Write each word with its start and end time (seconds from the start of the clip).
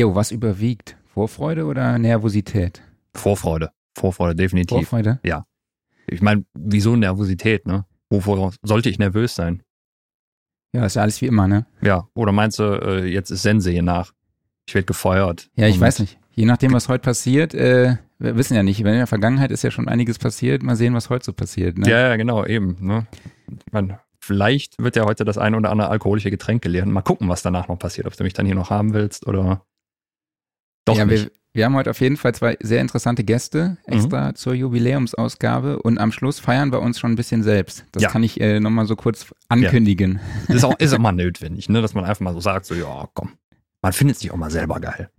Jo, 0.00 0.14
was 0.14 0.30
überwiegt? 0.30 0.96
Vorfreude 1.12 1.66
oder 1.66 1.98
Nervosität? 1.98 2.80
Vorfreude. 3.14 3.70
Vorfreude, 3.94 4.34
definitiv. 4.34 4.88
Vorfreude? 4.88 5.20
Ja. 5.22 5.44
Ich 6.06 6.22
meine, 6.22 6.46
wieso 6.54 6.96
Nervosität, 6.96 7.66
ne? 7.66 7.84
Wovor 8.08 8.54
sollte 8.62 8.88
ich 8.88 8.98
nervös 8.98 9.34
sein? 9.34 9.62
Ja, 10.72 10.86
ist 10.86 10.96
ja 10.96 11.02
alles 11.02 11.20
wie 11.20 11.26
immer, 11.26 11.46
ne? 11.46 11.66
Ja, 11.82 12.08
oder 12.14 12.32
meinst 12.32 12.58
du, 12.58 12.62
äh, 12.62 13.04
jetzt 13.04 13.30
ist 13.30 13.42
Sense 13.42 13.70
hier 13.70 13.82
nach? 13.82 14.14
Ich 14.66 14.74
werde 14.74 14.86
gefeuert. 14.86 15.50
Ja, 15.54 15.66
ich 15.66 15.78
weiß 15.78 15.98
nicht. 15.98 16.18
Je 16.32 16.46
nachdem, 16.46 16.72
was 16.72 16.88
heute 16.88 17.02
passiert, 17.02 17.52
äh, 17.52 17.96
wir 18.18 18.36
wissen 18.38 18.54
ja 18.54 18.62
nicht. 18.62 18.80
In 18.80 18.86
der 18.86 19.06
Vergangenheit 19.06 19.50
ist 19.50 19.64
ja 19.64 19.70
schon 19.70 19.86
einiges 19.86 20.18
passiert. 20.18 20.62
Mal 20.62 20.76
sehen, 20.76 20.94
was 20.94 21.10
heute 21.10 21.26
so 21.26 21.34
passiert. 21.34 21.76
Ne? 21.76 21.90
Ja, 21.90 22.08
ja, 22.08 22.16
genau, 22.16 22.46
eben. 22.46 22.78
Ne? 22.80 23.06
Ich 23.50 23.70
mein, 23.70 23.98
vielleicht 24.18 24.82
wird 24.82 24.96
ja 24.96 25.04
heute 25.04 25.26
das 25.26 25.36
ein 25.36 25.54
oder 25.54 25.70
andere 25.70 25.90
alkoholische 25.90 26.30
Getränk 26.30 26.62
geleert. 26.62 26.86
Mal 26.86 27.02
gucken, 27.02 27.28
was 27.28 27.42
danach 27.42 27.68
noch 27.68 27.78
passiert. 27.78 28.06
Ob 28.06 28.16
du 28.16 28.24
mich 28.24 28.32
dann 28.32 28.46
hier 28.46 28.54
noch 28.54 28.70
haben 28.70 28.94
willst 28.94 29.26
oder 29.26 29.66
doch 30.84 30.96
ja, 30.96 31.04
nicht. 31.04 31.24
Wir, 31.24 31.30
wir 31.52 31.64
haben 31.64 31.74
heute 31.74 31.90
auf 31.90 32.00
jeden 32.00 32.16
Fall 32.16 32.34
zwei 32.34 32.56
sehr 32.60 32.80
interessante 32.80 33.24
Gäste 33.24 33.76
Mhm. 33.86 33.92
extra 33.94 34.34
zur 34.34 34.54
Jubiläumsausgabe 34.54 35.80
und 35.82 35.98
am 35.98 36.12
Schluss 36.12 36.38
feiern 36.40 36.70
wir 36.72 36.80
uns 36.80 36.98
schon 37.00 37.12
ein 37.12 37.16
bisschen 37.16 37.42
selbst. 37.42 37.84
Das 37.92 38.02
Ja. 38.04 38.08
kann 38.10 38.22
ich 38.22 38.40
äh, 38.40 38.60
nochmal 38.60 38.86
so 38.86 38.94
kurz 38.96 39.26
ankündigen. 39.48 40.20
Das 40.46 40.56
ist 40.58 40.64
auch, 40.64 40.74
ist 40.78 40.96
mal 40.98 41.12
notwendig, 41.12 41.68
ne? 41.68 41.82
dass 41.82 41.94
man 41.94 42.04
einfach 42.04 42.20
mal 42.20 42.34
so 42.34 42.40
sagt, 42.40 42.66
so, 42.66 42.74
ja, 42.74 43.08
komm, 43.14 43.32
man 43.82 43.92
findet 43.92 44.18
sich 44.18 44.30
auch 44.30 44.36
mal 44.36 44.50
selber 44.50 44.78
geil. 44.80 45.10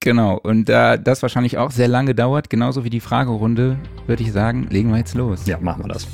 Genau. 0.00 0.38
Und 0.38 0.68
da 0.68 0.96
das 0.96 1.22
wahrscheinlich 1.22 1.58
auch 1.58 1.70
sehr 1.72 1.88
lange 1.88 2.14
dauert, 2.14 2.50
genauso 2.50 2.84
wie 2.84 2.90
die 2.90 3.00
Fragerunde, 3.00 3.78
würde 4.06 4.22
ich 4.22 4.30
sagen, 4.32 4.68
legen 4.70 4.90
wir 4.90 4.98
jetzt 4.98 5.14
los. 5.14 5.46
Ja, 5.46 5.58
machen 5.58 5.84
wir 5.84 5.88
das. 5.88 6.06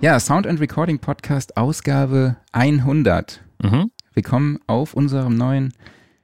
Ja, 0.00 0.18
Sound 0.20 0.46
and 0.46 0.60
Recording 0.60 0.98
Podcast 0.98 1.56
Ausgabe 1.56 2.36
100. 2.52 3.40
Mhm. 3.62 3.90
Willkommen 4.14 4.58
auf 4.66 4.94
unserem 4.94 5.36
neuen 5.36 5.72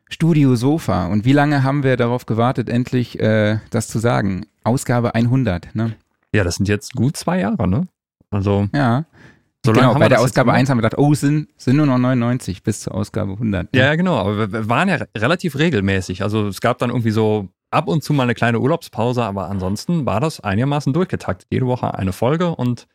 Studio-Sofa. 0.08 1.06
Und 1.06 1.24
wie 1.24 1.32
lange 1.32 1.64
haben 1.64 1.82
wir 1.82 1.96
darauf 1.96 2.26
gewartet, 2.26 2.68
endlich 2.68 3.18
äh, 3.20 3.58
das 3.70 3.88
zu 3.88 3.98
sagen? 3.98 4.46
Ausgabe 4.62 5.14
100, 5.14 5.74
ne? 5.74 5.96
Ja, 6.32 6.44
das 6.44 6.56
sind 6.56 6.68
jetzt 6.68 6.94
gut 6.94 7.16
zwei 7.16 7.40
Jahre, 7.40 7.66
ne? 7.68 7.88
Also, 8.30 8.68
Ja. 8.72 9.04
so 9.66 9.72
genau, 9.72 9.94
bei 9.94 10.08
der 10.08 10.20
Ausgabe 10.20 10.46
gemacht. 10.46 10.58
1 10.60 10.70
haben 10.70 10.78
wir 10.78 10.82
gedacht, 10.82 10.98
oh, 10.98 11.14
sind, 11.14 11.48
sind 11.56 11.76
nur 11.76 11.86
noch 11.86 11.98
99 11.98 12.62
bis 12.62 12.80
zur 12.82 12.94
Ausgabe 12.94 13.32
100. 13.32 13.72
ne? 13.72 13.80
Ja, 13.80 13.94
genau. 13.96 14.16
Aber 14.16 14.52
wir- 14.52 14.68
waren 14.68 14.88
ja 14.88 14.96
re- 14.96 15.08
relativ 15.16 15.58
regelmäßig. 15.58 16.22
Also 16.22 16.46
es 16.46 16.60
gab 16.60 16.78
dann 16.78 16.90
irgendwie 16.90 17.10
so 17.10 17.48
ab 17.70 17.88
und 17.88 18.04
zu 18.04 18.12
mal 18.12 18.22
eine 18.24 18.34
kleine 18.34 18.60
Urlaubspause, 18.60 19.24
aber 19.24 19.48
ansonsten 19.50 20.06
war 20.06 20.20
das 20.20 20.40
einigermaßen 20.40 20.92
durchgetaktet. 20.92 21.48
Jede 21.50 21.66
Woche 21.66 21.94
eine 21.94 22.12
Folge 22.12 22.54
und 22.54 22.86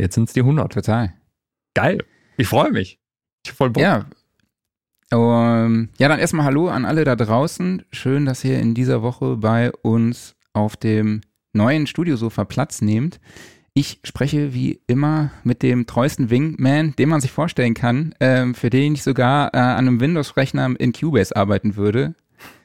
jetzt 0.00 0.14
sind 0.14 0.28
es 0.28 0.32
die 0.32 0.40
100. 0.40 0.72
Total. 0.72 1.14
Geil. 1.74 1.98
Ich 2.36 2.48
freue 2.48 2.70
mich. 2.70 2.98
Ich 3.44 3.50
hab 3.50 3.56
voll 3.56 3.70
Bock. 3.70 3.82
Ja. 3.82 4.06
Um, 5.12 5.88
ja, 5.98 6.08
dann 6.08 6.20
erstmal 6.20 6.46
Hallo 6.46 6.68
an 6.68 6.84
alle 6.84 7.04
da 7.04 7.16
draußen. 7.16 7.84
Schön, 7.90 8.26
dass 8.26 8.44
ihr 8.44 8.60
in 8.60 8.74
dieser 8.74 9.02
Woche 9.02 9.36
bei 9.36 9.72
uns 9.82 10.36
auf 10.52 10.76
dem 10.76 11.22
neuen 11.52 11.86
Studiosofa 11.86 12.44
Platz 12.44 12.80
nehmt. 12.80 13.20
Ich 13.74 14.00
spreche 14.04 14.52
wie 14.52 14.80
immer 14.86 15.30
mit 15.42 15.62
dem 15.62 15.86
treuesten 15.86 16.30
Wingman, 16.30 16.94
den 16.96 17.08
man 17.08 17.20
sich 17.20 17.30
vorstellen 17.30 17.74
kann, 17.74 18.14
ähm, 18.20 18.54
für 18.54 18.70
den 18.70 18.94
ich 18.94 19.02
sogar 19.02 19.54
äh, 19.54 19.58
an 19.58 19.86
einem 19.86 20.00
Windows-Rechner 20.00 20.74
in 20.78 20.92
Cubase 20.92 21.34
arbeiten 21.34 21.76
würde. 21.76 22.14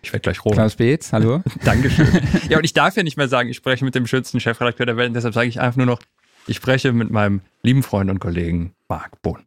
Ich 0.01 0.13
werde 0.13 0.21
gleich 0.21 0.43
rot. 0.43 0.53
Klaus 0.53 0.75
Beetz, 0.75 1.13
hallo. 1.13 1.43
Dankeschön. 1.63 2.07
ja, 2.49 2.57
und 2.57 2.63
ich 2.63 2.73
darf 2.73 2.95
ja 2.95 3.03
nicht 3.03 3.17
mehr 3.17 3.27
sagen, 3.27 3.49
ich 3.49 3.57
spreche 3.57 3.85
mit 3.85 3.95
dem 3.95 4.07
schönsten 4.07 4.39
Chefredakteur 4.39 4.85
der 4.85 4.97
Welt. 4.97 5.15
Deshalb 5.15 5.33
sage 5.33 5.47
ich 5.47 5.59
einfach 5.59 5.77
nur 5.77 5.85
noch, 5.85 5.99
ich 6.47 6.57
spreche 6.57 6.93
mit 6.93 7.11
meinem 7.11 7.41
lieben 7.63 7.83
Freund 7.83 8.09
und 8.09 8.19
Kollegen 8.19 8.73
Marc 8.87 9.21
Bohn. 9.21 9.43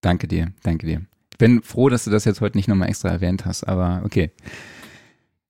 danke 0.00 0.28
dir, 0.28 0.52
danke 0.62 0.86
dir. 0.86 1.02
Ich 1.30 1.38
bin 1.38 1.62
froh, 1.62 1.88
dass 1.88 2.04
du 2.04 2.10
das 2.10 2.24
jetzt 2.24 2.40
heute 2.40 2.58
nicht 2.58 2.68
nochmal 2.68 2.88
extra 2.88 3.08
erwähnt 3.08 3.46
hast, 3.46 3.64
aber 3.64 4.02
okay. 4.04 4.30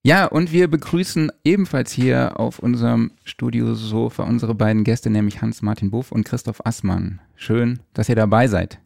Ja, 0.05 0.27
und 0.27 0.51
wir 0.51 0.69
begrüßen 0.69 1.31
ebenfalls 1.45 1.93
hier 1.93 2.41
auf 2.41 2.59
unserem 2.59 3.13
Studiosofa 3.25 4.25
unsere 4.25 4.55
beiden 4.55 4.83
Gäste, 4.83 5.11
nämlich 5.11 5.43
Hans-Martin 5.43 5.91
Buff 5.91 6.11
und 6.11 6.25
Christoph 6.25 6.65
Assmann. 6.67 7.21
Schön, 7.37 7.81
dass 7.95 8.09
ihr 8.09 8.17
dabei 8.17 8.49
seid. 8.49 8.81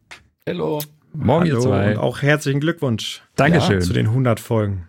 Hallo. 0.46 0.82
Morgen 1.14 1.46
ihr 1.46 1.52
Hallo 1.54 1.62
zwei. 1.62 1.92
und 1.92 1.98
auch 1.98 2.20
herzlichen 2.20 2.60
Glückwunsch 2.60 3.22
Dankeschön. 3.36 3.80
zu 3.80 3.94
den 3.94 4.06
100 4.08 4.38
Folgen. 4.40 4.88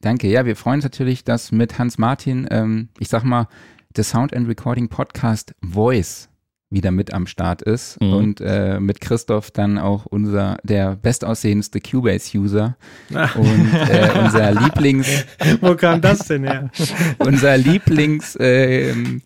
Danke. 0.00 0.28
Ja, 0.28 0.46
wir 0.46 0.54
freuen 0.54 0.76
uns 0.76 0.84
natürlich, 0.84 1.24
dass 1.24 1.50
mit 1.50 1.78
Hans-Martin, 1.78 2.46
ähm, 2.50 2.88
ich 3.00 3.08
sag 3.08 3.24
mal, 3.24 3.48
der 3.96 4.04
Sound 4.04 4.34
and 4.34 4.48
Recording 4.48 4.88
Podcast 4.88 5.54
Voice 5.62 6.28
wieder 6.70 6.90
mit 6.90 7.12
am 7.14 7.26
Start 7.28 7.62
ist 7.62 8.00
Mhm. 8.00 8.12
und 8.12 8.40
äh, 8.40 8.80
mit 8.80 9.00
Christoph 9.00 9.50
dann 9.52 9.78
auch 9.78 10.06
unser, 10.06 10.56
der 10.64 10.96
bestaussehendste 10.96 11.80
Cubase-User 11.80 12.76
und 13.10 13.72
äh, 13.74 14.10
unser 14.18 14.52
Lieblings, 14.52 15.24
Wo 15.60 15.76
kam 15.76 16.00
das 16.00 16.26
denn 16.26 16.42
her? 16.44 16.70
unser 17.18 17.56
Lieblings, 17.56 18.36
ähm, 18.40 19.22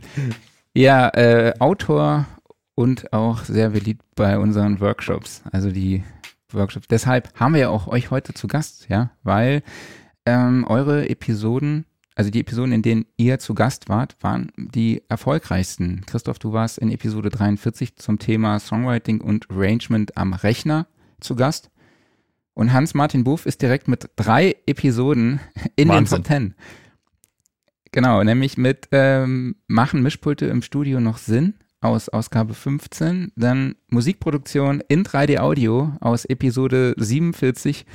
ja, 0.74 1.08
äh, 1.14 1.54
Autor 1.58 2.26
und 2.74 3.12
auch 3.14 3.44
sehr 3.44 3.70
beliebt 3.70 4.02
bei 4.14 4.38
unseren 4.38 4.78
Workshops. 4.80 5.42
Also 5.50 5.70
die 5.70 6.04
Workshops. 6.52 6.86
Deshalb 6.88 7.30
haben 7.40 7.54
wir 7.54 7.60
ja 7.62 7.68
auch 7.70 7.86
euch 7.88 8.10
heute 8.10 8.34
zu 8.34 8.46
Gast, 8.46 8.88
ja, 8.90 9.10
weil 9.22 9.62
ähm, 10.26 10.64
eure 10.68 11.08
Episoden, 11.08 11.86
also 12.18 12.32
die 12.32 12.40
Episoden, 12.40 12.72
in 12.72 12.82
denen 12.82 13.06
ihr 13.16 13.38
zu 13.38 13.54
Gast 13.54 13.88
wart, 13.88 14.16
waren 14.20 14.50
die 14.56 15.04
erfolgreichsten. 15.08 16.02
Christoph, 16.04 16.40
du 16.40 16.52
warst 16.52 16.76
in 16.78 16.90
Episode 16.90 17.30
43 17.30 17.94
zum 17.94 18.18
Thema 18.18 18.58
Songwriting 18.58 19.20
und 19.20 19.48
Arrangement 19.48 20.16
am 20.16 20.32
Rechner 20.32 20.88
zu 21.20 21.36
Gast. 21.36 21.70
Und 22.54 22.72
Hans-Martin 22.72 23.22
Buff 23.22 23.46
ist 23.46 23.62
direkt 23.62 23.86
mit 23.86 24.10
drei 24.16 24.56
Episoden 24.66 25.38
in 25.76 25.90
Wahnsinn. 25.90 26.16
den 26.16 26.24
Top 26.24 26.24
Ten. 26.24 26.54
Genau, 27.92 28.24
nämlich 28.24 28.58
mit 28.58 28.88
ähm, 28.90 29.54
Machen 29.68 30.02
Mischpulte 30.02 30.46
im 30.46 30.62
Studio 30.62 30.98
noch 30.98 31.18
Sinn 31.18 31.54
aus 31.80 32.08
Ausgabe 32.08 32.54
15, 32.54 33.30
dann 33.36 33.76
Musikproduktion 33.90 34.82
in 34.88 35.04
3D 35.04 35.38
Audio 35.38 35.92
aus 36.00 36.24
Episode 36.24 36.96
47 36.98 37.86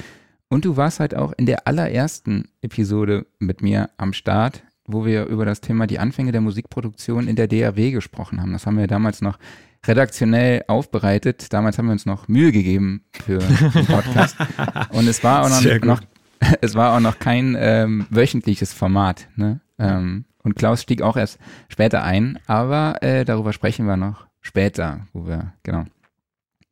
und 0.54 0.66
du 0.66 0.78
warst 0.78 1.00
halt 1.00 1.16
auch 1.16 1.34
in 1.36 1.48
der 1.48 1.68
allerersten 1.68 2.50
Episode 2.62 3.26
mit 3.40 3.64
mir 3.64 3.90
am 3.98 4.14
Start, 4.14 4.64
wo 4.86 5.04
wir 5.04 5.26
über 5.26 5.46
das 5.46 5.62
Thema 5.62 5.88
die 5.88 5.98
Anfänge 5.98 6.32
der 6.32 6.42
Musikproduktion 6.42 7.28
in 7.28 7.36
der 7.36 7.48
DAW 7.48 7.90
gesprochen 7.92 8.40
haben. 8.40 8.54
Das 8.54 8.68
haben 8.68 8.78
wir 8.78 8.86
damals 8.86 9.22
noch 9.22 9.40
redaktionell 9.86 10.64
aufbereitet. 10.68 11.52
Damals 11.52 11.80
haben 11.80 11.88
wir 11.88 11.94
uns 11.94 12.06
noch 12.06 12.28
Mühe 12.28 12.52
gegeben 12.52 13.04
für 13.12 13.40
den 13.40 13.86
Podcast. 13.88 14.38
Und 14.92 15.08
es 15.08 15.24
war 15.24 15.44
auch 15.44 15.50
noch, 15.50 15.82
noch 15.82 16.02
es 16.62 16.76
war 16.76 16.96
auch 16.96 17.00
noch 17.00 17.18
kein 17.18 17.58
ähm, 17.58 18.06
wöchentliches 18.12 18.74
Format. 18.74 19.28
Ne? 19.36 19.60
Ähm, 19.80 20.26
und 20.44 20.56
Klaus 20.56 20.82
stieg 20.82 21.02
auch 21.02 21.18
erst 21.18 21.40
später 21.70 22.04
ein, 22.04 22.38
aber 22.48 23.02
äh, 23.02 23.24
darüber 23.24 23.54
sprechen 23.54 23.88
wir 23.88 23.96
noch 23.96 24.28
später, 24.42 25.08
wo 25.14 25.26
wir 25.26 25.54
genau 25.64 25.86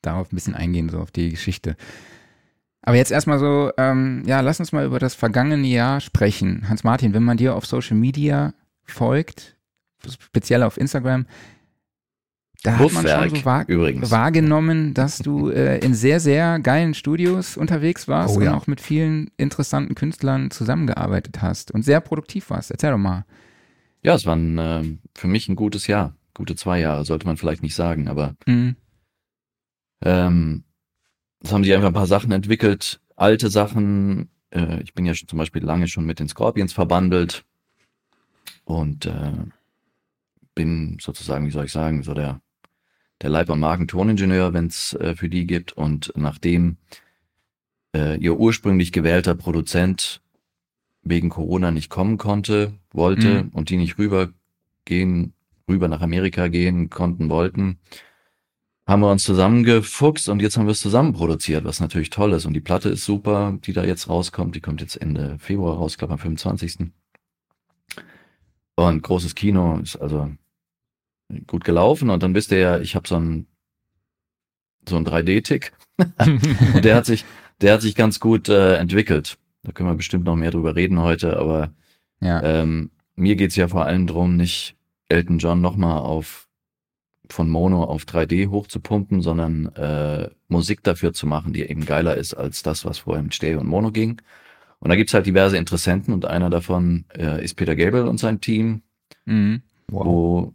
darauf 0.01 0.31
ein 0.31 0.35
bisschen 0.35 0.55
eingehen, 0.55 0.89
so 0.89 0.99
auf 0.99 1.09
die 1.09 1.29
Geschichte. 1.29 1.77
Aber 2.83 2.95
jetzt 2.97 3.11
erstmal 3.11 3.37
so, 3.39 3.71
ähm, 3.77 4.23
ja, 4.25 4.41
lass 4.41 4.59
uns 4.59 4.71
mal 4.71 4.85
über 4.85 4.97
das 4.99 5.13
vergangene 5.13 5.67
Jahr 5.67 6.01
sprechen. 6.01 6.67
Hans-Martin, 6.67 7.13
wenn 7.13 7.23
man 7.23 7.37
dir 7.37 7.55
auf 7.55 7.65
Social 7.65 7.95
Media 7.97 8.53
folgt, 8.83 9.55
speziell 10.07 10.63
auf 10.63 10.77
Instagram, 10.77 11.25
da 12.63 12.73
hat 12.77 12.79
man 12.79 12.89
schon 13.07 13.21
Buffwerk 13.23 13.37
so 13.37 13.45
wahr, 13.45 13.63
übrigens. 13.67 14.11
wahrgenommen, 14.11 14.93
dass 14.93 15.19
du 15.19 15.49
äh, 15.51 15.77
in 15.79 15.93
sehr, 15.93 16.19
sehr 16.19 16.59
geilen 16.59 16.93
Studios 16.93 17.55
unterwegs 17.57 18.07
warst 18.07 18.35
Oh 18.35 18.39
und 18.39 18.45
ja. 18.45 18.55
auch 18.55 18.67
mit 18.67 18.81
vielen 18.81 19.29
interessanten 19.37 19.93
Künstlern 19.95 20.49
zusammengearbeitet 20.51 21.41
hast 21.41 21.71
und 21.71 21.83
sehr 21.83 22.01
produktiv 22.01 22.49
warst. 22.49 22.71
Erzähl 22.71 22.91
doch 22.91 22.97
mal. 22.97 23.25
Ja, 24.03 24.15
es 24.15 24.25
war 24.25 24.35
ein, 24.35 24.57
ähm, 24.59 24.99
für 25.15 25.27
mich 25.27 25.47
ein 25.49 25.55
gutes 25.55 25.85
Jahr. 25.87 26.15
Gute 26.33 26.55
zwei 26.55 26.79
Jahre, 26.79 27.05
sollte 27.05 27.27
man 27.27 27.37
vielleicht 27.37 27.61
nicht 27.61 27.75
sagen, 27.75 28.07
aber 28.07 28.35
Mhm. 28.47 28.75
ähm, 30.03 30.63
es 31.43 31.51
haben 31.51 31.63
sich 31.63 31.73
einfach 31.73 31.87
ein 31.87 31.93
paar 31.93 32.07
Sachen 32.07 32.31
entwickelt, 32.31 32.99
alte 33.15 33.49
Sachen. 33.49 34.29
Äh, 34.51 34.81
ich 34.83 34.93
bin 34.93 35.05
ja 35.05 35.13
schon 35.13 35.27
zum 35.27 35.39
Beispiel 35.39 35.63
lange 35.63 35.87
schon 35.87 36.05
mit 36.05 36.19
den 36.19 36.27
Scorpions 36.27 36.73
verbandelt 36.73 37.43
und 38.65 39.05
äh, 39.05 39.31
bin 40.55 40.97
sozusagen, 40.99 41.45
wie 41.47 41.51
soll 41.51 41.65
ich 41.65 41.71
sagen, 41.71 42.03
so 42.03 42.13
der, 42.13 42.41
der 43.21 43.29
Leib- 43.29 43.49
und 43.49 43.59
Magen-Toningenieur, 43.59 44.53
wenn 44.53 44.67
es 44.67 44.93
äh, 44.93 45.15
für 45.15 45.29
die 45.29 45.47
gibt. 45.47 45.73
Und 45.73 46.11
nachdem 46.15 46.77
äh, 47.95 48.17
ihr 48.17 48.37
ursprünglich 48.37 48.91
gewählter 48.91 49.35
Produzent 49.35 50.21
wegen 51.03 51.29
Corona 51.29 51.71
nicht 51.71 51.89
kommen 51.89 52.17
konnte, 52.17 52.73
wollte 52.91 53.43
Mhm. 53.45 53.49
und 53.49 53.69
die 53.69 53.77
nicht 53.77 53.97
rübergehen, 53.97 55.33
rüber 55.67 55.87
nach 55.87 56.01
Amerika 56.01 56.47
gehen 56.47 56.89
konnten, 56.89 57.29
wollten, 57.29 57.79
haben 58.91 58.99
wir 59.03 59.09
uns 59.09 59.23
zusammengefuchst 59.23 60.27
und 60.27 60.41
jetzt 60.41 60.57
haben 60.57 60.65
wir 60.65 60.73
es 60.73 60.81
zusammen 60.81 61.13
produziert, 61.13 61.63
was 61.63 61.79
natürlich 61.79 62.09
toll 62.09 62.33
ist. 62.33 62.45
Und 62.45 62.53
die 62.53 62.59
Platte 62.59 62.89
ist 62.89 63.05
super, 63.05 63.57
die 63.63 63.71
da 63.71 63.85
jetzt 63.85 64.09
rauskommt. 64.09 64.53
Die 64.53 64.59
kommt 64.59 64.81
jetzt 64.81 64.97
Ende 64.97 65.37
Februar 65.39 65.77
raus, 65.77 65.97
glaube 65.97 66.13
am 66.13 66.19
25. 66.19 66.91
Und 68.75 69.01
großes 69.01 69.33
Kino 69.33 69.79
ist 69.79 69.95
also 69.95 70.29
gut 71.47 71.63
gelaufen. 71.63 72.09
Und 72.09 72.21
dann 72.21 72.35
wisst 72.35 72.51
ihr 72.51 72.57
ja, 72.57 72.79
ich 72.79 72.95
habe 72.95 73.07
so 73.07 73.15
ein 73.15 73.47
so 74.89 74.97
ein 74.97 75.05
3D-Tick. 75.05 75.71
und 75.97 76.83
der 76.83 76.95
hat 76.97 77.05
sich, 77.05 77.23
der 77.61 77.75
hat 77.75 77.81
sich 77.81 77.95
ganz 77.95 78.19
gut 78.19 78.49
äh, 78.49 78.75
entwickelt. 78.75 79.37
Da 79.63 79.71
können 79.71 79.87
wir 79.87 79.95
bestimmt 79.95 80.25
noch 80.25 80.35
mehr 80.35 80.51
drüber 80.51 80.75
reden 80.75 80.99
heute, 80.99 81.37
aber 81.37 81.71
Ja. 82.19 82.43
ähm, 82.43 82.91
mir 83.15 83.37
geht's 83.37 83.55
ja 83.55 83.69
vor 83.69 83.85
allem 83.85 84.05
drum, 84.05 84.35
nicht 84.35 84.75
Elton 85.07 85.37
John 85.37 85.61
nochmal 85.61 85.99
auf 85.99 86.49
von 87.33 87.49
Mono 87.49 87.83
auf 87.83 88.03
3D 88.05 88.49
hochzupumpen, 88.49 89.21
sondern 89.21 89.67
äh, 89.75 90.29
Musik 90.47 90.83
dafür 90.83 91.13
zu 91.13 91.27
machen, 91.27 91.53
die 91.53 91.63
eben 91.63 91.85
geiler 91.85 92.15
ist 92.17 92.33
als 92.33 92.63
das, 92.63 92.85
was 92.85 92.99
vorher 92.99 93.23
mit 93.23 93.35
Stereo 93.35 93.59
und 93.59 93.67
Mono 93.67 93.91
ging. 93.91 94.21
Und 94.79 94.89
da 94.89 94.95
gibt's 94.95 95.13
halt 95.13 95.25
diverse 95.27 95.57
Interessenten 95.57 96.13
und 96.13 96.25
einer 96.25 96.49
davon 96.49 97.05
äh, 97.15 97.43
ist 97.43 97.55
Peter 97.55 97.75
Gabriel 97.75 98.07
und 98.07 98.19
sein 98.19 98.41
Team, 98.41 98.81
Mhm. 99.25 99.61
wo, 99.87 100.53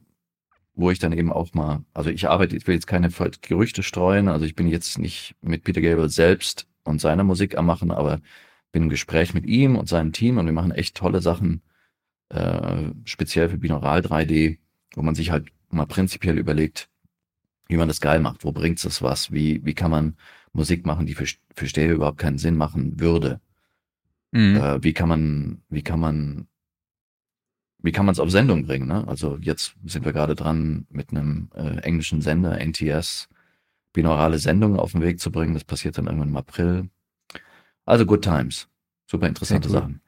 wo 0.75 0.90
ich 0.90 0.99
dann 0.99 1.12
eben 1.12 1.32
auch 1.32 1.55
mal, 1.55 1.84
also 1.94 2.11
ich 2.11 2.28
arbeite, 2.28 2.56
ich 2.56 2.67
will 2.67 2.75
jetzt 2.75 2.87
keine 2.87 3.11
Gerüchte 3.43 3.82
streuen, 3.82 4.28
also 4.28 4.44
ich 4.44 4.56
bin 4.56 4.69
jetzt 4.69 4.99
nicht 4.99 5.37
mit 5.40 5.64
Peter 5.64 5.81
Gabriel 5.81 6.08
selbst 6.08 6.67
und 6.84 7.00
seiner 7.00 7.25
Musik 7.25 7.56
am 7.56 7.67
machen, 7.67 7.90
aber 7.90 8.20
bin 8.73 8.84
im 8.84 8.88
Gespräch 8.88 9.34
mit 9.34 9.46
ihm 9.46 9.76
und 9.76 9.88
seinem 9.88 10.12
Team 10.12 10.38
und 10.38 10.46
wir 10.46 10.52
machen 10.52 10.73
echt 10.73 10.96
tolle 10.96 11.23
Sachen, 11.23 11.62
äh, 12.31 12.90
speziell 13.05 13.49
für 13.49 13.58
Binaural 13.58 14.00
3D, 14.00 14.58
wo 14.94 15.02
man 15.02 15.14
sich 15.14 15.31
halt 15.31 15.49
mal 15.70 15.86
prinzipiell 15.86 16.38
überlegt, 16.38 16.88
wie 17.68 17.76
man 17.76 17.88
das 17.88 18.00
geil 18.00 18.20
macht, 18.20 18.44
wo 18.44 18.52
bringt's 18.52 18.82
das 18.82 19.02
was, 19.02 19.32
wie, 19.32 19.64
wie 19.64 19.74
kann 19.74 19.90
man 19.90 20.16
Musik 20.52 20.86
machen, 20.86 21.06
die 21.06 21.14
für, 21.14 21.26
für 21.54 21.66
Stereo 21.66 21.96
überhaupt 21.96 22.18
keinen 22.18 22.38
Sinn 22.38 22.56
machen 22.56 23.00
würde. 23.00 23.40
Mhm. 24.32 24.56
Äh, 24.56 24.82
wie 24.82 24.92
kann 24.92 25.08
man, 25.08 25.62
wie 25.68 25.82
kann 25.82 26.00
man, 26.00 26.46
wie 27.78 27.92
kann 27.92 28.06
man 28.06 28.12
es 28.12 28.20
auf 28.20 28.30
Sendung 28.30 28.66
bringen? 28.66 28.88
Ne? 28.88 29.06
Also 29.06 29.38
jetzt 29.40 29.76
sind 29.84 30.04
wir 30.04 30.12
gerade 30.12 30.34
dran, 30.34 30.86
mit 30.90 31.10
einem 31.10 31.50
äh, 31.54 31.78
englischen 31.78 32.20
Sender, 32.20 32.58
NTS, 32.58 33.28
binaurale 33.92 34.38
Sendungen 34.38 34.78
auf 34.78 34.92
den 34.92 35.02
Weg 35.02 35.20
zu 35.20 35.30
bringen. 35.30 35.54
Das 35.54 35.64
passiert 35.64 35.98
dann 35.98 36.06
irgendwann 36.06 36.28
im 36.28 36.36
April. 36.36 36.88
Also 37.84 38.04
Good 38.04 38.22
Times. 38.22 38.68
Super 39.06 39.28
interessante 39.28 39.68
cool. 39.68 39.74
Sachen. 39.74 40.00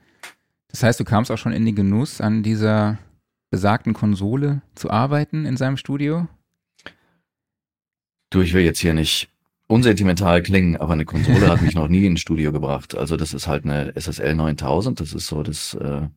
Das 0.69 0.83
heißt, 0.83 1.01
du 1.01 1.05
kamst 1.05 1.31
auch 1.31 1.39
schon 1.39 1.53
in 1.53 1.65
den 1.65 1.75
Genuss, 1.75 2.21
an 2.21 2.43
dieser 2.43 2.99
besagten 3.51 3.95
Konsole 3.95 4.63
zu 4.75 4.91
arbeiten 4.91 5.47
in 5.47 5.57
seinem 5.57 5.77
Studio? 5.77 6.29
Du, 8.31 8.41
ich 8.43 8.53
will 8.53 8.63
jetzt 8.63 8.81
hier 8.81 8.95
nicht 8.95 9.29
unsentimental 9.69 10.43
klingen, 10.43 10.77
aber 10.77 10.93
eine 10.95 11.05
Konsole 11.05 11.49
hat 11.49 11.63
mich 11.63 11.75
noch 11.75 11.89
nie 11.89 12.07
ins 12.07 12.21
Studio 12.21 12.53
gebracht. 12.53 12.95
Also 12.97 13.17
das 13.17 13.35
ist 13.35 13.47
halt 13.47 13.65
eine 13.65 13.95
SSL 13.97 14.35
9000. 14.35 15.01
Das 15.01 15.13
ist 15.15 15.27
so 15.27 15.43
das, 15.43 15.75
äh, 15.75 16.09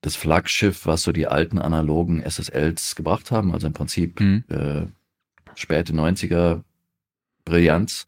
das 0.00 0.16
Flaggschiff, 0.16 0.86
was 0.86 1.02
so 1.02 1.12
die 1.12 1.26
alten 1.26 1.58
analogen 1.58 2.22
SSLs 2.22 2.96
gebracht 2.96 3.30
haben. 3.30 3.52
Also 3.52 3.66
im 3.66 3.72
Prinzip 3.72 4.18
Mhm. 4.20 4.44
äh, 4.48 4.86
späte 5.54 5.92
90er 5.92 6.62
Brillanz. 7.44 8.06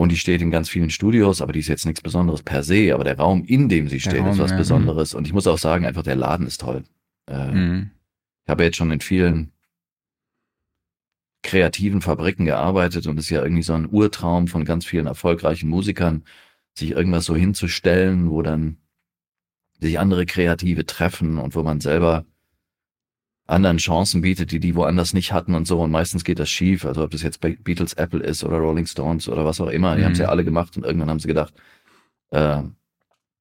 Und 0.00 0.12
die 0.12 0.16
steht 0.16 0.40
in 0.42 0.52
ganz 0.52 0.68
vielen 0.68 0.90
Studios, 0.90 1.42
aber 1.42 1.52
die 1.52 1.58
ist 1.58 1.66
jetzt 1.66 1.84
nichts 1.84 2.02
Besonderes 2.02 2.44
per 2.44 2.62
se. 2.62 2.94
Aber 2.94 3.02
der 3.02 3.18
Raum, 3.18 3.42
in 3.44 3.68
dem 3.68 3.88
sie 3.88 3.98
steht, 3.98 4.20
Raum, 4.20 4.30
ist 4.30 4.38
was 4.38 4.52
ja. 4.52 4.56
Besonderes. 4.56 5.12
Und 5.12 5.26
ich 5.26 5.32
muss 5.32 5.48
auch 5.48 5.58
sagen, 5.58 5.84
einfach 5.84 6.04
der 6.04 6.14
Laden 6.14 6.46
ist 6.46 6.60
toll. 6.60 6.84
Äh, 7.28 7.50
Mhm. 7.50 7.90
ich 8.44 8.48
habe 8.48 8.62
jetzt 8.62 8.76
schon 8.76 8.92
in 8.92 9.00
vielen 9.00 9.50
kreativen 11.42 12.00
Fabriken 12.00 12.44
gearbeitet 12.44 13.06
und 13.08 13.18
es 13.18 13.24
ist 13.24 13.30
ja 13.30 13.42
irgendwie 13.42 13.62
so 13.62 13.74
ein 13.74 13.88
Urtraum 13.90 14.46
von 14.46 14.64
ganz 14.64 14.84
vielen 14.86 15.06
erfolgreichen 15.06 15.68
Musikern, 15.68 16.24
sich 16.76 16.92
irgendwas 16.92 17.24
so 17.24 17.34
hinzustellen, 17.34 18.30
wo 18.30 18.42
dann 18.42 18.78
sich 19.80 19.98
andere 19.98 20.26
Kreative 20.26 20.86
treffen 20.86 21.38
und 21.38 21.54
wo 21.56 21.62
man 21.64 21.80
selber 21.80 22.24
anderen 23.48 23.78
Chancen 23.78 24.20
bietet, 24.20 24.52
die 24.52 24.60
die 24.60 24.74
woanders 24.76 25.14
nicht 25.14 25.32
hatten 25.32 25.54
und 25.54 25.66
so. 25.66 25.80
Und 25.80 25.90
meistens 25.90 26.22
geht 26.22 26.38
das 26.38 26.50
schief. 26.50 26.84
Also 26.84 27.02
ob 27.02 27.10
das 27.10 27.22
jetzt 27.22 27.40
bei 27.40 27.56
Beatles, 27.56 27.94
Apple 27.94 28.20
ist 28.22 28.44
oder 28.44 28.58
Rolling 28.58 28.86
Stones 28.86 29.28
oder 29.28 29.44
was 29.44 29.60
auch 29.60 29.68
immer. 29.68 29.94
Die 29.96 30.02
Mhm. 30.02 30.04
haben 30.06 30.12
es 30.12 30.18
ja 30.18 30.28
alle 30.28 30.44
gemacht 30.44 30.76
und 30.76 30.84
irgendwann 30.84 31.08
haben 31.10 31.18
sie 31.20 31.28
gedacht, 31.28 31.54
äh, 32.30 32.62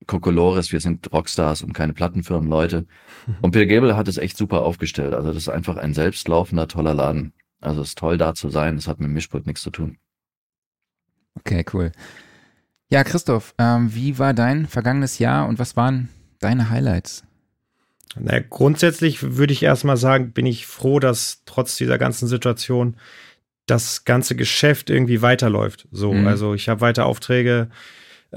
Kokolores, 0.06 0.72
wir 0.72 0.80
sind 0.80 1.12
Rockstars 1.12 1.62
und 1.64 1.74
keine 1.74 1.92
Plattenfirmenleute. 1.94 2.86
Und 3.42 3.52
Bill 3.52 3.66
Gable 3.68 3.98
hat 3.98 4.08
es 4.08 4.18
echt 4.18 4.38
super 4.38 4.62
aufgestellt. 4.62 5.14
Also 5.14 5.30
das 5.30 5.38
ist 5.38 5.50
einfach 5.50 5.76
ein 5.76 5.94
selbstlaufender, 5.94 6.68
toller 6.68 6.94
Laden. 6.94 7.34
Also 7.60 7.82
es 7.82 7.90
ist 7.90 7.98
toll 7.98 8.18
da 8.18 8.34
zu 8.36 8.50
sein. 8.50 8.76
Das 8.76 8.88
hat 8.88 9.00
mit 9.00 9.10
Mischpult 9.10 9.48
nichts 9.48 9.62
zu 9.64 9.72
tun. 9.72 9.98
Okay, 11.40 11.66
cool. 11.74 11.92
Ja, 12.90 13.04
Christoph, 13.04 13.54
ähm, 13.58 13.94
wie 13.94 14.18
war 14.20 14.34
dein 14.34 14.68
vergangenes 14.68 15.20
Jahr 15.20 15.48
und 15.48 15.60
was 15.60 15.76
waren 15.76 16.10
deine 16.40 16.70
Highlights? 16.70 17.24
Na, 18.20 18.40
grundsätzlich 18.40 19.36
würde 19.38 19.54
ich 19.54 19.64
erstmal 19.64 19.98
sagen, 19.98 20.32
bin 20.32 20.46
ich 20.46 20.66
froh, 20.66 21.00
dass 21.00 21.44
trotz 21.46 21.76
dieser 21.76 21.98
ganzen 21.98 22.28
Situation 22.28 22.98
das 23.66 24.06
ganze 24.06 24.36
Geschäft 24.36 24.90
irgendwie 24.90 25.22
weiterläuft. 25.22 25.88
So, 25.92 26.14
Mhm. 26.14 26.28
also 26.28 26.54
ich 26.54 26.70
habe 26.70 26.82
weiter 26.82 27.06
Aufträge. 27.06 27.70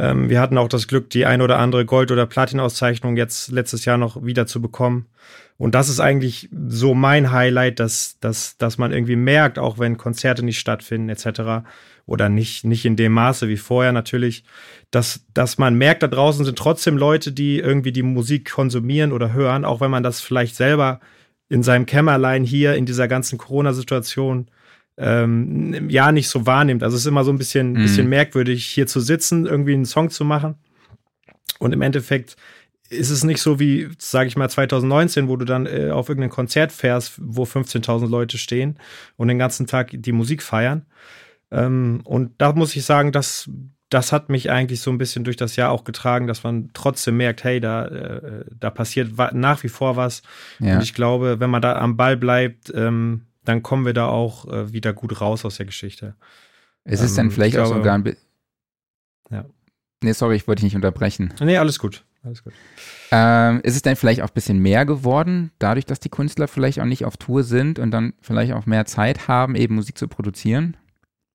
Ähm, 0.00 0.30
wir 0.30 0.40
hatten 0.40 0.56
auch 0.56 0.68
das 0.68 0.88
Glück, 0.88 1.10
die 1.10 1.26
ein 1.26 1.42
oder 1.42 1.58
andere 1.58 1.84
Gold- 1.84 2.10
oder 2.10 2.24
Platin-Auszeichnung 2.24 3.18
jetzt 3.18 3.52
letztes 3.52 3.84
Jahr 3.84 3.98
noch 3.98 4.24
wieder 4.24 4.46
zu 4.46 4.62
bekommen. 4.62 5.06
Und 5.58 5.74
das 5.74 5.90
ist 5.90 6.00
eigentlich 6.00 6.48
so 6.68 6.94
mein 6.94 7.32
Highlight, 7.32 7.80
dass, 7.80 8.18
dass, 8.18 8.56
dass 8.56 8.78
man 8.78 8.92
irgendwie 8.92 9.16
merkt, 9.16 9.58
auch 9.58 9.78
wenn 9.78 9.98
Konzerte 9.98 10.42
nicht 10.42 10.58
stattfinden 10.58 11.10
etc. 11.10 11.68
oder 12.06 12.30
nicht, 12.30 12.64
nicht 12.64 12.86
in 12.86 12.96
dem 12.96 13.12
Maße 13.12 13.46
wie 13.48 13.58
vorher 13.58 13.92
natürlich, 13.92 14.44
dass, 14.90 15.26
dass 15.34 15.58
man 15.58 15.74
merkt, 15.74 16.02
da 16.02 16.06
draußen 16.06 16.46
sind 16.46 16.56
trotzdem 16.56 16.96
Leute, 16.96 17.30
die 17.30 17.58
irgendwie 17.58 17.92
die 17.92 18.02
Musik 18.02 18.50
konsumieren 18.50 19.12
oder 19.12 19.34
hören, 19.34 19.66
auch 19.66 19.82
wenn 19.82 19.90
man 19.90 20.02
das 20.02 20.22
vielleicht 20.22 20.56
selber 20.56 21.00
in 21.50 21.62
seinem 21.62 21.84
Kämmerlein 21.84 22.42
hier 22.42 22.74
in 22.74 22.86
dieser 22.86 23.06
ganzen 23.06 23.36
Corona-Situation 23.36 24.46
ähm, 24.96 25.88
ja 25.88 26.12
nicht 26.12 26.28
so 26.28 26.46
wahrnimmt. 26.46 26.82
Also 26.82 26.96
es 26.96 27.02
ist 27.02 27.06
immer 27.06 27.24
so 27.24 27.32
ein 27.32 27.38
bisschen, 27.38 27.72
Mhm. 27.72 27.82
bisschen 27.82 28.08
merkwürdig, 28.08 28.66
hier 28.66 28.86
zu 28.86 29.00
sitzen, 29.00 29.46
irgendwie 29.46 29.74
einen 29.74 29.86
Song 29.86 30.10
zu 30.10 30.24
machen. 30.24 30.56
Und 31.58 31.72
im 31.72 31.82
Endeffekt 31.82 32.36
ist 32.88 33.10
es 33.10 33.22
nicht 33.22 33.40
so 33.40 33.60
wie, 33.60 33.88
sage 33.98 34.28
ich 34.28 34.36
mal, 34.36 34.48
2019, 34.50 35.28
wo 35.28 35.36
du 35.36 35.44
dann 35.44 35.66
äh, 35.66 35.90
auf 35.90 36.08
irgendein 36.08 36.30
Konzert 36.30 36.72
fährst, 36.72 37.14
wo 37.18 37.44
15.000 37.44 38.08
Leute 38.08 38.36
stehen 38.36 38.78
und 39.16 39.28
den 39.28 39.38
ganzen 39.38 39.66
Tag 39.66 39.90
die 39.92 40.12
Musik 40.12 40.42
feiern. 40.42 40.86
Ähm, 41.52 42.00
und 42.04 42.32
da 42.38 42.52
muss 42.52 42.74
ich 42.76 42.84
sagen, 42.84 43.12
dass 43.12 43.48
das 43.90 44.12
hat 44.12 44.28
mich 44.28 44.50
eigentlich 44.52 44.80
so 44.80 44.90
ein 44.92 44.98
bisschen 44.98 45.24
durch 45.24 45.36
das 45.36 45.56
Jahr 45.56 45.72
auch 45.72 45.82
getragen, 45.82 46.28
dass 46.28 46.44
man 46.44 46.70
trotzdem 46.74 47.16
merkt, 47.16 47.42
hey, 47.42 47.58
da, 47.58 47.86
äh, 47.86 48.44
da 48.56 48.70
passiert 48.70 49.10
nach 49.32 49.64
wie 49.64 49.68
vor 49.68 49.96
was. 49.96 50.22
Ja, 50.60 50.74
Und 50.76 50.82
ich 50.84 50.94
glaube, 50.94 51.40
wenn 51.40 51.50
man 51.50 51.60
da 51.60 51.74
am 51.76 51.96
Ball 51.96 52.16
bleibt, 52.16 52.72
ähm, 52.72 53.22
dann 53.50 53.62
kommen 53.62 53.84
wir 53.84 53.92
da 53.92 54.06
auch 54.08 54.46
äh, 54.46 54.72
wieder 54.72 54.92
gut 54.92 55.20
raus 55.20 55.44
aus 55.44 55.56
der 55.56 55.66
Geschichte. 55.66 56.14
es 56.84 57.00
ist 57.00 57.18
dann 57.18 57.26
ähm, 57.26 57.32
vielleicht 57.32 57.54
ich 57.54 57.60
auch 57.60 57.66
glaube- 57.66 57.80
sogar 57.80 57.94
ein 57.94 58.04
bisschen. 58.04 58.24
Ja. 59.30 59.44
Nee, 60.02 60.12
sorry, 60.12 60.36
ich 60.36 60.48
wollte 60.48 60.60
dich 60.60 60.64
nicht 60.72 60.76
unterbrechen. 60.76 61.34
Nee, 61.40 61.58
alles 61.58 61.78
gut. 61.78 62.04
Alles 62.22 62.42
gut. 62.44 62.52
Ähm, 63.12 63.60
ist 63.62 63.76
es 63.76 63.82
denn 63.82 63.96
vielleicht 63.96 64.20
auch 64.22 64.28
ein 64.28 64.34
bisschen 64.34 64.58
mehr 64.58 64.84
geworden, 64.84 65.52
dadurch, 65.58 65.86
dass 65.86 66.00
die 66.00 66.08
Künstler 66.10 66.48
vielleicht 66.48 66.80
auch 66.80 66.84
nicht 66.84 67.04
auf 67.04 67.16
Tour 67.16 67.44
sind 67.44 67.78
und 67.78 67.90
dann 67.90 68.12
vielleicht 68.20 68.52
auch 68.52 68.66
mehr 68.66 68.84
Zeit 68.86 69.26
haben, 69.28 69.54
eben 69.56 69.74
Musik 69.74 69.96
zu 69.96 70.06
produzieren? 70.08 70.76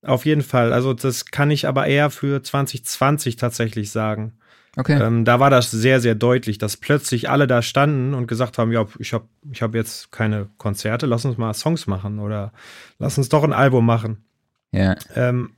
Auf 0.06 0.26
jeden 0.26 0.44
Fall. 0.44 0.74
Also 0.74 0.94
das 0.94 1.26
kann 1.26 1.50
ich 1.50 1.68
aber 1.68 1.88
eher 1.88 2.10
für 2.12 2.42
2020 2.44 3.36
tatsächlich 3.38 3.90
sagen. 3.92 4.34
Okay. 4.78 5.02
Ähm, 5.02 5.26
da 5.26 5.40
war 5.40 5.50
das 5.50 5.72
sehr, 5.72 6.02
sehr 6.02 6.16
deutlich, 6.16 6.58
dass 6.58 6.78
plötzlich 6.78 7.30
alle 7.30 7.48
da 7.48 7.62
standen 7.62 8.14
und 8.14 8.28
gesagt 8.28 8.58
haben, 8.58 8.72
ja, 8.72 8.86
ich 9.00 9.14
habe 9.14 9.26
ich 9.52 9.62
hab 9.62 9.74
jetzt 9.74 10.12
keine 10.12 10.50
Konzerte, 10.58 11.06
lass 11.06 11.26
uns 11.26 11.38
mal 11.38 11.54
Songs 11.54 11.88
machen 11.88 12.20
oder 12.20 12.52
lass 13.00 13.18
uns 13.18 13.30
doch 13.30 13.44
ein 13.44 13.54
Album 13.54 13.86
machen. 13.86 14.26
ja. 14.72 14.96
Ähm, 15.16 15.52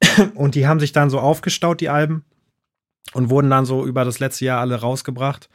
und 0.34 0.54
die 0.54 0.66
haben 0.66 0.80
sich 0.80 0.92
dann 0.92 1.10
so 1.10 1.18
aufgestaut, 1.18 1.80
die 1.80 1.88
Alben, 1.88 2.24
und 3.14 3.30
wurden 3.30 3.50
dann 3.50 3.64
so 3.64 3.86
über 3.86 4.04
das 4.04 4.18
letzte 4.18 4.44
Jahr 4.44 4.60
alle 4.60 4.76
rausgebracht. 4.76 5.48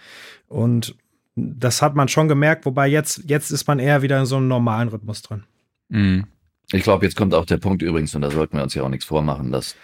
Und 0.47 0.95
das 1.35 1.81
hat 1.81 1.95
man 1.95 2.07
schon 2.07 2.27
gemerkt, 2.27 2.65
wobei 2.65 2.87
jetzt, 2.87 3.23
jetzt 3.27 3.51
ist 3.51 3.67
man 3.67 3.79
eher 3.79 4.01
wieder 4.01 4.19
in 4.19 4.25
so 4.25 4.37
einem 4.37 4.47
normalen 4.47 4.89
Rhythmus 4.89 5.21
drin. 5.21 5.43
Mhm. 5.89 6.25
Ich 6.71 6.83
glaube, 6.83 7.05
jetzt 7.05 7.15
kommt 7.15 7.33
auch 7.33 7.45
der 7.45 7.57
Punkt 7.57 7.81
übrigens, 7.81 8.15
und 8.15 8.21
da 8.21 8.31
sollten 8.31 8.57
wir 8.57 8.63
uns 8.63 8.73
ja 8.73 8.83
auch 8.83 8.89
nichts 8.89 9.05
vormachen, 9.05 9.51
dass 9.51 9.75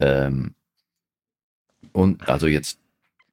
ähm, 0.00 0.54
und 1.92 2.28
also 2.28 2.46
jetzt 2.46 2.78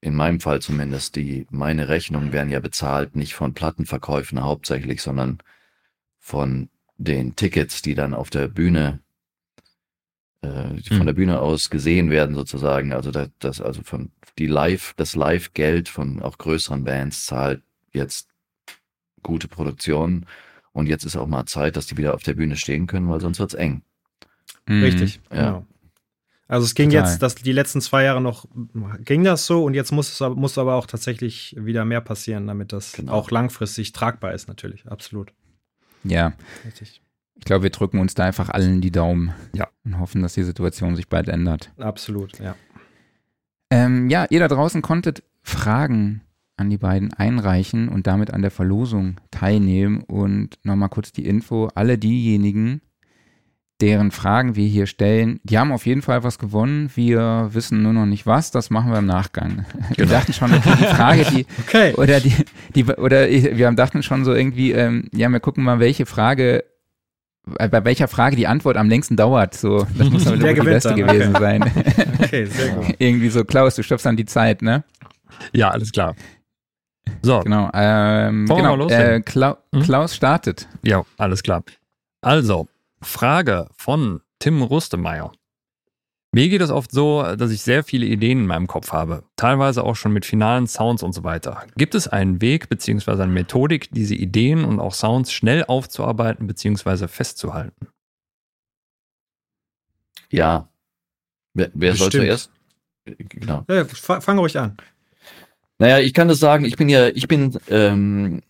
in 0.01 0.15
meinem 0.15 0.39
Fall 0.39 0.61
zumindest, 0.61 1.15
die 1.15 1.47
meine 1.49 1.89
Rechnungen 1.89 2.31
werden 2.31 2.49
ja 2.51 2.59
bezahlt 2.59 3.15
nicht 3.15 3.33
von 3.33 3.53
Plattenverkäufen 3.53 4.43
hauptsächlich, 4.43 5.01
sondern 5.01 5.39
von 6.19 6.69
den 6.97 7.35
Tickets, 7.35 7.81
die 7.81 7.95
dann 7.95 8.13
auf 8.13 8.29
der 8.29 8.47
Bühne 8.47 8.99
äh, 10.41 10.73
die 10.75 10.89
Hm. 10.89 10.97
von 10.97 11.05
der 11.05 11.13
Bühne 11.13 11.39
aus 11.39 11.69
gesehen 11.69 12.09
werden 12.09 12.35
sozusagen. 12.35 12.93
Also 12.93 13.11
das, 13.11 13.29
das 13.39 13.61
also 13.61 13.81
von 13.83 14.11
die 14.37 14.47
Live, 14.47 14.93
das 14.97 15.15
Live-Geld 15.15 15.89
von 15.89 16.21
auch 16.21 16.37
größeren 16.37 16.83
Bands 16.83 17.25
zahlt 17.25 17.61
jetzt 17.93 18.29
gute 19.23 19.47
Produktionen. 19.47 20.25
Und 20.71 20.87
jetzt 20.87 21.05
ist 21.05 21.15
auch 21.15 21.27
mal 21.27 21.45
Zeit, 21.45 21.77
dass 21.77 21.87
die 21.87 21.97
wieder 21.97 22.13
auf 22.13 22.23
der 22.23 22.33
Bühne 22.33 22.57
stehen 22.57 22.85
können, 22.85 23.09
weil 23.09 23.21
sonst 23.21 23.39
wird's 23.39 23.53
eng. 23.53 23.81
Mhm. 24.67 24.83
Richtig, 24.83 25.19
Ja. 25.31 25.35
genau. 25.37 25.65
Also 26.47 26.65
es 26.65 26.75
ging 26.75 26.89
Total. 26.91 27.05
jetzt, 27.09 27.21
dass 27.23 27.35
die 27.35 27.51
letzten 27.51 27.81
zwei 27.81 28.03
Jahre 28.03 28.21
noch 28.21 28.45
ging 28.99 29.23
das 29.23 29.47
so 29.47 29.63
und 29.63 29.73
jetzt 29.73 29.91
muss 29.91 30.11
es 30.11 30.21
aber- 30.21 30.35
muss 30.35 30.57
aber 30.59 30.75
auch 30.75 30.85
tatsächlich 30.85 31.55
wieder 31.59 31.85
mehr 31.85 32.01
passieren, 32.01 32.45
damit 32.45 32.71
das 32.71 32.91
Genau. 32.93 33.13
auch 33.13 33.31
langfristig 33.31 33.93
tragbar 33.93 34.33
ist, 34.33 34.47
natürlich. 34.47 34.85
Absolut. 34.87 35.33
Ja, 36.03 36.33
Richtig. 36.63 37.01
ich 37.35 37.45
glaube, 37.45 37.63
wir 37.63 37.69
drücken 37.71 37.97
uns 37.99 38.13
da 38.13 38.25
einfach 38.25 38.49
allen 38.49 38.79
die 38.79 38.91
Daumen. 38.91 39.33
Ja. 39.53 39.67
Und 39.83 39.97
hoffen, 39.99 40.21
dass 40.21 40.35
die 40.35 40.43
Situation 40.43 40.95
sich 40.95 41.09
bald 41.09 41.29
ändert. 41.29 41.71
Absolut, 41.77 42.37
ja. 42.39 42.55
Ähm, 43.71 44.09
ja, 44.09 44.27
ihr 44.29 44.39
da 44.39 44.47
draußen 44.47 44.81
konntet 44.83 45.23
Fragen 45.41 46.21
an 46.57 46.69
die 46.69 46.77
beiden 46.77 47.11
einreichen 47.13 47.89
und 47.89 48.07
damit 48.07 48.31
an 48.31 48.41
der 48.43 48.51
Verlosung 48.51 49.19
teilnehmen. 49.31 50.01
Und 50.03 50.59
nochmal 50.63 50.89
kurz 50.89 51.11
die 51.11 51.25
Info, 51.25 51.69
alle 51.75 51.97
diejenigen, 51.97 52.81
deren 53.81 54.11
Fragen 54.11 54.55
wir 54.55 54.67
hier 54.67 54.87
stellen, 54.87 55.39
die 55.43 55.57
haben 55.59 55.71
auf 55.73 55.85
jeden 55.85 56.01
Fall 56.01 56.23
was 56.23 56.39
gewonnen. 56.39 56.89
Wir 56.95 57.49
wissen 57.51 57.81
nur 57.83 57.91
noch 57.93 58.05
nicht 58.05 58.25
was, 58.25 58.51
das 58.51 58.69
machen 58.69 58.91
wir 58.91 58.99
im 58.99 59.05
Nachgang. 59.05 59.65
Wir 59.97 60.05
dachten 60.05 60.31
schon, 60.31 60.53
okay, 60.53 60.73
die 60.79 60.85
Frage, 60.85 61.25
die, 61.25 61.45
Okay. 61.67 61.93
oder 61.95 62.19
die, 62.21 62.33
die 62.73 62.85
oder 62.85 63.27
wir 63.29 63.67
haben 63.67 63.75
dachten 63.75 64.01
schon 64.03 64.23
so 64.23 64.33
irgendwie, 64.33 64.71
ähm, 64.71 65.09
ja, 65.13 65.27
wir 65.29 65.39
gucken 65.41 65.63
mal, 65.65 65.79
welche 65.79 66.05
Frage, 66.05 66.63
äh, 67.59 67.67
bei 67.67 67.83
welcher 67.83 68.07
Frage 68.07 68.37
die 68.37 68.47
Antwort 68.47 68.77
am 68.77 68.87
längsten 68.87 69.17
dauert. 69.17 69.55
So, 69.55 69.85
das 69.97 70.09
muss 70.09 70.23
Der 70.39 70.53
die 70.53 70.61
beste 70.61 70.89
dann, 70.89 70.97
gewesen 70.97 71.35
sein. 71.35 71.63
Okay, 72.23 72.45
sehr 72.45 72.69
gut. 72.75 72.95
irgendwie 72.99 73.29
so, 73.29 73.43
Klaus, 73.43 73.75
du 73.75 73.83
stoppst 73.83 74.05
dann 74.05 74.15
die 74.15 74.25
Zeit, 74.25 74.61
ne? 74.61 74.85
Ja, 75.51 75.69
alles 75.71 75.91
klar. 75.91 76.15
So, 77.21 77.41
Genau. 77.41 77.69
Ähm, 77.73 78.45
genau. 78.45 78.87
Äh, 78.87 79.19
Klau 79.19 79.57
Hm? 79.73 79.81
Klaus 79.83 80.15
startet. 80.15 80.67
ja, 80.83 81.03
alles 81.17 81.43
klar. 81.43 81.63
Also, 82.21 82.67
Frage 83.05 83.67
von 83.75 84.21
Tim 84.39 84.61
Rustemeyer. 84.61 85.31
Mir 86.33 86.49
geht 86.49 86.59
es 86.61 86.69
oft 86.69 86.91
so, 86.91 87.23
dass 87.37 87.49
ich 87.51 87.61
sehr 87.61 87.83
viele 87.85 88.05
Ideen 88.05 88.39
in 88.39 88.45
meinem 88.45 88.67
Kopf 88.67 88.91
habe, 88.91 89.23
teilweise 89.37 89.83
auch 89.85 89.95
schon 89.95 90.11
mit 90.11 90.25
finalen 90.25 90.67
Sounds 90.67 91.01
und 91.01 91.13
so 91.13 91.23
weiter. 91.23 91.65
Gibt 91.77 91.95
es 91.95 92.09
einen 92.09 92.41
Weg 92.41 92.67
bzw. 92.67 93.11
eine 93.11 93.27
Methodik, 93.27 93.87
diese 93.91 94.15
Ideen 94.15 94.65
und 94.65 94.81
auch 94.81 94.93
Sounds 94.93 95.31
schnell 95.31 95.63
aufzuarbeiten 95.63 96.45
bzw. 96.45 97.07
festzuhalten? 97.07 97.87
Ja. 100.29 100.67
Wer, 101.53 101.71
wer 101.73 101.95
soll 101.95 102.11
zuerst? 102.11 102.51
Genau. 103.05 103.63
Ja, 103.69 103.85
fa- 103.85 104.19
fang 104.19 104.37
ruhig 104.39 104.59
an. 104.59 104.75
Naja, 105.77 105.99
ich 105.99 106.13
kann 106.13 106.27
das 106.27 106.39
sagen, 106.39 106.65
ich 106.65 106.75
bin 106.75 106.89
ja, 106.89 107.07
ich 107.09 107.27
bin, 107.27 107.57
ähm, 107.69 108.41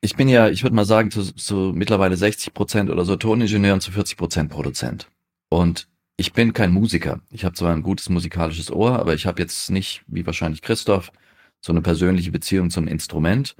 ich 0.00 0.16
bin 0.16 0.28
ja, 0.28 0.48
ich 0.48 0.62
würde 0.62 0.76
mal 0.76 0.84
sagen, 0.84 1.10
zu, 1.10 1.34
zu 1.34 1.72
mittlerweile 1.74 2.16
60 2.16 2.54
Prozent 2.54 2.90
oder 2.90 3.04
so 3.04 3.16
Toningenieur 3.16 3.74
und 3.74 3.80
zu 3.80 3.90
40 3.90 4.16
Prozent 4.16 4.50
Produzent. 4.50 5.08
Und 5.48 5.88
ich 6.16 6.32
bin 6.32 6.52
kein 6.52 6.72
Musiker. 6.72 7.20
Ich 7.30 7.44
habe 7.44 7.54
zwar 7.54 7.72
ein 7.72 7.82
gutes 7.82 8.08
musikalisches 8.08 8.70
Ohr, 8.70 8.98
aber 8.98 9.14
ich 9.14 9.26
habe 9.26 9.40
jetzt 9.42 9.70
nicht, 9.70 10.02
wie 10.06 10.26
wahrscheinlich 10.26 10.62
Christoph, 10.62 11.12
so 11.60 11.72
eine 11.72 11.82
persönliche 11.82 12.30
Beziehung 12.30 12.70
zum 12.70 12.86
Instrument, 12.86 13.56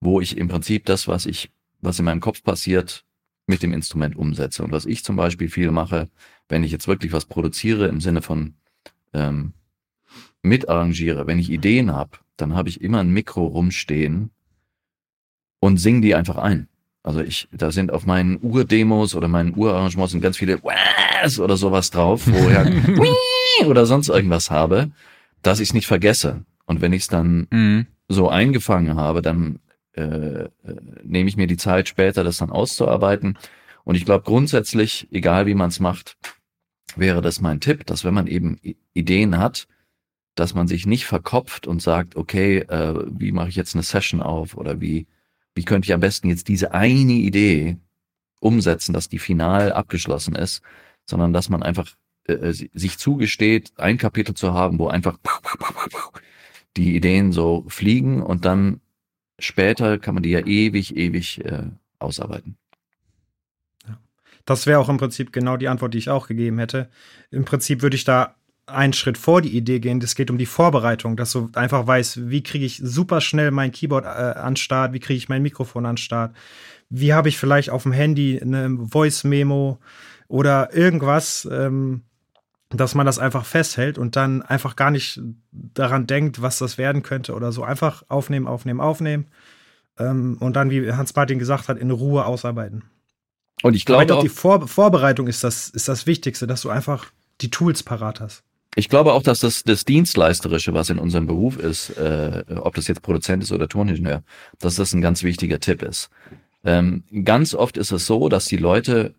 wo 0.00 0.20
ich 0.20 0.36
im 0.36 0.48
Prinzip 0.48 0.86
das, 0.86 1.08
was 1.08 1.26
ich, 1.26 1.50
was 1.80 1.98
in 1.98 2.04
meinem 2.04 2.20
Kopf 2.20 2.42
passiert, 2.42 3.04
mit 3.46 3.62
dem 3.62 3.72
Instrument 3.72 4.16
umsetze. 4.16 4.62
Und 4.62 4.72
was 4.72 4.86
ich 4.86 5.04
zum 5.04 5.16
Beispiel 5.16 5.48
viel 5.48 5.70
mache, 5.70 6.08
wenn 6.48 6.64
ich 6.64 6.72
jetzt 6.72 6.88
wirklich 6.88 7.12
was 7.12 7.26
produziere 7.26 7.88
im 7.88 8.00
Sinne 8.00 8.22
von 8.22 8.54
ähm, 9.12 9.52
mitarrangiere, 10.42 11.26
wenn 11.26 11.38
ich 11.38 11.50
Ideen 11.50 11.92
habe, 11.92 12.18
dann 12.36 12.54
habe 12.54 12.68
ich 12.68 12.80
immer 12.80 13.00
ein 13.00 13.12
Mikro 13.12 13.46
rumstehen 13.46 14.30
und 15.62 15.76
singe 15.78 16.00
die 16.00 16.14
einfach 16.16 16.36
ein. 16.38 16.68
Also 17.04 17.20
ich, 17.20 17.48
da 17.52 17.70
sind 17.70 17.92
auf 17.92 18.04
meinen 18.04 18.38
Urdemos 18.42 19.14
oder 19.14 19.28
meinen 19.28 19.56
Urarrangements 19.56 20.12
sind 20.12 20.20
ganz 20.20 20.36
viele 20.36 20.62
Wahs 20.62 21.38
oder 21.38 21.56
sowas 21.56 21.90
drauf, 21.90 22.26
wo 22.26 22.48
ich 22.48 22.56
halt 22.56 22.72
oder 23.66 23.86
sonst 23.86 24.08
irgendwas 24.08 24.50
habe, 24.50 24.90
dass 25.40 25.60
ich 25.60 25.68
es 25.68 25.74
nicht 25.74 25.86
vergesse. 25.86 26.44
Und 26.66 26.80
wenn 26.80 26.92
ich 26.92 27.02
es 27.02 27.08
dann 27.08 27.46
Mhm. 27.50 27.86
so 28.08 28.28
eingefangen 28.28 28.96
habe, 28.96 29.22
dann 29.22 29.60
äh, 29.94 30.02
äh, 30.02 30.48
nehme 31.04 31.28
ich 31.28 31.36
mir 31.36 31.46
die 31.46 31.56
Zeit 31.56 31.88
später, 31.88 32.24
das 32.24 32.38
dann 32.38 32.50
auszuarbeiten. 32.50 33.38
Und 33.84 33.94
ich 33.94 34.04
glaube 34.04 34.24
grundsätzlich, 34.24 35.06
egal 35.12 35.46
wie 35.46 35.54
man 35.54 35.68
es 35.68 35.78
macht, 35.80 36.16
wäre 36.96 37.20
das 37.22 37.40
mein 37.40 37.60
Tipp, 37.60 37.86
dass 37.86 38.04
wenn 38.04 38.14
man 38.14 38.26
eben 38.26 38.58
Ideen 38.94 39.38
hat, 39.38 39.66
dass 40.34 40.54
man 40.54 40.66
sich 40.66 40.86
nicht 40.86 41.04
verkopft 41.06 41.66
und 41.66 41.82
sagt, 41.82 42.16
okay, 42.16 42.58
äh, 42.58 42.94
wie 43.10 43.32
mache 43.32 43.48
ich 43.48 43.56
jetzt 43.56 43.74
eine 43.74 43.82
Session 43.82 44.22
auf 44.22 44.56
oder 44.56 44.80
wie, 44.80 45.06
wie 45.54 45.64
könnte 45.64 45.86
ich 45.86 45.92
am 45.94 46.00
besten 46.00 46.28
jetzt 46.28 46.48
diese 46.48 46.72
eine 46.72 47.12
Idee 47.12 47.76
umsetzen, 48.40 48.92
dass 48.92 49.08
die 49.08 49.18
final 49.18 49.72
abgeschlossen 49.72 50.34
ist, 50.34 50.62
sondern 51.04 51.32
dass 51.32 51.48
man 51.48 51.62
einfach 51.62 51.88
äh, 52.26 52.34
äh, 52.34 52.52
si- 52.52 52.70
sich 52.74 52.98
zugesteht, 52.98 53.72
ein 53.76 53.98
Kapitel 53.98 54.34
zu 54.34 54.52
haben, 54.52 54.78
wo 54.78 54.88
einfach 54.88 55.18
die 56.76 56.96
Ideen 56.96 57.32
so 57.32 57.64
fliegen 57.68 58.22
und 58.22 58.44
dann 58.44 58.80
später 59.38 59.98
kann 59.98 60.14
man 60.14 60.22
die 60.22 60.30
ja 60.30 60.40
ewig, 60.46 60.96
ewig 60.96 61.44
äh, 61.44 61.64
ausarbeiten. 61.98 62.56
Das 64.44 64.66
wäre 64.66 64.80
auch 64.80 64.88
im 64.88 64.96
Prinzip 64.96 65.32
genau 65.32 65.56
die 65.56 65.68
Antwort, 65.68 65.94
die 65.94 65.98
ich 65.98 66.10
auch 66.10 66.26
gegeben 66.26 66.58
hätte. 66.58 66.90
Im 67.30 67.44
Prinzip 67.44 67.82
würde 67.82 67.94
ich 67.94 68.04
da 68.04 68.34
einen 68.66 68.92
Schritt 68.92 69.18
vor 69.18 69.42
die 69.42 69.56
Idee 69.56 69.80
gehen. 69.80 70.00
Es 70.02 70.14
geht 70.14 70.30
um 70.30 70.38
die 70.38 70.46
Vorbereitung, 70.46 71.16
dass 71.16 71.32
du 71.32 71.50
einfach 71.54 71.86
weißt, 71.86 72.30
wie 72.30 72.42
kriege 72.42 72.64
ich 72.64 72.80
super 72.82 73.20
schnell 73.20 73.50
mein 73.50 73.72
Keyboard 73.72 74.04
äh, 74.04 74.08
an 74.08 74.56
Start, 74.56 74.92
wie 74.92 75.00
kriege 75.00 75.18
ich 75.18 75.28
mein 75.28 75.42
Mikrofon 75.42 75.86
an 75.86 75.96
Start, 75.96 76.34
wie 76.88 77.12
habe 77.12 77.28
ich 77.28 77.38
vielleicht 77.38 77.70
auf 77.70 77.82
dem 77.82 77.92
Handy 77.92 78.40
eine 78.40 78.78
Voice-Memo 78.88 79.78
oder 80.28 80.74
irgendwas, 80.74 81.48
ähm, 81.50 82.02
dass 82.70 82.94
man 82.94 83.04
das 83.04 83.18
einfach 83.18 83.44
festhält 83.44 83.98
und 83.98 84.16
dann 84.16 84.42
einfach 84.42 84.76
gar 84.76 84.90
nicht 84.90 85.20
daran 85.52 86.06
denkt, 86.06 86.40
was 86.40 86.58
das 86.58 86.78
werden 86.78 87.02
könnte 87.02 87.34
oder 87.34 87.52
so. 87.52 87.64
Einfach 87.64 88.04
aufnehmen, 88.08 88.46
aufnehmen, 88.46 88.80
aufnehmen. 88.80 89.26
Ähm, 89.98 90.38
und 90.40 90.56
dann, 90.56 90.70
wie 90.70 90.90
Hans-Martin 90.90 91.38
gesagt 91.38 91.68
hat, 91.68 91.78
in 91.78 91.90
Ruhe 91.90 92.24
ausarbeiten. 92.24 92.84
Und 93.62 93.74
ich 93.74 93.86
Aber 93.88 94.02
ich 94.02 94.06
glaube 94.06 94.06
glaube, 94.06 94.18
auch, 94.20 94.22
die 94.22 94.28
Vor 94.30 94.66
Vorbereitung 94.68 95.26
ist 95.26 95.44
das, 95.44 95.68
ist 95.68 95.88
das 95.88 96.06
Wichtigste, 96.06 96.46
dass 96.46 96.62
du 96.62 96.70
einfach 96.70 97.12
die 97.40 97.50
Tools 97.50 97.82
parat 97.82 98.20
hast. 98.20 98.42
Ich 98.74 98.88
glaube 98.88 99.12
auch, 99.12 99.22
dass 99.22 99.40
das, 99.40 99.64
das 99.64 99.84
Dienstleisterische, 99.84 100.72
was 100.72 100.90
in 100.90 100.98
unserem 100.98 101.26
Beruf 101.26 101.58
ist, 101.58 101.90
äh, 101.90 102.44
ob 102.56 102.74
das 102.74 102.88
jetzt 102.88 103.02
Produzent 103.02 103.42
ist 103.42 103.52
oder 103.52 103.68
Toningenieur, 103.68 104.22
dass 104.58 104.76
das 104.76 104.94
ein 104.94 105.02
ganz 105.02 105.22
wichtiger 105.22 105.60
Tipp 105.60 105.82
ist. 105.82 106.08
Ähm, 106.64 107.04
ganz 107.24 107.54
oft 107.54 107.76
ist 107.76 107.92
es 107.92 108.06
so, 108.06 108.28
dass 108.28 108.46
die 108.46 108.56
Leute, 108.56 109.14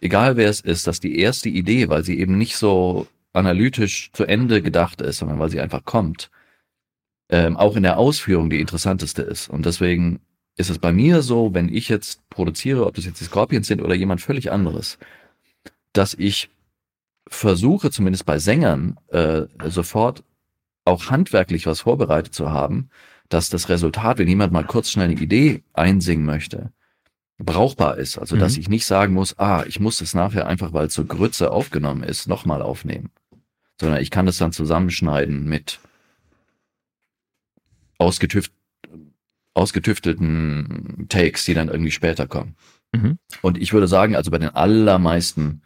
egal 0.00 0.36
wer 0.36 0.48
es 0.48 0.60
ist, 0.60 0.86
dass 0.86 1.00
die 1.00 1.18
erste 1.18 1.48
Idee, 1.48 1.88
weil 1.88 2.02
sie 2.02 2.18
eben 2.18 2.38
nicht 2.38 2.56
so 2.56 3.06
analytisch 3.32 4.10
zu 4.12 4.24
Ende 4.24 4.62
gedacht 4.62 5.00
ist, 5.00 5.18
sondern 5.18 5.38
weil 5.38 5.50
sie 5.50 5.60
einfach 5.60 5.84
kommt, 5.84 6.30
ähm, 7.28 7.56
auch 7.56 7.76
in 7.76 7.82
der 7.82 7.98
Ausführung 7.98 8.50
die 8.50 8.60
interessanteste 8.60 9.22
ist. 9.22 9.48
Und 9.48 9.66
deswegen 9.66 10.20
ist 10.56 10.70
es 10.70 10.78
bei 10.78 10.92
mir 10.92 11.22
so, 11.22 11.54
wenn 11.54 11.72
ich 11.72 11.88
jetzt 11.88 12.28
produziere, 12.30 12.86
ob 12.86 12.94
das 12.94 13.04
jetzt 13.04 13.20
die 13.20 13.24
Scorpions 13.24 13.68
sind 13.68 13.80
oder 13.80 13.94
jemand 13.94 14.20
völlig 14.20 14.50
anderes, 14.50 14.98
dass 15.92 16.14
ich 16.14 16.50
versuche, 17.28 17.90
zumindest 17.90 18.26
bei 18.26 18.38
Sängern, 18.38 18.98
äh, 19.08 19.42
sofort 19.66 20.24
auch 20.84 21.10
handwerklich 21.10 21.66
was 21.66 21.80
vorbereitet 21.80 22.34
zu 22.34 22.50
haben, 22.50 22.90
dass 23.28 23.50
das 23.50 23.68
Resultat, 23.68 24.18
wenn 24.18 24.28
jemand 24.28 24.52
mal 24.52 24.64
kurz 24.64 24.90
schnell 24.90 25.10
eine 25.10 25.20
Idee 25.20 25.62
einsingen 25.74 26.24
möchte, 26.24 26.72
brauchbar 27.38 27.98
ist. 27.98 28.18
Also, 28.18 28.36
dass 28.36 28.54
Mhm. 28.54 28.60
ich 28.60 28.68
nicht 28.68 28.86
sagen 28.86 29.12
muss, 29.12 29.38
ah, 29.38 29.64
ich 29.66 29.80
muss 29.80 29.98
das 29.98 30.14
nachher 30.14 30.46
einfach, 30.46 30.72
weil 30.72 30.86
es 30.86 30.94
so 30.94 31.04
Grütze 31.04 31.50
aufgenommen 31.50 32.02
ist, 32.02 32.26
nochmal 32.26 32.62
aufnehmen. 32.62 33.10
Sondern 33.80 34.00
ich 34.00 34.10
kann 34.10 34.26
das 34.26 34.38
dann 34.38 34.52
zusammenschneiden 34.52 35.44
mit 35.44 35.78
ausgetüft 37.98 38.52
ausgetüftelten 39.54 41.06
Takes, 41.08 41.44
die 41.44 41.54
dann 41.54 41.68
irgendwie 41.68 41.90
später 41.90 42.28
kommen. 42.28 42.54
Mhm. 42.92 43.18
Und 43.42 43.58
ich 43.58 43.72
würde 43.72 43.88
sagen, 43.88 44.14
also 44.14 44.30
bei 44.30 44.38
den 44.38 44.50
allermeisten 44.54 45.62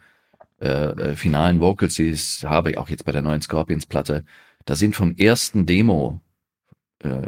äh, 0.63 1.11
äh, 1.11 1.15
finalen 1.17 1.59
Vocals, 1.59 1.95
die 1.95 2.11
ich 2.11 2.45
habe, 2.45 2.79
auch 2.79 2.87
jetzt 2.87 3.03
bei 3.03 3.11
der 3.11 3.21
neuen 3.21 3.41
Scorpions-Platte, 3.41 4.23
da 4.63 4.75
sind 4.77 4.95
vom 4.95 5.13
ersten 5.17 5.65
Demo 5.65 6.21
äh, 6.99 7.19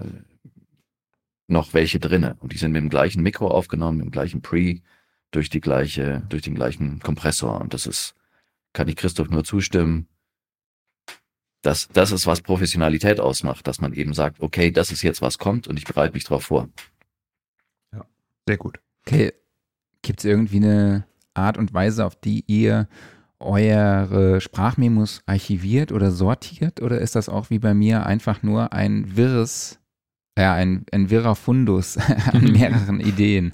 noch 1.47 1.73
welche 1.73 1.99
drinne. 1.99 2.37
Und 2.39 2.53
die 2.53 2.57
sind 2.57 2.71
mit 2.71 2.81
dem 2.81 2.89
gleichen 2.89 3.21
Mikro 3.21 3.49
aufgenommen, 3.49 3.97
mit 3.97 4.05
dem 4.05 4.11
gleichen 4.11 4.41
Pre, 4.41 4.79
durch 5.31 5.49
die 5.49 5.59
gleiche, 5.59 6.23
durch 6.29 6.43
den 6.43 6.55
gleichen 6.55 7.01
Kompressor. 7.01 7.59
Und 7.59 7.73
das 7.73 7.87
ist, 7.87 8.15
kann 8.71 8.87
ich 8.87 8.95
Christoph 8.95 9.29
nur 9.29 9.43
zustimmen. 9.43 10.07
Das, 11.61 11.89
das 11.89 12.13
ist, 12.13 12.27
was 12.27 12.39
Professionalität 12.39 13.19
ausmacht, 13.19 13.67
dass 13.67 13.81
man 13.81 13.91
eben 13.91 14.13
sagt, 14.13 14.39
okay, 14.39 14.71
das 14.71 14.93
ist 14.93 15.01
jetzt, 15.01 15.21
was 15.21 15.39
kommt 15.39 15.67
und 15.67 15.77
ich 15.77 15.83
bereite 15.83 16.13
mich 16.13 16.23
drauf 16.23 16.45
vor. 16.45 16.69
Sehr 18.47 18.57
gut. 18.57 18.79
Okay. 19.05 19.33
Gibt 20.03 20.19
es 20.19 20.25
irgendwie 20.25 20.57
eine 20.57 21.05
Art 21.33 21.57
und 21.57 21.73
Weise, 21.73 22.05
auf 22.05 22.15
die 22.15 22.45
ihr 22.47 22.87
eure 23.39 24.41
Sprachmemos 24.41 25.21
archiviert 25.25 25.91
oder 25.91 26.11
sortiert? 26.11 26.81
Oder 26.81 26.99
ist 26.99 27.15
das 27.15 27.29
auch 27.29 27.49
wie 27.49 27.59
bei 27.59 27.73
mir 27.73 28.05
einfach 28.05 28.43
nur 28.43 28.73
ein 28.73 29.15
wirres, 29.15 29.79
ja, 30.37 30.53
ein, 30.53 30.85
ein 30.91 31.09
wirrer 31.09 31.35
Fundus 31.35 31.97
an 32.31 32.51
mehreren 32.51 32.99
Ideen? 32.99 33.53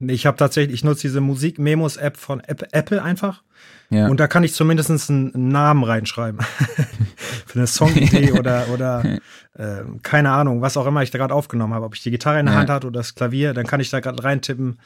Ich 0.00 0.26
habe 0.26 0.36
tatsächlich, 0.36 0.74
ich 0.74 0.84
nutze 0.84 1.02
diese 1.02 1.20
Musik-Memos-App 1.20 2.16
von 2.16 2.40
Apple 2.40 3.02
einfach. 3.02 3.42
Ja. 3.90 4.08
Und 4.08 4.18
da 4.18 4.26
kann 4.26 4.42
ich 4.44 4.54
zumindest 4.54 4.90
einen 5.10 5.48
Namen 5.48 5.84
reinschreiben. 5.84 6.40
Für 7.46 7.58
eine 7.58 7.66
Songidee 7.66 8.32
oder, 8.38 8.68
oder 8.72 9.18
äh, 9.54 9.82
keine 10.02 10.30
Ahnung, 10.32 10.62
was 10.62 10.76
auch 10.76 10.86
immer 10.86 11.02
ich 11.02 11.10
da 11.10 11.18
gerade 11.18 11.34
aufgenommen 11.34 11.74
habe. 11.74 11.86
Ob 11.86 11.94
ich 11.94 12.02
die 12.02 12.10
Gitarre 12.10 12.40
in 12.40 12.46
der 12.46 12.54
Ja. 12.54 12.60
Hand 12.60 12.70
hatte 12.70 12.86
oder 12.88 13.00
das 13.00 13.14
Klavier, 13.14 13.54
dann 13.54 13.66
kann 13.66 13.80
ich 13.80 13.90
da 13.90 14.00
gerade 14.00 14.22
reintippen, 14.24 14.80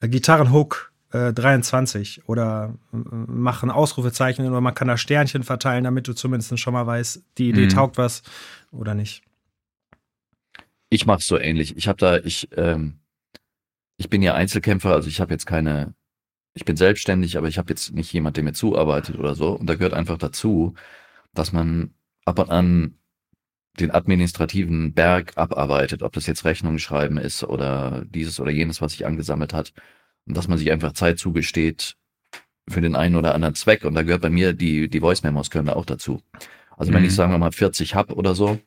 äh, 0.00 0.08
Gitarrenhook 0.08 0.91
äh, 1.12 1.32
23 1.32 2.28
oder 2.28 2.74
äh, 2.92 2.96
mach 2.96 3.62
ein 3.62 3.70
Ausrufezeichen 3.70 4.46
oder 4.46 4.60
man 4.60 4.74
kann 4.74 4.88
da 4.88 4.96
Sternchen 4.96 5.42
verteilen, 5.42 5.84
damit 5.84 6.08
du 6.08 6.14
zumindest 6.14 6.58
schon 6.58 6.72
mal 6.72 6.86
weißt, 6.86 7.22
die 7.38 7.50
Idee 7.50 7.66
Mhm. 7.66 7.70
taugt 7.70 7.98
was 7.98 8.22
oder 8.70 8.94
nicht. 8.94 9.22
Ich 10.90 11.06
mache 11.06 11.22
so 11.22 11.38
ähnlich. 11.38 11.76
Ich 11.76 11.88
habe 11.88 11.98
da, 11.98 12.18
ich, 12.18 12.48
ähm, 12.56 12.98
ich 13.96 14.10
bin 14.10 14.22
ja 14.22 14.34
Einzelkämpfer, 14.34 14.92
also 14.92 15.08
ich 15.08 15.20
habe 15.20 15.32
jetzt 15.32 15.46
keine, 15.46 15.94
ich 16.54 16.64
bin 16.64 16.76
selbstständig, 16.76 17.38
aber 17.38 17.48
ich 17.48 17.56
habe 17.58 17.70
jetzt 17.70 17.92
nicht 17.94 18.12
jemand, 18.12 18.36
der 18.36 18.44
mir 18.44 18.52
zuarbeitet 18.52 19.18
oder 19.18 19.34
so. 19.34 19.52
Und 19.52 19.66
da 19.68 19.74
gehört 19.74 19.94
einfach 19.94 20.18
dazu, 20.18 20.74
dass 21.34 21.52
man 21.52 21.94
ab 22.26 22.38
und 22.38 22.50
an 22.50 22.98
den 23.80 23.90
administrativen 23.90 24.92
Berg 24.92 25.32
abarbeitet, 25.36 26.02
ob 26.02 26.12
das 26.12 26.26
jetzt 26.26 26.44
Rechnungen 26.44 26.78
schreiben 26.78 27.16
ist 27.16 27.42
oder 27.42 28.04
dieses 28.06 28.38
oder 28.38 28.50
jenes, 28.50 28.82
was 28.82 28.92
sich 28.92 29.06
angesammelt 29.06 29.54
hat. 29.54 29.72
Und 30.26 30.36
dass 30.36 30.48
man 30.48 30.58
sich 30.58 30.70
einfach 30.70 30.92
Zeit 30.92 31.18
zugesteht 31.18 31.96
für 32.68 32.80
den 32.80 32.94
einen 32.94 33.16
oder 33.16 33.34
anderen 33.34 33.54
Zweck. 33.54 33.84
Und 33.84 33.94
da 33.94 34.02
gehört 34.02 34.22
bei 34.22 34.30
mir 34.30 34.52
die, 34.52 34.88
die 34.88 35.00
Voice 35.00 35.22
Memos 35.22 35.50
gehören 35.50 35.66
da 35.66 35.72
auch 35.74 35.84
dazu. 35.86 36.22
Also 36.76 36.92
wenn 36.92 37.02
Mhm. 37.02 37.08
ich 37.08 37.14
sagen 37.14 37.32
wir 37.32 37.38
mal 37.38 37.52
40 37.52 37.94
hab 37.94 38.12
oder 38.12 38.34
so, 38.34 38.58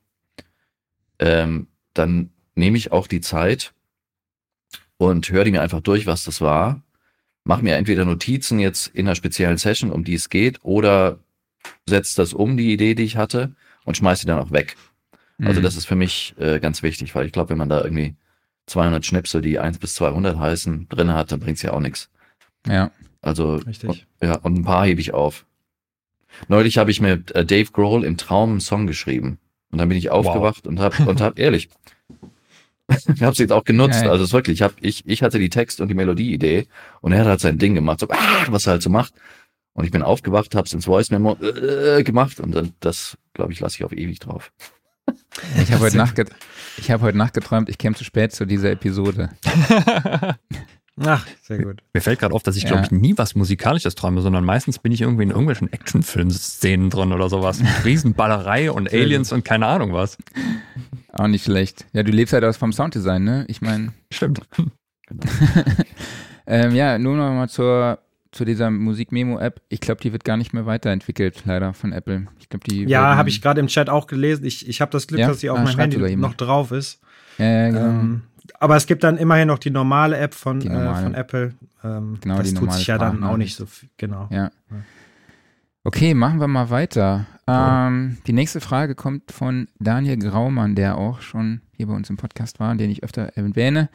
ähm, 1.19 1.67
dann 1.93 2.29
nehme 2.55 2.77
ich 2.77 2.91
auch 2.91 3.07
die 3.07 3.21
Zeit 3.21 3.73
und 4.97 5.29
höre 5.29 5.43
die 5.43 5.51
mir 5.51 5.61
einfach 5.61 5.81
durch, 5.81 6.05
was 6.05 6.23
das 6.23 6.41
war. 6.41 6.81
Mach 7.43 7.61
mir 7.61 7.75
entweder 7.75 8.05
Notizen 8.05 8.59
jetzt 8.59 8.87
in 8.87 9.07
einer 9.07 9.15
speziellen 9.15 9.57
Session, 9.57 9.91
um 9.91 10.03
die 10.03 10.15
es 10.15 10.29
geht, 10.29 10.63
oder 10.63 11.19
setz 11.87 12.15
das 12.15 12.33
um, 12.33 12.57
die 12.57 12.73
Idee, 12.73 12.95
die 12.95 13.03
ich 13.03 13.17
hatte, 13.17 13.55
und 13.85 13.97
schmeiß 13.97 14.21
die 14.21 14.27
dann 14.27 14.39
auch 14.39 14.51
weg. 14.51 14.75
Also 15.39 15.59
Mhm. 15.59 15.63
das 15.63 15.75
ist 15.75 15.85
für 15.85 15.95
mich 15.95 16.33
äh, 16.39 16.59
ganz 16.59 16.81
wichtig, 16.81 17.13
weil 17.13 17.25
ich 17.25 17.31
glaube, 17.31 17.49
wenn 17.51 17.57
man 17.57 17.69
da 17.69 17.83
irgendwie 17.83 18.15
200 18.67 19.05
Schnipsel, 19.05 19.41
die 19.41 19.59
1 19.59 19.77
bis 19.77 19.95
200 19.95 20.37
heißen, 20.37 20.87
drin 20.89 21.13
hat, 21.13 21.31
dann 21.31 21.39
bringt's 21.39 21.61
ja 21.61 21.71
auch 21.73 21.79
nichts. 21.79 22.09
Ja. 22.67 22.91
Also 23.21 23.55
Richtig. 23.55 23.89
Und, 23.89 24.05
ja, 24.21 24.37
und 24.37 24.55
ein 24.57 24.63
paar 24.63 24.85
hebe 24.85 25.01
ich 25.01 25.13
auf. 25.13 25.45
Neulich 26.47 26.77
habe 26.77 26.91
ich 26.91 26.99
mit 27.01 27.31
äh, 27.31 27.45
Dave 27.45 27.71
Grohl 27.71 28.03
im 28.03 28.17
Traum 28.17 28.51
einen 28.51 28.59
Song 28.61 28.87
geschrieben. 28.87 29.39
Und 29.71 29.79
dann 29.79 29.89
bin 29.89 29.97
ich 29.97 30.09
aufgewacht 30.09 30.67
und 30.67 30.79
hab, 30.79 30.99
und 30.99 31.21
hab, 31.21 31.39
ehrlich, 31.39 31.69
ich 33.13 33.21
habe 33.23 33.31
es 33.31 33.37
jetzt 33.39 33.51
auch 33.51 33.63
genutzt. 33.63 34.01
Geil. 34.01 34.09
Also 34.09 34.23
es 34.23 34.29
ist 34.29 34.33
wirklich, 34.33 34.55
ich, 34.55 34.61
hab, 34.61 34.73
ich, 34.81 35.07
ich 35.07 35.23
hatte 35.23 35.39
die 35.39 35.49
Text- 35.49 35.81
und 35.81 35.87
die 35.87 35.95
Melodie-Idee 35.95 36.67
und 37.01 37.13
er 37.13 37.21
hat 37.21 37.27
halt 37.27 37.39
sein 37.39 37.57
Ding 37.57 37.73
gemacht, 37.75 37.99
so, 37.99 38.07
ah, 38.09 38.45
was 38.49 38.67
er 38.67 38.73
halt 38.73 38.83
so 38.83 38.89
macht. 38.89 39.13
Und 39.73 39.83
ich 39.85 39.91
bin 39.91 40.03
aufgewacht, 40.03 40.55
hab's 40.55 40.71
ins 40.73 40.85
Voice 40.85 41.09
Memo 41.11 41.35
äh, 41.41 42.03
gemacht 42.03 42.39
und 42.39 42.53
dann, 42.53 42.73
das, 42.79 43.17
glaube 43.33 43.51
ich, 43.51 43.59
lasse 43.59 43.75
ich 43.77 43.83
auf 43.83 43.91
ewig 43.91 44.19
drauf. 44.19 44.51
Ich 45.61 45.71
habe 45.71 45.83
heute, 45.83 45.97
Nacht 45.97 46.15
get- 46.15 46.31
ich 46.77 46.91
hab 46.91 47.01
heute 47.01 47.17
Nacht 47.17 47.33
geträumt, 47.33 47.69
ich 47.69 47.77
käme 47.77 47.95
zu 47.95 48.03
spät 48.03 48.31
zu 48.33 48.45
dieser 48.45 48.71
Episode. 48.71 49.29
Ach, 51.03 51.27
sehr 51.41 51.57
gut. 51.57 51.83
Mir 51.93 51.99
fällt 51.99 52.19
gerade 52.19 52.33
auf, 52.33 52.41
dass 52.43 52.55
ich, 52.55 52.63
Ja. 52.63 52.69
glaube 52.69 52.85
ich, 52.85 52.91
nie 52.91 53.17
was 53.17 53.35
Musikalisches 53.35 53.95
träume, 53.95 54.21
sondern 54.21 54.45
meistens 54.45 54.79
bin 54.79 54.93
ich 54.93 55.01
irgendwie 55.01 55.23
in 55.23 55.29
irgendwelchen 55.29 55.71
Actionfilm-Szenen 55.71 56.89
drin 56.89 57.11
oder 57.11 57.27
sowas. 57.29 57.59
Mit 57.59 57.67
Riesenballerei 57.85 58.71
und 58.71 58.93
Aliens 58.93 59.33
und 59.33 59.43
keine 59.43 59.65
Ahnung 59.67 59.91
was. 59.91 60.17
Auch 61.11 61.27
nicht 61.27 61.43
schlecht. 61.43 61.85
Ja, 61.91 62.03
du 62.03 62.11
lebst 62.13 62.33
halt 62.33 62.45
aus 62.45 62.55
vom 62.55 62.71
Sounddesign, 62.71 63.23
ne? 63.25 63.45
Ich 63.49 63.61
meine, 63.61 63.91
Stimmt. 64.11 64.39
ähm, 66.47 66.73
ja, 66.75 66.97
nur 66.97 67.17
noch 67.17 67.31
mal 67.33 67.49
zur, 67.49 67.99
zu 68.35 68.43
dieser 68.43 68.69
Musik-Memo-App. 68.69 69.61
Ich 69.69 69.79
glaube, 69.79 70.01
die 70.01 70.11
wird 70.11 70.25
gar 70.25 70.35
nicht 70.35 70.53
mehr 70.53 70.65
weiterentwickelt, 70.65 71.43
leider 71.45 71.73
von 71.73 71.93
Apple. 71.93 72.27
Ich 72.39 72.49
glaube, 72.49 72.65
die. 72.69 72.83
Ja, 72.83 73.15
habe 73.15 73.29
ich 73.29 73.41
gerade 73.41 73.61
im 73.61 73.67
Chat 73.67 73.89
auch 73.89 74.07
gelesen. 74.07 74.43
Ich, 74.45 74.67
ich 74.67 74.81
habe 74.81 74.91
das 74.91 75.07
Glück, 75.07 75.21
Ja? 75.21 75.27
dass 75.29 75.39
sie 75.39 75.49
auf 75.49 75.57
Ah, 75.57 75.63
meinem 75.63 75.79
Handy 75.79 76.15
noch 76.17 76.33
drauf 76.33 76.71
ist. 76.71 76.99
Ja, 77.37 77.69
genau. 77.69 77.79
Ähm, 77.79 78.21
aber 78.59 78.75
es 78.75 78.85
gibt 78.87 79.03
dann 79.03 79.17
immerhin 79.17 79.47
noch 79.47 79.57
die 79.57 79.71
normale 79.71 80.17
App 80.17 80.33
von, 80.33 80.59
Die 80.59 80.67
äh, 80.67 80.71
normale. 80.71 81.03
von 81.03 81.13
Apple. 81.15 81.53
Ähm, 81.83 82.17
Genau, 82.21 82.37
das 82.37 82.49
die 82.49 82.55
tut 82.55 82.73
sich 82.73 82.87
ja 82.87 82.97
dann 82.97 83.23
auch 83.23 83.37
nicht 83.37 83.55
so 83.55 83.65
viel. 83.65 83.89
Genau. 83.97 84.27
Ja. 84.31 84.51
Okay, 85.83 86.13
machen 86.13 86.39
wir 86.39 86.47
mal 86.47 86.69
weiter. 86.69 87.27
Ähm, 87.47 88.17
die 88.27 88.33
nächste 88.33 88.59
Frage 88.59 88.95
kommt 88.95 89.31
von 89.31 89.67
Daniel 89.79 90.17
Graumann, 90.17 90.75
der 90.75 90.97
auch 90.97 91.21
schon 91.21 91.61
hier 91.73 91.87
bei 91.87 91.93
uns 91.93 92.09
im 92.09 92.17
Podcast 92.17 92.59
war, 92.59 92.75
den 92.75 92.89
ich 92.89 93.03
öfter 93.03 93.23
erwähne. 93.35 93.89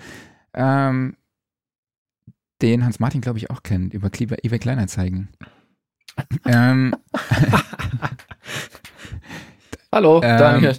Ähm, 0.55 1.17
den 2.63 2.85
Hans-Martin, 2.85 3.21
glaube 3.21 3.39
ich, 3.39 3.51
auch 3.51 3.63
kennt, 3.63 3.95
über 3.95 4.09
eBay 4.15 4.59
Kleinanzeigen. 4.59 5.29
ähm, 6.47 6.95
Hallo, 9.93 10.21
Ähm, 10.23 10.39
Daniel. 10.39 10.77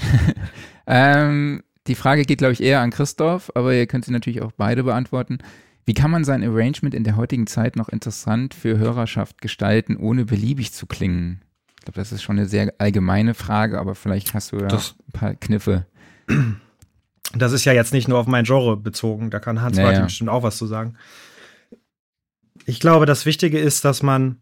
ähm, 0.86 1.62
die 1.86 1.94
Frage 1.94 2.22
geht, 2.24 2.38
glaube 2.38 2.52
ich, 2.52 2.62
eher 2.62 2.80
an 2.80 2.90
Christoph, 2.90 3.50
aber 3.54 3.74
ihr 3.74 3.86
könnt 3.86 4.04
sie 4.04 4.12
natürlich 4.12 4.42
auch 4.42 4.52
beide 4.52 4.84
beantworten. 4.84 5.38
Wie 5.84 5.94
kann 5.94 6.10
man 6.12 6.24
sein 6.24 6.44
Arrangement 6.44 6.94
in 6.94 7.02
der 7.04 7.16
heutigen 7.16 7.46
Zeit 7.46 7.74
noch 7.76 7.88
interessant 7.88 8.54
für 8.54 8.78
Hörerschaft 8.78 9.40
gestalten, 9.42 9.96
ohne 9.96 10.24
beliebig 10.24 10.72
zu 10.72 10.86
klingen? 10.86 11.42
Ich 11.78 11.84
glaube, 11.84 11.96
das 11.98 12.12
ist 12.12 12.22
schon 12.22 12.38
eine 12.38 12.46
sehr 12.46 12.72
allgemeine 12.78 13.34
Frage, 13.34 13.80
aber 13.80 13.96
vielleicht 13.96 14.32
hast 14.34 14.52
du 14.52 14.58
ja 14.58 14.68
Das- 14.68 14.94
ein 15.08 15.12
paar 15.12 15.34
Kniffe. 15.34 15.86
Das 17.34 17.52
ist 17.52 17.64
ja 17.64 17.72
jetzt 17.72 17.92
nicht 17.92 18.08
nur 18.08 18.18
auf 18.18 18.26
mein 18.26 18.44
Genre 18.44 18.76
bezogen. 18.76 19.30
Da 19.30 19.38
kann 19.38 19.62
Hans-Martin 19.62 19.92
Ja, 19.92 19.98
ja. 20.00 20.04
bestimmt 20.04 20.30
auch 20.30 20.42
was 20.42 20.58
zu 20.58 20.66
sagen. 20.66 20.96
Ich 22.66 22.80
glaube, 22.80 23.06
das 23.06 23.26
Wichtige 23.26 23.58
ist, 23.58 23.84
dass 23.84 24.02
man 24.02 24.36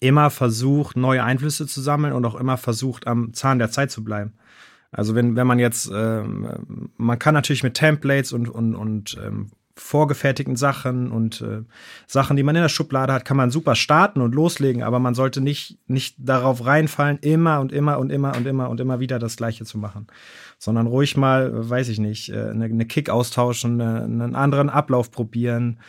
immer 0.00 0.30
versucht, 0.30 0.96
neue 0.96 1.22
Einflüsse 1.22 1.66
zu 1.66 1.80
sammeln 1.80 2.12
und 2.12 2.24
auch 2.24 2.34
immer 2.34 2.56
versucht, 2.56 3.06
am 3.06 3.32
Zahn 3.34 3.58
der 3.58 3.70
Zeit 3.70 3.90
zu 3.90 4.02
bleiben. 4.02 4.32
Also 4.90 5.14
wenn, 5.14 5.36
wenn 5.36 5.46
man 5.46 5.58
jetzt, 5.58 5.90
ähm, 5.92 6.90
man 6.96 7.18
kann 7.18 7.34
natürlich 7.34 7.62
mit 7.62 7.74
Templates 7.74 8.32
und, 8.32 8.48
und, 8.48 8.74
und 8.74 9.18
ähm, 9.24 9.50
vorgefertigten 9.76 10.56
Sachen 10.56 11.10
und 11.10 11.40
äh, 11.40 11.62
Sachen, 12.06 12.36
die 12.36 12.42
man 12.42 12.56
in 12.56 12.62
der 12.62 12.68
Schublade 12.68 13.12
hat, 13.12 13.24
kann 13.24 13.36
man 13.36 13.50
super 13.50 13.74
starten 13.74 14.20
und 14.20 14.34
loslegen, 14.34 14.82
aber 14.82 14.98
man 14.98 15.14
sollte 15.14 15.40
nicht, 15.40 15.78
nicht 15.86 16.16
darauf 16.18 16.64
reinfallen, 16.64 17.18
immer 17.20 17.60
und 17.60 17.72
immer 17.72 17.98
und 17.98 18.10
immer 18.10 18.36
und 18.36 18.46
immer 18.46 18.68
und 18.68 18.80
immer 18.80 19.00
wieder 19.00 19.18
das 19.18 19.36
Gleiche 19.36 19.64
zu 19.64 19.78
machen 19.78 20.06
sondern 20.62 20.86
ruhig 20.86 21.16
mal, 21.16 21.48
äh, 21.48 21.70
weiß 21.70 21.88
ich 21.88 21.98
nicht, 21.98 22.28
äh, 22.28 22.50
eine, 22.50 22.66
eine 22.66 22.86
Kick 22.86 23.10
austauschen, 23.10 23.80
eine, 23.80 24.04
einen 24.04 24.36
anderen 24.36 24.70
Ablauf 24.70 25.10
probieren, 25.10 25.80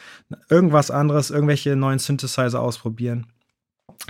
irgendwas 0.49 0.89
anderes, 0.89 1.29
irgendwelche 1.29 1.75
neuen 1.75 1.99
Synthesizer 1.99 2.59
ausprobieren. 2.59 3.27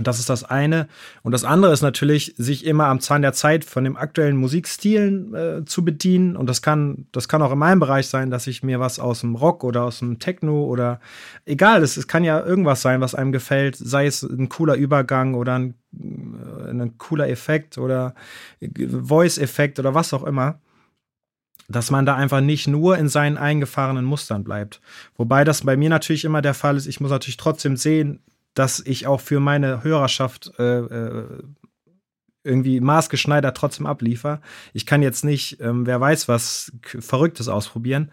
Das 0.01 0.17
ist 0.17 0.29
das 0.29 0.43
eine. 0.43 0.87
Und 1.21 1.33
das 1.33 1.43
andere 1.43 1.71
ist 1.71 1.83
natürlich, 1.83 2.33
sich 2.37 2.65
immer 2.65 2.87
am 2.87 2.99
Zahn 2.99 3.21
der 3.21 3.33
Zeit 3.33 3.63
von 3.63 3.83
dem 3.83 3.95
aktuellen 3.95 4.37
Musikstilen 4.37 5.35
äh, 5.35 5.65
zu 5.65 5.85
bedienen. 5.85 6.35
Und 6.35 6.47
das 6.47 6.63
kann, 6.63 7.05
das 7.11 7.27
kann 7.27 7.43
auch 7.43 7.51
in 7.51 7.59
meinem 7.59 7.79
Bereich 7.79 8.07
sein, 8.07 8.31
dass 8.31 8.47
ich 8.47 8.63
mir 8.63 8.79
was 8.79 8.97
aus 8.97 9.21
dem 9.21 9.35
Rock 9.35 9.63
oder 9.63 9.83
aus 9.83 9.99
dem 9.99 10.17
Techno 10.17 10.63
oder 10.63 10.99
egal, 11.45 11.83
es, 11.83 11.95
es 11.95 12.07
kann 12.07 12.23
ja 12.23 12.43
irgendwas 12.43 12.81
sein, 12.81 13.01
was 13.01 13.13
einem 13.13 13.31
gefällt, 13.31 13.75
sei 13.75 14.07
es 14.07 14.23
ein 14.23 14.49
cooler 14.49 14.75
Übergang 14.75 15.35
oder 15.35 15.59
ein, 15.59 15.75
äh, 15.95 16.71
ein 16.71 16.97
cooler 16.97 17.29
Effekt 17.29 17.77
oder 17.77 18.15
Voice-Effekt 18.59 19.77
oder 19.77 19.93
was 19.93 20.11
auch 20.13 20.23
immer, 20.23 20.59
dass 21.69 21.91
man 21.91 22.07
da 22.07 22.15
einfach 22.15 22.41
nicht 22.41 22.67
nur 22.67 22.97
in 22.97 23.09
seinen 23.09 23.37
eingefahrenen 23.37 24.05
Mustern 24.05 24.43
bleibt. 24.43 24.81
Wobei 25.17 25.43
das 25.43 25.61
bei 25.61 25.77
mir 25.77 25.89
natürlich 25.89 26.25
immer 26.25 26.41
der 26.41 26.55
Fall 26.55 26.77
ist, 26.77 26.87
ich 26.87 26.99
muss 26.99 27.11
natürlich 27.11 27.37
trotzdem 27.37 27.77
sehen, 27.77 28.21
dass 28.53 28.79
ich 28.79 29.07
auch 29.07 29.21
für 29.21 29.39
meine 29.39 29.83
Hörerschaft 29.83 30.51
äh, 30.59 30.79
äh, 30.79 31.43
irgendwie 32.43 32.81
maßgeschneidert 32.81 33.55
trotzdem 33.55 33.85
abliefer. 33.85 34.41
Ich 34.73 34.85
kann 34.85 35.01
jetzt 35.01 35.23
nicht, 35.23 35.61
ähm, 35.61 35.85
wer 35.85 35.99
weiß 36.01 36.27
was 36.27 36.73
Verrücktes 36.83 37.47
ausprobieren. 37.47 38.11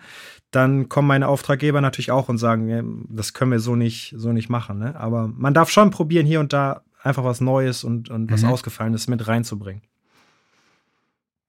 Dann 0.53 0.89
kommen 0.89 1.09
meine 1.09 1.27
Auftraggeber 1.29 1.81
natürlich 1.81 2.11
auch 2.13 2.29
und 2.29 2.39
sagen, 2.39 2.69
ja, 2.69 2.83
das 3.09 3.35
können 3.35 3.51
wir 3.53 3.61
so 3.61 3.75
nicht, 3.77 4.15
so 4.17 4.33
nicht 4.33 4.49
machen. 4.49 4.79
Ne? 4.79 4.95
Aber 4.99 5.27
man 5.29 5.53
darf 5.55 5.71
schon 5.71 5.91
probieren, 5.91 6.27
hier 6.27 6.41
und 6.41 6.53
da 6.53 6.83
einfach 7.03 7.25
was 7.25 7.41
Neues 7.41 7.83
und, 7.83 8.09
und 8.11 8.31
was 8.31 8.43
Mhm. 8.43 8.51
Ausgefallenes 8.51 9.09
mit 9.09 9.27
reinzubringen. 9.27 9.83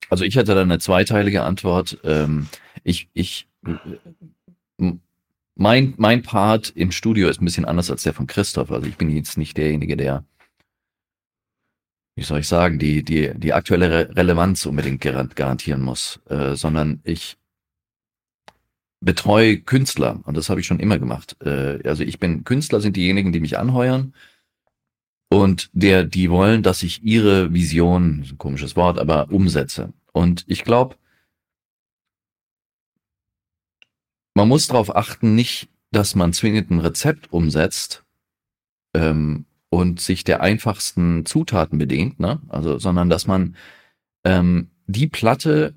Also 0.09 0.23
ich 0.23 0.35
hätte 0.35 0.55
da 0.55 0.61
eine 0.61 0.79
zweiteilige 0.79 1.43
Antwort. 1.43 1.99
Ähm, 2.03 2.47
ich, 2.83 3.09
ich, 3.13 3.47
m- 4.77 5.01
mein, 5.61 5.93
mein 5.97 6.23
Part 6.23 6.69
im 6.75 6.91
Studio 6.91 7.29
ist 7.29 7.39
ein 7.39 7.45
bisschen 7.45 7.65
anders 7.65 7.91
als 7.91 8.03
der 8.03 8.13
von 8.13 8.27
Christoph. 8.27 8.71
Also 8.71 8.87
ich 8.87 8.97
bin 8.97 9.15
jetzt 9.15 9.37
nicht 9.37 9.55
derjenige, 9.57 9.95
der, 9.95 10.25
wie 12.15 12.23
soll 12.23 12.39
ich 12.39 12.47
sagen, 12.47 12.79
die, 12.79 13.03
die, 13.03 13.31
die 13.35 13.53
aktuelle 13.53 13.89
Re 13.91 14.15
Relevanz 14.15 14.65
unbedingt 14.65 15.03
garan- 15.03 15.33
garantieren 15.33 15.81
muss, 15.81 16.19
äh, 16.29 16.55
sondern 16.55 17.01
ich 17.03 17.37
betreue 19.01 19.59
Künstler 19.61 20.19
und 20.25 20.35
das 20.35 20.49
habe 20.49 20.59
ich 20.59 20.67
schon 20.67 20.79
immer 20.79 20.97
gemacht. 20.97 21.37
Äh, 21.43 21.87
also 21.87 22.03
ich 22.03 22.19
bin, 22.19 22.43
Künstler 22.43 22.81
sind 22.81 22.95
diejenigen, 22.95 23.31
die 23.31 23.39
mich 23.39 23.59
anheuern 23.59 24.13
und 25.29 25.69
der, 25.73 26.03
die 26.03 26.31
wollen, 26.31 26.63
dass 26.63 26.81
ich 26.81 27.03
ihre 27.03 27.53
Vision, 27.53 28.25
komisches 28.39 28.75
Wort, 28.75 28.99
aber 28.99 29.31
umsetze. 29.31 29.93
Und 30.11 30.43
ich 30.47 30.63
glaube, 30.63 30.95
man 34.41 34.47
muss 34.47 34.65
darauf 34.65 34.95
achten, 34.95 35.35
nicht, 35.35 35.69
dass 35.91 36.15
man 36.15 36.33
zwingend 36.33 36.71
ein 36.71 36.79
Rezept 36.79 37.31
umsetzt 37.31 38.03
ähm, 38.95 39.45
und 39.69 40.01
sich 40.01 40.23
der 40.23 40.41
einfachsten 40.41 41.27
Zutaten 41.27 41.77
bedient, 41.77 42.19
ne? 42.19 42.41
Also, 42.49 42.79
sondern 42.79 43.07
dass 43.07 43.27
man 43.27 43.55
ähm, 44.23 44.71
die 44.87 45.05
Platte 45.05 45.75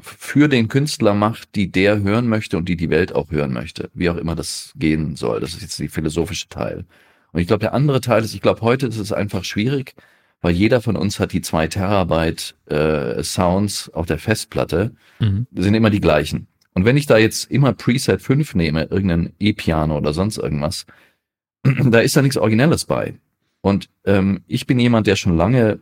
für 0.00 0.48
den 0.48 0.68
Künstler 0.68 1.12
macht, 1.12 1.56
die 1.56 1.70
der 1.70 2.00
hören 2.00 2.26
möchte 2.26 2.56
und 2.56 2.70
die 2.70 2.78
die 2.78 2.88
Welt 2.88 3.14
auch 3.14 3.30
hören 3.30 3.52
möchte, 3.52 3.90
wie 3.92 4.08
auch 4.08 4.16
immer 4.16 4.34
das 4.34 4.72
gehen 4.74 5.14
soll. 5.14 5.40
Das 5.40 5.52
ist 5.52 5.60
jetzt 5.60 5.78
die 5.78 5.88
philosophische 5.88 6.48
Teil. 6.48 6.86
Und 7.32 7.40
ich 7.40 7.48
glaube, 7.48 7.60
der 7.60 7.74
andere 7.74 8.00
Teil 8.00 8.24
ist, 8.24 8.34
ich 8.34 8.40
glaube, 8.40 8.62
heute 8.62 8.86
ist 8.86 8.96
es 8.96 9.12
einfach 9.12 9.44
schwierig, 9.44 9.94
weil 10.40 10.54
jeder 10.54 10.80
von 10.80 10.96
uns 10.96 11.20
hat 11.20 11.32
die 11.34 11.42
zwei 11.42 11.68
Terabyte 11.68 12.54
äh, 12.64 13.22
Sounds 13.22 13.90
auf 13.90 14.06
der 14.06 14.18
Festplatte, 14.18 14.94
mhm. 15.20 15.46
sind 15.52 15.74
immer 15.74 15.90
die 15.90 16.00
gleichen. 16.00 16.48
Und 16.74 16.84
wenn 16.84 16.96
ich 16.96 17.06
da 17.06 17.18
jetzt 17.18 17.50
immer 17.50 17.72
Preset 17.72 18.22
5 18.22 18.54
nehme, 18.54 18.84
irgendein 18.84 19.32
E-Piano 19.38 19.96
oder 19.96 20.12
sonst 20.12 20.38
irgendwas, 20.38 20.86
da 21.62 22.00
ist 22.00 22.16
da 22.16 22.22
nichts 22.22 22.36
Originelles 22.36 22.84
bei. 22.86 23.14
Und 23.60 23.88
ähm, 24.04 24.42
ich 24.46 24.66
bin 24.66 24.78
jemand, 24.78 25.06
der 25.06 25.16
schon 25.16 25.36
lange 25.36 25.80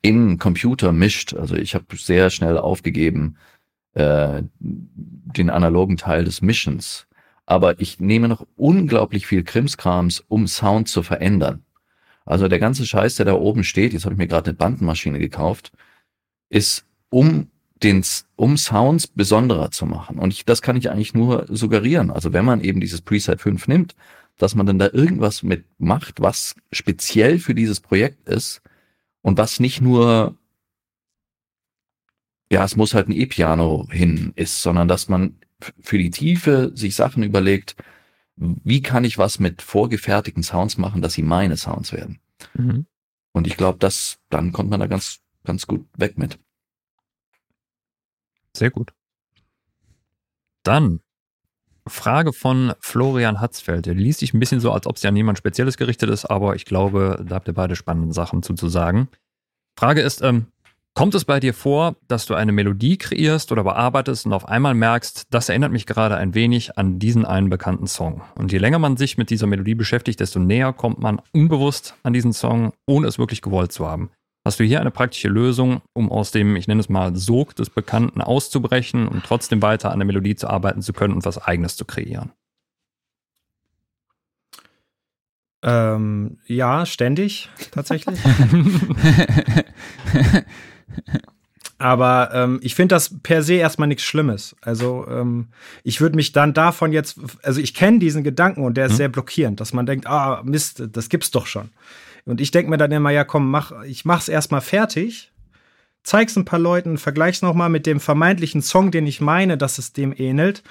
im 0.00 0.38
Computer 0.38 0.92
mischt. 0.92 1.34
Also 1.34 1.54
ich 1.54 1.74
habe 1.74 1.84
sehr 1.96 2.30
schnell 2.30 2.58
aufgegeben 2.58 3.36
äh, 3.94 4.42
den 4.58 5.50
analogen 5.50 5.96
Teil 5.96 6.24
des 6.24 6.42
Mischens. 6.42 7.06
Aber 7.46 7.80
ich 7.80 8.00
nehme 8.00 8.28
noch 8.28 8.46
unglaublich 8.56 9.26
viel 9.26 9.44
Krimskrams, 9.44 10.24
um 10.28 10.46
Sound 10.46 10.88
zu 10.88 11.02
verändern. 11.02 11.64
Also 12.24 12.48
der 12.48 12.58
ganze 12.58 12.86
Scheiß, 12.86 13.16
der 13.16 13.26
da 13.26 13.34
oben 13.34 13.64
steht, 13.64 13.92
jetzt 13.92 14.04
habe 14.04 14.14
ich 14.14 14.18
mir 14.18 14.28
gerade 14.28 14.50
eine 14.50 14.56
Bandenmaschine 14.56 15.18
gekauft, 15.18 15.72
ist 16.48 16.86
um 17.10 17.48
den, 17.82 18.04
um 18.36 18.56
Sounds 18.56 19.06
besonderer 19.06 19.70
zu 19.70 19.86
machen. 19.86 20.18
Und 20.18 20.32
ich, 20.32 20.44
das 20.44 20.62
kann 20.62 20.76
ich 20.76 20.90
eigentlich 20.90 21.14
nur 21.14 21.46
suggerieren. 21.48 22.10
Also 22.10 22.32
wenn 22.32 22.44
man 22.44 22.60
eben 22.60 22.80
dieses 22.80 23.00
Preset 23.00 23.40
5 23.40 23.68
nimmt, 23.68 23.94
dass 24.38 24.54
man 24.54 24.66
dann 24.66 24.78
da 24.78 24.88
irgendwas 24.92 25.42
mit 25.42 25.64
macht, 25.78 26.20
was 26.20 26.54
speziell 26.72 27.38
für 27.38 27.54
dieses 27.54 27.80
Projekt 27.80 28.28
ist 28.28 28.62
und 29.20 29.38
was 29.38 29.60
nicht 29.60 29.80
nur, 29.80 30.36
ja, 32.50 32.64
es 32.64 32.76
muss 32.76 32.94
halt 32.94 33.08
ein 33.08 33.12
E-Piano 33.12 33.88
hin 33.90 34.32
ist, 34.36 34.62
sondern 34.62 34.88
dass 34.88 35.08
man 35.08 35.36
für 35.80 35.98
die 35.98 36.10
Tiefe 36.10 36.72
sich 36.74 36.94
Sachen 36.94 37.22
überlegt, 37.22 37.76
wie 38.36 38.82
kann 38.82 39.04
ich 39.04 39.18
was 39.18 39.38
mit 39.38 39.62
vorgefertigten 39.62 40.42
Sounds 40.42 40.78
machen, 40.78 41.02
dass 41.02 41.14
sie 41.14 41.22
meine 41.22 41.56
Sounds 41.56 41.92
werden. 41.92 42.20
Mhm. 42.54 42.86
Und 43.32 43.46
ich 43.46 43.56
glaube, 43.56 43.78
dass 43.78 44.18
dann 44.28 44.52
kommt 44.52 44.70
man 44.70 44.80
da 44.80 44.86
ganz, 44.86 45.20
ganz 45.44 45.66
gut 45.66 45.86
weg 45.96 46.18
mit. 46.18 46.38
Sehr 48.56 48.70
gut. 48.70 48.92
Dann 50.62 51.00
Frage 51.86 52.32
von 52.32 52.74
Florian 52.80 53.40
Hatzfeld. 53.40 53.86
Der 53.86 53.94
liest 53.94 54.20
sich 54.20 54.34
ein 54.34 54.40
bisschen 54.40 54.60
so, 54.60 54.70
als 54.72 54.86
ob 54.86 54.96
es 54.96 55.02
ja 55.02 55.08
an 55.08 55.16
jemand 55.16 55.38
Spezielles 55.38 55.76
gerichtet 55.76 56.10
ist, 56.10 56.26
aber 56.26 56.54
ich 56.54 56.64
glaube, 56.64 57.24
da 57.26 57.36
habt 57.36 57.48
ihr 57.48 57.54
beide 57.54 57.76
spannende 57.76 58.14
Sachen 58.14 58.42
zu, 58.42 58.54
zu 58.54 58.68
sagen. 58.68 59.08
Frage 59.76 60.00
ist, 60.00 60.22
ähm, 60.22 60.46
kommt 60.94 61.14
es 61.14 61.24
bei 61.24 61.40
dir 61.40 61.54
vor, 61.54 61.96
dass 62.06 62.26
du 62.26 62.34
eine 62.34 62.52
Melodie 62.52 62.98
kreierst 62.98 63.50
oder 63.50 63.64
bearbeitest 63.64 64.26
und 64.26 64.32
auf 64.32 64.46
einmal 64.46 64.74
merkst, 64.74 65.24
das 65.30 65.48
erinnert 65.48 65.72
mich 65.72 65.86
gerade 65.86 66.16
ein 66.16 66.34
wenig 66.34 66.78
an 66.78 67.00
diesen 67.00 67.24
einen 67.24 67.50
bekannten 67.50 67.88
Song? 67.88 68.22
Und 68.36 68.52
je 68.52 68.58
länger 68.58 68.78
man 68.78 68.96
sich 68.96 69.18
mit 69.18 69.30
dieser 69.30 69.48
Melodie 69.48 69.74
beschäftigt, 69.74 70.20
desto 70.20 70.38
näher 70.38 70.72
kommt 70.72 71.00
man 71.00 71.20
unbewusst 71.32 71.96
an 72.04 72.12
diesen 72.12 72.32
Song, 72.32 72.72
ohne 72.86 73.08
es 73.08 73.18
wirklich 73.18 73.42
gewollt 73.42 73.72
zu 73.72 73.88
haben. 73.88 74.10
Hast 74.44 74.58
du 74.58 74.64
hier 74.64 74.80
eine 74.80 74.90
praktische 74.90 75.28
Lösung, 75.28 75.82
um 75.92 76.10
aus 76.10 76.32
dem, 76.32 76.56
ich 76.56 76.66
nenne 76.66 76.80
es 76.80 76.88
mal, 76.88 77.14
Sog 77.14 77.54
des 77.54 77.70
Bekannten 77.70 78.20
auszubrechen 78.20 79.06
und 79.06 79.24
trotzdem 79.24 79.62
weiter 79.62 79.92
an 79.92 80.00
der 80.00 80.06
Melodie 80.06 80.34
zu 80.34 80.48
arbeiten 80.48 80.82
zu 80.82 80.92
können 80.92 81.14
und 81.14 81.24
was 81.24 81.38
Eigenes 81.38 81.76
zu 81.76 81.84
kreieren? 81.84 82.32
Ähm, 85.62 86.38
ja, 86.46 86.84
ständig, 86.86 87.50
tatsächlich. 87.70 88.18
Aber 91.78 92.30
ähm, 92.32 92.58
ich 92.62 92.74
finde 92.74 92.96
das 92.96 93.14
per 93.22 93.42
se 93.42 93.54
erstmal 93.54 93.88
nichts 93.88 94.04
Schlimmes. 94.04 94.56
Also 94.60 95.06
ähm, 95.08 95.48
ich 95.84 96.00
würde 96.00 96.16
mich 96.16 96.32
dann 96.32 96.52
davon 96.52 96.92
jetzt, 96.92 97.18
also 97.42 97.60
ich 97.60 97.74
kenne 97.74 98.00
diesen 98.00 98.24
Gedanken 98.24 98.64
und 98.64 98.76
der 98.76 98.86
ist 98.86 98.92
hm. 98.92 98.98
sehr 98.98 99.08
blockierend, 99.08 99.60
dass 99.60 99.72
man 99.72 99.86
denkt, 99.86 100.08
ah 100.08 100.42
Mist, 100.44 100.82
das 100.92 101.08
gibt's 101.08 101.30
doch 101.30 101.46
schon. 101.46 101.70
Und 102.24 102.40
ich 102.40 102.50
denke 102.50 102.70
mir 102.70 102.78
dann 102.78 102.92
immer, 102.92 103.10
ja 103.10 103.24
komm, 103.24 103.50
mach, 103.50 103.82
ich 103.82 104.04
mach's 104.04 104.28
erstmal 104.28 104.60
fertig, 104.60 105.32
zeig's 106.02 106.36
ein 106.36 106.44
paar 106.44 106.58
Leuten, 106.58 106.98
vergleich's 106.98 107.42
nochmal 107.42 107.68
mit 107.68 107.86
dem 107.86 108.00
vermeintlichen 108.00 108.62
Song, 108.62 108.90
den 108.90 109.06
ich 109.06 109.20
meine, 109.20 109.56
dass 109.56 109.78
es 109.78 109.92
dem 109.92 110.14
ähnelt. 110.16 110.62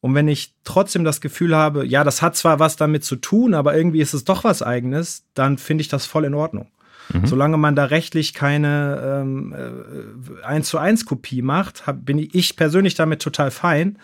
Und 0.00 0.14
wenn 0.14 0.28
ich 0.28 0.54
trotzdem 0.64 1.04
das 1.04 1.20
Gefühl 1.20 1.54
habe, 1.54 1.84
ja, 1.84 2.04
das 2.04 2.22
hat 2.22 2.36
zwar 2.36 2.58
was 2.58 2.76
damit 2.76 3.04
zu 3.04 3.16
tun, 3.16 3.54
aber 3.54 3.76
irgendwie 3.76 4.00
ist 4.00 4.14
es 4.14 4.24
doch 4.24 4.44
was 4.44 4.62
eigenes, 4.62 5.26
dann 5.34 5.58
finde 5.58 5.82
ich 5.82 5.88
das 5.88 6.06
voll 6.06 6.24
in 6.24 6.34
Ordnung. 6.34 6.68
Mhm. 7.12 7.26
Solange 7.26 7.58
man 7.58 7.76
da 7.76 7.84
rechtlich 7.84 8.32
keine 8.34 9.22
ähm, 9.22 9.54
äh, 10.42 10.44
1 10.44 10.68
zu 10.68 10.78
1 10.78 11.04
Kopie 11.04 11.42
macht, 11.42 11.86
hab, 11.86 12.04
bin 12.04 12.18
ich 12.18 12.56
persönlich 12.56 12.94
damit 12.94 13.20
total 13.20 13.50
fein, 13.50 13.98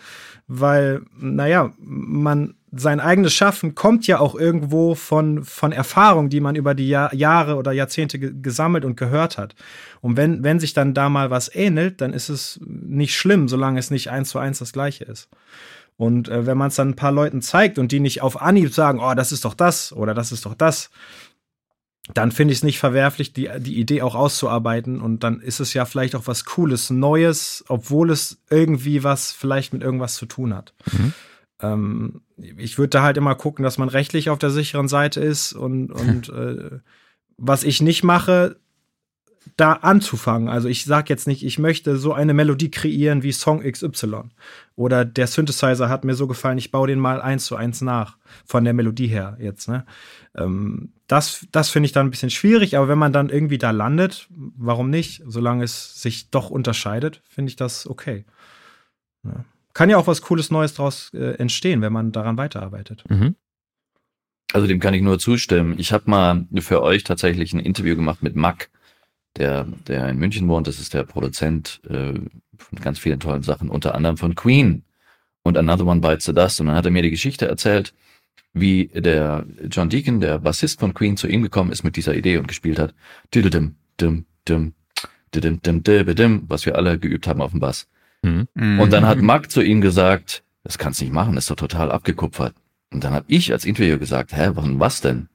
weil, 0.47 1.01
naja, 1.17 1.73
man 1.79 2.55
sein 2.77 2.99
eigenes 2.99 3.33
Schaffen 3.33 3.75
kommt 3.75 4.07
ja 4.07 4.19
auch 4.19 4.35
irgendwo 4.35 4.95
von, 4.95 5.43
von 5.43 5.71
Erfahrung, 5.71 6.29
die 6.29 6.39
man 6.39 6.55
über 6.55 6.73
die 6.73 6.87
Jahr, 6.87 7.13
Jahre 7.13 7.55
oder 7.55 7.71
Jahrzehnte 7.71 8.19
gesammelt 8.19 8.85
und 8.85 8.97
gehört 8.97 9.37
hat. 9.37 9.55
Und 10.01 10.17
wenn, 10.17 10.43
wenn 10.43 10.59
sich 10.59 10.73
dann 10.73 10.93
da 10.93 11.09
mal 11.09 11.29
was 11.29 11.53
ähnelt, 11.53 12.01
dann 12.01 12.13
ist 12.13 12.29
es 12.29 12.59
nicht 12.63 13.15
schlimm, 13.15 13.47
solange 13.47 13.79
es 13.79 13.91
nicht 13.91 14.09
eins 14.09 14.29
zu 14.29 14.39
eins 14.39 14.59
das 14.59 14.73
gleiche 14.73 15.05
ist. 15.05 15.29
Und 15.97 16.29
äh, 16.29 16.45
wenn 16.45 16.57
man 16.57 16.69
es 16.69 16.75
dann 16.75 16.89
ein 16.89 16.95
paar 16.95 17.11
Leuten 17.11 17.41
zeigt 17.41 17.79
und 17.79 17.91
die 17.91 17.99
nicht 17.99 18.21
auf 18.21 18.41
Anhieb 18.41 18.73
sagen, 18.73 18.99
oh, 19.01 19.13
das 19.15 19.31
ist 19.31 19.45
doch 19.45 19.55
das 19.55 19.91
oder 19.91 20.13
das 20.13 20.31
ist 20.31 20.45
doch 20.45 20.53
das, 20.53 20.91
dann 22.13 22.31
finde 22.31 22.53
ich 22.53 22.59
es 22.59 22.63
nicht 22.63 22.79
verwerflich, 22.79 23.33
die, 23.33 23.49
die 23.59 23.79
Idee 23.79 24.01
auch 24.01 24.15
auszuarbeiten. 24.15 25.01
Und 25.01 25.23
dann 25.23 25.41
ist 25.41 25.59
es 25.59 25.73
ja 25.73 25.85
vielleicht 25.85 26.15
auch 26.15 26.27
was 26.27 26.45
Cooles, 26.45 26.89
Neues, 26.89 27.65
obwohl 27.67 28.11
es 28.11 28.37
irgendwie 28.49 29.03
was 29.03 29.31
vielleicht 29.31 29.73
mit 29.73 29.81
irgendwas 29.81 30.15
zu 30.15 30.25
tun 30.25 30.55
hat. 30.55 30.73
Mhm. 30.91 31.13
Ähm, 31.61 32.21
ich 32.37 32.77
würde 32.77 32.89
da 32.89 33.03
halt 33.03 33.17
immer 33.17 33.35
gucken, 33.35 33.63
dass 33.63 33.77
man 33.77 33.89
rechtlich 33.89 34.29
auf 34.29 34.39
der 34.39 34.51
sicheren 34.51 34.87
Seite 34.87 35.19
ist 35.19 35.53
und, 35.53 35.91
und 35.91 36.29
äh, 36.29 36.79
was 37.37 37.63
ich 37.63 37.81
nicht 37.81 38.03
mache, 38.03 38.57
da 39.55 39.73
anzufangen. 39.73 40.49
Also 40.49 40.67
ich 40.67 40.85
sage 40.85 41.05
jetzt 41.09 41.25
nicht, 41.25 41.43
ich 41.43 41.57
möchte 41.57 41.97
so 41.97 42.13
eine 42.13 42.33
Melodie 42.33 42.69
kreieren 42.69 43.23
wie 43.23 43.31
Song 43.31 43.61
XY. 43.61 44.23
Oder 44.75 45.05
der 45.05 45.27
Synthesizer 45.27 45.89
hat 45.89 46.03
mir 46.03 46.15
so 46.15 46.27
gefallen, 46.27 46.57
ich 46.57 46.71
baue 46.71 46.87
den 46.87 46.99
mal 46.99 47.21
eins 47.21 47.45
zu 47.45 47.55
eins 47.55 47.81
nach. 47.81 48.17
Von 48.45 48.65
der 48.65 48.73
Melodie 48.73 49.07
her 49.07 49.37
jetzt. 49.39 49.69
Ne? 49.69 49.85
Ähm, 50.35 50.91
das 51.07 51.47
das 51.51 51.69
finde 51.69 51.85
ich 51.85 51.93
dann 51.93 52.07
ein 52.07 52.11
bisschen 52.11 52.29
schwierig, 52.29 52.75
aber 52.75 52.89
wenn 52.89 52.99
man 52.99 53.13
dann 53.13 53.29
irgendwie 53.29 53.57
da 53.57 53.71
landet, 53.71 54.27
warum 54.29 54.89
nicht? 54.89 55.23
Solange 55.25 55.63
es 55.63 56.01
sich 56.01 56.29
doch 56.29 56.49
unterscheidet, 56.49 57.21
finde 57.29 57.49
ich 57.49 57.55
das 57.55 57.87
okay. 57.87 58.25
Ja 59.23 59.45
kann 59.77 59.91
ja 59.91 59.97
auch 59.97 60.07
was 60.07 60.23
Cooles 60.23 60.49
Neues 60.49 60.73
daraus 60.73 61.13
äh, 61.13 61.35
entstehen, 61.35 61.83
wenn 61.83 61.93
man 61.93 62.11
daran 62.11 62.35
weiterarbeitet. 62.35 63.03
Mhm. 63.09 63.35
Also 64.51 64.65
dem 64.65 64.79
kann 64.79 64.95
ich 64.95 65.03
nur 65.03 65.19
zustimmen. 65.19 65.75
Ich 65.77 65.93
habe 65.93 66.09
mal 66.09 66.47
für 66.61 66.81
euch 66.81 67.03
tatsächlich 67.03 67.53
ein 67.53 67.59
Interview 67.59 67.95
gemacht 67.95 68.23
mit 68.23 68.35
Mack, 68.35 68.71
der, 69.35 69.65
der 69.87 70.09
in 70.09 70.17
München 70.17 70.47
wohnt. 70.47 70.65
Das 70.65 70.79
ist 70.79 70.95
der 70.95 71.03
Produzent 71.03 71.79
äh, 71.87 72.13
von 72.57 72.79
ganz 72.81 72.97
vielen 72.97 73.19
tollen 73.19 73.43
Sachen, 73.43 73.69
unter 73.69 73.93
anderem 73.93 74.17
von 74.17 74.33
Queen 74.33 74.83
und 75.43 75.59
Another 75.59 75.85
One 75.85 76.01
Bites 76.01 76.25
the 76.25 76.33
Dust. 76.33 76.59
Und 76.59 76.67
dann 76.67 76.75
hat 76.75 76.85
er 76.85 76.91
mir 76.91 77.03
die 77.03 77.11
Geschichte 77.11 77.47
erzählt, 77.47 77.93
wie 78.53 78.87
der 78.87 79.45
John 79.69 79.89
Deacon, 79.89 80.21
der 80.21 80.39
Bassist 80.39 80.79
von 80.79 80.95
Queen, 80.95 81.17
zu 81.17 81.27
ihm 81.27 81.43
gekommen 81.43 81.71
ist 81.71 81.83
mit 81.83 81.97
dieser 81.97 82.15
Idee 82.15 82.37
und 82.37 82.47
gespielt 82.47 82.79
hat. 82.79 82.95
Dim, 83.31 83.47
dim, 83.51 83.75
dim, 83.99 84.73
dim, 85.35 85.61
dim, 85.61 85.83
dim, 85.83 86.45
was 86.47 86.65
wir 86.65 86.75
alle 86.75 86.97
geübt 86.97 87.27
haben 87.27 87.43
auf 87.43 87.51
dem 87.51 87.59
Bass. 87.59 87.87
Mhm. 88.53 88.79
Und 88.79 88.93
dann 88.93 89.05
hat 89.05 89.21
Mark 89.21 89.51
zu 89.51 89.61
ihm 89.61 89.81
gesagt, 89.81 90.43
das 90.63 90.77
kannst 90.77 90.99
du 90.99 91.05
nicht 91.05 91.13
machen, 91.13 91.35
das 91.35 91.45
ist 91.45 91.51
doch 91.51 91.55
total 91.55 91.91
abgekupfert. 91.91 92.53
Und 92.91 93.03
dann 93.03 93.13
habe 93.13 93.25
ich 93.27 93.51
als 93.51 93.65
Interviewer 93.65 93.97
gesagt, 93.97 94.35
hä, 94.35 94.51
warum 94.53 94.79
was 94.79 95.01
denn? 95.01 95.27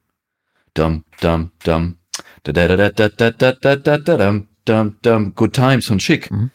Dum, 0.75 1.05
dum, 1.21 1.51
dum, 1.65 1.97
da 2.45 2.53
da 2.53 2.69
da 2.69 2.89
da 2.91 3.09
da 3.09 3.31
da 3.31 3.53
da 3.53 3.77
da 3.77 3.99
da 3.99 4.17
dum, 4.17 4.49
dum, 4.65 4.97
dum, 5.03 5.35
Good 5.35 5.53
Times 5.53 5.91
und 5.91 6.03
Schick. 6.03 6.31
Mhm. 6.31 6.51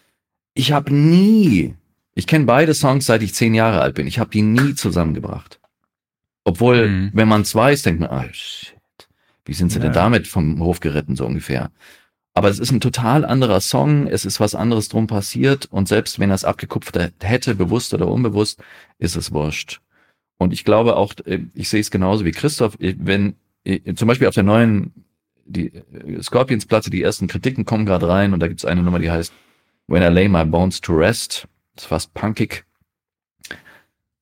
Ich 0.54 0.71
habe 0.71 0.93
nie, 0.93 1.76
ich 2.15 2.26
kenne 2.26 2.45
beide 2.45 2.73
Songs, 2.73 3.06
seit 3.06 3.21
ich 3.21 3.36
zehn 3.36 3.54
Jahre 3.54 3.82
alt 3.82 3.93
bin. 3.95 4.08
Ich 4.08 4.17
habe 4.17 4.32
die 4.32 4.41
nie 4.41 4.73
zusammengebracht. 4.73 5.60
Obwohl, 6.43 6.88
mhm. 6.88 7.12
wenn 7.13 7.28
man 7.28 7.41
es 7.41 7.54
weiß, 7.54 7.84
denkt 7.84 8.02
man, 8.02 8.10
ah, 8.10 8.26
shit, 8.32 8.73
wie 9.45 9.54
sind 9.54 9.71
sie 9.71 9.78
ja. 9.80 9.84
denn 9.84 9.93
damit 9.93 10.28
vom 10.28 10.60
Hof 10.62 10.80
geritten, 10.80 11.15
so 11.15 11.26
ungefähr? 11.26 11.71
Aber 12.38 12.50
es 12.50 12.60
ist 12.60 12.69
ein 12.69 12.82
total 12.82 13.26
anderer 13.26 13.60
Song, 13.62 14.06
es 14.06 14.23
ist 14.23 14.39
was 14.39 14.54
anderes 14.54 14.89
drum 14.89 15.08
passiert 15.08 15.65
und 15.71 15.88
selbst 15.88 16.19
wenn 16.19 16.30
er 16.30 16.36
es 16.36 16.45
abgekupft 16.45 16.95
hätte, 17.23 17.56
bewusst 17.56 17.95
oder 17.95 18.08
unbewusst, 18.08 18.62
ist 19.00 19.15
es 19.15 19.32
wurscht. 19.32 19.82
Und 20.38 20.54
ich 20.54 20.63
glaube 20.63 20.97
auch, 20.97 21.15
äh, 21.26 21.39
ich 21.56 21.67
sehe 21.67 21.80
es 21.80 21.89
genauso 21.89 22.26
wie 22.26 22.32
Christoph, 22.32 22.80
äh, 22.80 22.93
wenn 23.00 23.38
äh, 23.63 23.95
zum 23.95 24.08
Beispiel 24.08 24.28
auf 24.28 24.36
der 24.36 24.43
neuen 24.43 24.93
die 25.45 25.71
Scorpions-Platte, 26.21 26.91
die 26.91 27.02
ersten 27.02 27.26
Kritiken 27.26 27.65
kommen 27.65 27.88
gerade 27.88 28.08
rein 28.08 28.34
und 28.34 28.39
da 28.39 28.47
gibt 28.47 28.60
es 28.60 28.65
eine 28.65 28.84
Nummer, 28.84 29.00
die 29.00 29.10
heißt 29.10 29.34
When 29.88 30.04
I 30.04 30.13
Lay 30.13 30.28
My 30.28 30.45
Bones 30.45 30.80
to 30.82 30.93
Rest. 30.93 31.47
Das 31.73 31.86
ist 31.86 31.89
fast 31.89 32.13
punkig. 32.13 32.65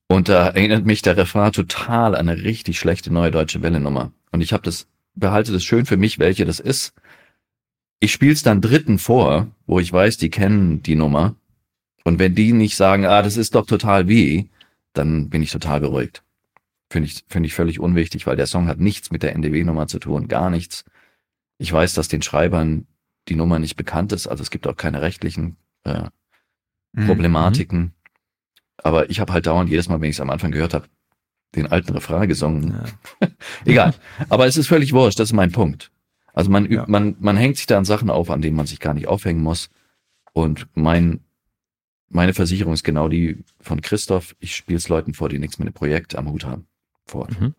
Und 0.08 0.30
da 0.30 0.48
erinnert 0.48 0.86
mich 0.86 1.02
der 1.02 1.18
Refrain 1.18 1.52
total 1.52 2.16
an 2.16 2.30
eine 2.30 2.42
richtig 2.42 2.80
schlechte 2.80 3.12
neue 3.12 3.32
deutsche 3.32 3.62
Welle-Nummer. 3.62 4.14
Und 4.32 4.40
ich 4.40 4.54
habe 4.54 4.64
das, 4.64 4.88
behalte 5.16 5.52
das 5.52 5.66
schön 5.66 5.86
für 5.86 5.98
mich, 5.98 6.18
welche 6.18 6.46
das 6.46 6.62
ist. 6.62 6.94
Ich 8.06 8.12
spiele 8.12 8.34
es 8.34 8.44
dann 8.44 8.62
Dritten 8.62 9.00
vor, 9.00 9.48
wo 9.66 9.80
ich 9.80 9.92
weiß, 9.92 10.18
die 10.18 10.30
kennen 10.30 10.84
die 10.84 10.96
Nummer. 10.96 11.36
Und 12.04 12.20
wenn 12.20 12.36
die 12.36 12.54
nicht 12.54 12.76
sagen, 12.76 13.06
ah, 13.06 13.22
das 13.22 13.36
ist 13.36 13.56
doch 13.56 13.66
total 13.66 14.08
wie, 14.08 14.50
dann 14.94 15.30
bin 15.30 15.42
ich 15.42 15.52
total 15.52 15.80
beruhigt. 15.82 16.24
Finde 16.90 17.10
ich, 17.10 17.26
finde 17.28 17.48
ich 17.48 17.56
völlig 17.56 17.80
unwichtig, 17.80 18.28
weil 18.28 18.36
der 18.36 18.46
Song 18.48 18.68
hat 18.68 18.80
nichts 18.80 19.12
mit 19.12 19.24
der 19.24 19.34
NDW-Nummer 19.34 19.88
zu 19.88 19.98
tun, 20.00 20.28
gar 20.28 20.50
nichts. 20.50 20.86
Ich 21.58 21.74
weiß, 21.74 21.94
dass 21.94 22.08
den 22.08 22.22
Schreibern 22.22 22.86
die 23.28 23.36
Nummer 23.36 23.58
nicht 23.60 23.76
bekannt 23.76 24.12
ist, 24.12 24.28
also 24.28 24.44
es 24.44 24.52
gibt 24.52 24.68
auch 24.68 24.76
keine 24.76 25.02
rechtlichen 25.02 25.58
äh, 25.84 26.10
Mhm. 26.96 27.08
Problematiken. 27.08 27.94
Aber 28.78 29.10
ich 29.10 29.20
habe 29.20 29.34
halt 29.34 29.48
dauernd 29.48 29.70
jedes 29.70 29.90
Mal, 29.90 30.02
wenn 30.02 30.10
ich 30.10 30.16
es 30.16 30.22
am 30.22 30.30
Anfang 30.30 30.52
gehört 30.52 30.74
habe, 30.74 30.88
den 31.56 31.68
alten 31.68 31.94
Refrain 31.94 32.28
gesungen. 32.28 32.76
Egal. 33.66 33.94
Aber 34.30 34.46
es 34.46 34.58
ist 34.58 34.68
völlig 34.68 34.94
wurscht, 34.94 35.20
das 35.20 35.30
ist 35.30 35.34
mein 35.34 35.52
Punkt. 35.52 35.92
Also 36.36 36.52
man, 36.52 36.70
Ja. 36.70 36.86
man, 36.88 37.16
man 37.20 37.38
hängt 37.38 37.58
sich 37.58 37.66
da 37.66 37.78
an 37.78 37.86
Sachen 37.86 38.10
auf, 38.10 38.30
an 38.30 38.42
denen 38.42 38.58
man 38.58 38.68
sich 38.68 38.80
gar 38.80 38.94
nicht 38.94 39.08
aufhängen 39.08 39.42
muss. 39.42 39.70
Und 40.34 40.68
mein, 40.76 41.22
meine 42.10 42.34
Versicherung 42.34 42.74
ist 42.74 42.84
genau 42.84 43.08
die 43.08 43.44
von 43.62 43.80
Christoph. 43.82 44.36
Ich 44.40 44.56
spiele 44.56 44.78
es 44.78 44.90
Leuten 44.90 45.14
vor, 45.14 45.30
die 45.30 45.40
nichts 45.40 45.60
mit 45.60 45.68
dem 45.68 45.74
Projekt 45.74 46.16
am 46.16 46.30
Hut 46.30 46.46
haben. 46.46 46.68
Vor. 47.06 47.30
Mhm. 47.40 47.56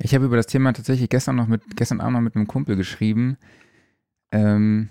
Ich 0.00 0.14
habe 0.14 0.24
über 0.24 0.36
das 0.36 0.46
Thema 0.46 0.72
tatsächlich 0.72 1.10
gestern 1.10 1.36
noch 1.36 1.48
mit, 1.48 1.76
gestern 1.76 2.00
Abend 2.00 2.14
noch 2.14 2.20
mit 2.22 2.34
einem 2.34 2.46
Kumpel 2.46 2.76
geschrieben, 2.76 3.36
ähm, 4.30 4.88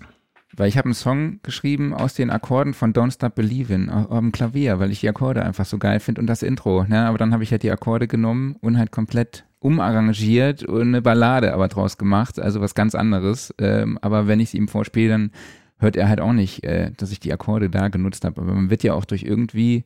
weil 0.56 0.68
ich 0.68 0.76
habe 0.76 0.86
einen 0.86 0.94
Song 0.94 1.40
geschrieben 1.42 1.94
aus 1.94 2.14
den 2.14 2.30
Akkorden 2.30 2.74
von 2.74 2.92
Don't 2.92 3.12
Stop 3.12 3.34
Believin' 3.34 3.90
dem 4.10 4.32
Klavier, 4.32 4.78
weil 4.78 4.90
ich 4.90 5.00
die 5.00 5.08
Akkorde 5.08 5.44
einfach 5.44 5.64
so 5.64 5.78
geil 5.78 6.00
finde 6.00 6.20
und 6.20 6.26
das 6.26 6.42
Intro. 6.42 6.84
Ne? 6.84 7.06
Aber 7.06 7.18
dann 7.18 7.32
habe 7.32 7.42
ich 7.42 7.50
halt 7.50 7.62
die 7.62 7.70
Akkorde 7.70 8.06
genommen 8.06 8.56
und 8.60 8.78
halt 8.78 8.90
komplett 8.92 9.44
umarrangiert 9.60 10.64
und 10.64 10.88
eine 10.88 11.02
Ballade 11.02 11.54
aber 11.54 11.68
draus 11.68 11.96
gemacht, 11.96 12.38
also 12.40 12.60
was 12.60 12.74
ganz 12.74 12.94
anderes. 12.94 13.54
Ähm, 13.58 13.98
aber 14.02 14.26
wenn 14.26 14.40
ich 14.40 14.50
sie 14.50 14.58
ihm 14.58 14.68
vorspiele, 14.68 15.08
dann 15.08 15.30
hört 15.78 15.96
er 15.96 16.08
halt 16.08 16.20
auch 16.20 16.32
nicht, 16.32 16.64
äh, 16.64 16.90
dass 16.96 17.12
ich 17.12 17.20
die 17.20 17.32
Akkorde 17.32 17.70
da 17.70 17.88
genutzt 17.88 18.24
habe. 18.24 18.40
Aber 18.40 18.52
man 18.52 18.70
wird 18.70 18.82
ja 18.82 18.94
auch 18.94 19.04
durch 19.04 19.22
irgendwie, 19.22 19.84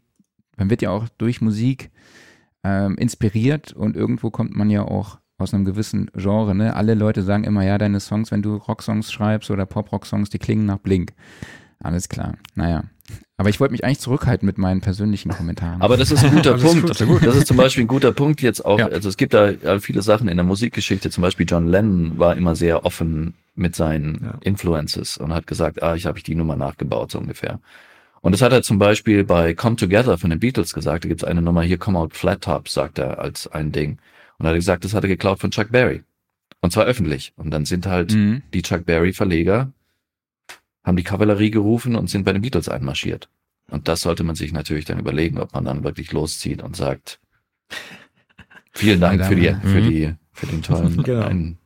man 0.57 0.71
wird 0.71 0.83
ja 0.83 0.91
auch 0.91 1.09
durch 1.19 1.41
Musik 1.41 1.91
ähm, 2.65 2.97
inspiriert 2.97 3.73
und 3.73 3.97
irgendwo 3.97 4.31
kommt 4.31 4.57
man 4.57 4.71
ja 4.71 4.83
auch 4.83 5.19
aus 5.39 5.53
einem 5.53 5.65
gewissen 5.65 6.11
Genre. 6.15 6.55
Ne? 6.55 6.75
Alle 6.75 6.95
Leute 6.95 7.23
sagen 7.23 7.45
immer, 7.45 7.65
ja, 7.65 7.79
deine 7.79 8.01
Songs, 8.01 8.31
wenn 8.31 8.43
du 8.43 8.57
Rocksongs 8.57 9.13
schreibst 9.13 9.51
oder 9.51 9.67
Pop-Rock-Songs, 9.67 10.31
die 10.31 10.39
klingen 10.39 10.67
nach 10.67 10.79
Blink. 10.79 11.13
Alles 11.81 12.09
klar. 12.09 12.35
Naja. 12.55 12.85
Aber 13.37 13.51
ich 13.51 13.61
wollte 13.61 13.73
mich 13.73 13.85
eigentlich 13.85 14.01
zurückhalten 14.01 14.47
mit 14.47 14.57
meinen 14.57 14.81
persönlichen 14.81 15.31
Kommentaren. 15.31 15.83
Aber 15.83 15.97
das 15.99 16.11
ist 16.11 16.25
ein 16.25 16.31
guter 16.37 16.55
Punkt. 16.57 16.99
gut. 17.07 17.25
Das 17.25 17.37
ist 17.37 17.47
zum 17.47 17.59
Beispiel 17.59 17.85
ein 17.85 17.89
guter 17.89 18.13
Punkt 18.13 18.41
jetzt 18.41 18.65
auch. 18.65 18.79
Ja. 18.79 18.87
Also 18.87 19.11
es 19.11 19.17
gibt 19.19 19.35
da 19.35 19.53
viele 19.79 20.01
Sachen 20.03 20.29
in 20.29 20.37
der 20.39 20.45
Musikgeschichte. 20.45 21.11
Zum 21.11 21.21
Beispiel 21.23 21.47
John 21.47 21.67
Lennon 21.69 22.19
war 22.19 22.35
immer 22.37 22.57
sehr 22.57 22.85
offen 22.87 23.35
mit 23.55 23.77
seinen 23.77 24.21
Ja. 24.25 24.39
Influences 24.41 25.19
und 25.19 25.35
hat 25.35 25.47
gesagt, 25.47 25.83
ah, 25.83 25.95
ich 25.95 26.07
habe 26.07 26.19
ich 26.19 26.25
die 26.25 26.35
Nummer 26.35 26.57
nachgebaut, 26.57 27.11
so 27.13 27.19
ungefähr. 27.19 27.61
Und 28.23 28.33
das 28.33 28.41
hat 28.43 28.53
er 28.53 28.63
zum 28.63 28.79
Beispiel 28.79 29.23
bei 29.23 29.55
Come 29.55 29.77
Together 29.77 30.17
von 30.19 30.31
den 30.31 30.41
Beatles 30.41 30.73
gesagt. 30.73 31.05
Da 31.05 31.09
gibt 31.09 31.23
es 31.23 31.29
eine 31.29 31.43
Nummer 31.43 31.63
hier, 31.63 31.79
Come 31.79 31.99
Out 31.99 32.15
Flat 32.17 32.41
Top, 32.43 32.69
sagt 32.69 32.99
er 32.99 33.19
als 33.21 33.47
ein 33.47 33.71
Ding. 33.71 33.99
Und 34.39 34.45
da 34.45 34.49
hat 34.49 34.55
er 34.55 34.59
gesagt, 34.59 34.85
das 34.85 34.95
hat 34.95 35.05
er 35.05 35.09
geklaut 35.09 35.41
von 35.41 35.51
Chuck 35.51 35.71
Berry. 35.71 36.03
Und 36.61 36.73
zwar 36.73 36.85
öffentlich. 36.87 37.33
Und 37.37 37.51
dann 37.51 37.65
sind 37.65 37.87
halt 37.87 38.13
Mhm. 38.13 38.43
die 38.53 38.63
Chuck 38.63 38.85
Berry 38.87 39.13
Verleger, 39.13 39.73
haben 40.85 40.97
die 40.97 41.03
Kavallerie 41.05 41.51
gerufen 41.51 41.97
und 41.97 42.09
sind 42.11 42.25
bei 42.25 42.33
den 42.33 42.43
Beatles 42.43 42.69
einmarschiert. 42.69 43.29
Und 43.71 43.89
das 43.89 44.01
sollte 44.01 44.23
man 44.25 44.37
sich 44.37 44.53
natürlich 44.53 44.85
dann 44.85 44.99
überlegen, 45.01 45.39
ob 45.39 45.53
man 45.53 45.65
dann 45.65 45.83
wirklich 45.85 46.13
loszieht 46.13 46.63
und 46.63 46.77
sagt, 46.77 47.19
vielen 48.73 49.01
Dank 49.01 49.25
für 49.25 49.35
die, 49.37 49.49
für 49.63 49.81
Mhm. 49.81 49.89
die, 49.91 50.15
für 50.33 50.47
den 50.47 50.63
tollen 50.63 51.03
Genau. 51.03 51.57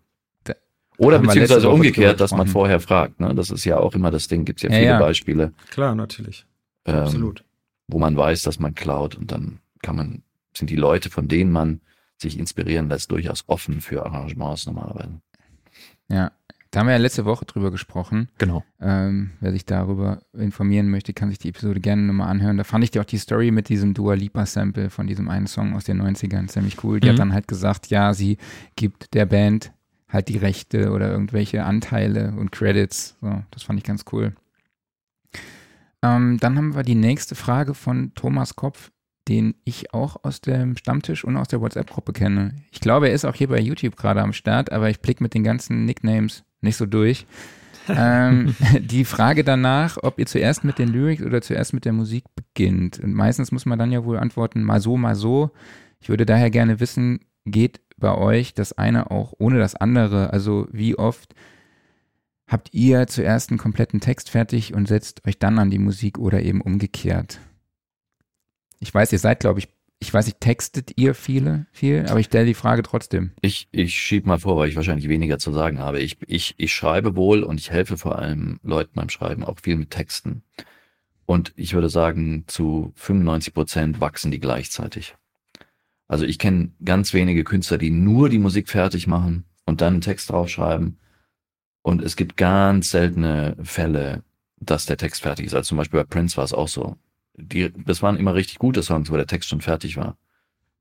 Oder 0.97 1.19
beziehungsweise 1.19 1.71
umgekehrt, 1.71 2.21
dass 2.21 2.31
man 2.33 2.47
vorher 2.47 2.79
fragt. 2.79 3.21
Ne? 3.21 3.35
Das 3.35 3.51
ist 3.51 3.65
ja 3.65 3.79
auch 3.79 3.95
immer 3.95 4.11
das 4.11 4.29
Ding. 4.29 4.45
Gibt 4.45 4.61
ja 4.61 4.69
Ja, 4.69 4.77
viele 4.77 4.87
ja. 4.91 4.99
Beispiele, 4.99 5.53
Klar, 5.71 5.95
natürlich. 5.95 6.45
ähm, 6.85 6.95
Absolut. 6.97 7.43
wo 7.89 7.99
man 7.99 8.17
weiß, 8.19 8.43
dass 8.43 8.59
man 8.59 8.75
klaut 8.75 9.15
und 9.15 9.33
dann 9.33 9.61
kann 9.83 9.97
man, 9.97 10.23
sind 10.55 10.69
die 10.69 10.77
Leute, 10.77 11.09
von 11.09 11.27
denen 11.27 11.53
man 11.53 11.81
sich 12.21 12.39
inspirieren 12.39 12.89
lässt, 12.89 13.11
durchaus 13.11 13.45
offen 13.47 13.81
für 13.81 14.05
Arrangements 14.05 14.67
normalerweise. 14.67 15.21
Ja. 16.09 16.33
Da 16.73 16.79
haben 16.81 16.87
wir 16.87 16.93
ja 16.93 16.99
letzte 16.99 17.25
Woche 17.25 17.45
drüber 17.47 17.73
gesprochen. 17.73 18.29
Genau. 18.39 18.63
Ähm, 18.81 19.33
wer 19.41 19.51
sich 19.51 19.65
darüber 19.67 20.21
informieren 20.33 20.89
möchte, 20.89 21.13
kann 21.13 21.29
sich 21.29 21.39
die 21.41 21.49
Episode 21.49 21.81
gerne 21.81 22.03
nochmal 22.03 22.29
anhören. 22.29 22.59
Da 22.59 22.63
fand 22.63 22.85
ich 22.85 22.93
die 22.93 23.01
auch 23.01 23.05
die 23.05 23.19
Story 23.19 23.51
mit 23.51 23.69
diesem 23.69 23.93
Dua 23.93 24.15
Lipa 24.15 24.47
Sample 24.47 24.89
von 24.89 25.09
diesem 25.09 25.29
einen 25.29 25.49
Song 25.49 25.75
aus 25.75 25.83
den 25.83 26.01
90ern 26.01 26.47
ziemlich 26.47 26.85
cool. 26.85 27.01
Die 27.01 27.09
Mhm. 27.09 27.13
hat 27.13 27.19
dann 27.19 27.33
halt 27.33 27.49
gesagt, 27.49 27.89
ja, 27.89 28.15
sie 28.15 28.37
gibt 28.77 29.15
der 29.15 29.27
Band 29.27 29.73
halt 30.09 30.29
die 30.29 30.37
Rechte 30.37 30.93
oder 30.93 31.11
irgendwelche 31.11 31.65
Anteile 31.65 32.35
und 32.39 32.53
Credits. 32.53 33.17
So, 33.21 33.43
das 33.51 33.65
fand 33.65 33.81
ich 33.81 33.85
ganz 33.85 34.05
cool. 34.13 34.37
Ähm, 36.03 36.39
dann 36.41 36.57
haben 36.57 36.75
wir 36.77 36.83
die 36.85 36.95
nächste 36.95 37.35
Frage 37.35 37.75
von 37.75 38.13
Thomas 38.15 38.55
Kopf, 38.55 38.91
den 39.31 39.55
ich 39.63 39.95
auch 39.95 40.25
aus 40.25 40.41
dem 40.41 40.77
Stammtisch 40.77 41.25
und 41.25 41.37
aus 41.37 41.47
der 41.47 41.61
WhatsApp-Gruppe 41.61 42.13
kenne. 42.13 42.57
Ich 42.73 42.81
glaube, 42.81 43.09
er 43.09 43.15
ist 43.15 43.25
auch 43.25 43.37
hier 43.37 43.47
bei 43.47 43.61
YouTube 43.61 43.97
gerade 43.97 44.21
am 44.21 44.33
Start, 44.33 44.73
aber 44.73 44.91
ich 44.91 44.99
blick 44.99 45.21
mit 45.21 45.35
den 45.35 45.45
ganzen 45.45 45.85
Nicknames 45.85 46.43
nicht 46.61 46.77
so 46.77 46.85
durch. 46.85 47.27
ähm, 47.89 48.57
die 48.81 49.05
Frage 49.05 49.45
danach, 49.45 49.99
ob 50.03 50.19
ihr 50.19 50.27
zuerst 50.27 50.65
mit 50.65 50.81
den 50.81 50.89
Lyrics 50.89 51.23
oder 51.23 51.41
zuerst 51.43 51.73
mit 51.73 51.85
der 51.85 51.93
Musik 51.93 52.25
beginnt. 52.35 52.99
Und 52.99 53.15
meistens 53.15 53.53
muss 53.53 53.67
man 53.67 53.79
dann 53.79 53.93
ja 53.93 54.05
wohl 54.05 54.19
antworten, 54.19 54.65
mal 54.65 54.81
so, 54.81 54.97
mal 54.97 55.15
so. 55.15 55.53
Ich 56.01 56.09
würde 56.09 56.27
daher 56.27 56.51
gerne 56.51 56.81
wissen, 56.81 57.21
geht 57.45 57.81
bei 57.97 58.13
euch 58.13 58.53
das 58.53 58.73
eine 58.73 59.13
auch 59.13 59.33
ohne 59.39 59.61
das 59.61 59.77
andere? 59.77 60.33
Also 60.33 60.67
wie 60.73 60.99
oft 60.99 61.37
habt 62.49 62.75
ihr 62.75 63.07
zuerst 63.07 63.51
einen 63.51 63.59
kompletten 63.59 64.01
Text 64.01 64.29
fertig 64.29 64.75
und 64.75 64.89
setzt 64.89 65.25
euch 65.25 65.39
dann 65.39 65.61
an 65.61 65.71
die 65.71 65.79
Musik 65.79 66.19
oder 66.19 66.43
eben 66.43 66.63
umgekehrt? 66.63 67.39
Ich 68.81 68.93
weiß, 68.93 69.13
ihr 69.13 69.19
seid, 69.19 69.41
glaube 69.41 69.61
ich, 69.61 69.69
ich 70.03 70.13
weiß 70.13 70.25
nicht, 70.25 70.41
textet 70.41 70.93
ihr 70.97 71.15
viele, 71.15 71.67
viel, 71.73 72.07
aber 72.09 72.19
ich 72.19 72.27
stelle 72.27 72.47
die 72.47 72.55
Frage 72.55 72.83
trotzdem. 72.83 73.33
Ich, 73.43 73.69
ich 73.71 73.95
schieb 73.95 74.25
mal 74.25 74.39
vor, 74.39 74.57
weil 74.57 74.71
ich 74.71 74.77
wahrscheinlich 74.77 75.09
weniger 75.09 75.39
zu 75.39 75.53
sagen 75.53 75.79
habe. 75.79 76.01
Ich, 76.01 76.17
ich, 76.27 76.55
ich 76.57 76.73
schreibe 76.73 77.17
wohl 77.17 77.43
und 77.43 77.61
ich 77.61 77.71
helfe 77.71 77.99
vor 77.99 78.19
allem 78.19 78.59
Leuten 78.63 78.93
beim 78.95 79.11
Schreiben 79.11 79.45
auch 79.45 79.59
viel 79.63 79.77
mit 79.77 79.91
Texten. 79.91 80.43
Und 81.27 81.53
ich 81.55 81.75
würde 81.75 81.91
sagen, 81.91 82.45
zu 82.47 82.93
95 82.97 83.53
Prozent 83.53 84.01
wachsen 84.01 84.31
die 84.31 84.41
gleichzeitig. 84.41 85.15
Also 86.09 86.25
ich 86.25 86.39
kenne 86.39 86.73
ganz 86.83 87.13
wenige 87.13 87.45
Künstler, 87.45 87.79
die 87.79 87.91
nur 87.91 88.31
die 88.31 88.39
Musik 88.39 88.71
fertig 88.71 89.07
machen 89.07 89.45
und 89.67 89.83
dann 89.83 89.93
einen 89.93 90.01
Text 90.01 90.31
draufschreiben. 90.31 90.99
Und 91.83 92.03
es 92.03 92.17
gibt 92.17 92.37
ganz 92.37 92.91
seltene 92.91 93.57
Fälle, 93.63 94.25
dass 94.57 94.87
der 94.87 94.97
Text 94.97 95.23
fertig 95.23 95.47
ist. 95.47 95.55
Also 95.55 95.69
zum 95.69 95.79
Beispiel 95.79 96.01
bei 96.01 96.05
Prince 96.05 96.37
war 96.37 96.45
es 96.45 96.53
auch 96.53 96.69
so. 96.69 96.97
Die, 97.37 97.73
das 97.73 98.03
waren 98.03 98.17
immer 98.17 98.35
richtig 98.35 98.59
gute 98.59 98.83
Songs, 98.83 99.11
wo 99.11 99.17
der 99.17 99.27
Text 99.27 99.49
schon 99.49 99.61
fertig 99.61 99.97
war. 99.97 100.17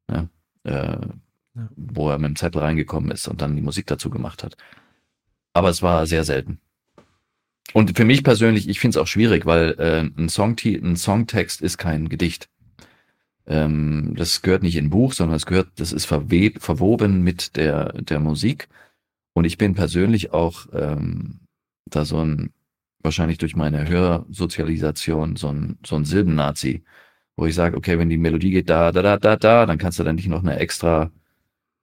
Ja, 0.09 0.27
äh, 0.63 0.97
wo 1.75 2.09
er 2.09 2.17
mit 2.17 2.29
dem 2.29 2.35
Zettel 2.35 2.61
reingekommen 2.61 3.11
ist 3.11 3.27
und 3.27 3.41
dann 3.41 3.55
die 3.55 3.61
Musik 3.61 3.87
dazu 3.87 4.09
gemacht 4.09 4.43
hat. 4.43 4.55
Aber 5.53 5.69
es 5.69 5.81
war 5.81 6.05
sehr 6.05 6.23
selten. 6.23 6.59
Und 7.73 7.95
für 7.95 8.05
mich 8.05 8.23
persönlich, 8.23 8.67
ich 8.67 8.79
finde 8.79 8.97
es 8.97 9.01
auch 9.01 9.07
schwierig, 9.07 9.45
weil 9.45 9.75
äh, 9.77 10.09
ein, 10.21 10.29
Song 10.29 10.55
ein 10.65 10.95
Songtext 10.95 11.61
ist 11.61 11.77
kein 11.77 12.09
Gedicht. 12.09 12.49
Ähm, 13.45 14.13
das 14.15 14.41
gehört 14.41 14.63
nicht 14.63 14.75
in 14.75 14.85
ein 14.85 14.89
Buch, 14.89 15.13
sondern 15.13 15.35
es 15.35 15.45
gehört, 15.45 15.69
das 15.75 15.91
ist 15.91 16.05
verweb, 16.05 16.61
verwoben 16.61 17.23
mit 17.23 17.55
der, 17.57 17.93
der 17.93 18.19
Musik. 18.19 18.69
Und 19.33 19.45
ich 19.45 19.57
bin 19.57 19.75
persönlich 19.75 20.33
auch 20.33 20.67
ähm, 20.73 21.41
da 21.85 22.05
so 22.05 22.19
ein, 22.23 22.51
wahrscheinlich 23.01 23.37
durch 23.37 23.55
meine 23.55 23.87
Hörsozialisation, 23.87 25.35
so 25.35 25.49
ein, 25.49 25.77
so 25.85 25.95
ein 25.95 26.05
Silbennazi, 26.05 26.83
wo 27.35 27.45
ich 27.45 27.55
sage, 27.55 27.77
okay, 27.77 27.97
wenn 27.97 28.09
die 28.09 28.17
Melodie 28.17 28.51
geht 28.51 28.69
da, 28.69 28.91
da, 28.91 29.01
da, 29.01 29.17
da, 29.17 29.35
da, 29.35 29.65
dann 29.65 29.77
kannst 29.77 29.99
du 29.99 30.03
dann 30.03 30.15
nicht 30.15 30.27
noch 30.27 30.43
eine 30.43 30.57
extra, 30.59 31.11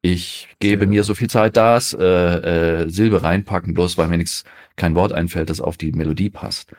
ich 0.02 0.48
gebe 0.58 0.80
Silbe. 0.80 0.86
mir 0.86 1.04
so 1.04 1.14
viel 1.14 1.30
Zeit, 1.30 1.56
das 1.56 1.94
äh, 1.94 2.04
äh, 2.04 2.88
Silbe 2.90 3.22
reinpacken, 3.22 3.74
bloß 3.74 3.96
weil 3.98 4.08
mir 4.08 4.18
nichts, 4.18 4.44
kein 4.76 4.94
Wort 4.94 5.12
einfällt, 5.12 5.50
das 5.50 5.60
auf 5.60 5.76
die 5.78 5.92
Melodie 5.92 6.30
passt. 6.30 6.72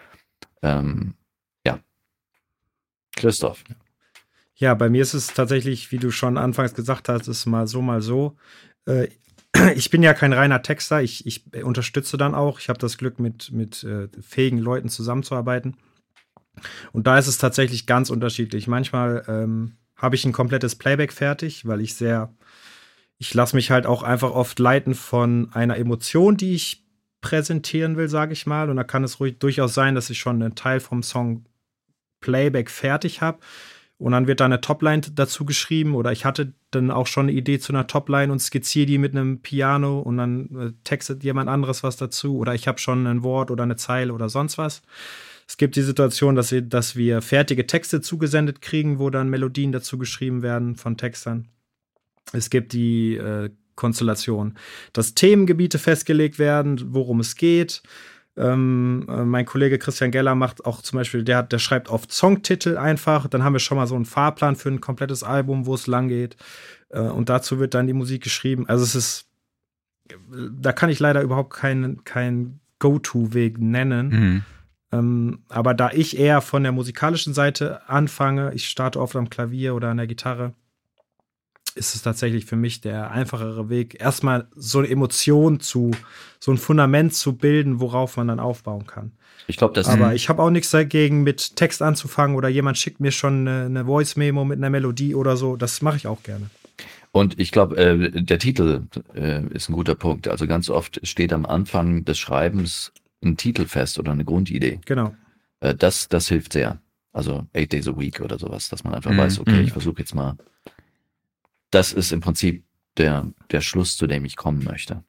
Ähm, 0.61 1.15
ja. 1.65 1.79
Christoph. 3.15 3.63
Ja, 4.55 4.73
bei 4.73 4.89
mir 4.89 5.01
ist 5.01 5.13
es 5.13 5.27
tatsächlich, 5.27 5.91
wie 5.91 5.97
du 5.97 6.11
schon 6.11 6.37
anfangs 6.37 6.73
gesagt 6.73 7.09
hast, 7.09 7.27
ist 7.27 7.45
mal 7.45 7.67
so, 7.67 7.81
mal 7.81 8.01
so. 8.01 8.35
Äh, 8.85 9.07
ich 9.75 9.89
bin 9.89 10.03
ja 10.03 10.13
kein 10.13 10.33
reiner 10.33 10.61
Texter, 10.61 11.01
ich, 11.01 11.25
ich 11.25 11.63
unterstütze 11.63 12.17
dann 12.17 12.35
auch. 12.35 12.59
Ich 12.59 12.69
habe 12.69 12.79
das 12.79 12.97
Glück, 12.97 13.19
mit, 13.19 13.51
mit 13.51 13.83
äh, 13.83 14.07
fähigen 14.21 14.59
Leuten 14.59 14.89
zusammenzuarbeiten. 14.89 15.77
Und 16.91 17.07
da 17.07 17.17
ist 17.17 17.27
es 17.27 17.37
tatsächlich 17.37 17.85
ganz 17.85 18.09
unterschiedlich. 18.09 18.67
Manchmal 18.67 19.23
ähm, 19.27 19.77
habe 19.95 20.15
ich 20.15 20.25
ein 20.25 20.33
komplettes 20.33 20.75
Playback 20.75 21.13
fertig, 21.13 21.67
weil 21.67 21.81
ich 21.81 21.95
sehr, 21.95 22.33
ich 23.17 23.33
lasse 23.33 23.55
mich 23.55 23.71
halt 23.71 23.85
auch 23.85 24.03
einfach 24.03 24.31
oft 24.31 24.57
leiten 24.59 24.95
von 24.95 25.49
einer 25.53 25.77
Emotion, 25.77 26.37
die 26.37 26.53
ich 26.53 26.83
präsentieren 27.21 27.97
will, 27.97 28.09
sage 28.09 28.33
ich 28.33 28.45
mal. 28.45 28.69
Und 28.69 28.77
da 28.77 28.83
kann 28.83 29.03
es 29.03 29.19
ruhig 29.19 29.37
durchaus 29.39 29.73
sein, 29.73 29.95
dass 29.95 30.09
ich 30.09 30.19
schon 30.19 30.41
einen 30.41 30.55
Teil 30.55 30.79
vom 30.79 31.03
Song 31.03 31.45
Playback 32.21 32.69
fertig 32.69 33.21
habe. 33.21 33.39
Und 33.99 34.11
dann 34.11 34.27
wird 34.27 34.41
da 34.41 34.45
eine 34.45 34.61
Topline 34.61 35.01
dazu 35.13 35.43
geschrieben 35.43 35.95
oder 35.95 36.11
ich 36.11 36.23
hatte 36.23 36.53
dann 36.69 36.91
auch 36.91 37.07
schon 37.07 37.25
eine 37.25 37.31
Idee 37.31 37.57
zu 37.57 37.73
einer 37.73 37.87
Topline 37.87 38.31
und 38.31 38.39
skizziere 38.39 38.85
die 38.85 38.99
mit 38.99 39.15
einem 39.15 39.41
Piano 39.41 39.99
und 39.99 40.17
dann 40.17 40.55
äh, 40.55 40.73
textet 40.83 41.23
jemand 41.23 41.49
anderes 41.49 41.81
was 41.81 41.97
dazu 41.97 42.37
oder 42.37 42.53
ich 42.53 42.67
habe 42.67 42.77
schon 42.77 43.07
ein 43.07 43.23
Wort 43.23 43.49
oder 43.49 43.63
eine 43.63 43.75
Zeile 43.75 44.13
oder 44.13 44.29
sonst 44.29 44.59
was. 44.59 44.83
Es 45.47 45.57
gibt 45.57 45.77
die 45.77 45.81
Situation, 45.81 46.35
dass 46.35 46.51
wir, 46.51 46.61
dass 46.61 46.95
wir 46.95 47.21
fertige 47.21 47.65
Texte 47.65 48.01
zugesendet 48.01 48.61
kriegen, 48.61 48.99
wo 48.99 49.09
dann 49.09 49.29
Melodien 49.29 49.71
dazu 49.71 49.97
geschrieben 49.97 50.43
werden 50.43 50.75
von 50.75 50.97
Textern. 50.97 51.47
Es 52.33 52.49
gibt 52.49 52.73
die 52.73 53.15
äh, 53.15 53.49
Konstellation, 53.75 54.55
dass 54.91 55.15
Themengebiete 55.15 55.79
festgelegt 55.79 56.37
werden, 56.37 56.93
worum 56.93 57.21
es 57.21 57.35
geht. 57.35 57.81
Ähm, 58.37 59.05
äh, 59.09 59.23
mein 59.23 59.45
Kollege 59.45 59.79
Christian 59.79 60.11
Geller 60.11 60.35
macht 60.35 60.65
auch 60.65 60.81
zum 60.81 60.97
Beispiel, 60.97 61.23
der, 61.23 61.43
der 61.43 61.59
schreibt 61.59 61.89
oft 61.89 62.11
Songtitel 62.11 62.77
einfach. 62.77 63.27
Dann 63.27 63.43
haben 63.43 63.53
wir 63.53 63.59
schon 63.59 63.77
mal 63.77 63.87
so 63.87 63.95
einen 63.95 64.05
Fahrplan 64.05 64.55
für 64.55 64.69
ein 64.69 64.81
komplettes 64.81 65.23
Album, 65.23 65.65
wo 65.65 65.73
es 65.73 65.87
lang 65.87 66.07
geht. 66.07 66.37
Äh, 66.89 66.99
und 66.99 67.29
dazu 67.29 67.59
wird 67.59 67.73
dann 67.73 67.87
die 67.87 67.93
Musik 67.93 68.23
geschrieben. 68.23 68.67
Also 68.67 68.83
es 68.83 68.95
ist, 68.95 69.29
da 70.29 70.71
kann 70.71 70.89
ich 70.89 70.99
leider 70.99 71.21
überhaupt 71.21 71.53
keinen 71.53 72.03
kein 72.03 72.59
Go-To-Weg 72.79 73.57
nennen. 73.59 74.09
Mhm. 74.09 74.43
Ähm, 74.91 75.39
aber 75.49 75.73
da 75.73 75.91
ich 75.91 76.17
eher 76.17 76.41
von 76.41 76.63
der 76.63 76.71
musikalischen 76.71 77.33
Seite 77.33 77.87
anfange, 77.89 78.53
ich 78.53 78.69
starte 78.69 79.01
oft 79.01 79.15
am 79.15 79.29
Klavier 79.29 79.75
oder 79.75 79.89
an 79.89 79.97
der 79.97 80.07
Gitarre, 80.07 80.53
ist 81.77 81.95
es 81.95 82.01
tatsächlich 82.01 82.45
für 82.45 82.55
mich 82.55 82.81
der 82.81 83.11
einfachere 83.11 83.69
Weg, 83.69 84.01
erstmal 84.01 84.47
so 84.55 84.79
eine 84.79 84.89
Emotion 84.89 85.59
zu, 85.59 85.91
so 86.39 86.51
ein 86.51 86.57
Fundament 86.57 87.13
zu 87.13 87.35
bilden, 87.37 87.79
worauf 87.79 88.17
man 88.17 88.27
dann 88.27 88.39
aufbauen 88.39 88.85
kann. 88.85 89.11
Ich 89.47 89.55
glaube, 89.55 89.73
das. 89.73 89.87
Aber 89.87 90.13
ich 90.13 90.27
habe 90.27 90.43
auch 90.43 90.49
nichts 90.49 90.71
dagegen, 90.71 91.23
mit 91.23 91.55
Text 91.55 91.81
anzufangen 91.81 92.35
oder 92.35 92.49
jemand 92.49 92.77
schickt 92.77 92.99
mir 92.99 93.11
schon 93.11 93.47
eine, 93.47 93.65
eine 93.65 93.85
Voice-Memo 93.85 94.43
mit 94.43 94.57
einer 94.57 94.69
Melodie 94.69 95.15
oder 95.15 95.37
so. 95.37 95.55
Das 95.55 95.81
mache 95.81 95.95
ich 95.95 96.07
auch 96.07 96.21
gerne. 96.23 96.49
Und 97.11 97.39
ich 97.39 97.51
glaube, 97.51 97.77
äh, 97.77 98.21
der 98.21 98.39
Titel 98.39 98.83
äh, 99.15 99.43
ist 99.47 99.69
ein 99.69 99.73
guter 99.73 99.95
Punkt. 99.95 100.27
Also 100.27 100.45
ganz 100.45 100.69
oft 100.69 100.99
steht 101.07 101.31
am 101.31 101.45
Anfang 101.45 102.03
des 102.03 102.17
Schreibens 102.17 102.91
ein 103.23 103.37
Titel 103.37 103.65
fest 103.65 103.97
oder 103.97 104.11
eine 104.11 104.25
Grundidee. 104.25 104.79
Genau. 104.85 105.15
Äh, 105.61 105.73
das, 105.75 106.09
das 106.09 106.27
hilft 106.27 106.53
sehr. 106.53 106.79
Also 107.13 107.47
Eight 107.53 107.73
Days 107.73 107.87
a 107.87 107.97
Week 107.97 108.19
oder 108.21 108.37
sowas, 108.37 108.69
dass 108.69 108.83
man 108.83 108.93
einfach 108.93 109.11
mhm. 109.11 109.17
weiß, 109.17 109.39
okay, 109.39 109.53
mhm. 109.53 109.63
ich 109.63 109.71
versuche 109.71 109.99
jetzt 109.99 110.13
mal 110.13 110.37
das 111.71 111.93
ist 111.93 112.11
im 112.11 112.21
Prinzip 112.21 112.63
der, 112.97 113.27
der 113.51 113.61
Schluss, 113.61 113.97
zu 113.97 114.07
dem 114.07 114.25
ich 114.25 114.35
kommen 114.35 114.63
möchte. 114.63 115.03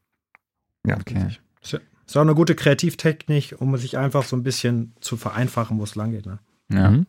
Ja, 0.86 0.96
okay. 0.98 1.38
Ist 2.08 2.16
auch 2.16 2.22
eine 2.22 2.34
gute 2.34 2.54
Kreativtechnik, 2.54 3.56
um 3.58 3.76
sich 3.76 3.98
einfach 3.98 4.24
so 4.24 4.34
ein 4.34 4.42
bisschen 4.42 4.94
zu 5.00 5.18
vereinfachen, 5.18 5.78
wo 5.78 5.84
es 5.84 5.94
lang 5.94 6.12
geht. 6.12 6.24
Ne? 6.24 6.38
Ja. 6.72 6.90
Mhm. 6.90 7.06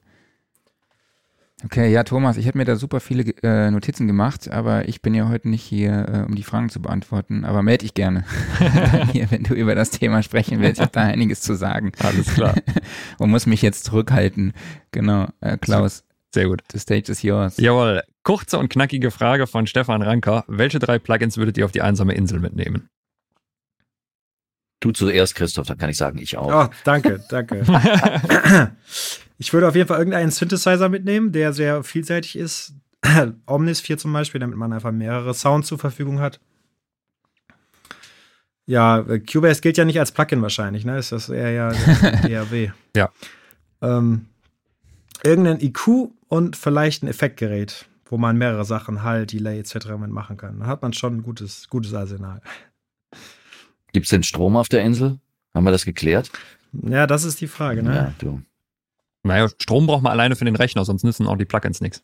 Okay, 1.64 1.90
ja, 1.90 2.04
Thomas, 2.04 2.36
ich 2.36 2.48
habe 2.48 2.58
mir 2.58 2.66
da 2.66 2.76
super 2.76 3.00
viele 3.00 3.34
äh, 3.44 3.72
Notizen 3.72 4.08
gemacht, 4.08 4.50
aber 4.50 4.90
ich 4.90 5.02
bin 5.02 5.14
ja 5.14 5.30
heute 5.30 5.50
nicht 5.50 5.64
hier, 5.64 6.08
äh, 6.08 6.26
um 6.26 6.36
die 6.36 6.44
Fragen 6.44 6.70
zu 6.70 6.82
beantworten. 6.82 7.46
Aber 7.46 7.64
melde 7.64 7.84
dich 7.84 7.94
gerne, 7.94 8.26
hier, 9.14 9.32
wenn 9.32 9.44
du 9.44 9.54
über 9.54 9.74
das 9.74 9.90
Thema 9.90 10.22
sprechen 10.22 10.60
willst. 10.60 10.80
Ich 10.80 10.82
habe 10.82 10.92
da 10.92 11.04
einiges 11.04 11.40
zu 11.42 11.56
sagen. 11.56 11.94
Alles 12.00 12.34
klar. 12.34 12.56
Und 13.20 13.30
muss 13.30 13.46
mich 13.46 13.62
jetzt 13.62 13.86
zurückhalten. 13.86 14.52
Genau, 14.92 15.28
äh, 15.40 15.58
Klaus. 15.58 16.04
Sehr 16.34 16.48
gut. 16.48 16.62
The 16.72 16.80
stage 16.80 17.12
is 17.12 17.24
yours. 17.24 17.58
Jawohl. 17.58 18.04
Kurze 18.24 18.60
und 18.60 18.70
knackige 18.70 19.12
Frage 19.12 19.48
von 19.48 19.66
Stefan 19.66 20.02
Ranker. 20.02 20.44
Welche 20.48 20.80
drei 20.80 21.00
Plugins 21.00 21.38
würdet 21.38 21.58
ihr 21.58 21.66
auf 21.66 21.72
die 21.72 21.82
einsame 21.82 22.14
Insel 22.14 22.40
mitnehmen? 22.40 22.90
Du 24.82 24.92
zuerst, 24.92 25.36
Christoph, 25.36 25.68
dann 25.68 25.78
kann 25.78 25.90
ich 25.90 25.98
sagen, 25.98 26.20
ich 26.20 26.38
auch. 26.38 26.68
Oh, 26.68 26.74
danke, 26.86 27.24
danke. 27.30 27.66
ich 29.38 29.52
würde 29.52 29.68
auf 29.68 29.76
jeden 29.76 29.88
Fall 29.88 29.98
irgendeinen 29.98 30.32
Synthesizer 30.32 30.88
mitnehmen, 30.88 31.32
der 31.32 31.52
sehr 31.52 31.84
vielseitig 31.84 32.38
ist. 32.38 32.74
Omnis 33.46 33.82
4 33.82 33.98
zum 33.98 34.14
Beispiel, 34.14 34.40
damit 34.40 34.58
man 34.58 34.72
einfach 34.72 34.92
mehrere 34.92 35.34
Sounds 35.34 35.68
zur 35.68 35.80
Verfügung 35.80 36.20
hat. 36.20 36.40
Ja, 38.68 39.04
Cubase 39.30 39.62
gilt 39.62 39.78
ja 39.78 39.86
nicht 39.86 40.00
als 40.00 40.12
Plugin 40.12 40.44
wahrscheinlich, 40.44 40.86
ne? 40.86 41.00
Ist 41.00 41.12
das 41.12 41.28
eher 41.30 41.52
ja 41.52 41.72
DAW. 42.22 42.72
ja. 42.96 43.10
Ähm, 43.82 44.28
irgendein 45.24 45.60
IQ 45.60 46.12
und 46.30 46.56
vielleicht 46.56 47.04
ein 47.04 47.08
Effektgerät, 47.08 47.90
wo 48.06 48.18
man 48.18 48.38
mehrere 48.38 48.64
Sachen, 48.64 49.04
Halt, 49.04 49.34
Delay 49.34 49.60
etc. 49.60 49.90
mitmachen 50.00 50.38
kann. 50.38 50.60
Dann 50.60 50.68
hat 50.68 50.82
man 50.82 50.94
schon 50.94 51.18
ein 51.18 51.24
gutes, 51.24 51.68
gutes 51.70 51.94
Arsenal. 51.94 52.42
Gibt 53.92 54.06
es 54.06 54.12
denn 54.12 54.24
Strom 54.24 54.56
auf 54.56 54.70
der 54.70 54.84
Insel? 54.84 55.20
Haben 55.54 55.66
wir 55.66 55.72
das 55.72 55.86
geklärt? 55.86 56.32
Ja, 56.72 57.08
das 57.08 57.24
ist 57.24 57.42
die 57.42 57.48
Frage, 57.48 57.84
ne? 57.84 57.96
Ja, 57.96 58.14
du. 58.20 58.42
Naja, 59.24 59.50
Strom 59.60 59.88
braucht 59.88 60.04
man 60.04 60.12
alleine 60.12 60.36
für 60.36 60.46
den 60.46 60.56
Rechner, 60.56 60.86
sonst 60.86 61.04
nützen 61.04 61.28
auch 61.28 61.36
die 61.36 61.46
Plugins 61.46 61.82
nichts. 61.82 62.04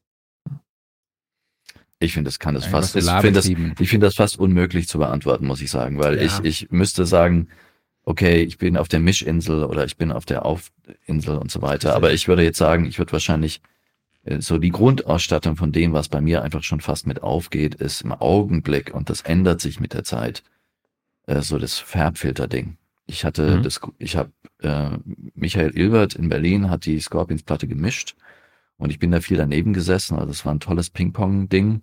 Ich 2.00 2.14
finde, 2.14 2.28
das 2.28 2.40
kann 2.40 2.56
das 2.56 2.66
fast, 2.66 2.96
ich 2.96 3.06
finde 3.06 3.32
das, 3.32 3.46
ich 3.46 3.90
finde 3.90 4.08
das 4.08 4.16
fast 4.16 4.38
unmöglich 4.38 4.88
zu 4.88 4.98
beantworten, 4.98 5.48
muss 5.48 5.62
ich 5.62 5.72
sagen, 5.72 5.98
weil 5.98 6.18
ja. 6.18 6.24
ich, 6.24 6.44
ich 6.44 6.72
müsste 6.72 7.06
sagen, 7.06 7.48
okay, 8.04 8.42
ich 8.44 8.58
bin 8.58 8.76
auf 8.76 8.90
der 8.90 9.00
Mischinsel 9.00 9.64
oder 9.64 9.86
ich 9.86 9.96
bin 9.96 10.12
auf 10.12 10.26
der 10.26 10.46
Aufinsel 10.46 11.38
und 11.38 11.52
so 11.52 11.62
weiter. 11.62 11.96
Aber 11.96 12.12
ich 12.12 12.28
würde 12.28 12.44
jetzt 12.44 12.58
sagen, 12.58 12.86
ich 12.86 13.00
würde 13.00 13.14
wahrscheinlich 13.14 13.62
so 14.40 14.58
die 14.58 14.72
Grundausstattung 14.72 15.56
von 15.56 15.72
dem, 15.72 15.94
was 15.94 16.10
bei 16.10 16.22
mir 16.22 16.42
einfach 16.42 16.64
schon 16.64 16.82
fast 16.82 17.06
mit 17.08 17.22
aufgeht, 17.22 17.76
ist 17.76 18.02
im 18.02 18.12
Augenblick 18.12 18.94
und 18.94 19.10
das 19.10 19.22
ändert 19.22 19.62
sich 19.62 19.80
mit 19.80 19.94
der 19.94 20.04
Zeit. 20.04 20.44
Äh, 21.28 21.42
so 21.42 21.60
das 21.60 21.80
Farbfilter-Ding. 21.80 22.78
Ich 23.08 23.24
hatte 23.24 23.58
mhm. 23.58 23.64
das, 23.64 23.82
ich 24.00 24.16
habe 24.16 24.32
äh, 24.62 24.98
Michael 25.36 25.78
Ilbert 25.78 26.16
in 26.16 26.30
Berlin 26.30 26.70
hat 26.70 26.86
die 26.86 27.00
Scorpions-Platte 27.00 27.68
gemischt 27.68 28.16
und 28.78 28.90
ich 28.90 29.00
bin 29.00 29.12
da 29.12 29.22
viel 29.22 29.38
daneben 29.38 29.74
gesessen. 29.74 30.18
Also 30.18 30.32
es 30.32 30.46
war 30.46 30.54
ein 30.54 30.60
tolles 30.60 30.90
Ping-Pong-Ding. 30.90 31.82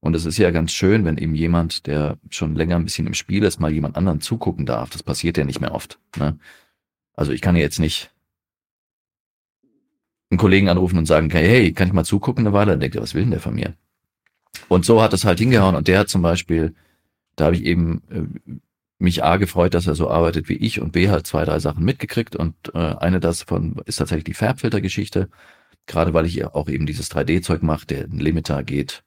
Und 0.00 0.14
es 0.14 0.24
ist 0.24 0.38
ja 0.38 0.50
ganz 0.50 0.72
schön, 0.72 1.04
wenn 1.04 1.18
eben 1.18 1.34
jemand, 1.34 1.86
der 1.86 2.18
schon 2.30 2.54
länger 2.54 2.76
ein 2.76 2.84
bisschen 2.84 3.06
im 3.06 3.14
Spiel 3.14 3.42
ist, 3.42 3.60
mal 3.60 3.72
jemand 3.72 3.96
anderen 3.96 4.20
zugucken 4.20 4.64
darf. 4.64 4.90
Das 4.90 5.02
passiert 5.02 5.36
ja 5.36 5.44
nicht 5.44 5.60
mehr 5.60 5.74
oft. 5.74 5.98
Ne? 6.16 6.38
Also 7.14 7.32
ich 7.32 7.40
kann 7.40 7.56
ja 7.56 7.62
jetzt 7.62 7.80
nicht 7.80 8.12
einen 10.30 10.38
Kollegen 10.38 10.68
anrufen 10.68 10.98
und 10.98 11.06
sagen, 11.06 11.30
hey, 11.30 11.72
kann 11.72 11.88
ich 11.88 11.94
mal 11.94 12.04
zugucken 12.04 12.46
eine 12.46 12.52
Weile? 12.52 12.72
Dann 12.72 12.80
denkt 12.80 12.96
er, 12.96 13.02
was 13.02 13.14
will 13.14 13.22
denn 13.22 13.30
der 13.30 13.40
von 13.40 13.54
mir? 13.54 13.74
Und 14.68 14.84
so 14.84 15.02
hat 15.02 15.12
es 15.12 15.24
halt 15.24 15.38
hingehauen. 15.38 15.76
Und 15.76 15.88
der 15.88 16.00
hat 16.00 16.08
zum 16.08 16.22
Beispiel, 16.22 16.74
da 17.36 17.46
habe 17.46 17.56
ich 17.56 17.64
eben 17.64 18.02
äh, 18.10 18.52
mich 18.98 19.22
A 19.22 19.36
gefreut, 19.36 19.74
dass 19.74 19.86
er 19.86 19.94
so 19.94 20.10
arbeitet 20.10 20.48
wie 20.48 20.56
ich 20.56 20.80
und 20.80 20.92
B 20.92 21.08
halt 21.08 21.26
zwei, 21.26 21.44
drei 21.44 21.58
Sachen 21.58 21.84
mitgekriegt. 21.84 22.34
Und 22.34 22.54
äh, 22.74 22.78
eine 22.78 23.20
davon 23.20 23.80
ist 23.84 23.96
tatsächlich 23.96 24.24
die 24.24 24.34
Farbfiltergeschichte. 24.34 25.28
Gerade 25.86 26.14
weil 26.14 26.26
ich 26.26 26.44
auch 26.44 26.68
eben 26.68 26.86
dieses 26.86 27.10
3D-Zeug 27.12 27.62
mache, 27.62 27.86
der 27.86 28.08
Limiter 28.08 28.64
geht 28.64 29.04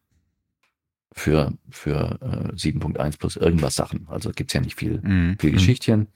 für, 1.11 1.53
für 1.69 2.17
äh, 2.21 2.55
7.1 2.55 3.19
plus 3.19 3.35
irgendwas 3.35 3.75
Sachen. 3.75 4.07
Also 4.09 4.31
gibt's 4.31 4.53
ja 4.53 4.61
nicht 4.61 4.79
viel, 4.79 5.01
mhm. 5.01 5.37
viel 5.39 5.51
mhm. 5.51 5.55
Geschichtchen. 5.55 6.07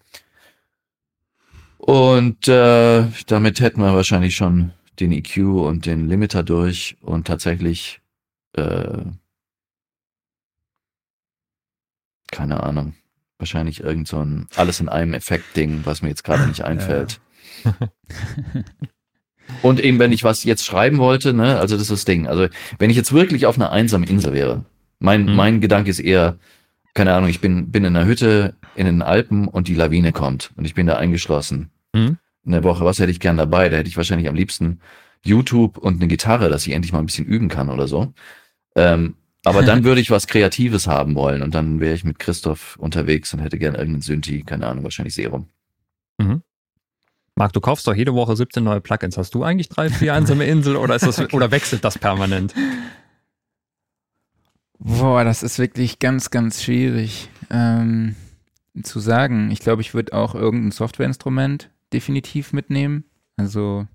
Und 1.77 2.47
äh, 2.47 3.07
damit 3.27 3.59
hätten 3.59 3.81
wir 3.81 3.93
wahrscheinlich 3.93 4.35
schon 4.35 4.71
den 4.99 5.11
EQ 5.11 5.37
und 5.37 5.85
den 5.85 6.07
Limiter 6.07 6.43
durch 6.43 6.97
und 7.01 7.27
tatsächlich 7.27 8.01
äh, 8.53 9.03
keine 12.33 12.63
Ahnung, 12.63 12.95
wahrscheinlich 13.37 13.81
irgend 13.81 14.07
so 14.07 14.19
ein 14.19 14.47
alles 14.55 14.79
in 14.79 14.89
einem 14.89 15.13
Effekt-Ding, 15.13 15.81
was 15.85 16.01
mir 16.01 16.09
jetzt 16.09 16.23
gerade 16.23 16.47
nicht 16.47 16.63
einfällt. 16.63 17.21
Ja. 17.63 17.73
und 19.61 19.79
eben, 19.79 19.99
wenn 19.99 20.11
ich 20.11 20.23
was 20.23 20.43
jetzt 20.43 20.65
schreiben 20.65 20.97
wollte, 20.97 21.33
ne, 21.33 21.59
also 21.59 21.75
das 21.75 21.83
ist 21.83 21.91
das 21.91 22.05
Ding. 22.05 22.27
Also 22.27 22.47
wenn 22.79 22.89
ich 22.89 22.97
jetzt 22.97 23.13
wirklich 23.13 23.45
auf 23.45 23.55
einer 23.55 23.71
einsamen 23.71 24.07
Insel 24.07 24.33
wäre, 24.33 24.65
mein, 24.99 25.25
mhm. 25.25 25.35
mein 25.35 25.61
Gedanke 25.61 25.89
ist 25.91 25.99
eher, 25.99 26.37
keine 26.93 27.13
Ahnung, 27.13 27.29
ich 27.29 27.39
bin, 27.39 27.71
bin 27.71 27.85
in 27.85 27.95
einer 27.95 28.05
Hütte 28.05 28.55
in 28.75 28.85
den 28.85 29.01
Alpen 29.01 29.47
und 29.47 29.67
die 29.67 29.75
Lawine 29.75 30.11
kommt 30.11 30.51
und 30.55 30.65
ich 30.65 30.73
bin 30.73 30.87
da 30.87 30.95
eingeschlossen. 30.95 31.69
Mhm. 31.93 32.17
Eine 32.45 32.63
Woche, 32.63 32.83
was 32.85 32.99
hätte 32.99 33.11
ich 33.11 33.19
gern 33.19 33.37
dabei? 33.37 33.69
Da 33.69 33.77
hätte 33.77 33.89
ich 33.89 33.97
wahrscheinlich 33.97 34.27
am 34.27 34.35
liebsten 34.35 34.79
YouTube 35.23 35.77
und 35.77 35.95
eine 35.95 36.07
Gitarre, 36.07 36.49
dass 36.49 36.67
ich 36.67 36.73
endlich 36.73 36.91
mal 36.91 36.99
ein 36.99 37.05
bisschen 37.05 37.25
üben 37.25 37.47
kann 37.47 37.69
oder 37.69 37.87
so. 37.87 38.13
Ähm, 38.75 39.15
aber 39.45 39.63
dann 39.63 39.83
würde 39.85 40.01
ich 40.01 40.11
was 40.11 40.27
Kreatives 40.27 40.87
haben 40.87 41.15
wollen 41.15 41.41
und 41.41 41.55
dann 41.55 41.79
wäre 41.79 41.95
ich 41.95 42.03
mit 42.03 42.19
Christoph 42.19 42.75
unterwegs 42.77 43.33
und 43.33 43.39
hätte 43.39 43.57
gern 43.57 43.75
irgendeinen 43.75 44.01
Synthi, 44.01 44.43
keine 44.43 44.67
Ahnung, 44.67 44.83
wahrscheinlich 44.83 45.15
Serum. 45.15 45.47
Mhm. 46.17 46.41
Marc, 47.35 47.53
du 47.53 47.61
kaufst 47.61 47.87
doch 47.87 47.95
jede 47.95 48.13
Woche 48.13 48.35
17 48.35 48.63
neue 48.63 48.81
Plugins. 48.81 49.17
Hast 49.17 49.33
du 49.33 49.43
eigentlich 49.43 49.69
drei 49.69 49.89
die 49.89 50.11
einsame 50.11 50.45
Insel 50.45 50.75
oder 50.75 50.95
ist 50.95 51.05
das, 51.05 51.19
oder 51.33 51.49
wechselt 51.51 51.83
das 51.83 51.97
permanent? 51.97 52.53
Boah, 54.77 55.23
das 55.23 55.41
ist 55.41 55.57
wirklich 55.59 55.99
ganz, 55.99 56.29
ganz 56.29 56.61
schwierig 56.61 57.29
ähm, 57.49 58.15
zu 58.83 58.99
sagen. 58.99 59.49
Ich 59.49 59.59
glaube, 59.59 59.81
ich 59.81 59.93
würde 59.93 60.13
auch 60.13 60.35
irgendein 60.35 60.71
Softwareinstrument 60.71 61.69
definitiv 61.93 62.53
mitnehmen. 62.53 63.05
Also 63.37 63.87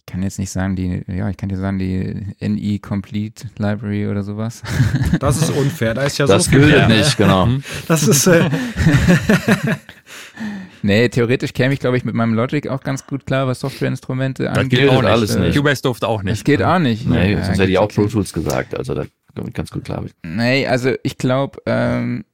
ich 0.00 0.06
kann 0.06 0.22
jetzt 0.22 0.38
nicht 0.38 0.50
sagen, 0.50 0.76
die, 0.76 1.02
ja, 1.06 1.30
ich 1.30 1.36
kann 1.36 1.48
dir 1.48 1.56
sagen, 1.56 1.78
die 1.78 2.26
NE 2.40 2.78
Complete 2.80 3.48
Library 3.58 4.08
oder 4.08 4.22
sowas. 4.22 4.62
Das 5.20 5.40
ist 5.40 5.50
unfair, 5.50 5.94
da 5.94 6.02
ist 6.02 6.18
ja 6.18 6.26
das 6.26 6.46
so 6.46 6.50
viel. 6.50 6.60
gilt 6.66 6.88
nicht, 6.88 7.16
genau. 7.16 7.48
Das 7.86 8.02
ist, 8.08 8.26
äh, 8.26 8.50
nee, 10.82 11.08
theoretisch 11.08 11.52
käme 11.52 11.74
ich, 11.74 11.80
glaube 11.80 11.96
ich, 11.96 12.04
mit 12.04 12.14
meinem 12.14 12.34
Logic 12.34 12.66
auch 12.68 12.82
ganz 12.82 13.06
gut 13.06 13.26
klar, 13.26 13.46
was 13.46 13.60
Softwareinstrumente 13.60 14.44
Das 14.44 14.58
angeht. 14.58 14.80
geht 14.80 14.88
auch 14.88 14.92
gilt 14.94 15.02
nicht. 15.04 15.12
alles 15.12 15.36
nicht. 15.36 15.56
Cubase 15.56 15.82
durfte 15.82 16.08
auch 16.08 16.22
nicht. 16.22 16.32
Das 16.38 16.44
geht 16.44 16.62
auch 16.62 16.78
nicht. 16.78 17.06
Nee, 17.06 17.32
Ja, 17.34 17.44
sonst 17.44 17.58
hätte 17.58 17.70
ich 17.70 17.78
auch. 17.78 17.88
Pro 17.88 18.06
Tools 18.06 18.32
gesagt. 18.32 18.76
Also 18.76 18.94
da 18.94 19.04
ganz 19.54 19.70
gut 19.70 19.84
klar. 19.84 20.04
Nee, 20.24 20.66
also 20.66 20.92
ich 21.02 21.18
glaube, 21.18 21.58
ähm, 21.66 22.24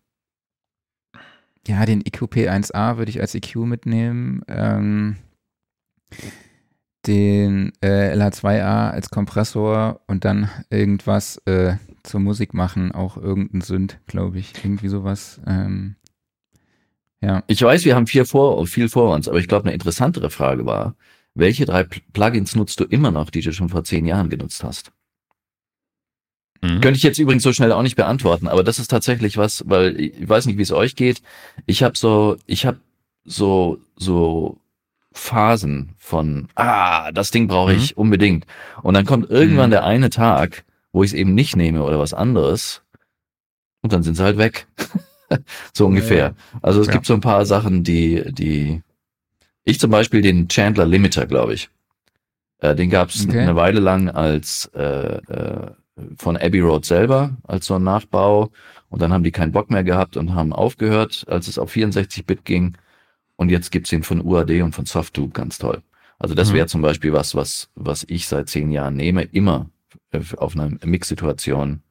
ja, 1.69 1.85
den 1.85 2.01
EQP 2.05 2.49
1A 2.49 2.97
würde 2.97 3.11
ich 3.11 3.21
als 3.21 3.35
EQ 3.35 3.57
mitnehmen. 3.57 4.43
Ähm, 4.49 5.17
den 7.07 7.73
äh, 7.83 8.13
LH2A 8.15 8.91
als 8.91 9.11
Kompressor 9.11 10.01
und 10.07 10.25
dann 10.25 10.51
irgendwas 10.71 11.37
äh, 11.47 11.77
zur 12.03 12.21
Musik 12.21 12.55
machen, 12.55 12.93
auch 12.93 13.17
irgendein 13.17 13.61
Synth, 13.61 13.99
glaube 14.07 14.39
ich. 14.39 14.53
Irgendwie 14.65 14.89
sowas. 14.89 15.41
Ähm, 15.47 15.97
ja. 17.21 17.45
Ich 17.47 17.63
weiß, 17.63 17.85
wir 17.85 17.95
haben 17.95 18.07
viel 18.07 18.25
vor, 18.25 18.67
viel 18.67 18.89
vor 18.89 19.15
uns, 19.15 19.29
aber 19.29 19.39
ich 19.39 19.49
glaube, 19.49 19.65
eine 19.65 19.75
interessantere 19.75 20.31
Frage 20.31 20.67
war, 20.67 20.97
welche 21.35 21.67
drei 21.67 21.83
Pl- 21.83 22.03
Plugins 22.13 22.57
nutzt 22.57 22.81
du 22.81 22.85
immer 22.85 23.11
noch, 23.11 23.31
die 23.31 23.41
du 23.43 23.53
schon 23.53 23.69
vor 23.69 23.85
zehn 23.85 24.07
Jahren 24.07 24.29
genutzt 24.29 24.65
hast? 24.65 24.93
Mhm. 26.61 26.81
Könnte 26.81 26.97
ich 26.97 27.03
jetzt 27.03 27.19
übrigens 27.19 27.43
so 27.43 27.53
schnell 27.53 27.73
auch 27.73 27.83
nicht 27.83 27.97
beantworten, 27.97 28.49
aber 28.49 28.65
das 28.65 28.79
ist 28.79 28.89
tatsächlich 28.89 29.37
was, 29.37 29.65
weil 29.69 29.99
ich 30.01 30.29
weiß 30.29 30.47
nicht, 30.47 30.59
wie 30.59 30.63
es 30.63 30.73
euch 30.73 30.97
geht. 30.97 31.23
Ich 31.67 31.83
habe 31.83 31.97
so, 31.97 32.37
ich 32.47 32.67
habe 32.67 32.79
so 33.25 33.79
so 33.97 34.59
Phasen 35.13 35.95
von 35.99 36.49
ah, 36.55 37.11
das 37.13 37.31
Ding 37.31 37.49
brauche 37.49 37.75
ich 37.75 37.97
unbedingt 37.97 38.47
und 38.83 38.95
dann 38.95 39.05
kommt 39.07 39.31
irgendwann 39.31 39.71
Mhm. 39.71 39.73
der 39.73 39.85
eine 39.85 40.11
Tag, 40.11 40.65
wo 40.93 41.03
ich 41.03 41.11
es 41.11 41.15
eben 41.15 41.35
nicht 41.35 41.57
nehme 41.57 41.83
oder 41.83 41.99
was 41.99 42.15
anderes 42.15 42.83
und 43.83 43.93
dann 43.93 44.03
sind 44.03 44.15
sie 44.17 44.23
halt 44.25 44.39
weg. 44.39 44.67
so 45.75 45.87
ungefähr. 45.87 46.35
Also 46.63 46.81
es 46.81 46.87
Ja. 46.87 46.93
gibt 46.95 47.07
so 47.07 47.15
ein 47.15 47.21
paar 47.21 47.45
Sachen, 47.47 47.85
die 47.85 48.25
die 48.33 48.83
ich 49.65 49.79
zum 49.79 49.91
Beispiel 49.91 50.23
den 50.23 50.49
Chandler 50.49 50.87
Limiter, 50.87 51.27
glaube 51.27 51.55
ich. 51.55 51.69
Äh, 52.61 52.75
den 52.75 52.91
gab 52.91 53.11
es 53.11 53.27
Okay. 53.27 53.41
eine 53.41 53.55
Weile 53.57 53.81
lang 53.81 54.09
als 54.09 54.71
äh, 54.75 55.17
äh, 55.17 55.71
von 56.17 56.37
Abbey 56.37 56.61
Road 56.61 56.85
selber 56.85 57.37
als 57.45 57.67
so 57.67 57.75
ein 57.75 57.83
Nachbau 57.83 58.51
und 58.89 59.03
dann 59.03 59.13
haben 59.13 59.25
die 59.25 59.33
keinen 59.33 59.53
Bock 59.53 59.71
mehr 59.71 59.85
gehabt 59.85 60.17
und 60.17 60.35
haben 60.35 60.53
aufgehört, 60.53 61.25
als 61.29 61.49
es 61.49 61.59
auf 61.59 61.73
64-Bit 61.73 62.45
ging 62.45 62.77
und 63.37 63.51
jetzt 63.51 63.71
gibt's 63.71 63.91
den 63.91 64.03
von 64.03 64.21
UAD 64.25 64.63
und 64.63 64.75
von 64.75 64.87
Softtube 64.87 65.33
ganz 65.33 65.59
toll. 65.59 65.83
Also 66.19 66.35
das 66.35 66.51
Mhm. 66.51 66.55
wäre 66.55 66.67
zum 66.67 66.83
Beispiel 66.83 67.13
was, 67.13 67.35
was, 67.35 67.69
was 67.75 68.05
ich 68.09 68.27
seit 68.27 68.49
zehn 68.49 68.71
Jahren 68.71 68.95
nehme, 68.97 69.23
immer 69.23 69.71
auf 70.37 70.55
einer 70.55 70.71
Mix-Situation. 70.85 71.83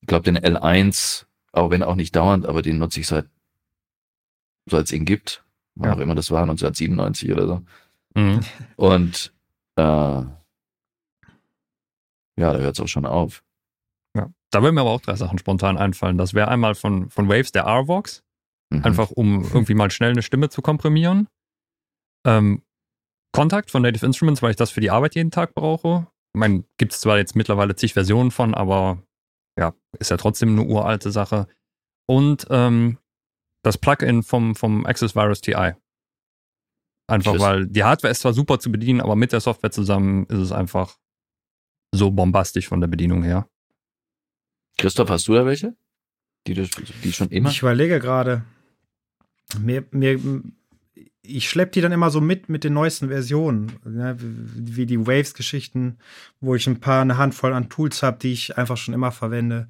Ich 0.00 0.06
glaube 0.08 0.24
den 0.24 0.38
L1, 0.38 1.24
auch 1.52 1.70
wenn 1.70 1.82
auch 1.82 1.94
nicht 1.94 2.16
dauernd, 2.16 2.46
aber 2.46 2.62
den 2.62 2.78
nutze 2.78 3.00
ich 3.00 3.06
seit, 3.06 3.26
seit 4.66 4.86
es 4.86 4.92
ihn 4.92 5.04
gibt, 5.04 5.44
wann 5.74 5.90
Ja. 5.90 5.96
auch 5.96 6.00
immer 6.00 6.14
das 6.14 6.30
war, 6.30 6.42
1997 6.42 7.32
oder 7.32 7.46
so. 7.46 7.62
Mhm. 8.14 8.40
Und 8.76 9.32
äh, 9.76 10.22
ja, 12.38 12.52
da 12.52 12.58
hört's 12.58 12.80
auch 12.80 12.88
schon 12.88 13.06
auf. 13.06 13.44
Ja. 14.16 14.30
Da 14.50 14.62
würden 14.62 14.74
mir 14.74 14.80
aber 14.82 14.90
auch 14.90 15.00
drei 15.00 15.16
Sachen 15.16 15.38
spontan 15.38 15.76
einfallen. 15.76 16.18
Das 16.18 16.34
wäre 16.34 16.48
einmal 16.48 16.74
von, 16.74 17.10
von 17.10 17.28
Waves 17.28 17.52
der 17.52 17.64
R-Vox, 17.64 18.22
Mhm. 18.72 18.82
einfach 18.84 19.10
um 19.10 19.42
irgendwie 19.44 19.74
mal 19.74 19.90
schnell 19.90 20.12
eine 20.12 20.22
Stimme 20.22 20.48
zu 20.48 20.62
komprimieren. 20.62 21.28
Ähm, 22.26 22.62
Kontakt 23.32 23.70
von 23.70 23.82
Native 23.82 24.06
Instruments, 24.06 24.40
weil 24.42 24.52
ich 24.52 24.56
das 24.56 24.70
für 24.70 24.80
die 24.80 24.90
Arbeit 24.90 25.14
jeden 25.16 25.30
Tag 25.30 25.54
brauche. 25.54 26.06
Ich 26.34 26.38
meine, 26.38 26.64
gibt 26.78 26.92
es 26.92 27.00
zwar 27.00 27.18
jetzt 27.18 27.36
mittlerweile 27.36 27.76
zig 27.76 27.92
Versionen 27.92 28.30
von, 28.30 28.54
aber 28.54 29.02
ja, 29.58 29.74
ist 29.98 30.10
ja 30.10 30.16
trotzdem 30.16 30.50
eine 30.58 30.62
uralte 30.62 31.10
Sache. 31.10 31.46
Und 32.08 32.46
ähm, 32.50 32.98
das 33.62 33.76
Plugin 33.78 34.22
vom, 34.22 34.54
vom 34.54 34.86
Access 34.86 35.14
Virus 35.14 35.40
TI. 35.42 35.74
Einfach 37.06 37.32
Tschüss. 37.32 37.42
weil 37.42 37.66
die 37.66 37.84
Hardware 37.84 38.10
ist 38.12 38.20
zwar 38.20 38.32
super 38.32 38.58
zu 38.58 38.72
bedienen, 38.72 39.00
aber 39.02 39.14
mit 39.14 39.32
der 39.32 39.40
Software 39.40 39.70
zusammen 39.70 40.24
ist 40.26 40.38
es 40.38 40.52
einfach 40.52 40.96
so 41.96 42.10
bombastisch 42.10 42.68
von 42.68 42.80
der 42.80 42.88
Bedienung 42.88 43.22
her. 43.22 43.48
Christoph, 44.78 45.10
hast 45.10 45.28
du 45.28 45.34
da 45.34 45.46
welche? 45.46 45.74
Die, 46.46 46.54
die 47.02 47.12
schon 47.12 47.30
immer? 47.30 47.50
Ich 47.50 47.62
überlege 47.62 48.00
gerade. 48.00 48.44
Mir, 49.58 49.84
mir, 49.90 50.20
ich 51.22 51.48
schleppe 51.48 51.72
die 51.72 51.80
dann 51.80 51.92
immer 51.92 52.10
so 52.10 52.20
mit 52.20 52.48
mit 52.48 52.64
den 52.64 52.74
neuesten 52.74 53.08
Versionen. 53.08 53.72
Ne? 53.84 54.16
Wie 54.18 54.86
die 54.86 55.06
Waves-Geschichten, 55.06 55.98
wo 56.40 56.54
ich 56.54 56.66
ein 56.66 56.80
paar, 56.80 57.02
eine 57.02 57.18
Handvoll 57.18 57.52
an 57.52 57.68
Tools 57.68 58.02
habe, 58.02 58.18
die 58.18 58.32
ich 58.32 58.58
einfach 58.58 58.76
schon 58.76 58.94
immer 58.94 59.12
verwende. 59.12 59.68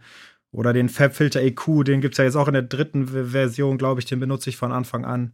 Oder 0.50 0.72
den 0.72 0.88
Fabfilter 0.88 1.42
EQ, 1.42 1.84
den 1.84 2.00
gibt's 2.00 2.18
ja 2.18 2.24
jetzt 2.24 2.36
auch 2.36 2.48
in 2.48 2.54
der 2.54 2.62
dritten 2.62 3.08
Version, 3.08 3.76
glaube 3.76 4.00
ich, 4.00 4.06
den 4.06 4.20
benutze 4.20 4.50
ich 4.50 4.56
von 4.56 4.72
Anfang 4.72 5.04
an. 5.04 5.32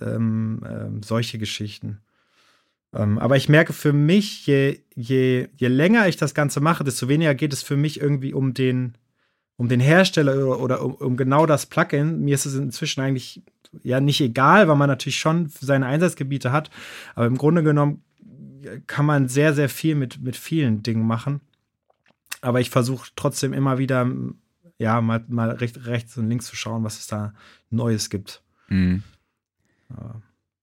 Ähm, 0.00 0.62
ähm, 0.68 1.02
solche 1.02 1.38
Geschichten. 1.38 2.00
Ähm, 2.96 3.18
aber 3.18 3.36
ich 3.36 3.48
merke 3.48 3.72
für 3.72 3.92
mich, 3.92 4.46
je, 4.46 4.80
je, 4.94 5.48
je 5.56 5.68
länger 5.68 6.08
ich 6.08 6.16
das 6.16 6.34
Ganze 6.34 6.60
mache, 6.60 6.82
desto 6.82 7.08
weniger 7.08 7.34
geht 7.34 7.52
es 7.52 7.62
für 7.62 7.76
mich 7.76 8.00
irgendwie 8.00 8.32
um 8.32 8.54
den, 8.54 8.96
um 9.56 9.68
den 9.68 9.80
Hersteller 9.80 10.34
oder, 10.36 10.60
oder 10.60 10.82
um, 10.82 10.94
um 10.94 11.16
genau 11.16 11.44
das 11.44 11.66
Plugin. 11.66 12.20
Mir 12.24 12.34
ist 12.34 12.46
es 12.46 12.54
inzwischen 12.54 13.02
eigentlich 13.02 13.42
ja 13.82 14.00
nicht 14.00 14.20
egal, 14.20 14.68
weil 14.68 14.76
man 14.76 14.88
natürlich 14.88 15.18
schon 15.18 15.48
seine 15.48 15.86
Einsatzgebiete 15.86 16.52
hat. 16.52 16.70
Aber 17.14 17.26
im 17.26 17.36
Grunde 17.36 17.62
genommen 17.62 18.02
kann 18.86 19.04
man 19.04 19.28
sehr, 19.28 19.52
sehr 19.52 19.68
viel 19.68 19.94
mit, 19.94 20.22
mit 20.22 20.36
vielen 20.36 20.82
Dingen 20.82 21.06
machen. 21.06 21.40
Aber 22.40 22.60
ich 22.60 22.70
versuche 22.70 23.10
trotzdem 23.14 23.52
immer 23.52 23.78
wieder, 23.78 24.10
ja, 24.78 25.00
mal, 25.00 25.24
mal 25.28 25.50
recht, 25.50 25.86
rechts 25.86 26.16
und 26.16 26.28
links 26.28 26.46
zu 26.46 26.56
schauen, 26.56 26.84
was 26.84 26.98
es 26.98 27.06
da 27.06 27.34
Neues 27.70 28.08
gibt. 28.08 28.42
Mhm. 28.68 29.02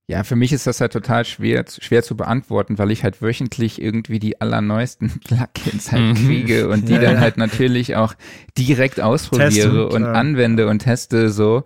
Ja, 0.07 0.25
für 0.25 0.35
mich 0.35 0.51
ist 0.51 0.67
das 0.67 0.81
halt 0.81 0.91
total 0.91 1.23
schwer, 1.23 1.63
schwer 1.67 2.03
zu 2.03 2.17
beantworten, 2.17 2.77
weil 2.77 2.91
ich 2.91 3.03
halt 3.05 3.21
wöchentlich 3.21 3.81
irgendwie 3.81 4.19
die 4.19 4.41
allerneuesten 4.41 5.19
Plugins 5.23 5.91
halt 5.93 6.01
Mhm. 6.03 6.13
kriege 6.27 6.67
und 6.69 6.89
die 6.89 6.93
Ja, 6.93 6.99
dann 6.99 7.15
ja. 7.15 7.19
halt 7.21 7.37
natürlich 7.37 7.95
auch 7.95 8.13
direkt 8.57 8.99
ausprobiere 8.99 9.49
Testen, 9.49 9.79
und 9.79 10.01
klar. 10.03 10.15
anwende 10.15 10.67
und 10.67 10.79
teste 10.79 11.29
so. 11.29 11.63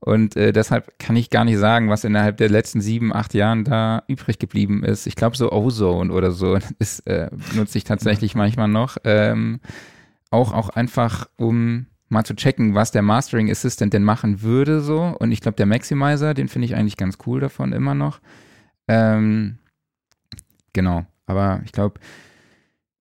Und 0.00 0.36
äh, 0.36 0.52
deshalb 0.52 0.98
kann 1.00 1.16
ich 1.16 1.28
gar 1.30 1.44
nicht 1.44 1.58
sagen, 1.58 1.88
was 1.88 2.04
innerhalb 2.04 2.36
der 2.36 2.48
letzten 2.50 2.80
sieben, 2.80 3.12
acht 3.12 3.34
Jahren 3.34 3.64
da 3.64 4.04
übrig 4.06 4.38
geblieben 4.38 4.84
ist. 4.84 5.06
Ich 5.06 5.16
glaube, 5.16 5.36
so 5.36 5.50
Ozone 5.50 6.12
oder 6.12 6.30
so 6.30 6.58
ist, 6.78 7.00
äh, 7.06 7.30
nutze 7.54 7.78
ich 7.78 7.84
tatsächlich 7.84 8.34
manchmal 8.34 8.68
noch. 8.68 8.98
Ähm, 9.04 9.60
auch, 10.30 10.52
auch 10.52 10.68
einfach, 10.68 11.26
um 11.36 11.86
mal 12.08 12.24
zu 12.24 12.34
checken, 12.34 12.74
was 12.74 12.90
der 12.90 13.02
Mastering 13.02 13.50
Assistant 13.50 13.92
denn 13.92 14.04
machen 14.04 14.42
würde 14.42 14.80
so. 14.80 15.14
Und 15.18 15.32
ich 15.32 15.40
glaube, 15.40 15.56
der 15.56 15.66
Maximizer, 15.66 16.34
den 16.34 16.48
finde 16.48 16.66
ich 16.66 16.74
eigentlich 16.74 16.96
ganz 16.96 17.18
cool 17.26 17.40
davon 17.40 17.72
immer 17.72 17.94
noch. 17.94 18.20
Ähm, 18.88 19.58
genau, 20.72 21.04
aber 21.26 21.60
ich 21.64 21.72
glaube, 21.72 22.00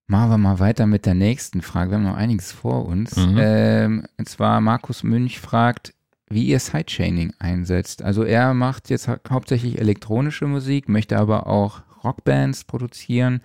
machen 0.08 0.30
wir 0.30 0.38
mal 0.38 0.60
weiter 0.60 0.86
mit 0.88 1.06
der 1.06 1.14
nächsten 1.16 1.62
Frage. 1.62 1.92
Wir 1.92 1.98
haben 1.98 2.04
noch 2.04 2.16
einiges 2.18 2.52
vor 2.52 2.86
uns. 2.86 3.16
Mhm. 3.16 3.36
Ähm, 3.38 4.04
und 4.18 4.28
zwar 4.28 4.60
Markus 4.62 5.04
Münch 5.04 5.40
fragt, 5.40 5.94
wie 6.30 6.46
ihr 6.48 6.60
Sidechaining 6.60 7.34
einsetzt. 7.40 8.02
Also 8.04 8.24
er 8.24 8.54
macht 8.54 8.90
jetzt 8.90 9.08
hau- 9.08 9.16
hauptsächlich 9.30 9.80
elektronische 9.80 10.46
Musik, 10.48 10.90
möchte 10.90 11.18
aber 11.18 11.48
auch 11.48 11.82
Rockbands 12.04 12.66
produzieren 12.66 13.42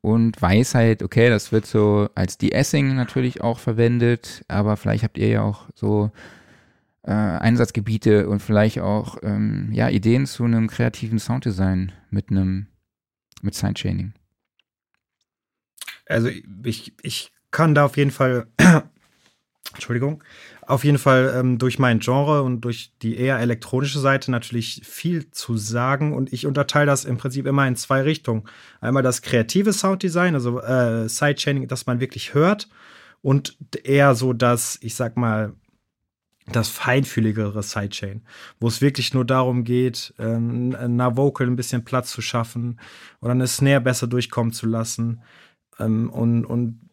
und 0.00 0.40
weiß 0.40 0.74
halt, 0.74 1.02
okay, 1.02 1.28
das 1.28 1.52
wird 1.52 1.66
so 1.66 2.08
als 2.14 2.38
De-Essing 2.38 2.94
natürlich 2.94 3.40
auch 3.40 3.58
verwendet, 3.58 4.44
aber 4.48 4.76
vielleicht 4.76 5.04
habt 5.04 5.18
ihr 5.18 5.28
ja 5.28 5.42
auch 5.42 5.66
so 5.74 6.10
äh, 7.02 7.12
Einsatzgebiete 7.12 8.28
und 8.28 8.40
vielleicht 8.40 8.80
auch 8.80 9.18
ähm, 9.22 9.70
ja, 9.72 9.88
Ideen 9.88 10.26
zu 10.26 10.44
einem 10.44 10.68
kreativen 10.68 11.18
Sounddesign 11.18 11.92
mit 12.10 12.30
einem 12.30 12.66
mit 13.42 13.54
Sidechaining. 13.54 14.14
Also 16.06 16.28
ich, 16.64 16.92
ich 17.02 17.32
kann 17.50 17.74
da 17.74 17.84
auf 17.84 17.96
jeden 17.96 18.10
Fall, 18.10 18.46
Entschuldigung, 19.74 20.22
auf 20.68 20.84
jeden 20.84 20.98
Fall 20.98 21.32
ähm, 21.34 21.56
durch 21.56 21.78
mein 21.78 21.98
Genre 21.98 22.42
und 22.42 22.60
durch 22.60 22.92
die 23.00 23.16
eher 23.16 23.38
elektronische 23.38 24.00
Seite 24.00 24.30
natürlich 24.30 24.82
viel 24.84 25.30
zu 25.30 25.56
sagen. 25.56 26.12
Und 26.12 26.30
ich 26.30 26.46
unterteile 26.46 26.84
das 26.84 27.06
im 27.06 27.16
Prinzip 27.16 27.46
immer 27.46 27.66
in 27.66 27.74
zwei 27.74 28.02
Richtungen. 28.02 28.44
Einmal 28.82 29.02
das 29.02 29.22
kreative 29.22 29.72
Sounddesign, 29.72 30.34
also 30.34 30.60
äh, 30.60 31.08
Sidechaining, 31.08 31.68
das 31.68 31.86
man 31.86 32.00
wirklich 32.00 32.34
hört. 32.34 32.68
Und 33.22 33.56
eher 33.82 34.14
so 34.14 34.34
das, 34.34 34.78
ich 34.82 34.94
sag 34.94 35.16
mal, 35.16 35.54
das 36.52 36.68
feinfühligere 36.68 37.62
Sidechain, 37.62 38.22
wo 38.60 38.68
es 38.68 38.82
wirklich 38.82 39.14
nur 39.14 39.24
darum 39.24 39.64
geht, 39.64 40.12
ähm, 40.18 40.76
einer 40.78 41.16
Vocal 41.16 41.46
ein 41.46 41.56
bisschen 41.56 41.84
Platz 41.86 42.10
zu 42.10 42.20
schaffen 42.20 42.78
oder 43.22 43.32
eine 43.32 43.46
Snare 43.46 43.80
besser 43.80 44.06
durchkommen 44.06 44.52
zu 44.52 44.66
lassen. 44.66 45.22
Ähm, 45.78 46.10
und, 46.10 46.44
und 46.44 46.87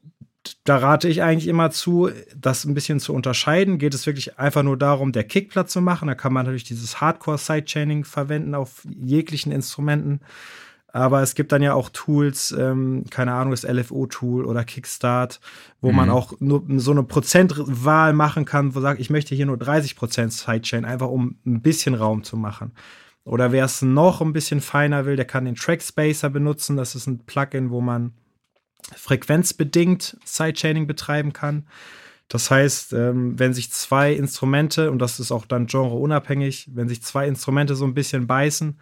da 0.64 0.78
rate 0.78 1.08
ich 1.08 1.22
eigentlich 1.24 1.48
immer 1.48 1.72
zu, 1.72 2.10
das 2.36 2.66
ein 2.66 2.74
bisschen 2.74 3.00
zu 3.00 3.14
unterscheiden. 3.14 3.78
Geht 3.78 3.94
es 3.94 4.06
wirklich 4.06 4.38
einfach 4.40 4.64
nur 4.64 4.78
darum, 4.78 5.12
der 5.12 5.24
Kick 5.24 5.50
Platz 5.50 5.72
zu 5.72 5.82
machen? 5.82 6.08
Da 6.08 6.16
kann 6.16 6.34
man 6.34 6.46
natürlich 6.46 6.64
dieses 6.64 7.02
Hardcore-Sidechaining 7.02 8.04
verwenden 8.06 8.56
auf 8.56 8.86
jeglichen 9.00 9.52
Instrumenten. 9.52 10.22
Aber 10.88 11.22
es 11.22 11.36
gibt 11.36 11.52
dann 11.52 11.62
ja 11.62 11.74
auch 11.74 11.90
Tools, 11.90 12.56
ähm, 12.58 13.04
keine 13.10 13.34
Ahnung, 13.34 13.52
das 13.52 13.66
LFO-Tool 13.66 14.46
oder 14.46 14.64
Kickstart, 14.64 15.42
wo 15.82 15.90
Mhm. 15.90 15.96
man 15.98 16.10
auch 16.10 16.34
nur 16.40 16.64
so 16.78 16.92
eine 16.92 17.04
Prozentwahl 17.04 18.14
machen 18.14 18.46
kann, 18.46 18.76
wo 18.76 18.80
sagt, 18.80 19.02
ich 19.02 19.10
möchte 19.10 19.36
hier 19.36 19.46
nur 19.46 19.58
30 19.58 19.98
Prozent 19.98 20.32
Sidechain, 20.32 20.86
einfach 20.86 21.10
um 21.10 21.36
ein 21.46 21.62
bisschen 21.62 21.96
Raum 21.96 22.24
zu 22.24 22.38
machen. 22.38 22.72
Oder 23.26 23.52
wer 23.52 23.66
es 23.66 23.82
noch 23.82 24.22
ein 24.22 24.32
bisschen 24.32 24.62
feiner 24.62 25.06
will, 25.06 25.18
der 25.18 25.26
kann 25.26 25.44
den 25.46 25.56
Track 25.56 25.82
Spacer 25.82 26.30
benutzen. 26.30 26.78
Das 26.78 26.96
ist 26.96 27.08
ein 27.08 27.26
Plugin, 27.26 27.72
wo 27.72 27.82
man 27.82 28.14
frequenzbedingt 28.96 30.18
Sidechaining 30.26 30.88
betreiben 30.88 31.34
kann. 31.34 31.66
Das 32.28 32.50
heißt, 32.50 32.94
ähm, 32.94 33.38
wenn 33.38 33.54
sich 33.54 33.72
zwei 33.72 34.14
Instrumente, 34.14 34.90
und 34.90 35.00
das 35.00 35.20
ist 35.20 35.32
auch 35.32 35.46
dann 35.46 35.68
genreunabhängig, 35.68 36.70
wenn 36.74 36.90
sich 36.90 37.04
zwei 37.04 37.28
Instrumente 37.28 37.76
so 37.76 37.86
ein 37.86 37.94
bisschen 37.94 38.26
beißen, 38.26 38.80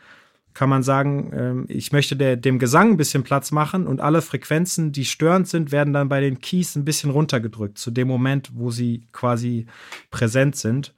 kann 0.53 0.69
man 0.69 0.83
sagen, 0.83 1.31
ähm, 1.33 1.65
ich 1.67 1.91
möchte 1.91 2.15
dem 2.37 2.59
Gesang 2.59 2.91
ein 2.91 2.97
bisschen 2.97 3.23
Platz 3.23 3.51
machen 3.51 3.87
und 3.87 3.99
alle 3.99 4.21
Frequenzen, 4.21 4.91
die 4.91 5.05
störend 5.05 5.47
sind, 5.47 5.71
werden 5.71 5.93
dann 5.93 6.09
bei 6.09 6.21
den 6.21 6.39
Keys 6.39 6.75
ein 6.75 6.85
bisschen 6.85 7.09
runtergedrückt, 7.09 7.77
zu 7.77 7.91
dem 7.91 8.07
Moment, 8.07 8.51
wo 8.53 8.69
sie 8.69 9.07
quasi 9.11 9.65
präsent 10.11 10.55
sind. 10.55 10.93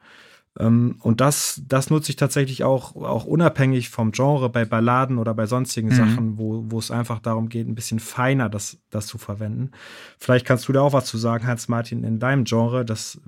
Ähm, 0.60 0.98
und 1.02 1.22
das, 1.22 1.62
das 1.68 1.90
nutze 1.90 2.12
ich 2.12 2.16
tatsächlich 2.16 2.64
auch, 2.64 2.96
auch 2.96 3.26
unabhängig 3.26 3.90
vom 3.90 4.12
Genre 4.12 4.50
bei 4.50 4.66
Balladen 4.66 5.18
oder 5.18 5.34
bei 5.34 5.46
sonstigen 5.46 5.90
Mhm. 5.90 5.94
Sachen, 5.96 6.38
wo, 6.38 6.64
wo 6.68 6.80
es 6.80 6.92
einfach 6.92 7.20
darum 7.20 7.50
geht, 7.50 7.68
ein 7.68 7.76
bisschen 7.76 8.00
feiner 8.00 8.50
das, 8.50 8.78
das 8.90 9.08
zu 9.08 9.18
verwenden. 9.18 9.72
Vielleicht 10.18 10.46
kannst 10.46 10.68
du 10.68 10.74
da 10.74 10.82
auch 10.82 10.94
was 10.94 11.06
zu 11.06 11.18
sagen, 11.18 11.46
Hans-Martin, 11.46 12.04
in 12.04 12.20
deinem 12.20 12.46
Genre, 12.46 12.86
dass, 12.86 13.20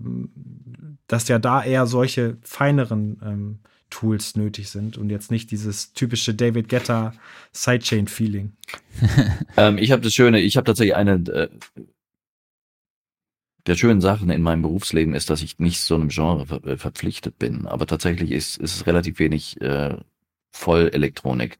dass 1.07 1.27
ja 1.27 1.39
da 1.39 1.63
eher 1.63 1.85
solche 1.87 2.37
feineren 2.43 3.19
ähm, 3.23 3.59
Tools 3.89 4.35
nötig 4.35 4.69
sind 4.69 4.97
und 4.97 5.09
jetzt 5.09 5.31
nicht 5.31 5.49
dieses 5.49 5.93
typische 5.93 6.33
David 6.33 6.67
Guetta 6.69 7.13
Sidechain-Feeling. 7.53 8.53
Ähm, 9.55 9.77
ich 9.79 9.91
habe 9.91 10.01
das 10.03 10.13
Schöne, 10.13 10.39
ich 10.39 10.55
habe 10.55 10.65
tatsächlich 10.65 10.95
eine 10.95 11.13
äh, 11.13 11.49
der 13.67 13.75
schönen 13.75 14.01
Sachen 14.01 14.29
in 14.29 14.41
meinem 14.41 14.61
Berufsleben 14.61 15.13
ist, 15.13 15.29
dass 15.29 15.41
ich 15.41 15.59
nicht 15.59 15.81
so 15.81 15.95
einem 15.95 16.07
Genre 16.07 16.45
ver 16.47 16.63
äh, 16.65 16.77
verpflichtet 16.77 17.37
bin. 17.37 17.67
Aber 17.67 17.85
tatsächlich 17.85 18.31
ist, 18.31 18.57
ist 18.57 18.75
es 18.75 18.87
relativ 18.87 19.19
wenig 19.19 19.59
äh, 19.61 19.97
Vollelektronik. 20.51 21.59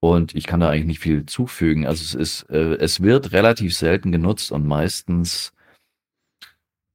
Und 0.00 0.34
ich 0.34 0.46
kann 0.46 0.60
da 0.60 0.70
eigentlich 0.70 0.86
nicht 0.86 1.00
viel 1.00 1.26
zufügen. 1.26 1.86
Also 1.86 2.02
es 2.02 2.14
ist, 2.14 2.50
äh, 2.50 2.76
es 2.76 3.02
wird 3.02 3.32
relativ 3.32 3.76
selten 3.76 4.12
genutzt 4.12 4.52
und 4.52 4.66
meistens 4.66 5.52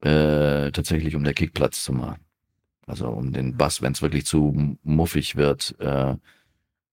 äh, 0.01 0.71
tatsächlich, 0.71 1.15
um 1.15 1.23
der 1.23 1.33
Kick 1.33 1.53
Platz 1.53 1.83
zu 1.83 1.93
machen. 1.93 2.19
Also 2.85 3.09
um 3.09 3.33
den 3.33 3.57
Bass, 3.57 3.81
wenn 3.81 3.91
es 3.91 4.01
wirklich 4.01 4.25
zu 4.25 4.77
muffig 4.83 5.35
wird, 5.35 5.75
äh, 5.79 6.15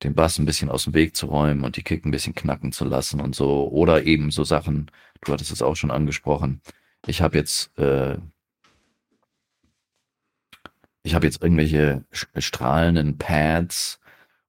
den 0.02 0.14
Bass 0.14 0.38
ein 0.38 0.44
bisschen 0.44 0.70
aus 0.70 0.84
dem 0.84 0.94
Weg 0.94 1.16
zu 1.16 1.26
räumen 1.26 1.64
und 1.64 1.76
die 1.76 1.82
Kick 1.82 2.04
ein 2.04 2.10
bisschen 2.10 2.34
knacken 2.34 2.72
zu 2.72 2.84
lassen 2.84 3.20
und 3.20 3.34
so. 3.36 3.68
Oder 3.70 4.04
eben 4.04 4.30
so 4.30 4.44
Sachen, 4.44 4.90
du 5.22 5.32
hattest 5.32 5.52
es 5.52 5.62
auch 5.62 5.76
schon 5.76 5.92
angesprochen. 5.92 6.60
Ich 7.06 7.20
habe 7.20 7.36
jetzt, 7.36 7.76
äh, 7.78 8.16
ich 11.02 11.14
habe 11.14 11.26
jetzt 11.26 11.42
irgendwelche 11.42 12.04
strahlenden 12.12 13.18
Pads 13.18 14.00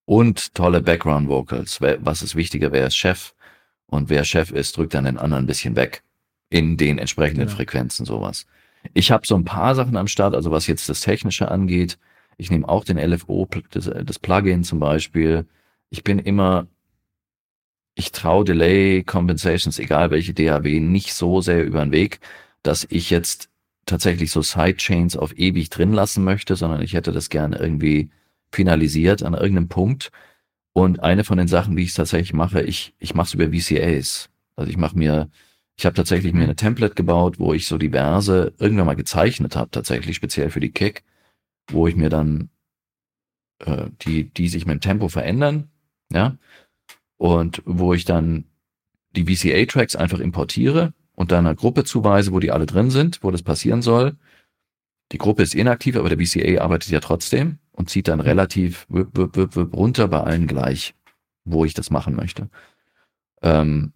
und 0.06 0.54
tolle 0.54 0.82
Background 0.82 1.28
Vocals. 1.28 1.82
Was 1.82 2.22
ist 2.22 2.36
wichtiger, 2.36 2.72
wer 2.72 2.88
ist 2.88 2.96
Chef? 2.96 3.34
Und 3.88 4.10
wer 4.10 4.24
Chef 4.24 4.52
ist, 4.52 4.78
drückt 4.78 4.94
dann 4.94 5.04
den 5.06 5.18
anderen 5.18 5.44
ein 5.44 5.48
bisschen 5.48 5.76
weg 5.76 6.04
in 6.50 6.78
den 6.78 6.98
entsprechenden 6.98 7.46
Genau. 7.48 7.56
Frequenzen, 7.58 8.06
sowas. 8.06 8.46
Ich 8.94 9.12
habe 9.12 9.28
so 9.28 9.36
ein 9.36 9.46
paar 9.46 9.76
Sachen 9.76 9.98
am 9.98 10.08
Start, 10.08 10.36
also 10.36 10.52
was 10.52 10.68
jetzt 10.68 10.88
das 10.90 11.02
Technische 11.02 11.50
angeht. 11.50 11.98
Ich 12.38 12.52
nehme 12.52 12.68
auch 12.68 12.84
den 12.84 12.98
LFO, 12.98 13.48
das, 13.72 13.90
das 14.04 14.20
Plugin 14.20 14.64
zum 14.64 14.80
Beispiel. 14.80 15.46
Ich 15.90 16.04
bin 16.04 16.20
immer, 16.20 16.68
ich 17.96 18.12
traue 18.12 18.46
Delay 18.46 19.04
Compensations, 19.04 19.80
egal 19.80 20.12
welche 20.12 20.34
DAW, 20.34 20.80
nicht 20.80 21.14
so 21.14 21.42
sehr 21.42 21.64
über 21.66 21.84
den 21.84 21.92
Weg, 21.92 22.20
dass 22.66 22.88
ich 22.90 23.10
jetzt 23.10 23.50
tatsächlich 23.86 24.32
so 24.32 24.42
Sidechains 24.42 25.16
auf 25.16 25.38
ewig 25.38 25.70
drin 25.70 25.94
lassen 25.94 26.24
möchte, 26.24 26.56
sondern 26.56 26.82
ich 26.82 26.94
hätte 26.94 27.12
das 27.12 27.30
gerne 27.30 27.58
irgendwie 27.58 28.10
finalisiert 28.52 29.24
an 29.24 29.34
irgendeinem 29.34 29.68
Punkt. 29.68 30.12
Und 30.74 31.02
eine 31.02 31.24
von 31.24 31.38
den 31.38 31.48
Sachen, 31.48 31.78
wie 31.78 31.84
ich 31.84 31.90
es 31.90 31.96
tatsächlich 31.96 32.34
mache, 32.34 32.62
ich, 32.62 32.96
ich 33.00 33.14
mache 33.14 33.28
es 33.28 33.34
über 33.34 33.52
VCAs. 33.52 34.30
Also 34.56 34.70
ich 34.70 34.78
mache 34.78 34.98
mir, 34.98 35.30
ich 35.78 35.86
habe 35.86 35.96
tatsächlich 35.96 36.34
mir 36.34 36.44
eine 36.44 36.56
Template 36.56 36.96
gebaut, 36.96 37.40
wo 37.40 37.54
ich 37.54 37.68
so 37.68 37.78
diverse 37.78 38.54
irgendwann 38.58 38.88
mal 38.88 38.96
gezeichnet 38.96 39.56
habe, 39.56 39.72
tatsächlich 39.72 40.16
speziell 40.16 40.50
für 40.50 40.60
die 40.60 40.72
Kick, 40.72 41.04
wo 41.70 41.88
ich 41.88 41.96
mir 41.96 42.10
dann 42.10 42.50
äh, 43.60 43.88
die, 44.02 44.30
die 44.30 44.48
sich 44.48 44.66
mit 44.66 44.76
dem 44.76 44.82
Tempo 44.82 45.08
verändern, 45.10 45.70
ja, 46.12 46.38
und 47.18 47.62
wo 47.66 47.94
ich 47.94 48.06
dann 48.06 48.46
die 49.12 49.26
VCA-Tracks 49.26 49.96
einfach 49.96 50.20
importiere 50.20 50.94
und 51.16 51.32
dann 51.32 51.46
einer 51.46 51.56
Gruppe 51.56 51.84
zuweise, 51.84 52.32
wo 52.32 52.40
die 52.40 52.52
alle 52.52 52.66
drin 52.66 52.92
sind, 52.92 53.24
wo 53.24 53.32
das 53.32 53.42
passieren 53.42 53.82
soll. 53.82 54.16
Die 55.12 55.18
Gruppe 55.18 55.44
ist 55.44 55.56
inaktiv, 55.56 55.96
aber 55.96 56.10
der 56.10 56.20
VCA 56.20 56.62
arbeitet 56.62 56.92
ja 56.92 57.00
trotzdem 57.00 57.60
und 57.72 57.90
zieht 57.90 58.08
dann 58.08 58.20
relativ 58.20 58.86
wip, 58.90 59.10
wip, 59.18 59.36
wip, 59.36 59.56
wip 59.56 59.74
runter 59.76 60.08
bei 60.08 60.22
allen 60.22 60.48
gleich, 60.48 60.96
wo 61.44 61.66
ich 61.66 61.74
das 61.74 61.90
machen 61.90 62.16
möchte. 62.16 62.50
Ähm, 63.42 63.94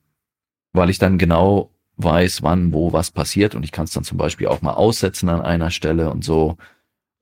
weil 0.74 0.90
ich 0.90 1.00
dann 1.00 1.18
genau 1.18 1.72
weiß, 1.98 2.44
wann, 2.44 2.72
wo 2.74 2.94
was 2.94 3.12
passiert 3.12 3.56
und 3.56 3.64
ich 3.64 3.72
kann 3.72 3.86
es 3.86 3.92
dann 3.92 4.04
zum 4.04 4.18
Beispiel 4.18 4.48
auch 4.48 4.62
mal 4.62 4.74
aussetzen 4.74 5.30
an 5.30 5.42
einer 5.42 5.72
Stelle 5.72 6.12
und 6.12 6.24
so 6.24 6.58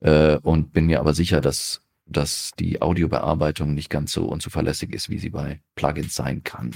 äh, 0.01 0.37
und 0.37 0.73
bin 0.73 0.85
mir 0.85 0.99
aber 0.99 1.13
sicher, 1.13 1.41
dass, 1.41 1.81
dass 2.05 2.51
die 2.59 2.81
Audiobearbeitung 2.81 3.73
nicht 3.73 3.89
ganz 3.89 4.11
so 4.11 4.25
unzuverlässig 4.25 4.93
ist, 4.93 5.09
wie 5.09 5.17
sie 5.17 5.29
bei 5.29 5.61
Plugins 5.75 6.13
sein 6.13 6.43
kann. 6.43 6.75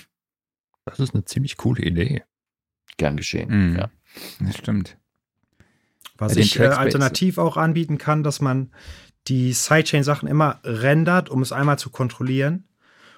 Das 0.86 0.99
ist 0.99 1.13
eine 1.13 1.26
ziemlich 1.26 1.57
coole 1.57 1.84
Idee. 1.84 2.24
Gern 3.02 3.18
geschehen. 3.18 3.49
Mhm. 3.72 3.78
Ja. 3.78 3.89
Das 4.39 4.58
stimmt. 4.58 4.95
Was 6.20 6.36
ich 6.36 6.60
äh, 6.60 6.68
alternativ 6.68 7.39
auch 7.39 7.58
anbieten 7.58 7.97
kann, 7.97 8.22
dass 8.22 8.41
man 8.41 8.70
die 9.28 9.54
Sidechain-Sachen 9.54 10.30
immer 10.30 10.60
rendert, 10.64 11.30
um 11.30 11.41
es 11.41 11.52
einmal 11.52 11.80
zu 11.80 11.89
kontrollieren. 11.89 12.68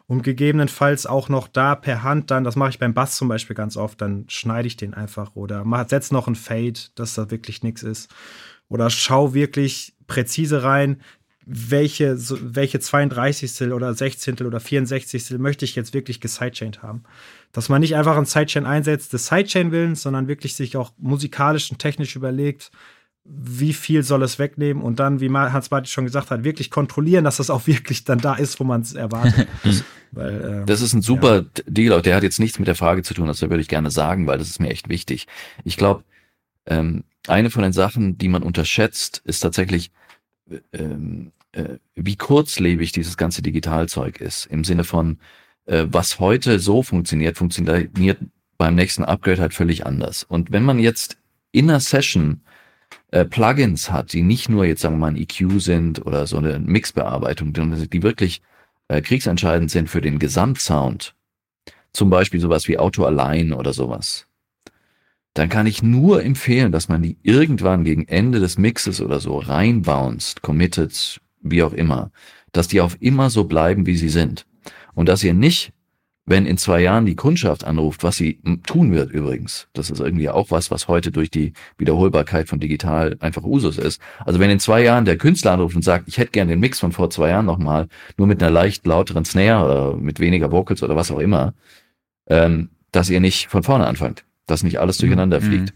Und 0.07 0.21
gegebenenfalls 0.21 1.05
auch 1.05 1.27
noch 1.27 1.49
da 1.49 1.75
per 1.75 2.01
Hand 2.01 2.31
dann, 2.31 2.45
das 2.45 2.55
mache 2.55 2.69
ich 2.69 2.79
beim 2.79 2.93
Bass 2.93 3.17
zum 3.17 3.27
Beispiel 3.27 3.57
ganz 3.57 3.75
oft, 3.75 3.99
dann 3.99 4.23
schneide 4.29 4.67
ich 4.67 4.77
den 4.77 4.93
einfach 4.93 5.35
oder 5.35 5.65
mach, 5.65 5.89
setz 5.89 6.11
noch 6.11 6.27
ein 6.27 6.35
Fade, 6.35 6.79
dass 6.95 7.15
da 7.15 7.29
wirklich 7.29 7.61
nichts 7.61 7.83
ist. 7.83 8.09
Oder 8.69 8.89
schau 8.89 9.33
wirklich 9.33 9.95
präzise 10.07 10.63
rein, 10.63 11.01
welche, 11.45 12.17
so, 12.17 12.37
welche 12.41 12.79
32. 12.79 13.71
oder 13.71 13.93
16. 13.93 14.41
oder 14.41 14.59
64. 14.59 15.37
möchte 15.39 15.65
ich 15.65 15.75
jetzt 15.75 15.93
wirklich 15.93 16.19
gesidechained 16.21 16.81
haben. 16.81 17.03
Dass 17.51 17.69
man 17.69 17.81
nicht 17.81 17.95
einfach 17.95 18.17
ein 18.17 18.25
Sidechain 18.25 18.65
einsetzt 18.65 19.13
des 19.13 19.27
Sidechain-Willens, 19.27 20.01
sondern 20.01 20.27
wirklich 20.27 20.55
sich 20.55 20.77
auch 20.77 20.91
musikalisch 20.97 21.69
und 21.71 21.79
technisch 21.79 22.15
überlegt, 22.15 22.71
wie 23.25 23.73
viel 23.73 24.03
soll 24.03 24.21
es 24.23 24.37
wegnehmen 24.37 24.83
und 24.83 24.99
dann, 24.99 25.21
wie 25.21 25.29
Hans-Martin 25.29 25.87
schon 25.87 26.03
gesagt 26.03 26.29
hat, 26.29 26.43
wirklich 26.43 26.69
kontrollieren, 26.69 27.23
dass 27.23 27.37
das 27.37 27.49
auch 27.49 27.67
wirklich 27.67 28.03
dann 28.03 28.19
da 28.19 28.35
ist, 28.35 28.59
wo 28.59 28.65
man 28.65 28.81
es 28.81 28.93
erwartet. 28.93 29.47
weil, 30.11 30.61
äh, 30.61 30.65
Das 30.65 30.81
ist 30.81 30.93
ein 30.93 31.01
super 31.01 31.45
Deal, 31.65 31.93
auch 31.93 32.01
der 32.01 32.15
hat 32.15 32.23
jetzt 32.23 32.39
nichts 32.39 32.59
mit 32.59 32.67
der 32.67 32.75
Frage 32.75 33.01
zu 33.01 33.13
tun, 33.13 33.27
das 33.27 33.41
würde 33.41 33.61
ich 33.61 33.69
gerne 33.69 33.91
sagen, 33.91 34.27
weil 34.27 34.39
das 34.39 34.49
ist 34.49 34.59
mir 34.59 34.69
echt 34.69 34.89
wichtig. 34.89 35.27
Ich 35.63 35.77
glaube, 35.77 36.03
ähm, 36.65 37.05
eine 37.27 37.49
von 37.49 37.63
den 37.63 37.71
Sachen, 37.71 38.17
die 38.17 38.27
man 38.27 38.43
unterschätzt, 38.43 39.21
ist 39.23 39.39
tatsächlich, 39.39 39.91
ähm, 39.91 40.02
äh, 41.53 41.77
wie 41.95 42.15
kurzlebig 42.15 42.91
dieses 42.91 43.17
ganze 43.17 43.41
Digitalzeug 43.41 44.19
ist. 44.19 44.45
Im 44.47 44.63
Sinne 44.63 44.83
von, 44.83 45.19
äh, 45.65 45.85
was 45.87 46.19
heute 46.19 46.59
so 46.59 46.83
funktioniert, 46.83 47.37
funktioniert 47.37 48.19
beim 48.57 48.75
nächsten 48.75 49.03
Upgrade 49.03 49.41
halt 49.41 49.53
völlig 49.53 49.85
anders. 49.85 50.23
Und 50.23 50.51
wenn 50.51 50.63
man 50.63 50.79
jetzt 50.79 51.17
in 51.51 51.69
einer 51.69 51.79
Session 51.79 52.41
äh, 53.11 53.25
Plugins 53.25 53.91
hat, 53.91 54.13
die 54.13 54.23
nicht 54.23 54.49
nur 54.49 54.65
jetzt 54.65 54.81
sagen 54.81 54.95
wir 54.95 54.99
mal 54.99 55.07
ein 55.11 55.17
EQ 55.17 55.61
sind 55.61 56.05
oder 56.05 56.27
so 56.27 56.37
eine 56.37 56.59
Mixbearbeitung, 56.59 57.53
die 57.53 58.03
wirklich 58.03 58.41
äh, 58.87 59.01
kriegsentscheidend 59.01 59.71
sind 59.71 59.89
für 59.89 60.01
den 60.01 60.19
Gesamtsound, 60.19 61.15
zum 61.93 62.09
Beispiel 62.09 62.39
sowas 62.39 62.67
wie 62.67 62.79
Auto 62.79 63.05
Align 63.05 63.53
oder 63.53 63.73
sowas, 63.73 64.25
dann 65.33 65.49
kann 65.49 65.65
ich 65.65 65.81
nur 65.81 66.23
empfehlen, 66.23 66.71
dass 66.71 66.89
man 66.89 67.01
die 67.01 67.17
irgendwann 67.23 67.83
gegen 67.83 68.07
Ende 68.07 68.39
des 68.39 68.57
Mixes 68.57 69.01
oder 69.01 69.19
so 69.19 69.39
reinbounced, 69.39 70.41
committed, 70.41 71.21
wie 71.41 71.63
auch 71.63 71.73
immer, 71.73 72.11
dass 72.51 72.67
die 72.67 72.81
auf 72.81 72.97
immer 72.99 73.29
so 73.29 73.45
bleiben, 73.45 73.85
wie 73.85 73.97
sie 73.97 74.09
sind. 74.09 74.45
Und 74.93 75.09
dass 75.09 75.23
ihr 75.23 75.33
nicht, 75.33 75.73
wenn 76.25 76.45
in 76.45 76.57
zwei 76.57 76.81
Jahren 76.81 77.05
die 77.05 77.15
Kundschaft 77.15 77.65
anruft, 77.65 78.03
was 78.03 78.15
sie 78.15 78.39
tun 78.65 78.93
wird 78.93 79.11
übrigens, 79.11 79.67
das 79.73 79.89
ist 79.89 79.99
irgendwie 79.99 80.29
auch 80.29 80.51
was, 80.51 80.69
was 80.69 80.87
heute 80.87 81.11
durch 81.11 81.31
die 81.31 81.53
Wiederholbarkeit 81.77 82.47
von 82.47 82.59
digital 82.59 83.17
einfach 83.19 83.43
Usus 83.43 83.77
ist. 83.77 83.99
Also 84.19 84.39
wenn 84.39 84.51
in 84.51 84.59
zwei 84.59 84.83
Jahren 84.83 85.03
der 85.03 85.17
Künstler 85.17 85.53
anruft 85.53 85.75
und 85.75 85.81
sagt, 85.81 86.07
ich 86.07 86.19
hätte 86.19 86.31
gern 86.31 86.47
den 86.47 86.59
Mix 86.59 86.79
von 86.79 86.91
vor 86.91 87.09
zwei 87.09 87.29
Jahren 87.29 87.47
nochmal, 87.47 87.87
nur 88.17 88.27
mit 88.27 88.41
einer 88.41 88.51
leicht 88.51 88.85
lauteren 88.85 89.25
Snare 89.25 89.65
oder 89.65 89.97
mit 89.97 90.19
weniger 90.19 90.51
Vocals 90.51 90.83
oder 90.83 90.95
was 90.95 91.11
auch 91.11 91.19
immer, 91.19 91.55
ähm, 92.27 92.69
dass 92.91 93.09
ihr 93.09 93.19
nicht 93.19 93.47
von 93.47 93.63
vorne 93.63 93.87
anfangt, 93.87 94.23
dass 94.45 94.63
nicht 94.63 94.79
alles 94.79 94.97
durcheinander 94.97 95.39
Mhm. 95.39 95.43
fliegt. 95.45 95.73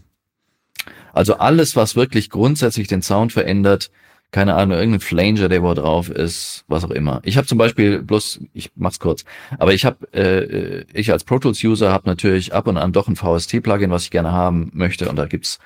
Also 1.12 1.36
alles, 1.38 1.74
was 1.76 1.96
wirklich 1.96 2.30
grundsätzlich 2.30 2.88
den 2.88 3.02
Sound 3.02 3.32
verändert, 3.32 3.90
keine 4.30 4.54
Ahnung, 4.54 4.76
irgendein 4.76 5.00
Flanger, 5.00 5.48
der 5.48 5.62
wo 5.62 5.72
drauf 5.72 6.10
ist, 6.10 6.64
was 6.68 6.84
auch 6.84 6.90
immer. 6.90 7.20
Ich 7.24 7.38
habe 7.38 7.46
zum 7.46 7.56
Beispiel, 7.56 8.02
bloß, 8.02 8.40
ich 8.52 8.70
mach's 8.76 9.00
kurz, 9.00 9.24
aber 9.58 9.72
ich 9.72 9.86
habe, 9.86 10.12
äh, 10.12 10.84
ich 10.92 11.10
als 11.10 11.24
Pro 11.24 11.38
Tools 11.38 11.64
User 11.64 11.90
habe 11.90 12.08
natürlich 12.08 12.52
ab 12.52 12.66
und 12.66 12.76
an 12.76 12.92
doch 12.92 13.08
ein 13.08 13.16
VST-Plugin, 13.16 13.90
was 13.90 14.04
ich 14.04 14.10
gerne 14.10 14.32
haben 14.32 14.70
möchte 14.74 15.08
und 15.08 15.16
da 15.16 15.26
gibt's 15.26 15.58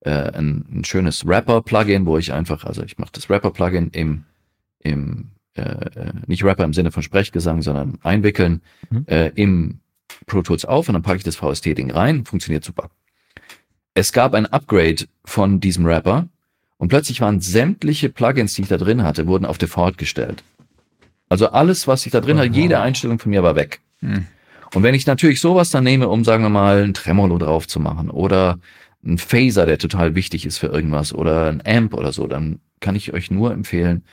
äh, 0.00 0.10
ein, 0.10 0.66
ein 0.70 0.84
schönes 0.84 1.26
Rapper-Plugin, 1.26 2.04
wo 2.04 2.18
ich 2.18 2.32
einfach, 2.32 2.64
also 2.64 2.82
ich 2.82 2.98
mache 2.98 3.10
das 3.12 3.30
Rapper-Plugin 3.30 3.88
im, 3.92 4.24
im 4.80 5.30
äh, 5.56 5.62
äh, 5.62 6.12
nicht 6.26 6.44
Rapper 6.44 6.64
im 6.64 6.72
Sinne 6.72 6.92
von 6.92 7.02
Sprechgesang, 7.02 7.62
sondern 7.62 7.98
einwickeln 8.02 8.60
mhm. 8.90 9.04
äh, 9.06 9.28
im 9.34 9.80
Pro 10.30 10.42
Tools 10.42 10.64
auf 10.64 10.88
und 10.88 10.94
dann 10.94 11.02
packe 11.02 11.18
ich 11.18 11.24
das 11.24 11.36
VST-Ding 11.36 11.90
rein, 11.90 12.24
funktioniert 12.24 12.64
super. 12.64 12.88
Es 13.94 14.12
gab 14.12 14.34
ein 14.34 14.46
Upgrade 14.46 15.06
von 15.24 15.60
diesem 15.60 15.84
Rapper 15.84 16.28
und 16.78 16.88
plötzlich 16.88 17.20
waren 17.20 17.40
sämtliche 17.40 18.08
Plugins, 18.08 18.54
die 18.54 18.62
ich 18.62 18.68
da 18.68 18.78
drin 18.78 19.02
hatte, 19.02 19.26
wurden 19.26 19.44
auf 19.44 19.58
Default 19.58 19.98
gestellt. 19.98 20.42
Also 21.28 21.48
alles, 21.50 21.86
was 21.86 22.06
ich 22.06 22.12
da 22.12 22.20
drin 22.20 22.38
hatte, 22.38 22.50
jede 22.50 22.80
Einstellung 22.80 23.18
von 23.18 23.30
mir 23.30 23.42
war 23.42 23.56
weg. 23.56 23.80
Hm. 24.00 24.26
Und 24.74 24.82
wenn 24.82 24.94
ich 24.94 25.06
natürlich 25.06 25.40
sowas 25.40 25.70
dann 25.70 25.84
nehme, 25.84 26.08
um, 26.08 26.24
sagen 26.24 26.42
wir 26.42 26.48
mal, 26.48 26.84
ein 26.84 26.94
Tremolo 26.94 27.38
drauf 27.38 27.66
zu 27.66 27.80
machen 27.80 28.10
oder 28.10 28.58
ein 29.04 29.18
Phaser, 29.18 29.66
der 29.66 29.78
total 29.78 30.14
wichtig 30.14 30.46
ist 30.46 30.58
für 30.58 30.68
irgendwas 30.68 31.12
oder 31.12 31.48
ein 31.48 31.62
Amp 31.64 31.94
oder 31.94 32.12
so, 32.12 32.26
dann 32.26 32.60
kann 32.80 32.94
ich 32.94 33.12
euch 33.12 33.30
nur 33.30 33.52
empfehlen, 33.52 34.04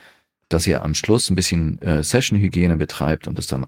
dass 0.48 0.66
ihr 0.66 0.82
am 0.82 0.94
Schluss 0.94 1.30
ein 1.30 1.36
bisschen 1.36 1.80
äh, 1.82 2.02
Session-Hygiene 2.02 2.76
betreibt 2.76 3.28
und 3.28 3.38
das 3.38 3.46
dann 3.46 3.66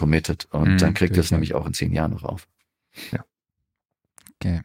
durchcommittet 0.00 0.48
und 0.50 0.68
hm, 0.68 0.78
dann 0.78 0.94
kriegt 0.94 1.16
ihr 1.16 1.20
es 1.20 1.30
nämlich 1.30 1.54
auch 1.54 1.66
in 1.66 1.74
zehn 1.74 1.92
Jahren 1.92 2.12
noch 2.12 2.24
auf. 2.24 2.48
Ja. 3.12 3.24
Okay. 4.34 4.62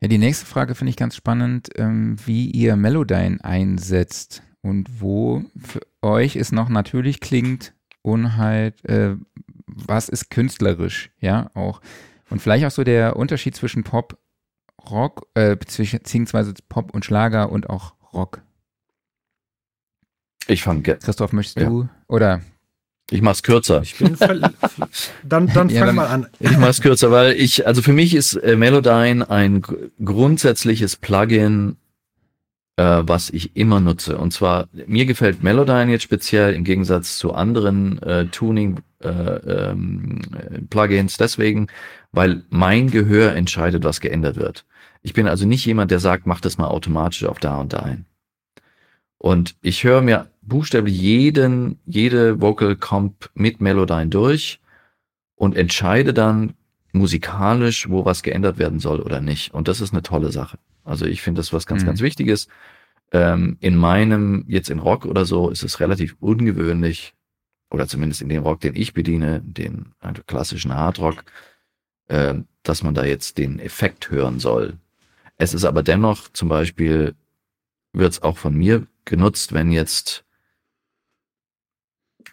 Ja, 0.00 0.08
die 0.08 0.18
nächste 0.18 0.46
Frage 0.46 0.74
finde 0.74 0.90
ich 0.90 0.96
ganz 0.96 1.14
spannend, 1.14 1.68
ähm, 1.76 2.16
wie 2.24 2.50
ihr 2.50 2.76
Melodyne 2.76 3.42
einsetzt 3.44 4.42
und 4.62 5.00
wo 5.00 5.44
für 5.56 5.80
euch 6.02 6.36
es 6.36 6.52
noch 6.52 6.68
natürlich 6.68 7.20
klingt 7.20 7.74
und 8.02 8.36
halt, 8.36 8.84
äh, 8.86 9.16
was 9.66 10.08
ist 10.08 10.30
künstlerisch, 10.30 11.10
ja, 11.20 11.50
auch. 11.54 11.80
Und 12.30 12.40
vielleicht 12.40 12.64
auch 12.64 12.70
so 12.70 12.82
der 12.82 13.16
Unterschied 13.16 13.54
zwischen 13.54 13.84
Pop, 13.84 14.18
Rock, 14.90 15.26
äh, 15.34 15.56
beziehungsweise 15.56 16.54
Pop 16.68 16.94
und 16.94 17.04
Schlager 17.04 17.52
und 17.52 17.68
auch 17.68 17.94
Rock. 18.12 18.42
Ich 20.46 20.62
fange. 20.62 20.82
Christoph, 20.82 21.32
möchtest 21.32 21.58
ja. 21.58 21.68
du? 21.68 21.88
Oder 22.08 22.40
ich 23.10 23.22
mach's 23.22 23.42
kürzer. 23.42 23.82
Ich 23.82 23.98
bin 23.98 24.16
dann 24.18 25.48
dann 25.48 25.68
ja, 25.68 25.80
fang 25.80 25.86
dann, 25.88 25.94
mal 25.96 26.06
an. 26.06 26.26
Ich 26.38 26.56
mach's 26.56 26.80
kürzer, 26.80 27.10
weil 27.10 27.32
ich, 27.32 27.66
also 27.66 27.82
für 27.82 27.92
mich 27.92 28.14
ist 28.14 28.34
äh, 28.34 28.56
Melodyne 28.56 29.28
ein 29.28 29.62
grundsätzliches 30.02 30.96
Plugin, 30.96 31.76
äh, 32.76 33.02
was 33.02 33.30
ich 33.30 33.56
immer 33.56 33.80
nutze. 33.80 34.16
Und 34.16 34.32
zwar, 34.32 34.68
mir 34.86 35.06
gefällt 35.06 35.42
Melodyne 35.42 35.90
jetzt 35.90 36.04
speziell 36.04 36.54
im 36.54 36.64
Gegensatz 36.64 37.18
zu 37.18 37.34
anderen 37.34 38.00
äh, 38.02 38.26
Tuning-Plugins 38.26 38.82
äh, 40.90 40.98
ähm, 40.98 41.08
deswegen, 41.18 41.66
weil 42.12 42.44
mein 42.48 42.90
Gehör 42.90 43.34
entscheidet, 43.34 43.84
was 43.84 44.00
geändert 44.00 44.36
wird. 44.36 44.64
Ich 45.02 45.14
bin 45.14 45.26
also 45.26 45.46
nicht 45.46 45.66
jemand, 45.66 45.90
der 45.90 45.98
sagt, 45.98 46.26
mach 46.26 46.40
das 46.40 46.58
mal 46.58 46.68
automatisch 46.68 47.24
auf 47.24 47.38
da 47.38 47.58
und 47.58 47.72
da 47.72 47.80
ein. 47.80 48.06
Und 49.18 49.56
ich 49.60 49.84
höre 49.84 50.00
mir 50.00 50.29
buchstäblich 50.50 51.00
jeden, 51.00 51.80
jede 51.86 52.42
Vocal 52.42 52.76
Comp 52.76 53.30
mit 53.32 53.62
Melodyne 53.62 54.08
durch 54.08 54.60
und 55.36 55.56
entscheide 55.56 56.12
dann 56.12 56.52
musikalisch, 56.92 57.88
wo 57.88 58.04
was 58.04 58.22
geändert 58.22 58.58
werden 58.58 58.80
soll 58.80 59.00
oder 59.00 59.22
nicht. 59.22 59.54
Und 59.54 59.68
das 59.68 59.80
ist 59.80 59.92
eine 59.92 60.02
tolle 60.02 60.30
Sache. 60.30 60.58
Also 60.84 61.06
ich 61.06 61.22
finde 61.22 61.38
das 61.38 61.54
was 61.54 61.66
ganz, 61.66 61.82
mhm. 61.82 61.86
ganz 61.86 62.02
Wichtiges. 62.02 62.48
Ähm, 63.12 63.56
in 63.60 63.76
meinem, 63.76 64.44
jetzt 64.48 64.68
in 64.68 64.78
Rock 64.78 65.06
oder 65.06 65.24
so, 65.24 65.48
ist 65.48 65.62
es 65.62 65.80
relativ 65.80 66.16
ungewöhnlich, 66.20 67.14
oder 67.70 67.86
zumindest 67.86 68.20
in 68.20 68.28
dem 68.28 68.42
Rock, 68.42 68.60
den 68.60 68.74
ich 68.74 68.92
bediene, 68.92 69.40
den 69.40 69.92
klassischen 70.26 70.74
Hardrock, 70.74 71.24
äh, 72.08 72.34
dass 72.62 72.82
man 72.82 72.94
da 72.94 73.04
jetzt 73.04 73.38
den 73.38 73.58
Effekt 73.60 74.10
hören 74.10 74.40
soll. 74.40 74.76
Es 75.38 75.54
ist 75.54 75.64
aber 75.64 75.82
dennoch 75.82 76.28
zum 76.32 76.48
Beispiel, 76.48 77.14
wird 77.92 78.12
es 78.12 78.22
auch 78.22 78.36
von 78.36 78.54
mir 78.54 78.86
genutzt, 79.04 79.52
wenn 79.52 79.70
jetzt 79.70 80.24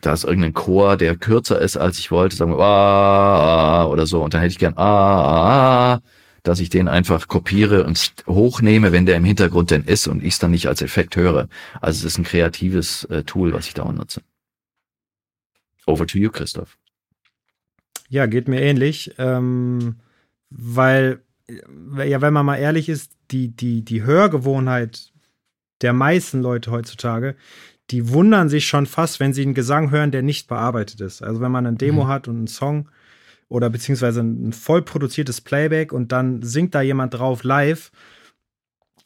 da 0.01 0.13
ist 0.13 0.23
irgendein 0.23 0.53
Chor, 0.53 0.97
der 0.97 1.15
kürzer 1.15 1.59
ist, 1.61 1.77
als 1.77 1.99
ich 1.99 2.11
wollte, 2.11 2.35
sagen 2.35 2.51
wir, 2.51 2.59
ah, 2.59 3.85
oder 3.85 4.05
so, 4.05 4.23
und 4.23 4.33
dann 4.33 4.41
hätte 4.41 4.51
ich 4.51 4.59
gern, 4.59 4.77
ah, 4.77 5.95
ah, 5.95 6.01
dass 6.43 6.59
ich 6.59 6.69
den 6.69 6.87
einfach 6.87 7.27
kopiere 7.27 7.83
und 7.83 8.13
hochnehme, 8.25 8.91
wenn 8.91 9.05
der 9.05 9.17
im 9.17 9.25
Hintergrund 9.25 9.71
denn 9.71 9.83
ist 9.83 10.07
und 10.07 10.23
ich 10.23 10.33
es 10.33 10.39
dann 10.39 10.51
nicht 10.51 10.67
als 10.67 10.81
Effekt 10.81 11.15
höre. 11.15 11.49
Also 11.81 11.99
es 11.99 12.13
ist 12.13 12.17
ein 12.19 12.23
kreatives 12.23 13.03
äh, 13.05 13.23
Tool, 13.23 13.53
was 13.53 13.67
ich 13.67 13.73
da 13.73 13.91
nutze. 13.91 14.21
Over 15.85 16.07
to 16.07 16.17
you, 16.17 16.29
Christoph. 16.29 16.77
Ja, 18.09 18.25
geht 18.25 18.47
mir 18.47 18.61
ähnlich, 18.61 19.15
ähm, 19.17 19.97
weil, 20.49 21.21
ja, 21.47 22.21
wenn 22.21 22.33
man 22.33 22.45
mal 22.45 22.57
ehrlich 22.57 22.87
ist, 22.87 23.11
die, 23.31 23.49
die, 23.49 23.83
die 23.83 24.03
Hörgewohnheit 24.03 25.11
der 25.81 25.93
meisten 25.93 26.41
Leute 26.41 26.71
heutzutage, 26.71 27.35
die 27.89 28.09
wundern 28.09 28.49
sich 28.49 28.67
schon 28.67 28.85
fast, 28.85 29.19
wenn 29.19 29.33
sie 29.33 29.43
einen 29.43 29.53
Gesang 29.53 29.91
hören, 29.91 30.11
der 30.11 30.21
nicht 30.21 30.47
bearbeitet 30.47 31.01
ist. 31.01 31.21
Also 31.21 31.41
wenn 31.41 31.51
man 31.51 31.65
ein 31.65 31.77
Demo 31.77 32.05
mhm. 32.05 32.07
hat 32.07 32.27
und 32.27 32.37
einen 32.37 32.47
Song 32.47 32.89
oder 33.49 33.69
beziehungsweise 33.69 34.21
ein 34.21 34.51
voll 34.51 34.81
produziertes 34.81 35.41
Playback 35.41 35.93
und 35.93 36.11
dann 36.11 36.41
singt 36.41 36.75
da 36.75 36.81
jemand 36.81 37.13
drauf 37.13 37.43
live, 37.43 37.91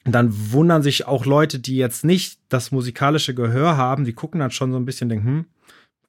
dann 0.04 0.52
wundern 0.52 0.82
sich 0.82 1.06
auch 1.06 1.26
Leute, 1.26 1.60
die 1.60 1.78
jetzt 1.78 2.04
nicht 2.04 2.40
das 2.50 2.72
musikalische 2.72 3.36
Gehör 3.36 3.78
haben, 3.78 4.04
die 4.04 4.14
gucken 4.14 4.40
dann 4.40 4.50
schon 4.50 4.72
so 4.72 4.78
ein 4.78 4.86
bisschen, 4.86 5.10
denken, 5.10 5.28
hm, 5.28 5.46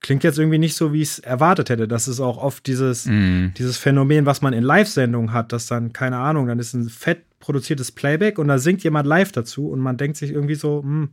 klingt 0.00 0.24
jetzt 0.24 0.38
irgendwie 0.38 0.58
nicht 0.58 0.74
so, 0.74 0.94
wie 0.94 1.02
ich 1.02 1.10
es 1.10 1.18
erwartet 1.18 1.68
hätte. 1.68 1.86
Das 1.86 2.08
ist 2.08 2.20
auch 2.20 2.38
oft 2.38 2.66
dieses, 2.66 3.06
mm. 3.06 3.48
dieses 3.56 3.76
Phänomen, 3.76 4.24
was 4.24 4.40
man 4.40 4.54
in 4.54 4.64
Live-Sendungen 4.64 5.32
hat, 5.32 5.52
dass 5.52 5.66
dann, 5.66 5.92
keine 5.92 6.16
Ahnung, 6.16 6.46
dann 6.46 6.58
ist 6.58 6.72
ein 6.72 6.88
fett 6.88 7.24
produziertes 7.38 7.92
Playback 7.92 8.38
und 8.38 8.48
da 8.48 8.58
singt 8.58 8.82
jemand 8.82 9.06
live 9.06 9.32
dazu 9.32 9.68
und 9.68 9.80
man 9.80 9.96
denkt 9.96 10.16
sich 10.16 10.30
irgendwie 10.30 10.54
so, 10.54 10.82
hm, 10.82 11.10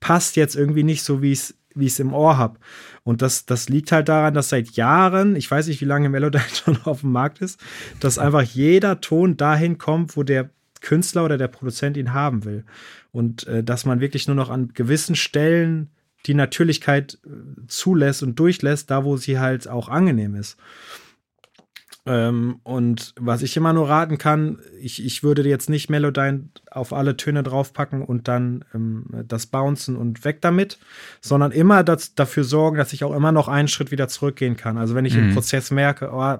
passt 0.00 0.36
jetzt 0.36 0.56
irgendwie 0.56 0.84
nicht 0.84 1.02
so, 1.02 1.22
wie 1.22 1.32
ich 1.32 1.40
es 1.40 1.54
wie 1.74 1.90
im 1.98 2.12
Ohr 2.12 2.38
habe. 2.38 2.58
Und 3.02 3.20
das, 3.20 3.46
das 3.46 3.68
liegt 3.68 3.92
halt 3.92 4.08
daran, 4.08 4.34
dass 4.34 4.48
seit 4.48 4.70
Jahren, 4.70 5.36
ich 5.36 5.50
weiß 5.50 5.66
nicht, 5.66 5.80
wie 5.80 5.86
lange 5.86 6.08
Melodyne 6.08 6.44
schon 6.52 6.78
auf 6.84 7.00
dem 7.00 7.12
Markt 7.12 7.40
ist, 7.40 7.60
dass 8.00 8.18
einfach 8.18 8.42
jeder 8.42 9.00
Ton 9.00 9.36
dahin 9.36 9.78
kommt, 9.78 10.16
wo 10.16 10.22
der 10.22 10.50
Künstler 10.80 11.24
oder 11.24 11.38
der 11.38 11.48
Produzent 11.48 11.96
ihn 11.96 12.12
haben 12.12 12.44
will. 12.44 12.64
Und 13.10 13.46
äh, 13.46 13.64
dass 13.64 13.84
man 13.84 14.00
wirklich 14.00 14.26
nur 14.26 14.36
noch 14.36 14.50
an 14.50 14.68
gewissen 14.74 15.16
Stellen 15.16 15.90
die 16.26 16.34
Natürlichkeit 16.34 17.18
äh, 17.24 17.66
zulässt 17.66 18.22
und 18.22 18.38
durchlässt, 18.38 18.90
da 18.90 19.04
wo 19.04 19.16
sie 19.16 19.38
halt 19.38 19.68
auch 19.68 19.88
angenehm 19.88 20.34
ist. 20.34 20.56
Ähm, 22.06 22.60
und 22.64 23.14
was 23.18 23.42
ich 23.42 23.56
immer 23.56 23.72
nur 23.72 23.88
raten 23.88 24.18
kann, 24.18 24.58
ich, 24.78 25.04
ich 25.04 25.22
würde 25.22 25.46
jetzt 25.48 25.70
nicht 25.70 25.88
Melodyne 25.88 26.48
auf 26.70 26.92
alle 26.92 27.16
Töne 27.16 27.42
draufpacken 27.42 28.02
und 28.02 28.28
dann 28.28 28.64
ähm, 28.74 29.06
das 29.26 29.46
bouncen 29.46 29.96
und 29.96 30.24
weg 30.24 30.42
damit, 30.42 30.78
sondern 31.22 31.50
immer 31.50 31.82
das, 31.82 32.14
dafür 32.14 32.44
sorgen, 32.44 32.76
dass 32.76 32.92
ich 32.92 33.04
auch 33.04 33.14
immer 33.14 33.32
noch 33.32 33.48
einen 33.48 33.68
Schritt 33.68 33.90
wieder 33.90 34.08
zurückgehen 34.08 34.56
kann. 34.56 34.76
Also 34.76 34.94
wenn 34.94 35.06
ich 35.06 35.16
mhm. 35.16 35.28
im 35.28 35.34
Prozess 35.34 35.70
merke, 35.70 36.10
oh, 36.12 36.36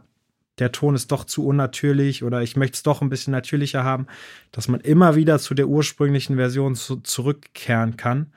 der 0.58 0.70
Ton 0.70 0.94
ist 0.94 1.10
doch 1.10 1.24
zu 1.24 1.46
unnatürlich 1.46 2.22
oder 2.22 2.42
ich 2.42 2.56
möchte 2.56 2.76
es 2.76 2.82
doch 2.82 3.00
ein 3.00 3.08
bisschen 3.08 3.32
natürlicher 3.32 3.84
haben, 3.84 4.06
dass 4.52 4.68
man 4.68 4.80
immer 4.80 5.16
wieder 5.16 5.38
zu 5.38 5.54
der 5.54 5.66
ursprünglichen 5.66 6.36
Version 6.36 6.74
zu, 6.74 6.96
zurückkehren 6.96 7.96
kann 7.96 8.32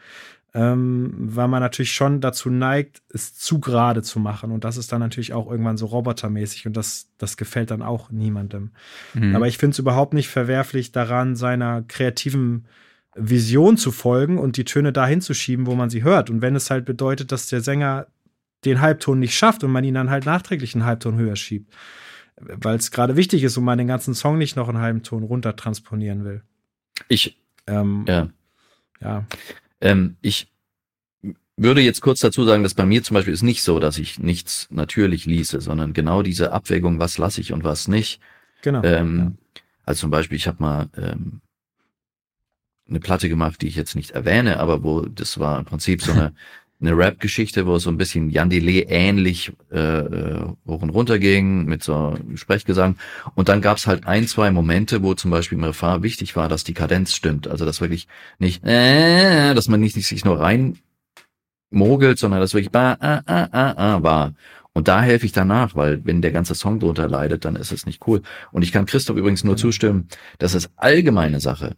ähm, 0.53 1.13
weil 1.17 1.47
man 1.47 1.61
natürlich 1.61 1.93
schon 1.93 2.21
dazu 2.21 2.49
neigt, 2.49 3.01
es 3.13 3.35
zu 3.35 3.59
gerade 3.59 4.01
zu 4.01 4.19
machen. 4.19 4.51
Und 4.51 4.63
das 4.63 4.77
ist 4.77 4.91
dann 4.91 4.99
natürlich 4.99 5.33
auch 5.33 5.49
irgendwann 5.49 5.77
so 5.77 5.87
robotermäßig 5.87 6.65
und 6.67 6.77
das, 6.77 7.09
das 7.17 7.37
gefällt 7.37 7.71
dann 7.71 7.81
auch 7.81 8.09
niemandem. 8.09 8.71
Mhm. 9.13 9.35
Aber 9.35 9.47
ich 9.47 9.57
finde 9.57 9.73
es 9.73 9.79
überhaupt 9.79 10.13
nicht 10.13 10.29
verwerflich 10.29 10.91
daran, 10.91 11.35
seiner 11.35 11.83
kreativen 11.83 12.65
Vision 13.15 13.77
zu 13.77 13.91
folgen 13.91 14.37
und 14.37 14.57
die 14.57 14.65
Töne 14.65 14.93
dahin 14.93 15.21
zu 15.21 15.33
schieben, 15.33 15.65
wo 15.65 15.75
man 15.75 15.89
sie 15.89 16.03
hört. 16.03 16.29
Und 16.29 16.41
wenn 16.41 16.55
es 16.55 16.69
halt 16.69 16.85
bedeutet, 16.85 17.31
dass 17.31 17.47
der 17.47 17.61
Sänger 17.61 18.07
den 18.65 18.81
Halbton 18.81 19.19
nicht 19.19 19.35
schafft 19.35 19.63
und 19.63 19.71
man 19.71 19.83
ihn 19.83 19.95
dann 19.95 20.09
halt 20.09 20.25
nachträglich 20.25 20.75
einen 20.75 20.85
Halbton 20.85 21.17
höher 21.17 21.35
schiebt, 21.35 21.73
weil 22.39 22.77
es 22.77 22.91
gerade 22.91 23.15
wichtig 23.15 23.43
ist 23.43 23.57
und 23.57 23.63
man 23.63 23.77
den 23.77 23.87
ganzen 23.87 24.13
Song 24.13 24.37
nicht 24.37 24.55
noch 24.55 24.69
einen 24.69 24.79
halben 24.79 25.03
Ton 25.03 25.23
runter 25.23 25.55
transponieren 25.55 26.23
will. 26.23 26.41
Ich, 27.07 27.37
ähm, 27.67 28.05
ja. 28.07 28.29
ja. 29.01 29.25
Ähm, 29.81 30.17
ich 30.21 30.47
würde 31.57 31.81
jetzt 31.81 32.01
kurz 32.01 32.19
dazu 32.19 32.45
sagen, 32.45 32.63
dass 32.63 32.75
bei 32.75 32.85
mir 32.85 33.03
zum 33.03 33.15
Beispiel 33.15 33.33
ist 33.33 33.43
nicht 33.43 33.63
so, 33.63 33.79
dass 33.79 33.97
ich 33.97 34.19
nichts 34.19 34.67
natürlich 34.69 35.25
ließe, 35.25 35.59
sondern 35.59 35.93
genau 35.93 36.21
diese 36.21 36.51
Abwägung, 36.51 36.99
was 36.99 37.17
lasse 37.17 37.41
ich 37.41 37.51
und 37.51 37.63
was 37.63 37.87
nicht. 37.87 38.21
Genau. 38.61 38.83
Ähm, 38.83 39.17
ja. 39.17 39.61
Also 39.83 40.01
zum 40.01 40.11
Beispiel, 40.11 40.37
ich 40.37 40.47
habe 40.47 40.61
mal 40.61 40.89
ähm, 40.95 41.41
eine 42.87 42.99
Platte 42.99 43.27
gemacht, 43.27 43.61
die 43.61 43.67
ich 43.67 43.75
jetzt 43.75 43.95
nicht 43.95 44.11
erwähne, 44.11 44.59
aber 44.59 44.83
wo 44.83 45.01
das 45.01 45.39
war 45.39 45.59
im 45.59 45.65
Prinzip 45.65 46.01
so 46.01 46.11
eine 46.11 46.33
eine 46.79 46.95
Rap-Geschichte, 46.95 47.65
wo 47.65 47.75
es 47.75 47.83
so 47.83 47.89
ein 47.89 47.97
bisschen 47.97 48.29
Jan 48.29 48.49
Delay 48.49 48.85
ähnlich 48.87 49.51
äh, 49.71 49.77
äh, 49.79 50.45
hoch 50.67 50.81
und 50.81 50.91
runter 50.91 51.17
ging 51.17 51.65
mit 51.65 51.83
so 51.83 52.15
Sprechgesang. 52.35 52.97
Und 53.33 53.49
dann 53.49 53.61
gab 53.61 53.77
es 53.77 53.87
halt 53.87 54.05
ein, 54.05 54.27
zwei 54.27 54.51
Momente, 54.51 55.01
wo 55.01 55.15
zum 55.15 55.31
Beispiel 55.31 55.57
im 55.57 55.63
Refrain 55.63 56.03
wichtig 56.03 56.35
war, 56.35 56.49
dass 56.49 56.63
die 56.63 56.75
Kadenz 56.75 57.15
stimmt. 57.15 57.47
Also 57.47 57.65
dass 57.65 57.81
wirklich 57.81 58.07
nicht, 58.37 58.63
äh, 58.63 59.55
dass 59.55 59.67
man 59.67 59.79
nicht, 59.79 59.95
nicht 59.95 60.07
sich 60.07 60.23
nur 60.23 60.39
rein 60.39 60.77
mogelt, 61.71 62.19
sondern 62.19 62.39
dass 62.41 62.53
wirklich 62.53 62.71
ba, 62.71 62.97
ah, 62.99 63.21
ah, 63.25 63.49
ah, 63.51 63.73
ah, 63.75 64.03
war. 64.03 64.33
Und 64.73 64.87
da 64.87 65.01
helfe 65.01 65.25
ich 65.25 65.31
danach, 65.31 65.75
weil 65.75 66.05
wenn 66.05 66.21
der 66.21 66.31
ganze 66.31 66.53
Song 66.53 66.79
drunter 66.79 67.07
leidet, 67.07 67.45
dann 67.45 67.55
ist 67.55 67.71
es 67.71 67.87
nicht 67.87 68.05
cool. 68.05 68.21
Und 68.51 68.61
ich 68.61 68.71
kann 68.71 68.85
Christoph 68.85 69.17
übrigens 69.17 69.43
nur 69.43 69.57
zustimmen, 69.57 70.07
dass 70.37 70.53
es 70.53 70.69
allgemeine 70.75 71.39
Sache, 71.39 71.75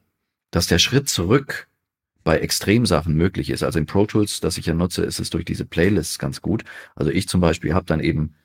dass 0.52 0.68
der 0.68 0.80
Schritt 0.80 1.08
zurück 1.08 1.68
bei 2.30 2.38
Extremsachen 2.38 3.15
möglich 3.15 3.49
ist. 3.49 3.63
Also 3.63 3.80
in 3.80 3.88
Pro 3.88 4.05
Tools, 4.05 4.39
das 4.39 4.59
ich 4.59 4.67
ja 4.67 4.75
nutze, 4.75 5.01
ist 5.01 5.19
es 5.19 5.32
durch 5.32 5.45
diese 5.45 5.65
Playlists 5.65 6.19
ganz 6.19 6.43
gut. 6.43 6.63
Also 6.93 7.09
ich 7.09 7.27
zum 7.27 7.41
Beispiel 7.41 7.73
habe 7.73 7.88
dann 7.88 7.99
eben 7.99 8.36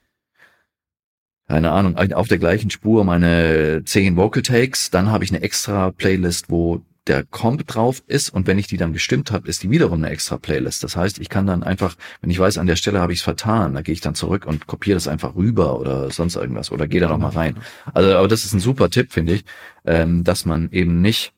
keine 1.47 1.71
Ahnung, 1.71 1.99
auf 2.15 2.27
der 2.27 2.39
gleichen 2.39 2.71
Spur 2.71 3.05
meine 3.05 3.83
zehn 3.85 4.17
Vocal 4.17 4.41
Takes, 4.41 4.89
dann 4.89 5.11
habe 5.11 5.23
ich 5.23 5.31
eine 5.31 5.43
extra 5.43 5.91
Playlist, 5.91 6.49
wo 6.49 6.81
der 7.07 7.25
Comp 7.25 7.67
drauf 7.67 8.03
ist 8.07 8.31
und 8.31 8.47
wenn 8.47 8.59
ich 8.59 8.69
die 8.69 8.79
dann 8.79 8.95
gestimmt 8.95 9.31
habe, 9.31 9.49
ist 9.49 9.63
die 9.63 9.69
wiederum 9.69 10.03
eine 10.03 10.09
extra 10.09 10.39
Playlist. 10.39 10.83
Das 10.83 10.97
heißt, 10.97 11.19
ich 11.19 11.29
kann 11.29 11.47
dann 11.47 11.63
einfach, 11.63 11.95
wenn 12.23 12.31
ich 12.31 12.39
weiß, 12.39 12.57
an 12.57 12.67
der 12.67 12.77
Stelle 12.77 13.01
habe 13.01 13.13
ich 13.13 13.19
es 13.19 13.23
vertan, 13.23 13.75
da 13.75 13.83
gehe 13.83 13.93
ich 13.93 14.01
dann 14.01 14.15
zurück 14.15 14.47
und 14.47 14.67
kopiere 14.67 14.97
das 14.97 15.09
einfach 15.09 15.37
rüber 15.37 15.79
oder 15.79 16.11
sonst 16.11 16.37
irgendwas 16.37 16.73
oder 16.73 16.89
gehe 16.89 17.03
da 17.03 17.09
nochmal 17.09 17.33
rein. 17.33 17.59
Also, 17.93 18.17
aber 18.17 18.29
das 18.29 18.47
ist 18.47 18.55
ein 18.55 18.61
super 18.61 18.89
Tipp, 18.89 19.13
finde 19.13 19.35
ich, 19.35 19.45
ähm, 19.85 20.25
dass 20.25 20.47
man 20.47 20.71
eben 20.71 21.03
nicht, 21.03 21.35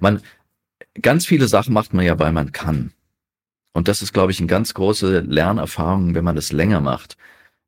man, 0.00 0.20
ganz 1.00 1.26
viele 1.26 1.48
Sachen 1.48 1.74
macht 1.74 1.94
man 1.94 2.04
ja, 2.04 2.18
weil 2.18 2.32
man 2.32 2.52
kann. 2.52 2.92
Und 3.72 3.88
das 3.88 4.02
ist, 4.02 4.12
glaube 4.12 4.32
ich, 4.32 4.40
eine 4.40 4.48
ganz 4.48 4.74
große 4.74 5.20
Lernerfahrung, 5.20 6.14
wenn 6.14 6.24
man 6.24 6.36
das 6.36 6.52
länger 6.52 6.80
macht, 6.80 7.16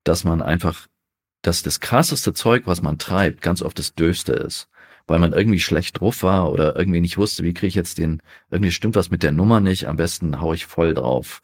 dass 0.04 0.24
man 0.24 0.42
einfach, 0.42 0.88
dass 1.42 1.62
das 1.62 1.80
krasseste 1.80 2.32
Zeug, 2.34 2.62
was 2.66 2.82
man 2.82 2.98
treibt, 2.98 3.40
ganz 3.40 3.62
oft 3.62 3.78
das 3.78 3.94
Döfste 3.94 4.32
ist. 4.32 4.68
Weil 5.06 5.18
man 5.18 5.32
irgendwie 5.32 5.60
schlecht 5.60 6.00
drauf 6.00 6.22
war 6.22 6.52
oder 6.52 6.76
irgendwie 6.76 7.00
nicht 7.00 7.18
wusste, 7.18 7.42
wie 7.42 7.54
kriege 7.54 7.68
ich 7.68 7.74
jetzt 7.74 7.98
den, 7.98 8.22
irgendwie 8.50 8.70
stimmt 8.70 8.94
was 8.94 9.10
mit 9.10 9.22
der 9.22 9.32
Nummer 9.32 9.60
nicht, 9.60 9.86
am 9.86 9.96
besten 9.96 10.40
hau 10.40 10.52
ich 10.54 10.66
voll 10.66 10.94
drauf. 10.94 11.40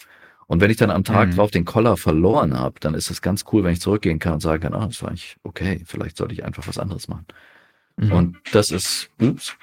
Und 0.46 0.60
wenn 0.60 0.70
ich 0.70 0.76
dann 0.76 0.90
am 0.90 1.04
Tag 1.04 1.28
mhm. 1.28 1.36
drauf 1.36 1.50
den 1.50 1.64
Collar 1.64 1.96
verloren 1.96 2.58
habe, 2.58 2.80
dann 2.80 2.94
ist 2.94 3.10
es 3.10 3.20
ganz 3.20 3.44
cool, 3.52 3.64
wenn 3.64 3.72
ich 3.72 3.80
zurückgehen 3.80 4.18
kann 4.18 4.34
und 4.34 4.40
sagen 4.40 4.62
kann, 4.62 4.74
ah, 4.74 4.86
das 4.86 5.02
war 5.02 5.10
eigentlich 5.10 5.36
okay, 5.42 5.82
vielleicht 5.84 6.16
sollte 6.16 6.34
ich 6.34 6.44
einfach 6.44 6.66
was 6.66 6.78
anderes 6.78 7.08
machen. 7.08 7.26
Mhm. 7.96 8.12
Und 8.12 8.38
das 8.52 8.70
ist, 8.70 9.10
ups, 9.20 9.56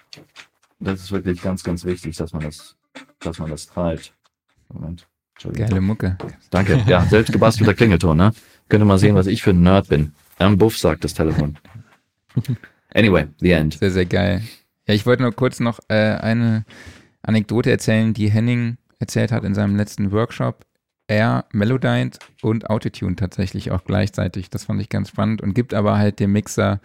das 0.80 1.01
ist 1.01 1.11
wirklich 1.11 1.41
ganz, 1.41 1.63
ganz 1.63 1.86
wichtig, 1.86 2.15
dass 2.17 2.34
man 2.34 2.43
das, 2.43 2.76
dass 3.19 3.39
man 3.39 3.49
das 3.49 3.67
treibt. 3.67 4.13
Moment. 4.69 5.07
Geile 5.53 5.82
Mucke. 5.82 6.17
Danke. 6.49 6.84
Ja, 6.88 7.05
selbst 7.05 7.32
gebastelter 7.32 7.73
Klingelton, 7.73 8.17
ne? 8.17 8.32
Könnt 8.69 8.82
ihr 8.82 8.86
mal 8.86 8.97
sehen, 8.97 9.15
was 9.15 9.28
ich 9.28 9.43
für 9.43 9.51
ein 9.51 9.61
Nerd 9.61 9.89
bin. 9.89 10.13
Am 10.39 10.57
Buff 10.57 10.78
sagt 10.78 11.03
das 11.03 11.13
Telefon. 11.13 11.57
Anyway, 12.93 13.28
the 13.39 13.51
end. 13.51 13.78
Sehr, 13.78 13.91
sehr 13.91 14.05
geil. 14.05 14.41
Ja, 14.88 14.93
ich 14.93 15.05
wollte 15.05 15.23
nur 15.23 15.34
kurz 15.34 15.59
noch 15.59 15.80
äh, 15.89 15.95
eine 15.95 16.65
Anekdote 17.21 17.69
erzählen, 17.69 18.13
die 18.13 18.30
Henning 18.30 18.78
erzählt 18.99 19.32
hat 19.32 19.43
in 19.43 19.53
seinem 19.53 19.76
letzten 19.76 20.11
Workshop. 20.11 20.65
Er, 21.07 21.45
Melodyne 21.51 22.11
und 22.41 22.69
Autotune 22.69 23.15
tatsächlich 23.15 23.71
auch 23.71 23.84
gleichzeitig. 23.84 24.49
Das 24.49 24.65
fand 24.65 24.82
ich 24.82 24.89
ganz 24.89 25.09
spannend 25.09 25.41
und 25.41 25.53
gibt 25.53 25.73
aber 25.73 25.97
halt 25.97 26.19
dem 26.19 26.32
Mixer, 26.32 26.80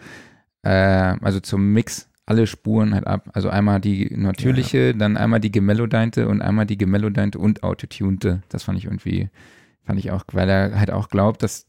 äh, 0.63 0.69
also 0.69 1.39
zum 1.39 1.71
Mix 1.73 2.09
alle 2.31 2.47
Spuren 2.47 2.93
halt 2.93 3.07
ab. 3.07 3.29
Also 3.33 3.49
einmal 3.49 3.81
die 3.81 4.09
natürliche, 4.15 4.77
ja, 4.77 4.85
ja. 4.87 4.93
dann 4.93 5.17
einmal 5.17 5.41
die 5.41 5.51
gemelodinte 5.51 6.29
und 6.29 6.41
einmal 6.41 6.65
die 6.65 6.77
gemelodinte 6.77 7.37
und 7.37 7.61
autotunte. 7.61 8.41
Das 8.47 8.63
fand 8.63 8.77
ich 8.77 8.85
irgendwie, 8.85 9.29
fand 9.83 9.99
ich 9.99 10.11
auch, 10.11 10.23
weil 10.31 10.49
er 10.49 10.79
halt 10.79 10.91
auch 10.91 11.09
glaubt, 11.09 11.43
dass 11.43 11.67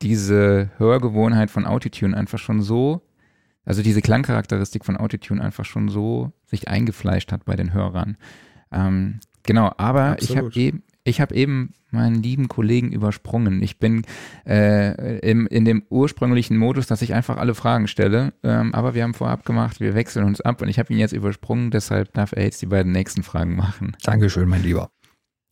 diese 0.00 0.70
Hörgewohnheit 0.78 1.50
von 1.50 1.66
Autotune 1.66 2.16
einfach 2.16 2.38
schon 2.38 2.62
so, 2.62 3.02
also 3.66 3.82
diese 3.82 4.00
Klangcharakteristik 4.00 4.86
von 4.86 4.96
Autotune 4.96 5.42
einfach 5.42 5.66
schon 5.66 5.90
so 5.90 6.32
sich 6.46 6.68
eingefleischt 6.68 7.30
hat 7.30 7.44
bei 7.44 7.54
den 7.54 7.74
Hörern. 7.74 8.16
Ähm, 8.72 9.20
genau, 9.42 9.74
aber 9.76 10.12
Absolut. 10.12 10.30
ich 10.30 10.36
habe 10.38 10.60
eben, 10.68 10.82
ich 11.08 11.20
habe 11.20 11.34
eben 11.34 11.72
meinen 11.90 12.22
lieben 12.22 12.48
Kollegen 12.48 12.92
übersprungen. 12.92 13.62
Ich 13.62 13.78
bin 13.78 14.04
äh, 14.46 15.18
im, 15.20 15.46
in 15.46 15.64
dem 15.64 15.82
ursprünglichen 15.88 16.56
Modus, 16.56 16.86
dass 16.86 17.02
ich 17.02 17.14
einfach 17.14 17.38
alle 17.38 17.54
Fragen 17.54 17.88
stelle. 17.88 18.34
Ähm, 18.42 18.74
aber 18.74 18.94
wir 18.94 19.02
haben 19.02 19.14
vorab 19.14 19.44
gemacht, 19.44 19.80
wir 19.80 19.94
wechseln 19.94 20.26
uns 20.26 20.40
ab 20.40 20.60
und 20.60 20.68
ich 20.68 20.78
habe 20.78 20.92
ihn 20.92 20.98
jetzt 20.98 21.12
übersprungen, 21.12 21.70
deshalb 21.70 22.12
darf 22.12 22.32
er 22.32 22.44
jetzt 22.44 22.60
die 22.62 22.66
beiden 22.66 22.92
nächsten 22.92 23.22
Fragen 23.22 23.56
machen. 23.56 23.96
Dankeschön, 24.02 24.48
mein 24.48 24.62
Lieber. 24.62 24.90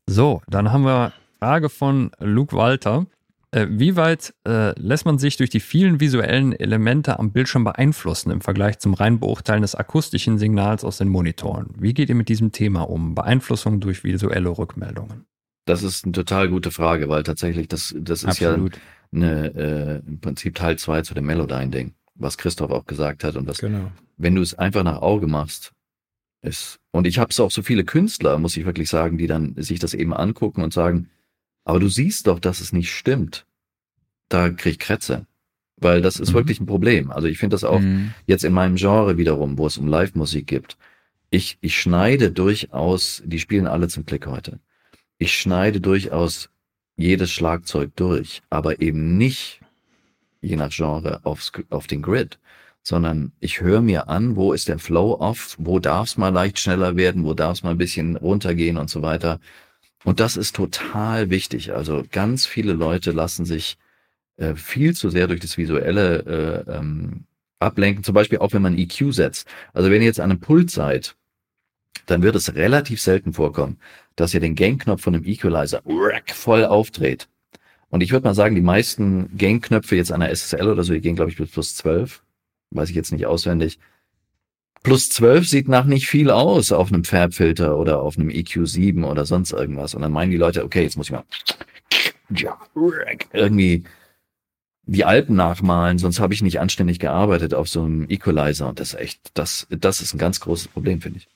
So, 0.09 0.43
dann 0.49 0.73
haben 0.73 0.85
wir 0.85 1.13
Frage 1.41 1.69
von 1.69 2.11
Luke 2.21 2.55
Walter. 2.57 3.07
Äh, 3.51 3.67
wie 3.71 3.97
weit 3.97 4.35
äh, 4.47 4.79
lässt 4.79 5.07
man 5.07 5.19
sich 5.19 5.37
durch 5.37 5.51
die 5.51 5.61
vielen 5.61 6.01
visuellen 6.01 6.53
Elemente 6.53 7.19
am 7.19 7.33
Bildschirm 7.33 7.65
beeinflussen 7.65 8.31
im 8.31 8.41
Vergleich 8.41 8.79
zum 8.79 8.95
rein 8.95 9.19
Beurteilen 9.21 9.63
des 9.63 9.75
akustischen 9.75 10.39
Signals 10.39 10.85
aus 10.85 10.99
den 10.99 11.09
Monitoren? 11.09 11.71
Wie 11.79 11.95
geht 11.95 12.09
ihr 12.09 12.15
mit 12.15 12.29
diesem 12.29 12.53
Thema 12.53 12.83
um? 12.83 13.15
Beeinflussung 13.15 13.81
durch 13.81 14.05
visuelle 14.05 14.51
Rückmeldungen? 14.51 15.27
Das 15.67 15.83
ist 15.83 16.05
eine 16.05 16.13
total 16.13 16.49
gute 16.49 16.71
Frage, 16.71 17.09
weil 17.09 17.25
tatsächlich 17.25 17.69
das, 17.69 17.95
das 17.99 18.23
ist 18.23 18.41
Absolut. 18.41 18.77
ja 18.77 18.81
eine, 19.13 19.55
äh, 19.55 20.09
im 20.09 20.21
Prinzip 20.21 20.55
Teil 20.55 20.79
zwei 20.79 21.03
zu 21.03 21.13
dem 21.13 21.27
Melodyne-Ding, 21.27 21.93
was 22.15 22.39
Christoph 22.39 22.71
auch 22.71 22.87
gesagt 22.87 23.25
hat. 23.25 23.37
Und 23.37 23.49
was, 23.49 23.59
genau. 23.59 23.91
wenn 24.17 24.37
du 24.37 24.43
es 24.43 24.55
einfach 24.55 24.85
nach 24.85 25.03
Auge 25.03 25.27
machst, 25.27 25.73
ist, 26.41 26.79
und 26.93 27.07
ich 27.07 27.19
habe 27.19 27.31
es 27.31 27.41
auch 27.41 27.51
so 27.51 27.63
viele 27.63 27.85
Künstler, 27.85 28.39
muss 28.39 28.57
ich 28.57 28.65
wirklich 28.65 28.89
sagen, 28.89 29.19
die 29.19 29.27
dann 29.27 29.55
sich 29.57 29.81
das 29.81 29.93
eben 29.93 30.15
angucken 30.15 30.63
und 30.63 30.73
sagen, 30.73 31.11
aber 31.65 31.81
du 31.81 31.89
siehst 31.89 32.29
doch, 32.29 32.39
dass 32.39 32.61
es 32.61 32.73
nicht 32.73 32.93
stimmt. 32.93 33.45
Da 34.29 34.51
krieg 34.51 34.75
ich 34.75 34.79
Krätze. 34.79 35.27
Weil 35.79 36.01
das 36.01 36.21
ist 36.21 36.31
mhm. 36.31 36.35
wirklich 36.35 36.61
ein 36.61 36.67
Problem. 36.67 37.11
Also 37.11 37.27
ich 37.27 37.39
finde 37.39 37.55
das 37.55 37.65
auch 37.65 37.81
mhm. 37.81 38.15
jetzt 38.27 38.45
in 38.45 38.53
meinem 38.53 38.77
Genre 38.77 39.19
wiederum, 39.19 39.59
wo 39.59 39.67
es 39.67 39.79
um 39.79 39.89
Live-Musik 39.89 40.47
gibt. 40.47 40.79
Ich, 41.31 41.59
ich 41.61 41.79
schneide 41.79 42.31
durchaus, 42.31 43.21
die 43.27 43.41
spielen 43.41 43.67
alle 43.67 43.89
zum 43.89 44.07
Klick 44.07 44.27
heute 44.29 44.61
ich 45.19 45.35
schneide 45.35 45.81
durchaus 45.81 46.51
jedes 46.97 47.31
Schlagzeug 47.31 47.95
durch, 47.97 48.43
aber 48.51 48.81
eben 48.81 49.17
nicht 49.19 49.61
je 50.41 50.57
nach 50.57 50.71
Genre 50.71 51.21
aufs, 51.25 51.53
auf 51.71 51.87
den 51.87 52.03
Grid, 52.03 52.39
sondern 52.83 53.33
ich 53.41 53.61
höre 53.61 53.81
mir 53.81 54.09
an, 54.09 54.37
wo 54.37 54.53
ist 54.53 54.69
der 54.69 54.79
Flow 54.79 55.17
off, 55.21 55.57
wo 55.59 55.79
darf 55.79 56.09
es 56.09 56.17
mal 56.17 56.29
leicht 56.29 56.59
schneller 56.59 56.97
werden, 56.97 57.25
wo 57.25 57.35
darf 57.35 57.59
es 57.59 57.63
mal 57.63 57.71
ein 57.71 57.79
bisschen 57.79 58.17
runtergehen 58.17 58.77
und 58.77 58.89
so 58.91 59.03
weiter. 59.03 59.41
Und 60.05 60.21
das 60.21 60.37
ist 60.37 60.55
total 60.55 61.31
wichtig. 61.31 61.75
Also 61.75 62.05
ganz 62.13 62.47
viele 62.47 62.75
Leute 62.75 63.11
lassen 63.11 63.45
sich 63.45 63.77
äh, 64.37 64.55
viel 64.55 64.95
zu 64.95 65.11
sehr 65.11 65.27
durch 65.27 65.41
das 65.41 65.59
Visuelle 65.59 66.65
äh, 66.69 66.77
ähm, 66.77 67.25
ablenken, 67.59 68.05
zum 68.05 68.15
Beispiel 68.15 68.39
auch 68.39 68.53
wenn 68.53 68.63
man 68.63 68.79
EQ 68.79 69.13
setzt. 69.13 69.49
Also 69.73 69.91
wenn 69.91 70.01
ihr 70.03 70.07
jetzt 70.07 70.21
an 70.21 70.31
einem 70.31 70.41
Pult 70.41 70.71
seid 70.71 71.17
dann 72.07 72.23
wird 72.23 72.37
es 72.37 72.55
relativ 72.55 73.01
selten 73.01 73.33
vorkommen, 73.33 73.79
dass 74.17 74.35
ihr 74.35 74.41
den 74.41 74.55
Gain-Knopf 74.55 75.03
von 75.03 75.15
einem 75.15 75.25
Equalizer 75.25 75.83
voll 76.35 76.65
aufdreht. 76.65 77.29
Und 77.89 78.03
ich 78.03 78.13
würde 78.13 78.27
mal 78.27 78.35
sagen, 78.35 78.55
die 78.55 78.63
meisten 78.63 79.37
Gain-Knöpfe 79.37 79.97
jetzt 79.97 80.13
an 80.13 80.21
der 80.21 80.35
SSL 80.35 80.69
oder 80.69 80.83
so, 80.83 80.93
die 80.93 81.01
gehen, 81.01 81.17
glaube 81.17 81.31
ich, 81.31 81.37
bis 81.37 81.51
plus 81.51 81.77
12. 81.77 82.23
Weiß 82.71 82.91
ich 82.91 82.97
jetzt 82.97 83.13
nicht 83.13 83.27
auswendig. 83.27 83.79
Plus 84.83 85.11
12 85.11 85.49
sieht 85.49 85.69
nach 85.69 85.85
nicht 85.85 86.09
viel 86.09 86.31
aus 86.31 86.73
auf 86.73 86.93
einem 86.93 87.05
Farbfilter 87.05 87.77
oder 87.77 88.01
auf 88.01 88.19
einem 88.19 88.29
EQ7 88.29 89.05
oder 89.05 89.25
sonst 89.25 89.53
irgendwas. 89.53 89.95
Und 89.95 90.03
dann 90.03 90.13
meinen 90.13 90.31
die 90.31 90.37
Leute, 90.37 90.65
okay, 90.65 90.83
jetzt 90.83 90.97
muss 90.97 91.07
ich 91.07 91.13
mal 91.13 91.25
irgendwie 93.33 93.85
die 94.89 95.05
Alpen 95.05 95.35
nachmalen, 95.35 95.99
sonst 95.99 96.21
habe 96.21 96.35
ich 96.35 96.43
nicht 96.43 96.61
anständig 96.61 97.01
gearbeitet 97.01 97.55
auf 97.55 97.69
so 97.69 97.83
einem 97.83 98.09
Equalizer. 98.09 98.69
Und 98.69 98.79
das 98.79 98.95
ist 98.95 99.01
echt, 99.01 99.31
das, 99.35 99.67
das 99.71 100.01
ist 100.01 100.15
ein 100.15 100.19
ganz 100.19 100.41
großes 100.41 100.69
Problem, 100.69 101.01
finde 101.01 101.19
ich. 101.19 101.29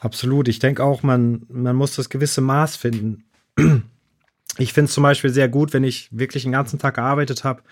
Absolut. 0.00 0.48
Ich 0.48 0.58
denke 0.58 0.82
auch, 0.82 1.02
man, 1.02 1.42
man 1.48 1.76
muss 1.76 1.94
das 1.94 2.08
gewisse 2.08 2.40
Maß 2.40 2.76
finden. 2.76 3.24
Ich 4.58 4.72
finde 4.72 4.88
es 4.88 4.94
zum 4.94 5.04
Beispiel 5.04 5.30
sehr 5.30 5.48
gut, 5.48 5.72
wenn 5.72 5.84
ich 5.84 6.08
wirklich 6.10 6.42
den 6.42 6.52
ganzen 6.52 6.80
Tag 6.80 6.96
gearbeitet 6.96 7.44
habe, 7.44 7.62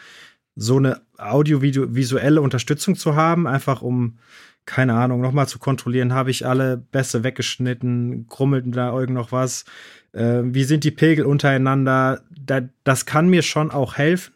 so 0.55 0.77
eine 0.77 1.01
audiovisuelle 1.19 2.41
Unterstützung 2.41 2.95
zu 2.95 3.17
haben, 3.17 3.49
einfach 3.49 3.83
um, 3.83 4.19
keine 4.65 4.95
Ahnung, 4.95 5.21
nochmal 5.21 5.49
zu 5.49 5.59
kontrollieren, 5.59 6.15
habe 6.15 6.31
ich 6.31 6.47
alle 6.47 6.77
Bässe 6.77 7.25
weggeschnitten, 7.25 8.27
krummelt 8.29 8.65
da 8.77 8.93
irgend 8.93 9.15
noch 9.15 9.33
was, 9.33 9.65
äh, 10.13 10.43
wie 10.45 10.65
sind 10.65 10.85
die 10.85 10.93
Pegel 10.93 11.27
untereinander, 11.27 12.23
da, 12.31 12.61
das 12.85 13.07
kann 13.07 13.29
mir 13.29 13.43
schon 13.43 13.73
auch 13.73 13.97
helfen, 13.97 14.33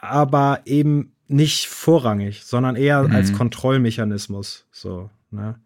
aber 0.00 0.62
eben 0.64 1.12
nicht 1.28 1.66
vorrangig, 1.66 2.44
sondern 2.44 2.76
eher 2.76 3.02
mhm. 3.02 3.14
als 3.14 3.34
Kontrollmechanismus, 3.34 4.66
so, 4.72 5.10
ne? 5.30 5.56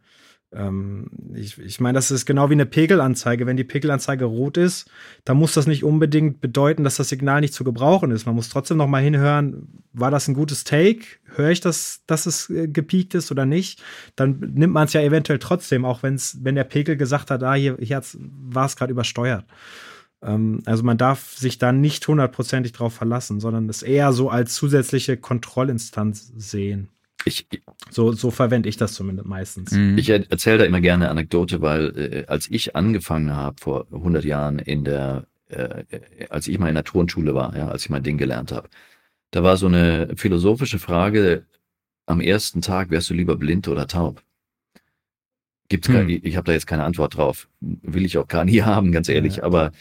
Ähm, 0.52 1.10
ich 1.34 1.58
ich 1.58 1.80
meine, 1.80 1.96
das 1.96 2.10
ist 2.10 2.26
genau 2.26 2.50
wie 2.50 2.54
eine 2.54 2.66
Pegelanzeige. 2.66 3.46
Wenn 3.46 3.56
die 3.56 3.64
Pegelanzeige 3.64 4.24
rot 4.24 4.56
ist, 4.56 4.90
dann 5.24 5.36
muss 5.36 5.54
das 5.54 5.66
nicht 5.66 5.84
unbedingt 5.84 6.40
bedeuten, 6.40 6.82
dass 6.82 6.96
das 6.96 7.08
Signal 7.08 7.40
nicht 7.40 7.54
zu 7.54 7.62
gebrauchen 7.62 8.10
ist. 8.10 8.26
Man 8.26 8.34
muss 8.34 8.48
trotzdem 8.48 8.76
noch 8.76 8.88
mal 8.88 9.02
hinhören, 9.02 9.68
war 9.92 10.10
das 10.10 10.26
ein 10.28 10.34
gutes 10.34 10.64
Take? 10.64 11.04
Höre 11.36 11.50
ich 11.50 11.60
das, 11.60 12.02
dass 12.06 12.26
es 12.26 12.50
äh, 12.50 12.66
gepiekt 12.68 13.14
ist 13.14 13.30
oder 13.30 13.46
nicht? 13.46 13.82
Dann 14.16 14.40
nimmt 14.40 14.72
man 14.72 14.86
es 14.86 14.92
ja 14.92 15.02
eventuell 15.02 15.38
trotzdem, 15.38 15.84
auch 15.84 16.02
wenn's, 16.02 16.38
wenn 16.42 16.56
der 16.56 16.64
Pegel 16.64 16.96
gesagt 16.96 17.30
hat, 17.30 17.42
ah, 17.42 17.54
hier, 17.54 17.76
hier 17.80 18.02
war 18.14 18.66
es 18.66 18.76
gerade 18.76 18.92
übersteuert. 18.92 19.44
Ähm, 20.22 20.62
also 20.66 20.82
man 20.82 20.98
darf 20.98 21.36
sich 21.36 21.58
da 21.58 21.72
nicht 21.72 22.06
hundertprozentig 22.06 22.72
drauf 22.72 22.94
verlassen, 22.94 23.40
sondern 23.40 23.68
es 23.68 23.82
eher 23.82 24.12
so 24.12 24.30
als 24.30 24.54
zusätzliche 24.54 25.16
Kontrollinstanz 25.16 26.32
sehen. 26.36 26.88
Ich, 27.24 27.46
So, 27.90 28.12
so 28.12 28.30
verwende 28.30 28.68
ich 28.68 28.76
das 28.76 28.94
zumindest 28.94 29.28
meistens. 29.28 29.72
Mhm. 29.72 29.98
ich 29.98 30.08
er- 30.08 30.30
erzähle 30.30 30.58
da 30.58 30.64
immer 30.64 30.80
gerne 30.80 31.04
eine 31.04 31.10
Anekdote, 31.10 31.60
weil 31.60 31.96
äh, 31.96 32.26
als 32.26 32.50
ich 32.50 32.76
angefangen 32.76 33.34
habe 33.36 33.56
vor 33.60 33.86
100 33.92 34.24
Jahren 34.24 34.58
in 34.58 34.84
der, 34.84 35.26
äh, 35.48 35.84
äh, 35.90 36.26
als 36.30 36.48
ich 36.48 36.58
mal 36.58 36.68
in 36.68 36.74
der 36.74 36.84
Turnschule 36.84 37.34
war, 37.34 37.56
ja, 37.56 37.68
als 37.68 37.84
ich 37.84 37.90
mein 37.90 38.02
Ding 38.02 38.16
gelernt 38.18 38.52
habe, 38.52 38.68
da 39.32 39.42
war 39.42 39.56
so 39.56 39.66
eine 39.66 40.12
philosophische 40.16 40.78
Frage 40.78 41.44
am 42.06 42.20
ersten 42.20 42.62
Tag, 42.62 42.90
wärst 42.90 43.10
du 43.10 43.14
lieber 43.14 43.36
blind 43.36 43.68
oder 43.68 43.86
taub? 43.86 44.22
Gibt's 45.68 45.88
Hm. 45.88 45.94
gar, 45.94 46.08
ich 46.08 46.24
ich 46.24 46.36
habe 46.36 46.46
da 46.46 46.52
jetzt 46.52 46.66
keine 46.66 46.84
Antwort 46.84 47.16
drauf. 47.16 47.48
Will 47.60 48.04
ich 48.04 48.18
auch 48.18 48.26
gar 48.28 48.44
nie 48.44 48.62
haben, 48.62 48.92
ganz 48.92 49.08
ehrlich. 49.08 49.36
Ja. 49.36 49.44
Aber 49.44 49.72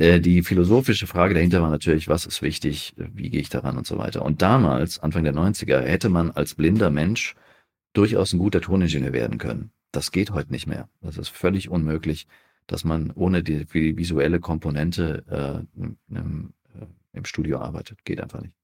äh, 0.00 0.18
die 0.18 0.42
philosophische 0.42 1.06
Frage 1.06 1.34
dahinter 1.34 1.60
war 1.60 1.68
natürlich, 1.68 2.08
was 2.08 2.24
ist 2.24 2.40
wichtig, 2.40 2.94
wie 2.96 3.28
gehe 3.28 3.42
ich 3.42 3.50
daran 3.50 3.76
und 3.76 3.86
so 3.86 3.98
weiter. 3.98 4.22
Und 4.24 4.40
damals, 4.40 4.98
Anfang 4.98 5.24
der 5.24 5.34
90er, 5.34 5.80
hätte 5.80 6.08
man 6.08 6.30
als 6.30 6.54
blinder 6.54 6.90
Mensch 6.90 7.36
durchaus 7.92 8.32
ein 8.32 8.38
guter 8.38 8.62
Toningenieur 8.62 9.12
werden 9.12 9.36
können. 9.36 9.72
Das 9.92 10.10
geht 10.10 10.30
heute 10.30 10.52
nicht 10.52 10.66
mehr. 10.66 10.88
Das 11.02 11.18
ist 11.18 11.28
völlig 11.28 11.68
unmöglich, 11.68 12.26
dass 12.66 12.84
man 12.84 13.10
ohne 13.10 13.42
die, 13.42 13.66
die 13.66 13.98
visuelle 13.98 14.40
Komponente 14.40 15.66
äh, 15.76 15.80
im, 16.14 16.54
äh, 16.74 16.86
im 17.12 17.24
Studio 17.26 17.58
arbeitet. 17.58 18.02
Geht 18.06 18.22
einfach 18.22 18.40
nicht. 18.40 18.54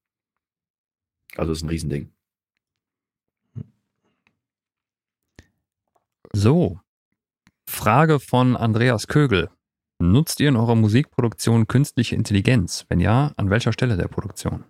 Also 1.35 1.51
ist 1.51 1.61
ein 1.61 1.69
Riesending. 1.69 2.09
So. 6.33 6.79
Frage 7.67 8.19
von 8.19 8.57
Andreas 8.57 9.07
Kögel. 9.07 9.49
Nutzt 9.99 10.39
ihr 10.39 10.49
in 10.49 10.55
eurer 10.55 10.75
Musikproduktion 10.75 11.67
künstliche 11.67 12.15
Intelligenz? 12.15 12.85
Wenn 12.87 12.99
ja, 12.99 13.33
an 13.35 13.49
welcher 13.49 13.73
Stelle 13.73 13.97
der 13.97 14.07
Produktion? 14.07 14.63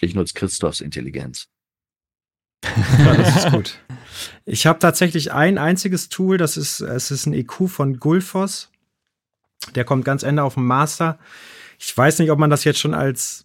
Ich 0.00 0.14
nutze 0.14 0.34
Christophs 0.34 0.80
Intelligenz. 0.80 1.48
Ja, 2.98 3.14
das 3.14 3.36
ist 3.36 3.52
gut. 3.52 3.78
Ich 4.44 4.66
habe 4.66 4.78
tatsächlich 4.78 5.32
ein 5.32 5.58
einziges 5.58 6.08
Tool, 6.08 6.38
das 6.38 6.56
ist, 6.56 6.80
es 6.80 7.10
ist 7.10 7.26
ein 7.26 7.32
EQ 7.32 7.68
von 7.68 7.98
Gulfos. 7.98 8.70
Der 9.74 9.84
kommt 9.84 10.04
ganz 10.04 10.22
Ende 10.22 10.44
auf 10.44 10.54
dem 10.54 10.66
Master. 10.66 11.18
Ich 11.80 11.96
weiß 11.96 12.20
nicht, 12.20 12.30
ob 12.30 12.38
man 12.38 12.50
das 12.50 12.62
jetzt 12.62 12.78
schon 12.78 12.94
als 12.94 13.44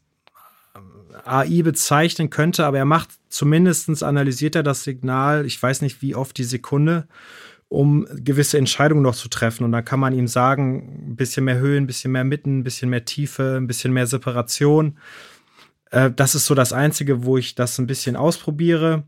AI 1.25 1.63
bezeichnen 1.63 2.29
könnte, 2.29 2.65
aber 2.65 2.77
er 2.77 2.85
macht 2.85 3.09
zumindestens 3.29 4.03
analysiert 4.03 4.55
er 4.55 4.63
das 4.63 4.83
Signal, 4.83 5.45
ich 5.45 5.61
weiß 5.61 5.81
nicht 5.81 6.01
wie 6.01 6.15
oft 6.15 6.37
die 6.37 6.43
Sekunde, 6.43 7.07
um 7.69 8.07
gewisse 8.11 8.57
Entscheidungen 8.57 9.03
noch 9.03 9.15
zu 9.15 9.29
treffen. 9.29 9.63
Und 9.63 9.71
dann 9.71 9.85
kann 9.85 9.99
man 9.99 10.13
ihm 10.13 10.27
sagen, 10.27 11.11
ein 11.11 11.15
bisschen 11.15 11.45
mehr 11.45 11.59
Höhe, 11.59 11.77
ein 11.77 11.87
bisschen 11.87 12.11
mehr 12.11 12.23
Mitten, 12.23 12.59
ein 12.59 12.63
bisschen 12.63 12.89
mehr 12.89 13.05
Tiefe, 13.05 13.57
ein 13.57 13.67
bisschen 13.67 13.93
mehr 13.93 14.07
Separation. 14.07 14.97
Äh, 15.91 16.11
das 16.11 16.35
ist 16.35 16.45
so 16.45 16.55
das 16.55 16.73
Einzige, 16.73 17.23
wo 17.23 17.37
ich 17.37 17.55
das 17.55 17.77
ein 17.77 17.87
bisschen 17.87 18.15
ausprobiere. 18.15 19.03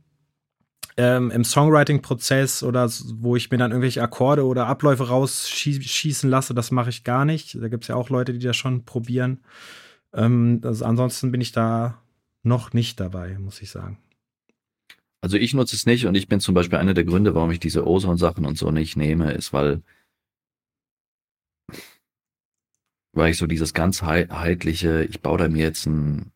Ähm, 0.98 1.32
Im 1.32 1.44
Songwriting-Prozess 1.44 2.64
oder 2.64 2.90
wo 3.16 3.36
ich 3.36 3.50
mir 3.50 3.58
dann 3.58 3.72
irgendwelche 3.72 4.04
Akkorde 4.04 4.46
oder 4.46 4.68
Abläufe 4.68 5.08
rausschießen 5.08 6.30
lasse, 6.30 6.54
das 6.54 6.70
mache 6.70 6.90
ich 6.90 7.04
gar 7.04 7.26
nicht. 7.26 7.58
Da 7.60 7.68
gibt 7.68 7.86
es 7.86 7.88
ja 7.88 7.96
auch 7.96 8.10
Leute, 8.10 8.34
die 8.34 8.46
das 8.46 8.58
schon 8.58 8.86
probieren. 8.86 9.40
Ähm, 10.14 10.62
also 10.64 10.86
ansonsten 10.86 11.32
bin 11.32 11.42
ich 11.42 11.52
da 11.52 12.00
noch 12.44 12.74
nicht 12.74 13.00
dabei, 13.00 13.38
muss 13.40 13.62
ich 13.62 13.72
sagen. 13.72 13.98
Also 15.22 15.38
ich 15.38 15.54
nutze 15.54 15.76
es 15.76 15.86
nicht 15.86 16.08
und 16.08 16.16
ich 16.16 16.28
bin 16.28 16.40
zum 16.40 16.56
Beispiel 16.56 16.80
einer 16.80 16.96
der 16.96 17.04
Gründe, 17.04 17.36
warum 17.36 17.52
ich 17.52 17.60
diese 17.60 17.86
Ozone-Sachen 17.86 18.46
und 18.46 18.58
so 18.58 18.72
nicht 18.72 18.98
nehme, 18.98 19.32
ist, 19.34 19.54
weil, 19.54 19.84
weil 23.14 23.32
ich 23.32 23.38
so 23.38 23.46
dieses 23.46 23.74
ganzheitliche, 23.76 25.04
ich 25.04 25.22
baue 25.22 25.38
da 25.38 25.48
mir 25.48 25.64
jetzt 25.64 25.86
einen, 25.88 26.32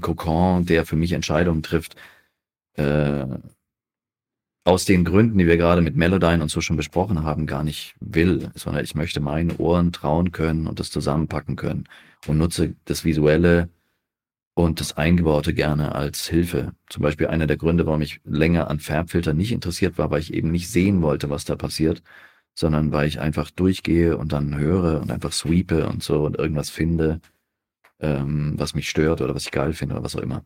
Kokon, 0.00 0.66
der 0.66 0.86
für 0.86 0.94
mich 0.96 1.12
Entscheidungen 1.12 1.64
trifft, 1.64 1.96
äh, 2.74 3.26
aus 4.64 4.84
den 4.84 5.04
Gründen, 5.04 5.38
die 5.38 5.46
wir 5.46 5.56
gerade 5.56 5.80
mit 5.80 5.96
Melodyne 5.96 6.42
und 6.42 6.50
so 6.50 6.60
schon 6.60 6.76
besprochen 6.76 7.24
haben, 7.24 7.46
gar 7.46 7.64
nicht 7.64 7.94
will, 8.00 8.50
sondern 8.54 8.84
ich 8.84 8.94
möchte 8.94 9.20
meinen 9.20 9.56
Ohren 9.56 9.92
trauen 9.92 10.32
können 10.32 10.66
und 10.66 10.78
das 10.78 10.90
zusammenpacken 10.90 11.56
können 11.56 11.88
und 12.26 12.38
nutze 12.38 12.76
das 12.84 13.04
Visuelle 13.04 13.68
und 14.54 14.80
das 14.80 14.96
Eingebaute 14.96 15.54
gerne 15.54 15.94
als 15.94 16.28
Hilfe. 16.28 16.72
Zum 16.88 17.02
Beispiel 17.02 17.28
einer 17.28 17.46
der 17.46 17.56
Gründe, 17.56 17.86
warum 17.86 18.02
ich 18.02 18.20
länger 18.24 18.68
an 18.68 18.80
Farbfiltern 18.80 19.36
nicht 19.36 19.52
interessiert 19.52 19.98
war, 19.98 20.10
weil 20.10 20.20
ich 20.20 20.34
eben 20.34 20.50
nicht 20.50 20.70
sehen 20.70 21.02
wollte, 21.02 21.30
was 21.30 21.44
da 21.44 21.56
passiert, 21.56 22.02
sondern 22.54 22.92
weil 22.92 23.08
ich 23.08 23.20
einfach 23.20 23.50
durchgehe 23.50 24.16
und 24.16 24.32
dann 24.32 24.56
höre 24.58 25.00
und 25.00 25.10
einfach 25.10 25.32
sweepe 25.32 25.88
und 25.88 26.02
so 26.02 26.24
und 26.24 26.36
irgendwas 26.36 26.70
finde, 26.70 27.20
ähm, 28.00 28.54
was 28.56 28.74
mich 28.74 28.88
stört 28.88 29.20
oder 29.20 29.34
was 29.34 29.44
ich 29.44 29.50
geil 29.50 29.72
finde 29.72 29.94
oder 29.94 30.04
was 30.04 30.16
auch 30.16 30.22
immer. 30.22 30.44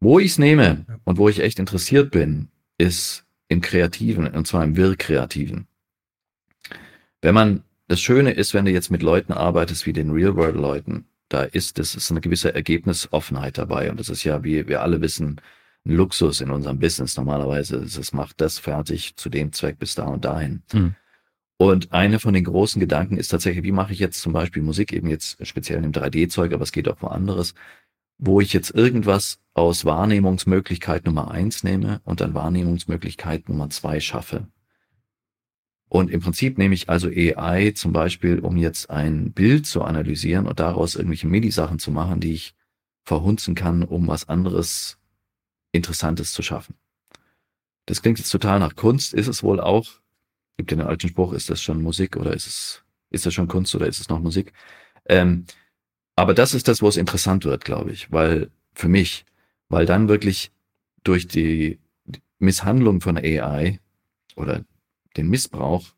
Wo 0.00 0.18
ich 0.18 0.32
es 0.32 0.38
nehme 0.38 0.84
und 1.04 1.18
wo 1.18 1.28
ich 1.28 1.40
echt 1.40 1.58
interessiert 1.58 2.10
bin, 2.10 2.48
ist 2.78 3.24
im 3.48 3.60
Kreativen, 3.60 4.26
und 4.26 4.46
zwar 4.46 4.64
im 4.64 4.76
Wirkkreativen. 4.76 5.66
Wenn 7.22 7.34
man, 7.34 7.62
das 7.88 8.00
Schöne 8.00 8.32
ist, 8.32 8.52
wenn 8.52 8.64
du 8.64 8.72
jetzt 8.72 8.90
mit 8.90 9.02
Leuten 9.02 9.32
arbeitest 9.32 9.86
wie 9.86 9.92
den 9.92 10.10
Real-World-Leuten, 10.10 11.06
da 11.28 11.42
ist 11.42 11.78
es 11.78 11.94
ist 11.94 12.10
eine 12.10 12.20
gewisse 12.20 12.54
Ergebnisoffenheit 12.54 13.58
dabei. 13.58 13.90
Und 13.90 14.00
das 14.00 14.08
ist 14.08 14.24
ja, 14.24 14.44
wie 14.44 14.68
wir 14.68 14.82
alle 14.82 15.00
wissen, 15.00 15.40
ein 15.84 15.92
Luxus 15.92 16.40
in 16.40 16.50
unserem 16.50 16.78
Business. 16.78 17.16
Normalerweise 17.16 17.76
ist 17.76 17.96
es 17.96 18.12
macht 18.12 18.40
das 18.40 18.58
fertig 18.58 19.16
zu 19.16 19.28
dem 19.28 19.52
Zweck 19.52 19.78
bis 19.78 19.94
da 19.94 20.04
und 20.04 20.24
dahin. 20.24 20.62
Hm. 20.72 20.94
Und 21.58 21.92
eine 21.92 22.18
von 22.18 22.34
den 22.34 22.44
großen 22.44 22.80
Gedanken 22.80 23.16
ist 23.16 23.28
tatsächlich, 23.28 23.64
wie 23.64 23.72
mache 23.72 23.92
ich 23.92 23.98
jetzt 23.98 24.20
zum 24.20 24.32
Beispiel 24.32 24.62
Musik, 24.62 24.92
eben 24.92 25.08
jetzt 25.08 25.44
speziell 25.46 25.82
im 25.84 25.92
3D-Zeug, 25.92 26.52
aber 26.52 26.62
es 26.62 26.72
geht 26.72 26.88
auch 26.88 27.00
wo 27.00 27.06
anderes, 27.06 27.54
wo 28.18 28.40
ich 28.40 28.52
jetzt 28.52 28.70
irgendwas 28.70 29.40
aus 29.54 29.84
Wahrnehmungsmöglichkeit 29.86 31.06
Nummer 31.06 31.30
eins 31.30 31.64
nehme 31.64 32.00
und 32.04 32.20
dann 32.20 32.34
Wahrnehmungsmöglichkeit 32.34 33.48
Nummer 33.48 33.70
zwei 33.70 34.00
schaffe. 34.00 34.48
Und 35.88 36.10
im 36.10 36.20
Prinzip 36.20 36.58
nehme 36.58 36.74
ich 36.74 36.88
also 36.88 37.08
AI 37.08 37.72
zum 37.74 37.92
Beispiel, 37.92 38.40
um 38.40 38.56
jetzt 38.56 38.90
ein 38.90 39.32
Bild 39.32 39.66
zu 39.66 39.82
analysieren 39.82 40.46
und 40.46 40.58
daraus 40.58 40.96
irgendwelche 40.96 41.28
MIDI-Sachen 41.28 41.78
zu 41.78 41.90
machen, 41.90 42.20
die 42.20 42.32
ich 42.32 42.54
verhunzen 43.04 43.54
kann, 43.54 43.84
um 43.84 44.08
was 44.08 44.28
anderes 44.28 44.98
Interessantes 45.72 46.32
zu 46.32 46.42
schaffen. 46.42 46.74
Das 47.86 48.02
klingt 48.02 48.18
jetzt 48.18 48.30
total 48.30 48.58
nach 48.58 48.74
Kunst, 48.74 49.14
ist 49.14 49.28
es 49.28 49.44
wohl 49.44 49.60
auch. 49.60 49.88
Gibt 50.56 50.72
ja 50.72 50.78
den 50.78 50.86
alten 50.86 51.08
Spruch, 51.08 51.32
ist 51.32 51.50
das 51.50 51.62
schon 51.62 51.82
Musik 51.82 52.16
oder 52.16 52.32
ist 52.32 52.46
es, 52.46 52.84
ist 53.10 53.26
das 53.26 53.34
schon 53.34 53.46
Kunst 53.46 53.74
oder 53.74 53.86
ist 53.86 54.00
es 54.00 54.08
noch 54.08 54.20
Musik? 54.20 54.52
Ähm, 55.08 55.44
aber 56.16 56.34
das 56.34 56.54
ist 56.54 56.66
das, 56.66 56.82
wo 56.82 56.88
es 56.88 56.96
interessant 56.96 57.44
wird, 57.44 57.64
glaube 57.64 57.92
ich, 57.92 58.10
weil 58.10 58.50
für 58.74 58.88
mich, 58.88 59.24
weil 59.68 59.86
dann 59.86 60.08
wirklich 60.08 60.50
durch 61.04 61.28
die 61.28 61.78
Misshandlung 62.38 63.00
von 63.00 63.16
AI 63.16 63.78
oder 64.34 64.64
den 65.16 65.28
Missbrauch 65.28 65.94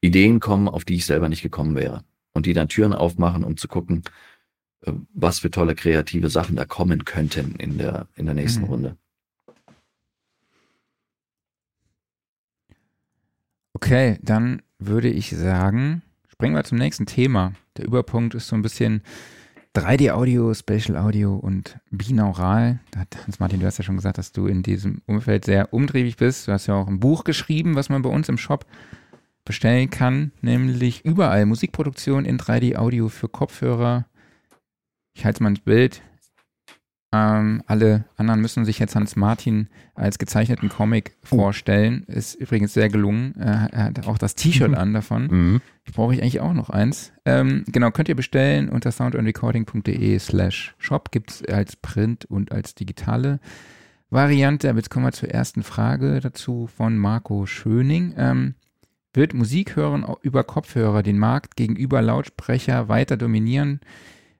Ideen 0.00 0.40
kommen, 0.40 0.68
auf 0.68 0.84
die 0.84 0.94
ich 0.96 1.06
selber 1.06 1.28
nicht 1.28 1.42
gekommen 1.42 1.74
wäre. 1.74 2.04
Und 2.32 2.46
die 2.46 2.52
dann 2.52 2.68
Türen 2.68 2.92
aufmachen, 2.92 3.44
um 3.44 3.56
zu 3.56 3.66
gucken, 3.66 4.02
äh, 4.82 4.92
was 5.14 5.38
für 5.40 5.50
tolle 5.50 5.74
kreative 5.74 6.28
Sachen 6.28 6.56
da 6.56 6.64
kommen 6.64 7.04
könnten 7.04 7.56
in 7.56 7.78
der, 7.78 8.08
in 8.14 8.26
der 8.26 8.34
nächsten 8.34 8.62
Mhm. 8.62 8.68
Runde. 8.68 8.96
Okay, 13.74 14.18
dann 14.22 14.62
würde 14.78 15.08
ich 15.10 15.30
sagen, 15.30 16.02
springen 16.28 16.54
wir 16.54 16.64
zum 16.64 16.78
nächsten 16.78 17.06
Thema. 17.06 17.52
Der 17.76 17.86
Überpunkt 17.86 18.34
ist 18.34 18.48
so 18.48 18.56
ein 18.56 18.62
bisschen 18.62 19.02
3D-Audio, 19.76 20.54
Spatial 20.54 20.96
Audio 20.96 21.36
und 21.36 21.78
binaural. 21.90 22.80
Da 22.92 23.00
hat 23.00 23.18
Hans-Martin, 23.26 23.60
du 23.60 23.66
hast 23.66 23.76
ja 23.76 23.84
schon 23.84 23.96
gesagt, 23.96 24.16
dass 24.16 24.32
du 24.32 24.46
in 24.46 24.62
diesem 24.62 25.02
Umfeld 25.04 25.44
sehr 25.44 25.74
umtriebig 25.74 26.16
bist. 26.16 26.48
Du 26.48 26.52
hast 26.52 26.66
ja 26.66 26.74
auch 26.74 26.88
ein 26.88 26.98
Buch 26.98 27.24
geschrieben, 27.24 27.74
was 27.74 27.90
man 27.90 28.00
bei 28.00 28.08
uns 28.08 28.30
im 28.30 28.38
Shop 28.38 28.64
bestellen 29.44 29.90
kann, 29.90 30.32
nämlich 30.40 31.04
überall 31.04 31.44
Musikproduktion 31.44 32.24
in 32.24 32.38
3D-Audio 32.38 33.08
für 33.10 33.28
Kopfhörer. 33.28 34.06
Ich 35.12 35.26
halte 35.26 35.42
mal 35.42 35.50
ins 35.50 35.60
Bild. 35.60 36.00
Ähm, 37.16 37.62
alle 37.66 38.04
anderen 38.16 38.40
müssen 38.40 38.64
sich 38.64 38.78
jetzt 38.78 38.94
Hans 38.94 39.16
Martin 39.16 39.68
als 39.94 40.18
gezeichneten 40.18 40.68
Comic 40.68 41.16
vorstellen. 41.22 42.04
Ist 42.04 42.34
übrigens 42.34 42.74
sehr 42.74 42.88
gelungen. 42.88 43.34
Äh, 43.36 43.68
er 43.72 43.84
hat 43.84 44.06
auch 44.06 44.18
das 44.18 44.34
T-Shirt 44.34 44.74
an 44.74 44.92
davon. 44.92 45.26
Mhm. 45.26 45.60
Brauche 45.92 46.14
ich 46.14 46.22
eigentlich 46.22 46.40
auch 46.40 46.52
noch 46.52 46.68
eins. 46.70 47.12
Ähm, 47.24 47.64
genau, 47.68 47.90
könnt 47.90 48.08
ihr 48.08 48.16
bestellen 48.16 48.68
unter 48.68 48.90
soundandrecording.de 48.90 50.18
slash 50.18 50.74
shop. 50.78 51.10
Gibt 51.12 51.30
es 51.30 51.44
als 51.44 51.76
Print 51.76 52.24
und 52.24 52.52
als 52.52 52.74
digitale 52.74 53.40
Variante, 54.10 54.68
aber 54.68 54.78
jetzt 54.78 54.90
kommen 54.90 55.06
wir 55.06 55.12
zur 55.12 55.30
ersten 55.30 55.62
Frage 55.62 56.20
dazu 56.20 56.68
von 56.68 56.96
Marco 56.96 57.46
Schöning. 57.46 58.14
Ähm, 58.16 58.54
wird 59.12 59.32
Musik 59.32 59.76
hören 59.76 60.04
über 60.22 60.44
Kopfhörer 60.44 61.02
den 61.02 61.18
Markt 61.18 61.56
gegenüber 61.56 62.02
Lautsprecher 62.02 62.88
weiter 62.88 63.16
dominieren? 63.16 63.80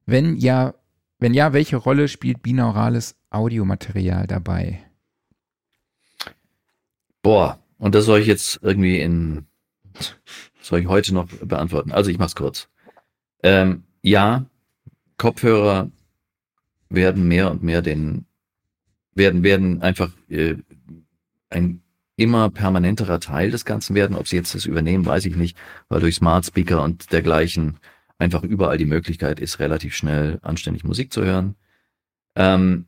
Wenn 0.05 0.37
ja, 0.37 0.74
wenn 1.19 1.35
ja, 1.35 1.53
welche 1.53 1.77
Rolle 1.77 2.09
spielt 2.09 2.43
binaurales 2.43 3.17
Audiomaterial 3.31 4.27
dabei? 4.27 4.83
Boah, 7.23 7.59
und 7.79 7.95
das 7.95 8.05
soll 8.05 8.21
ich 8.21 8.27
jetzt 8.27 8.61
irgendwie 8.62 9.01
in, 9.01 9.47
soll 10.61 10.81
ich 10.81 10.87
heute 10.87 11.14
noch 11.14 11.27
beantworten? 11.27 11.93
Also 11.93 12.11
ich 12.11 12.19
mach's 12.19 12.35
kurz. 12.35 12.69
Ähm, 13.43 13.85
ja, 14.03 14.47
Kopfhörer 15.17 15.91
werden 16.89 17.27
mehr 17.27 17.51
und 17.51 17.62
mehr 17.62 17.83
den, 17.83 18.27
werden, 19.14 19.43
werden 19.43 19.83
einfach 19.83 20.11
äh, 20.29 20.57
ein 21.51 21.83
immer 22.17 22.51
permanenterer 22.51 23.21
Teil 23.21 23.51
des 23.51 23.64
Ganzen 23.64 23.95
werden. 23.95 24.17
Ob 24.17 24.29
sie 24.29 24.37
jetzt 24.37 24.55
das 24.55 24.64
übernehmen, 24.64 25.05
weiß 25.05 25.27
ich 25.27 25.37
nicht, 25.37 25.57
weil 25.89 26.01
durch 26.01 26.17
Smart 26.17 26.47
Speaker 26.47 26.83
und 26.83 27.12
dergleichen 27.12 27.79
einfach 28.19 28.43
überall 28.43 28.79
die 28.79 28.87
Möglichkeit 28.87 29.41
ist, 29.41 29.59
relativ 29.59 29.95
schnell 29.95 30.39
anständig 30.43 30.85
Musik 30.85 31.12
zu 31.12 31.25
hören. 31.25 31.55
Ähm, 32.35 32.87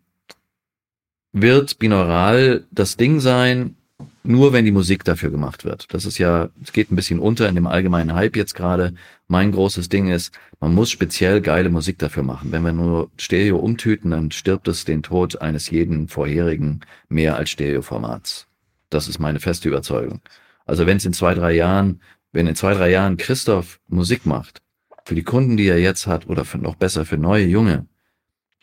wird 1.32 1.78
binaural 1.78 2.64
das 2.70 2.96
Ding 2.96 3.20
sein, 3.20 3.76
nur 4.22 4.52
wenn 4.52 4.64
die 4.64 4.72
Musik 4.72 5.04
dafür 5.04 5.30
gemacht 5.30 5.64
wird. 5.64 5.92
Das 5.92 6.04
ist 6.04 6.18
ja, 6.18 6.50
es 6.62 6.72
geht 6.72 6.90
ein 6.90 6.96
bisschen 6.96 7.18
unter 7.18 7.48
in 7.48 7.54
dem 7.54 7.66
allgemeinen 7.66 8.14
Hype 8.14 8.36
jetzt 8.36 8.54
gerade. 8.54 8.94
Mein 9.26 9.52
großes 9.52 9.88
Ding 9.88 10.08
ist, 10.08 10.38
man 10.60 10.74
muss 10.74 10.90
speziell 10.90 11.40
geile 11.40 11.70
Musik 11.70 11.98
dafür 11.98 12.22
machen. 12.22 12.52
Wenn 12.52 12.62
wir 12.62 12.72
nur 12.72 13.10
Stereo 13.16 13.56
umtüten, 13.56 14.10
dann 14.10 14.30
stirbt 14.30 14.68
es 14.68 14.84
den 14.84 15.02
Tod 15.02 15.40
eines 15.40 15.70
jeden 15.70 16.08
vorherigen 16.08 16.80
mehr 17.08 17.36
als 17.36 17.50
Stereo-Formats. 17.50 18.46
Das 18.90 19.08
ist 19.08 19.18
meine 19.18 19.40
feste 19.40 19.68
Überzeugung. 19.68 20.20
Also 20.66 20.86
wenn 20.86 20.98
es 20.98 21.04
in 21.04 21.12
zwei, 21.12 21.34
drei 21.34 21.52
Jahren, 21.52 22.00
wenn 22.32 22.46
in 22.46 22.54
zwei, 22.54 22.74
drei 22.74 22.90
Jahren 22.90 23.16
Christoph 23.16 23.80
Musik 23.88 24.26
macht, 24.26 24.60
für 25.08 25.14
die 25.14 25.22
Kunden, 25.22 25.56
die 25.56 25.68
er 25.68 25.78
jetzt 25.78 26.06
hat, 26.06 26.28
oder 26.28 26.44
für, 26.44 26.58
noch 26.58 26.74
besser 26.74 27.06
für 27.06 27.16
neue 27.16 27.46
Junge, 27.46 27.86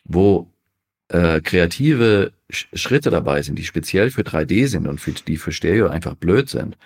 wo 0.04 0.54
äh, 1.08 1.42
kreative 1.42 2.34
Sch 2.52 2.68
Schritte 2.76 3.10
dabei 3.10 3.42
sind, 3.42 3.58
die 3.58 3.64
speziell 3.64 4.12
für 4.12 4.22
3D 4.22 4.68
sind 4.68 4.86
und 4.88 5.02
für, 5.02 5.12
die 5.14 5.38
für 5.38 5.52
Stereo 5.52 5.88
einfach 5.88 6.14
blöd 6.14 6.48
sind, 6.48 6.78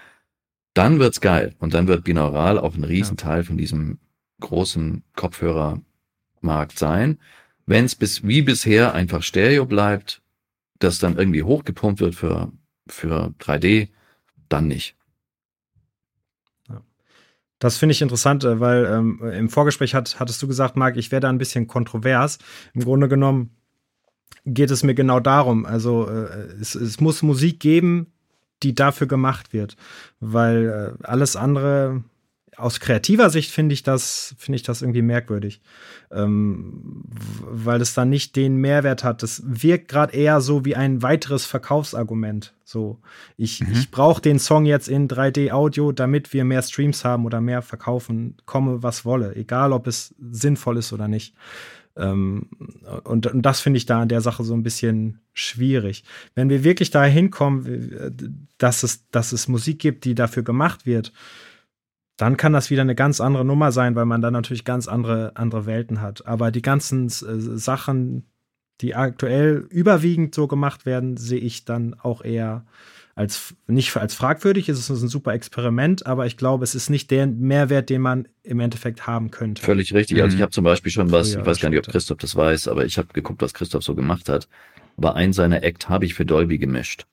dann 0.74 0.99
wird's 0.99 1.20
geil. 1.20 1.55
Und 1.60 1.74
dann 1.74 1.89
wird 1.89 2.05
binaural 2.05 2.57
auch 2.57 2.74
ein 2.74 2.86
Riesenteil 2.86 3.39
ja. 3.39 3.43
von 3.43 3.57
diesem 3.57 3.97
großen 4.39 5.03
Kopfhörermarkt 5.18 6.80
sein. 6.80 7.20
Wenn 7.66 7.84
es 7.84 7.95
bis 7.95 8.26
wie 8.26 8.41
bisher 8.41 8.93
einfach 8.93 9.24
Stereo 9.24 9.66
bleibt, 9.66 10.22
das 10.80 10.99
dann 10.99 11.18
irgendwie 11.18 11.43
hochgepumpt 11.43 11.99
wird 11.99 12.16
für, 12.16 12.53
für 12.88 13.34
3D, 13.41 13.89
dann 14.47 14.68
nicht. 14.68 14.95
Das 17.60 17.78
finde 17.78 17.91
ich 17.91 18.01
interessant, 18.01 18.43
äh, 18.43 18.60
weil 18.60 18.86
ähm, 18.86 19.22
im 19.32 19.49
Vorgespräch 19.49 19.93
hat, 19.93 20.20
hattest 20.20 20.41
du 20.41 20.47
gesagt, 20.47 20.76
Marc, 20.78 20.97
ich 20.97 21.12
werde 21.12 21.28
ein 21.28 21.38
bisschen 21.38 21.68
kontrovers. 21.68 22.39
Im 22.74 22.84
Grunde 22.84 23.07
genommen 23.07 23.51
geht 24.45 24.72
es 24.72 24.84
mir 24.84 24.95
genau 24.95 25.20
darum. 25.20 25.66
Also 25.66 26.07
äh, 26.07 26.53
es, 26.60 26.76
es 26.76 26.99
muss 26.99 27.22
Musik 27.22 27.60
geben, 27.60 28.07
die 28.64 28.74
dafür 28.74 29.07
gemacht 29.07 29.53
wird, 29.53 29.76
weil 30.20 30.97
äh, 31.01 31.03
alles 31.03 31.36
andere 31.36 32.03
aus 32.60 32.80
kreativer 32.80 33.30
Sicht 33.30 33.51
finde 33.51 33.74
ich 33.74 33.84
das 33.84 34.36
finde 34.38 34.57
ich 34.57 34.64
das 34.64 34.82
irgendwie 34.82 35.01
merkwürdig, 35.01 35.62
ähm, 36.12 37.03
weil 37.41 37.82
es 37.82 37.93
dann 37.93 38.10
nicht 38.10 38.36
den 38.36 38.57
Mehrwert 38.57 39.03
hat. 39.03 39.24
Das 39.24 39.41
wirkt 39.45 39.88
gerade 39.88 40.14
eher 40.14 40.41
so 40.41 40.66
wie 40.66 40.76
ein 40.76 41.01
weiteres 41.01 41.45
Verkaufsargument. 41.45 42.53
So, 42.64 42.99
ich, 43.38 43.62
mhm. 43.62 43.72
ich 43.72 43.89
brauche 43.89 44.22
den 44.22 44.38
Song 44.39 44.66
jetzt 44.66 44.89
in 44.89 45.07
3D-Audio, 45.07 45.91
damit 45.91 46.34
wir 46.34 46.45
mehr 46.45 46.62
Streams 46.62 47.03
haben 47.03 47.26
oder 47.26 47.41
mehr 47.41 47.62
verkaufen, 47.62 48.38
komme 48.45 48.84
was 48.84 49.05
wolle, 49.05 49.36
egal 49.36 49.74
ob 49.74 49.88
es 49.88 50.14
sinnvoll 50.20 50.78
ist 50.78 50.93
oder 50.93 51.07
nicht. 51.07 51.34
Ähm, 51.97 52.47
und, 53.03 53.28
und 53.28 53.41
das 53.41 53.60
finde 53.60 53.78
ich 53.78 53.86
da 53.86 54.01
an 54.01 54.10
der 54.10 54.22
Sache 54.22 54.43
so 54.43 54.53
ein 54.53 54.64
bisschen 54.64 55.20
schwierig. 55.34 56.03
Wenn 56.36 56.49
wir 56.49 56.64
wirklich 56.64 56.91
dahin 56.91 57.32
kommen, 57.32 58.45
dass 58.57 58.84
es, 58.84 59.10
dass 59.10 59.32
es 59.32 59.47
Musik 59.47 59.80
gibt, 59.80 60.05
die 60.05 60.16
dafür 60.16 60.43
gemacht 60.43 60.86
wird, 60.86 61.12
dann 62.20 62.36
kann 62.36 62.51
das 62.51 62.70
wieder 62.70 62.82
eine 62.82 62.95
ganz 62.95 63.22
andere 63.22 63.45
Nummer 63.45 63.72
sein, 63.72 63.95
weil 63.95 64.05
man 64.05 64.22
dann 64.22 64.34
natürlich 64.34 64.65
ganz 64.65 64.89
andere, 64.89 65.32
andere 65.36 65.65
Welten 65.65 66.01
hat. 66.01 66.28
Aber 66.28 66.51
die 66.51 66.61
ganzen 66.61 67.07
äh, 67.07 67.09
Sachen, 67.09 68.26
die 68.82 68.93
aktuell 68.93 69.65
überwiegend 69.70 70.36
so 70.36 70.45
gemacht 70.45 70.86
werden, 70.86 71.15
sehe 71.15 71.39
ich 71.39 71.63
dann 71.63 71.95
auch 71.97 72.22
eher 72.22 72.65
als 73.15 73.55
nicht 73.67 73.95
als 73.95 74.15
fragwürdig, 74.15 74.67
es 74.67 74.80
ist 74.80 74.89
ein 74.89 75.07
super 75.07 75.34
Experiment, 75.34 76.05
aber 76.05 76.26
ich 76.26 76.36
glaube, 76.36 76.65
es 76.65 76.76
ist 76.76 76.89
nicht 76.89 77.09
der 77.09 77.26
Mehrwert, 77.26 77.89
den 77.89 78.01
man 78.01 78.28
im 78.43 78.59
Endeffekt 78.59 79.07
haben 79.07 79.32
könnte. 79.32 79.61
Völlig 79.61 79.93
richtig. 79.93 80.22
Also 80.22 80.34
ich 80.34 80.39
mhm. 80.39 80.43
habe 80.43 80.51
zum 80.51 80.65
Beispiel 80.65 80.91
schon 80.91 81.11
was, 81.11 81.36
ich 81.36 81.45
weiß 81.45 81.59
gar 81.61 81.70
nicht, 81.70 81.80
ob 81.80 81.88
Christoph 81.88 82.17
das 82.17 82.36
weiß, 82.36 82.67
aber 82.67 82.84
ich 82.84 82.97
habe 82.97 83.07
geguckt, 83.13 83.41
was 83.41 83.53
Christoph 83.53 83.84
so 83.84 83.95
gemacht 83.95 84.28
hat. 84.28 84.49
Aber 84.97 85.15
ein 85.15 85.32
seiner 85.32 85.63
Act 85.63 85.88
habe 85.88 86.05
ich 86.05 86.13
für 86.13 86.26
Dolby 86.26 86.57
gemischt. 86.57 87.05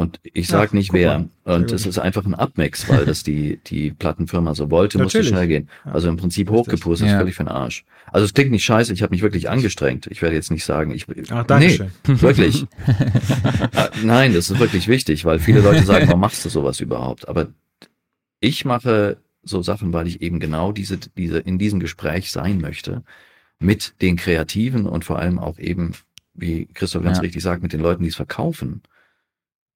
Und 0.00 0.18
ich 0.22 0.48
sag 0.48 0.70
Ach, 0.70 0.72
nicht 0.72 0.94
wer. 0.94 1.28
Und 1.44 1.72
es 1.72 1.84
ist 1.84 1.98
einfach 1.98 2.24
ein 2.24 2.34
Abmix, 2.34 2.88
weil 2.88 3.04
das 3.04 3.22
die, 3.22 3.60
die 3.66 3.90
Plattenfirma 3.90 4.54
so 4.54 4.70
wollte, 4.70 4.96
musste 4.96 5.22
schnell 5.22 5.46
gehen. 5.46 5.68
Also 5.84 6.08
im 6.08 6.16
Prinzip 6.16 6.48
hochgepustet, 6.48 7.06
ja. 7.06 7.12
ist 7.12 7.18
völlig 7.18 7.34
für 7.34 7.44
den 7.44 7.50
Arsch. 7.50 7.84
Also 8.10 8.24
es 8.24 8.32
klingt 8.32 8.50
nicht 8.50 8.64
scheiße, 8.64 8.94
ich 8.94 9.02
habe 9.02 9.10
mich 9.10 9.20
wirklich 9.20 9.50
angestrengt. 9.50 10.06
Ich 10.06 10.22
werde 10.22 10.36
jetzt 10.36 10.50
nicht 10.50 10.64
sagen, 10.64 10.92
ich 10.92 11.04
Ach, 11.28 11.44
danke 11.44 11.66
nee, 11.66 11.76
schön. 11.76 11.90
wirklich. 12.22 12.64
Ah, 13.74 13.90
nein, 14.02 14.32
das 14.32 14.50
ist 14.50 14.58
wirklich 14.58 14.88
wichtig, 14.88 15.26
weil 15.26 15.38
viele 15.38 15.60
Leute 15.60 15.82
sagen, 15.84 16.06
warum 16.06 16.20
machst 16.20 16.46
du 16.46 16.48
sowas 16.48 16.80
überhaupt? 16.80 17.28
Aber 17.28 17.48
ich 18.40 18.64
mache 18.64 19.18
so 19.42 19.60
Sachen, 19.60 19.92
weil 19.92 20.06
ich 20.06 20.22
eben 20.22 20.40
genau 20.40 20.72
diese, 20.72 20.96
diese 20.96 21.40
in 21.40 21.58
diesem 21.58 21.78
Gespräch 21.78 22.30
sein 22.30 22.58
möchte 22.58 23.02
mit 23.58 24.00
den 24.00 24.16
Kreativen 24.16 24.86
und 24.86 25.04
vor 25.04 25.18
allem 25.18 25.38
auch 25.38 25.58
eben, 25.58 25.92
wie 26.32 26.64
Christoph 26.72 27.04
ganz 27.04 27.18
ja. 27.18 27.22
richtig 27.24 27.42
sagt, 27.42 27.62
mit 27.62 27.74
den 27.74 27.82
Leuten, 27.82 28.02
die 28.02 28.08
es 28.08 28.16
verkaufen 28.16 28.80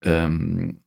ähm, 0.05 0.81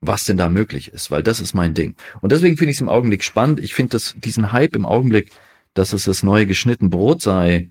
was 0.00 0.24
denn 0.24 0.36
da 0.36 0.48
möglich 0.48 0.88
ist, 0.88 1.10
weil 1.10 1.22
das 1.22 1.40
ist 1.40 1.54
mein 1.54 1.74
Ding. 1.74 1.94
Und 2.20 2.32
deswegen 2.32 2.56
finde 2.56 2.72
ich 2.72 2.76
es 2.76 2.80
im 2.80 2.88
Augenblick 2.88 3.22
spannend. 3.22 3.60
Ich 3.60 3.74
finde 3.74 3.90
das, 3.90 4.14
diesen 4.18 4.52
Hype 4.52 4.74
im 4.74 4.84
Augenblick, 4.84 5.30
dass 5.74 5.92
es 5.92 6.04
das 6.04 6.22
neue 6.22 6.46
geschnitten 6.46 6.90
Brot 6.90 7.22
sei, 7.22 7.70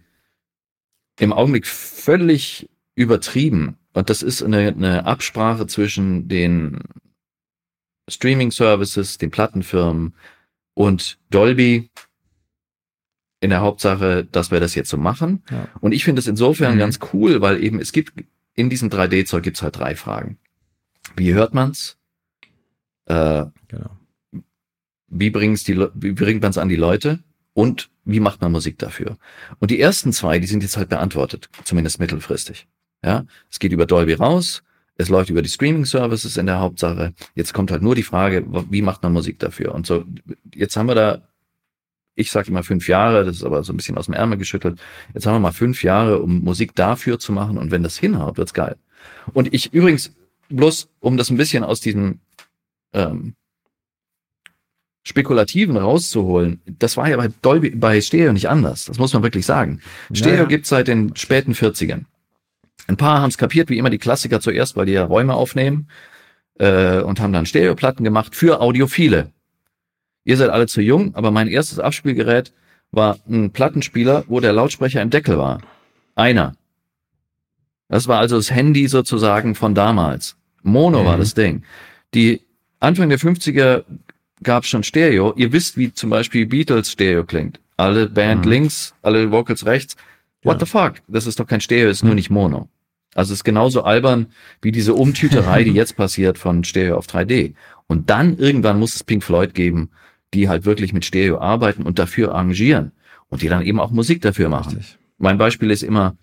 im 1.20 1.34
Augenblick 1.34 1.68
völlig 1.68 2.70
übertrieben. 2.96 3.78
Und 3.94 4.10
das 4.10 4.24
ist 4.24 4.42
eine, 4.42 4.70
eine 4.70 5.06
Absprache 5.06 5.68
zwischen 5.68 6.30
den 6.30 6.80
Streaming-Services, 8.10 9.18
den 9.18 9.30
Plattenfirmen 9.30 10.16
und 10.74 11.20
Dolby 11.30 11.92
in 13.42 13.50
der 13.50 13.62
Hauptsache, 13.62 14.26
dass 14.26 14.52
wir 14.52 14.60
das 14.60 14.76
jetzt 14.76 14.90
so 14.90 14.98
machen. 14.98 15.44
Ja. 15.50 15.68
Und 15.82 15.92
ich 15.92 16.06
finde 16.06 16.20
es 16.20 16.28
insofern 16.28 16.76
mhm. 16.76 16.80
ganz 16.80 17.00
cool, 17.14 17.42
weil 17.42 17.62
eben 17.62 17.80
es 17.80 17.92
gibt 17.92 18.14
in 18.54 18.70
diesem 18.70 18.90
3D-Zeug 18.90 19.44
gibt 19.44 19.58
es 19.58 19.64
halt 19.64 19.78
drei 19.78 19.96
Fragen. 19.96 20.38
Wie 21.16 21.34
hört 21.34 21.54
man's? 21.54 21.98
Äh, 23.06 23.46
genau. 23.68 23.98
Wie, 25.08 25.30
bringt's 25.30 25.64
die, 25.64 25.78
wie 25.94 26.14
bringt 26.14 26.42
man 26.42 26.52
es 26.52 26.58
an 26.58 26.70
die 26.70 26.76
Leute? 26.76 27.20
Und 27.54 27.90
wie 28.06 28.20
macht 28.20 28.42
man 28.42 28.52
Musik 28.52 28.80
dafür? 28.80 29.18
Und 29.60 29.72
die 29.72 29.80
ersten 29.80 30.14
zwei, 30.14 30.40
die 30.40 30.48
sind 30.48 30.64
jetzt 30.64 30.78
halt 30.78 30.90
beantwortet, 30.90 31.50
zumindest 31.64 32.00
mittelfristig. 32.00 32.68
Ja, 33.04 33.26
es 33.50 33.60
geht 33.60 33.72
über 33.72 33.86
Dolby 33.86 34.14
raus, 34.14 34.64
es 34.96 35.10
läuft 35.10 35.30
über 35.30 35.42
die 35.42 35.50
Streaming-Services 35.50 36.38
in 36.38 36.46
der 36.46 36.60
Hauptsache. 36.60 37.14
Jetzt 37.36 37.54
kommt 37.54 37.72
halt 37.72 37.82
nur 37.82 37.96
die 37.96 38.04
Frage, 38.04 38.46
wie 38.70 38.82
macht 38.82 39.04
man 39.04 39.14
Musik 39.14 39.40
dafür? 39.40 39.74
Und 39.74 39.88
so, 39.88 40.06
jetzt 40.54 40.78
haben 40.78 40.88
wir 40.88 40.96
da, 40.96 41.28
ich 42.16 42.32
sage 42.32 42.50
immer 42.50 42.64
fünf 42.64 42.88
Jahre, 42.88 43.26
das 43.26 43.38
ist 43.38 43.44
aber 43.44 43.64
so 43.64 43.74
ein 43.74 43.78
bisschen 43.78 43.98
aus 43.98 44.06
dem 44.06 44.14
Ärmel 44.14 44.38
geschüttelt. 44.38 44.80
Jetzt 45.14 45.26
haben 45.26 45.36
wir 45.36 45.40
mal 45.40 45.52
fünf 45.52 45.84
Jahre, 45.84 46.22
um 46.22 46.44
Musik 46.44 46.76
dafür 46.76 47.20
zu 47.20 47.32
machen. 47.32 47.58
Und 47.58 47.72
wenn 47.72 47.84
das 47.84 47.98
hinhaut, 47.98 48.38
wird's 48.38 48.54
geil. 48.54 48.78
Und 49.34 49.54
ich 49.54 49.74
übrigens, 49.74 50.14
bloß 50.56 50.90
um 51.00 51.18
das 51.18 51.30
ein 51.30 51.38
bisschen 51.38 51.64
aus 51.64 51.80
diesem 51.80 52.20
ähm, 52.94 53.36
Spekulativen 55.04 55.78
rauszuholen, 55.78 56.62
das 56.66 56.96
war 56.96 57.10
ja 57.10 57.18
bei 57.18 57.30
Dolby, 57.42 57.72
bei 57.72 58.00
Stereo 58.02 58.34
nicht 58.34 58.50
anders. 58.50 58.86
Das 58.86 59.00
muss 59.00 59.14
man 59.14 59.24
wirklich 59.24 59.46
sagen. 59.46 59.82
Stereo 60.14 60.36
naja. 60.36 60.46
gibt 60.46 60.68
seit 60.68 60.88
den 60.88 61.16
späten 61.16 61.54
40ern. 61.54 62.06
Ein 62.88 62.98
paar 62.98 63.22
haben 63.22 63.30
es 63.30 63.38
kapiert, 63.38 63.70
wie 63.70 63.78
immer 63.78 63.90
die 63.90 63.98
Klassiker 63.98 64.42
zuerst, 64.42 64.76
weil 64.76 64.86
die 64.86 64.94
ja 64.94 65.06
Räume 65.06 65.34
aufnehmen 65.34 65.88
äh, 66.60 67.00
und 67.02 67.20
haben 67.20 67.34
dann 67.34 67.46
Stereoplatten 67.46 68.04
gemacht 68.04 68.36
für 68.36 68.62
Audiophile. 68.62 69.32
Ihr 70.24 70.38
seid 70.38 70.50
alle 70.50 70.68
zu 70.68 70.82
jung, 70.82 71.16
aber 71.16 71.32
mein 71.32 71.48
erstes 71.48 71.80
Abspielgerät 71.80 72.54
war 72.92 73.18
ein 73.28 73.52
Plattenspieler, 73.52 74.26
wo 74.28 74.40
der 74.40 74.54
Lautsprecher 74.54 75.02
im 75.02 75.10
Deckel 75.10 75.38
war. 75.38 75.62
Einer. 76.16 76.56
Das 77.88 78.08
war 78.08 78.20
also 78.20 78.38
das 78.38 78.52
Handy 78.52 78.88
sozusagen 78.88 79.56
von 79.56 79.74
damals. 79.74 80.38
Mono 80.64 81.02
mhm. 81.02 81.06
war 81.06 81.18
das 81.18 81.34
Ding. 81.34 81.64
Die 82.14 82.42
Anfang 82.80 83.10
der 83.10 83.20
50er 83.20 83.84
gab 84.44 84.64
es 84.64 84.70
schon 84.70 84.84
Stereo. 84.84 85.34
Ihr 85.36 85.52
wisst, 85.52 85.78
wie 85.78 85.94
zum 85.94 86.10
Beispiel 86.10 86.46
Beatles 86.46 86.92
Stereo 86.92 87.24
klingt. 87.24 87.60
Alle 87.78 88.08
Band 88.08 88.46
mhm. 88.46 88.52
links, 88.52 88.94
alle 89.02 89.32
Vocals 89.32 89.66
rechts. 89.66 89.96
What 90.44 90.56
ja. 90.56 90.66
the 90.66 90.66
fuck? 90.66 90.94
Das 91.08 91.28
ist 91.28 91.40
doch 91.40 91.48
kein 91.48 91.62
Stereo, 91.62 91.90
ist 91.90 92.04
mhm. 92.04 92.10
nur 92.10 92.16
nicht 92.16 92.30
Mono. 92.30 92.70
Also 93.14 93.34
es 93.34 93.40
ist 93.40 93.44
genauso 93.44 93.84
albern 93.84 94.28
wie 94.62 94.72
diese 94.72 94.94
Umtüterei, 94.94 95.64
die 95.64 95.72
jetzt 95.74 95.96
passiert 95.96 96.38
von 96.38 96.64
Stereo 96.64 96.98
auf 96.98 97.08
3D. 97.08 97.54
Und 97.88 98.10
dann 98.10 98.38
irgendwann 98.38 98.80
muss 98.80 98.96
es 98.96 99.04
Pink 99.04 99.24
Floyd 99.24 99.54
geben, 99.54 99.90
die 100.34 100.48
halt 100.48 100.66
wirklich 100.66 100.94
mit 100.94 101.06
Stereo 101.06 101.40
arbeiten 101.40 101.84
und 101.84 102.00
dafür 102.00 102.34
arrangieren 102.34 102.94
und 103.30 103.42
die 103.42 103.50
dann 103.50 103.64
eben 103.64 103.80
auch 103.80 103.92
Musik 103.92 104.22
dafür 104.22 104.50
machen. 104.50 104.78
Richtig. 104.78 104.98
Mein 105.18 105.38
Beispiel 105.38 105.72
ist 105.72 105.84
immer 105.84 106.16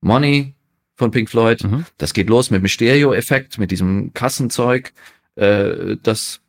Money 0.00 0.54
von 0.94 1.10
Pink 1.10 1.28
Floyd. 1.28 1.62
Mhm. 1.64 1.84
Das 1.98 2.14
geht 2.14 2.28
los 2.28 2.50
mit 2.50 2.62
dem 2.62 2.68
Stereo-Effekt, 2.68 3.58
mit 3.58 3.70
diesem 3.70 4.12
Kassenzeug, 4.14 4.92
äh, 5.36 5.96
das 6.02 6.40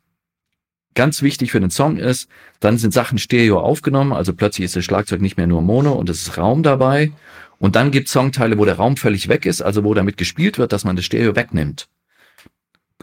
ganz 0.94 1.22
wichtig 1.22 1.52
für 1.52 1.60
den 1.60 1.70
Song 1.70 1.98
ist. 1.98 2.28
Dann 2.60 2.78
sind 2.78 2.92
Sachen 2.92 3.18
Stereo 3.18 3.60
aufgenommen, 3.60 4.12
also 4.12 4.32
plötzlich 4.32 4.64
ist 4.64 4.76
das 4.76 4.84
Schlagzeug 4.84 5.20
nicht 5.20 5.36
mehr 5.36 5.46
nur 5.46 5.62
Mono 5.62 5.92
und 5.92 6.08
es 6.08 6.22
ist 6.22 6.38
Raum 6.38 6.62
dabei. 6.62 7.12
Und 7.58 7.76
dann 7.76 7.90
gibt 7.90 8.08
Songteile, 8.08 8.58
wo 8.58 8.64
der 8.64 8.76
Raum 8.76 8.96
völlig 8.96 9.28
weg 9.28 9.46
ist, 9.46 9.62
also 9.62 9.84
wo 9.84 9.94
damit 9.94 10.16
gespielt 10.16 10.58
wird, 10.58 10.72
dass 10.72 10.84
man 10.84 10.96
das 10.96 11.04
Stereo 11.04 11.36
wegnimmt. 11.36 11.88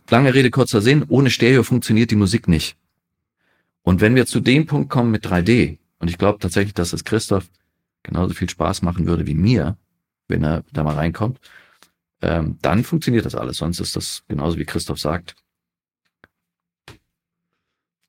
Lange 0.09 0.33
Rede, 0.33 0.51
kurzer 0.51 0.81
Sinn, 0.81 1.05
ohne 1.07 1.29
Stereo 1.29 1.63
funktioniert 1.63 2.11
die 2.11 2.15
Musik 2.15 2.47
nicht. 2.47 2.75
Und 3.83 4.01
wenn 4.01 4.15
wir 4.15 4.25
zu 4.25 4.39
dem 4.39 4.65
Punkt 4.65 4.89
kommen 4.89 5.11
mit 5.11 5.25
3D, 5.25 5.77
und 5.99 6.09
ich 6.09 6.17
glaube 6.17 6.39
tatsächlich, 6.39 6.73
dass 6.73 6.93
es 6.93 7.03
Christoph 7.03 7.45
genauso 8.03 8.33
viel 8.33 8.49
Spaß 8.49 8.81
machen 8.81 9.07
würde 9.07 9.25
wie 9.25 9.33
mir, 9.33 9.77
wenn 10.27 10.43
er 10.43 10.63
da 10.71 10.83
mal 10.83 10.95
reinkommt, 10.95 11.39
ähm, 12.21 12.57
dann 12.61 12.83
funktioniert 12.83 13.25
das 13.25 13.35
alles. 13.35 13.57
Sonst 13.57 13.79
ist 13.79 13.95
das 13.95 14.23
genauso 14.27 14.57
wie 14.57 14.65
Christoph 14.65 14.99
sagt, 14.99 15.35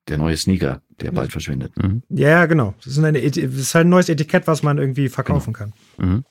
der 0.07 0.17
neue 0.17 0.37
Sneaker, 0.37 0.81
der 1.01 1.11
bald 1.11 1.31
verschwindet. 1.31 1.75
Mhm. 1.77 2.03
Ja, 2.09 2.45
genau. 2.45 2.75
Das 2.83 2.97
ist, 2.97 3.03
eine, 3.03 3.21
das 3.21 3.37
ist 3.37 3.75
halt 3.75 3.87
ein 3.87 3.89
neues 3.89 4.09
Etikett, 4.09 4.47
was 4.47 4.63
man 4.63 4.77
irgendwie 4.77 5.09
verkaufen 5.09 5.53
kann. 5.53 5.73
Mhm. 5.97 6.23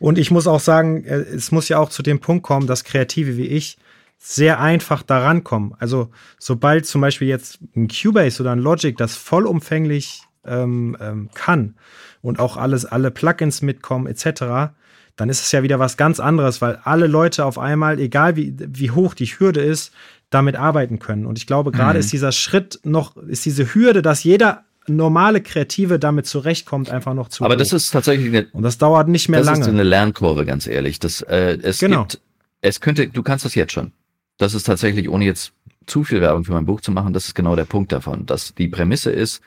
Und 0.00 0.18
ich 0.18 0.30
muss 0.30 0.46
auch 0.46 0.60
sagen, 0.60 1.04
äh, 1.04 1.20
es 1.20 1.52
muss 1.52 1.68
ja 1.68 1.78
auch 1.78 1.88
zu 1.88 2.02
dem 2.02 2.20
Punkt 2.20 2.42
kommen, 2.42 2.66
dass 2.66 2.84
Kreative 2.84 3.36
wie 3.36 3.46
ich 3.46 3.78
sehr 4.18 4.60
einfach 4.60 5.02
daran 5.02 5.42
kommen. 5.44 5.74
Also 5.78 6.10
sobald 6.38 6.86
zum 6.86 7.00
Beispiel 7.00 7.28
jetzt 7.28 7.58
ein 7.74 7.88
Cubase 7.88 8.42
oder 8.42 8.52
ein 8.52 8.60
Logic 8.60 8.96
das 8.96 9.16
vollumfänglich 9.16 10.22
ähm, 10.44 10.96
ähm, 11.00 11.30
kann 11.34 11.74
und 12.20 12.38
auch 12.38 12.56
alles, 12.56 12.84
alle 12.84 13.10
Plugins 13.10 13.62
mitkommen 13.62 14.06
etc., 14.06 14.74
dann 15.16 15.28
ist 15.28 15.42
es 15.42 15.52
ja 15.52 15.62
wieder 15.62 15.78
was 15.78 15.96
ganz 15.96 16.20
anderes, 16.20 16.60
weil 16.62 16.76
alle 16.84 17.06
Leute 17.06 17.44
auf 17.44 17.58
einmal, 17.58 17.98
egal 18.00 18.36
wie, 18.36 18.54
wie 18.58 18.90
hoch 18.90 19.14
die 19.14 19.26
Hürde 19.26 19.60
ist, 19.60 19.92
damit 20.30 20.56
arbeiten 20.56 20.98
können. 20.98 21.26
Und 21.26 21.38
ich 21.38 21.46
glaube, 21.46 21.70
gerade 21.72 21.94
Mhm. 21.98 22.00
ist 22.00 22.12
dieser 22.12 22.32
Schritt 22.32 22.80
noch, 22.84 23.16
ist 23.16 23.44
diese 23.44 23.74
Hürde, 23.74 24.00
dass 24.02 24.24
jeder 24.24 24.64
normale 24.88 25.40
Kreative 25.42 25.98
damit 25.98 26.26
zurechtkommt, 26.26 26.90
einfach 26.90 27.14
noch 27.14 27.28
zu 27.28 27.44
Aber 27.44 27.54
hoch. 27.54 27.58
das 27.58 27.72
ist 27.72 27.90
tatsächlich 27.90 28.28
eine, 28.28 28.46
und 28.52 28.62
das 28.62 28.78
dauert 28.78 29.08
nicht 29.08 29.28
mehr 29.28 29.40
das 29.40 29.46
lange. 29.46 29.60
ist 29.60 29.68
eine 29.68 29.82
Lernkurve, 29.84 30.44
ganz 30.44 30.66
ehrlich. 30.66 30.98
Das, 30.98 31.20
äh, 31.22 31.58
es 31.62 31.78
Genau. 31.78 32.00
gibt, 32.02 32.20
es 32.62 32.80
könnte, 32.80 33.06
du 33.08 33.22
kannst 33.22 33.44
das 33.44 33.54
jetzt 33.54 33.72
schon. 33.72 33.92
Das 34.38 34.54
ist 34.54 34.64
tatsächlich, 34.64 35.08
ohne 35.08 35.24
jetzt 35.26 35.52
zu 35.86 36.02
viel 36.02 36.20
Werbung 36.20 36.44
für 36.44 36.52
mein 36.52 36.64
Buch 36.66 36.80
zu 36.80 36.90
machen, 36.90 37.12
das 37.12 37.26
ist 37.26 37.34
genau 37.34 37.54
der 37.54 37.64
Punkt 37.64 37.92
davon, 37.92 38.24
dass 38.26 38.54
die 38.54 38.68
Prämisse 38.68 39.10
ist, 39.12 39.40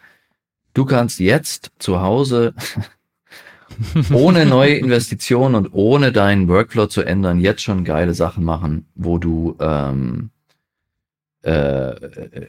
du 0.73 0.85
kannst 0.85 1.19
jetzt 1.19 1.71
zu 1.79 2.01
Hause 2.01 2.53
ohne 4.13 4.45
neue 4.45 4.75
Investitionen 4.75 5.55
und 5.55 5.69
ohne 5.73 6.11
deinen 6.11 6.47
Workflow 6.47 6.87
zu 6.87 7.01
ändern, 7.01 7.39
jetzt 7.39 7.61
schon 7.61 7.83
geile 7.83 8.13
Sachen 8.13 8.43
machen, 8.43 8.87
wo 8.95 9.17
du, 9.17 9.55
ähm, 9.59 10.29
äh, 11.41 11.95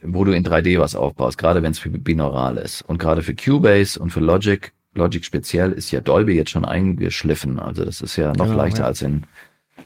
wo 0.03 0.23
du 0.23 0.31
in 0.31 0.43
3D 0.43 0.79
was 0.79 0.95
aufbaust, 0.95 1.37
gerade 1.37 1.63
wenn 1.63 1.71
es 1.71 1.79
für 1.79 1.89
binaural 1.89 2.57
ist. 2.57 2.81
Und 2.81 2.97
gerade 2.97 3.21
für 3.21 3.35
Cubase 3.35 3.99
und 3.99 4.11
für 4.11 4.19
Logic, 4.19 4.71
Logic 4.93 5.23
speziell, 5.23 5.71
ist 5.71 5.91
ja 5.91 6.01
Dolby 6.01 6.35
jetzt 6.35 6.51
schon 6.51 6.65
eingeschliffen. 6.65 7.59
Also 7.59 7.85
das 7.85 8.01
ist 8.01 8.15
ja 8.15 8.33
noch 8.33 8.45
Genau, 8.45 8.57
leichter 8.57 8.81
ja. 8.81 8.85
als 8.85 9.01
in, 9.01 9.23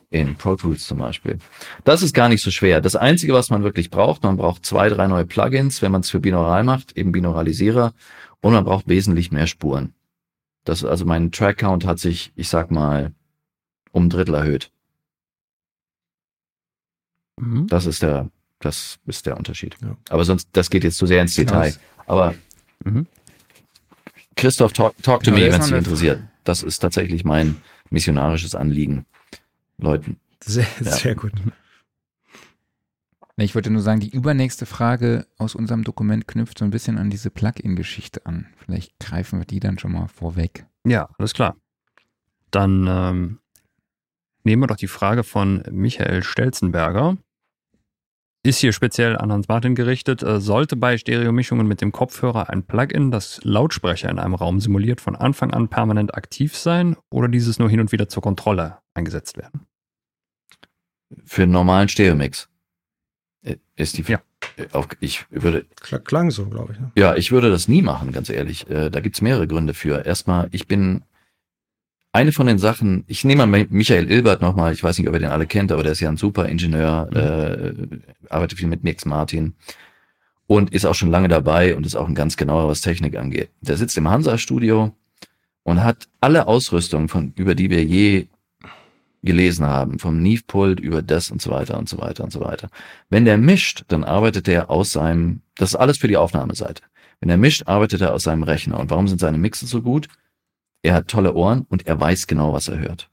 in 0.09 0.35
Pro 0.35 0.55
Tools 0.55 0.85
zum 0.85 0.99
Beispiel. 0.99 1.39
Das 1.83 2.01
ist 2.01 2.13
gar 2.13 2.29
nicht 2.29 2.41
so 2.43 2.51
schwer. 2.51 2.81
Das 2.81 2.95
Einzige, 2.95 3.33
was 3.33 3.49
man 3.49 3.63
wirklich 3.63 3.89
braucht, 3.89 4.23
man 4.23 4.37
braucht 4.37 4.65
zwei, 4.65 4.89
drei 4.89 5.07
neue 5.07 5.25
Plugins, 5.25 5.81
wenn 5.81 5.91
man 5.91 6.01
es 6.01 6.09
für 6.09 6.19
binaural 6.19 6.63
macht, 6.63 6.97
eben 6.97 7.11
Binauralisierer, 7.11 7.93
und 8.41 8.53
man 8.53 8.63
braucht 8.65 8.87
wesentlich 8.87 9.31
mehr 9.31 9.47
Spuren. 9.47 9.93
Das, 10.63 10.83
also 10.85 11.05
mein 11.05 11.31
Track 11.31 11.57
Count 11.59 11.85
hat 11.85 11.99
sich, 11.99 12.31
ich 12.35 12.47
sag 12.49 12.69
mal, 12.71 13.13
um 13.91 14.05
ein 14.05 14.09
Drittel 14.09 14.35
erhöht. 14.35 14.71
Mhm. 17.39 17.67
Das 17.67 17.85
ist 17.85 18.01
der, 18.01 18.29
das 18.59 18.99
ist 19.05 19.25
der 19.25 19.37
Unterschied. 19.37 19.75
Ja. 19.81 19.97
Aber 20.09 20.23
sonst, 20.25 20.49
das 20.53 20.69
geht 20.69 20.83
jetzt 20.83 20.97
zu 20.97 21.05
sehr 21.05 21.21
ins 21.21 21.35
Genau. 21.35 21.53
Detail. 21.61 21.75
Aber 22.05 22.35
Mhm. 22.83 23.05
Christoph, 24.35 24.73
talk, 24.73 24.95
talk 25.03 25.23
to 25.23 25.29
Ja, 25.31 25.37
me, 25.37 25.51
wenn 25.51 25.61
es 25.61 25.67
dich 25.67 25.77
interessiert. 25.77 26.21
Das 26.43 26.63
ist 26.63 26.79
tatsächlich 26.79 27.23
mein 27.23 27.61
missionarisches 27.91 28.55
Anliegen. 28.55 29.05
Leuten. 29.77 30.19
Sehr, 30.43 30.65
Ja. 30.83 30.91
sehr 30.91 31.15
gut. 31.15 31.31
Ich 33.43 33.55
wollte 33.55 33.71
nur 33.71 33.81
sagen, 33.81 33.99
die 33.99 34.09
übernächste 34.09 34.67
Frage 34.67 35.25
aus 35.37 35.55
unserem 35.55 35.83
Dokument 35.83 36.27
knüpft 36.27 36.59
so 36.59 36.65
ein 36.65 36.69
bisschen 36.69 36.99
an 36.99 37.09
diese 37.09 37.31
Plugin-Geschichte 37.31 38.25
an. 38.25 38.47
Vielleicht 38.57 38.99
greifen 38.99 39.39
wir 39.39 39.45
die 39.45 39.59
dann 39.59 39.79
schon 39.79 39.93
mal 39.93 40.07
vorweg. 40.07 40.65
Ja, 40.85 41.09
alles 41.17 41.33
klar. 41.33 41.55
Dann 42.51 42.85
ähm, 42.87 43.39
nehmen 44.43 44.61
wir 44.61 44.67
doch 44.67 44.75
die 44.75 44.87
Frage 44.87 45.23
von 45.23 45.63
Michael 45.71 46.23
Stelzenberger. 46.23 47.17
Ist 48.43 48.59
hier 48.59 48.73
speziell 48.73 49.17
an 49.17 49.31
Hans 49.31 49.47
Martin 49.47 49.73
gerichtet. 49.73 50.21
Äh, 50.21 50.39
sollte 50.39 50.75
bei 50.75 50.97
Stereomischungen 50.97 51.67
mit 51.67 51.81
dem 51.81 51.91
Kopfhörer 51.91 52.49
ein 52.49 52.63
Plugin, 52.63 53.09
das 53.09 53.39
Lautsprecher 53.43 54.09
in 54.09 54.19
einem 54.19 54.35
Raum 54.35 54.59
simuliert, 54.59 55.01
von 55.01 55.15
Anfang 55.15 55.51
an 55.51 55.67
permanent 55.67 56.13
aktiv 56.13 56.55
sein 56.55 56.95
oder 57.09 57.27
dieses 57.27 57.57
nur 57.57 57.69
hin 57.69 57.79
und 57.79 57.91
wieder 57.91 58.07
zur 58.07 58.21
Kontrolle 58.21 58.77
eingesetzt 58.93 59.37
werden? 59.37 59.67
Für 61.25 61.43
einen 61.43 61.51
normalen 61.51 61.89
Stereomix 61.89 62.50
ist 63.75 63.97
die. 63.97 64.03
Ja. 64.03 64.21
äh, 64.57 64.65
Auf, 64.71 64.87
ich 64.99 65.25
würde, 65.29 65.65
Kl- 65.81 65.99
Klang 65.99 66.31
so, 66.31 66.45
glaube 66.45 66.73
ich. 66.73 66.79
Ne? 66.79 66.91
ja, 66.95 67.15
ich 67.15 67.31
würde 67.31 67.49
das 67.49 67.67
nie 67.67 67.81
machen, 67.81 68.11
ganz 68.11 68.29
ehrlich. 68.29 68.69
Äh, 68.69 68.89
Da 68.89 68.99
gibt's 68.99 69.21
mehrere 69.21 69.47
Gründe 69.47 69.73
für. 69.73 70.05
Erstmal, 70.05 70.47
ich 70.51 70.67
bin 70.67 71.03
eine 72.13 72.31
von 72.33 72.45
den 72.47 72.57
Sachen, 72.59 73.03
ich 73.07 73.23
nehme 73.23 73.45
mal 73.45 73.67
Michael 73.69 74.11
Ilbert 74.11 74.41
nochmal, 74.41 74.73
ich 74.73 74.83
weiß 74.83 74.97
nicht, 74.97 75.07
ob 75.07 75.13
ihr 75.15 75.19
den 75.21 75.29
alle 75.31 75.47
kennt, 75.47 75.71
aber 75.71 75.81
der 75.83 75.93
ist 75.93 76.01
ja 76.01 76.09
ein 76.09 76.17
super 76.17 76.47
Ingenieur, 76.49 77.09
äh, 77.15 77.73
arbeitet 78.29 78.59
viel 78.59 78.67
mit 78.67 78.83
Mix 78.83 79.05
Martin 79.05 79.53
und 80.45 80.73
ist 80.73 80.83
auch 80.85 80.95
schon 80.95 81.09
lange 81.09 81.29
dabei 81.29 81.73
und 81.75 81.85
ist 81.85 81.95
auch 81.95 82.07
ein 82.09 82.15
ganz 82.15 82.35
genauer, 82.35 82.67
was 82.67 82.81
Technik 82.81 83.15
angeht. 83.15 83.49
Der 83.61 83.77
sitzt 83.77 83.97
im 83.97 84.09
Hansa-Studio 84.09 84.93
und 85.63 85.83
hat 85.83 86.09
alle 86.19 86.47
Ausrüstung, 86.47 87.07
von, 87.07 87.31
über 87.37 87.55
die 87.55 87.69
wir 87.69 87.83
je 87.85 88.27
gelesen 89.23 89.65
haben, 89.65 89.99
vom 89.99 90.21
Neve-Pult 90.21 90.79
über 90.79 91.01
das 91.01 91.31
und 91.31 91.41
so 91.41 91.51
weiter 91.51 91.77
und 91.77 91.87
so 91.87 91.99
weiter 91.99 92.23
und 92.23 92.31
so 92.31 92.41
weiter. 92.41 92.69
Wenn 93.09 93.25
der 93.25 93.37
mischt, 93.37 93.85
dann 93.87 94.03
arbeitet 94.03 94.47
er 94.47 94.69
aus 94.69 94.91
seinem, 94.91 95.41
das 95.55 95.69
ist 95.69 95.75
alles 95.75 95.97
für 95.97 96.07
die 96.07 96.17
Aufnahmeseite. 96.17 96.83
Wenn 97.19 97.29
er 97.29 97.37
mischt, 97.37 97.67
arbeitet 97.67 98.01
er 98.01 98.13
aus 98.13 98.23
seinem 98.23 98.43
Rechner. 98.43 98.79
Und 98.79 98.89
warum 98.89 99.07
sind 99.07 99.19
seine 99.19 99.37
Mixe 99.37 99.67
so 99.67 99.81
gut? 99.81 100.07
Er 100.81 100.95
hat 100.95 101.07
tolle 101.07 101.35
Ohren 101.35 101.65
und 101.69 101.85
er 101.85 101.99
weiß 101.99 102.25
genau, 102.25 102.53
was 102.53 102.67
er 102.67 102.79
hört. 102.79 103.09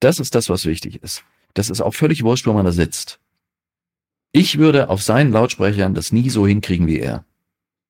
Das 0.00 0.18
ist 0.18 0.34
das, 0.34 0.50
was 0.50 0.66
wichtig 0.66 1.02
ist. 1.02 1.24
Das 1.54 1.70
ist 1.70 1.80
auch 1.80 1.94
völlig 1.94 2.22
wurscht, 2.22 2.46
wo 2.46 2.52
man 2.52 2.66
da 2.66 2.72
sitzt. 2.72 3.18
Ich 4.32 4.58
würde 4.58 4.90
auf 4.90 5.02
seinen 5.02 5.32
Lautsprechern 5.32 5.94
das 5.94 6.12
nie 6.12 6.30
so 6.30 6.46
hinkriegen 6.46 6.86
wie 6.86 7.00
er. 7.00 7.24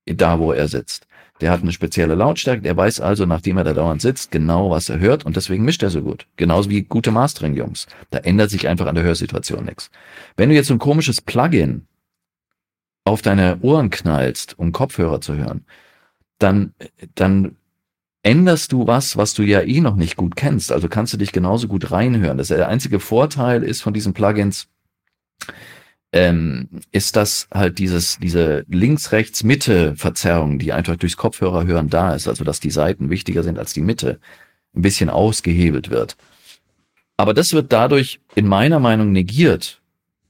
Da, 0.06 0.38
wo 0.38 0.52
er 0.52 0.68
sitzt. 0.68 1.06
Der 1.40 1.50
hat 1.50 1.62
eine 1.62 1.72
spezielle 1.72 2.14
Lautstärke, 2.14 2.62
der 2.62 2.76
weiß 2.76 3.00
also, 3.00 3.24
nachdem 3.26 3.56
er 3.56 3.64
da 3.64 3.72
dauernd 3.72 4.02
sitzt, 4.02 4.30
genau, 4.30 4.70
was 4.70 4.88
er 4.88 4.98
hört 4.98 5.24
und 5.24 5.36
deswegen 5.36 5.64
mischt 5.64 5.82
er 5.82 5.90
so 5.90 6.02
gut. 6.02 6.26
Genauso 6.36 6.68
wie 6.68 6.82
gute 6.82 7.10
Mastering-Jungs. 7.10 7.86
Da 8.10 8.18
ändert 8.18 8.50
sich 8.50 8.68
einfach 8.68 8.86
an 8.86 8.94
der 8.94 9.04
Hörsituation 9.04 9.64
nichts. 9.64 9.90
Wenn 10.36 10.50
du 10.50 10.54
jetzt 10.54 10.68
so 10.68 10.74
ein 10.74 10.78
komisches 10.78 11.20
Plugin 11.20 11.86
auf 13.04 13.22
deine 13.22 13.58
Ohren 13.62 13.90
knallst, 13.90 14.58
um 14.58 14.72
Kopfhörer 14.72 15.20
zu 15.20 15.36
hören, 15.36 15.64
dann, 16.38 16.74
dann 17.14 17.56
änderst 18.22 18.72
du 18.72 18.86
was, 18.86 19.16
was 19.16 19.34
du 19.34 19.42
ja 19.42 19.62
eh 19.62 19.80
noch 19.80 19.96
nicht 19.96 20.16
gut 20.16 20.36
kennst. 20.36 20.72
Also 20.72 20.88
kannst 20.88 21.12
du 21.12 21.16
dich 21.16 21.32
genauso 21.32 21.68
gut 21.68 21.90
reinhören. 21.90 22.38
Das 22.38 22.50
ist 22.50 22.56
der 22.56 22.68
einzige 22.68 23.00
Vorteil 23.00 23.62
ist 23.62 23.82
von 23.82 23.94
diesen 23.94 24.12
Plugins, 24.12 24.68
ähm, 26.12 26.68
ist 26.90 27.16
das 27.16 27.48
halt 27.52 27.78
dieses, 27.78 28.18
diese 28.18 28.64
Links-Rechts-Mitte-Verzerrung, 28.68 30.58
die 30.58 30.72
einfach 30.72 30.96
durchs 30.96 31.16
Kopfhörer 31.16 31.66
hören 31.66 31.88
da 31.88 32.14
ist, 32.14 32.26
also 32.26 32.44
dass 32.44 32.60
die 32.60 32.70
Seiten 32.70 33.10
wichtiger 33.10 33.42
sind 33.42 33.58
als 33.58 33.72
die 33.72 33.80
Mitte, 33.80 34.18
ein 34.74 34.82
bisschen 34.82 35.10
ausgehebelt 35.10 35.90
wird. 35.90 36.16
Aber 37.16 37.34
das 37.34 37.52
wird 37.52 37.72
dadurch 37.72 38.20
in 38.34 38.46
meiner 38.48 38.80
Meinung 38.80 39.12
negiert, 39.12 39.80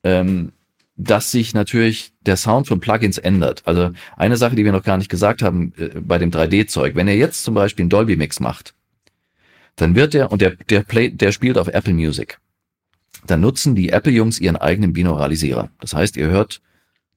ähm, 0.02 0.52
dass 0.96 1.30
sich 1.30 1.54
natürlich 1.54 2.12
der 2.20 2.36
Sound 2.36 2.66
von 2.66 2.80
Plugins 2.80 3.16
ändert. 3.16 3.62
Also 3.64 3.92
eine 4.16 4.36
Sache, 4.36 4.54
die 4.54 4.64
wir 4.64 4.72
noch 4.72 4.82
gar 4.82 4.98
nicht 4.98 5.08
gesagt 5.08 5.40
haben 5.40 5.72
äh, 5.78 6.00
bei 6.00 6.18
dem 6.18 6.30
3D-Zeug, 6.30 6.94
wenn 6.94 7.08
er 7.08 7.16
jetzt 7.16 7.42
zum 7.42 7.54
Beispiel 7.54 7.84
einen 7.84 7.90
Dolby-Mix 7.90 8.40
macht, 8.40 8.74
dann 9.76 9.94
wird 9.94 10.14
er, 10.14 10.30
und 10.30 10.42
der, 10.42 10.56
der, 10.68 10.82
play, 10.82 11.10
der 11.10 11.32
spielt 11.32 11.56
auf 11.56 11.68
Apple 11.68 11.94
Music, 11.94 12.38
dann 13.26 13.40
nutzen 13.40 13.74
die 13.74 13.90
Apple-Jungs 13.90 14.40
ihren 14.40 14.56
eigenen 14.56 14.92
Binauralisierer. 14.92 15.70
Das 15.80 15.94
heißt, 15.94 16.16
ihr 16.16 16.28
hört 16.28 16.60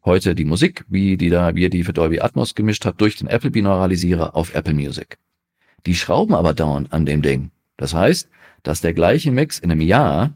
heute 0.05 0.35
die 0.35 0.45
Musik, 0.45 0.83
wie 0.89 1.17
die 1.17 1.29
da, 1.29 1.55
wie 1.55 1.63
ihr 1.63 1.69
die 1.69 1.83
für 1.83 1.93
Dolby 1.93 2.19
Atmos 2.19 2.55
gemischt 2.55 2.85
habt, 2.85 2.99
durch 3.01 3.15
den 3.15 3.27
Apple 3.27 3.51
Binauralisierer 3.51 4.35
auf 4.35 4.53
Apple 4.53 4.73
Music. 4.73 5.17
Die 5.85 5.95
schrauben 5.95 6.35
aber 6.35 6.53
dauernd 6.53 6.91
an 6.93 7.05
dem 7.05 7.21
Ding. 7.21 7.51
Das 7.77 7.93
heißt, 7.93 8.29
dass 8.63 8.81
der 8.81 8.93
gleiche 8.93 9.31
Mix 9.31 9.59
in 9.59 9.71
einem 9.71 9.81
Jahr 9.81 10.33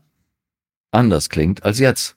anders 0.91 1.29
klingt 1.29 1.63
als 1.63 1.79
jetzt. 1.79 2.15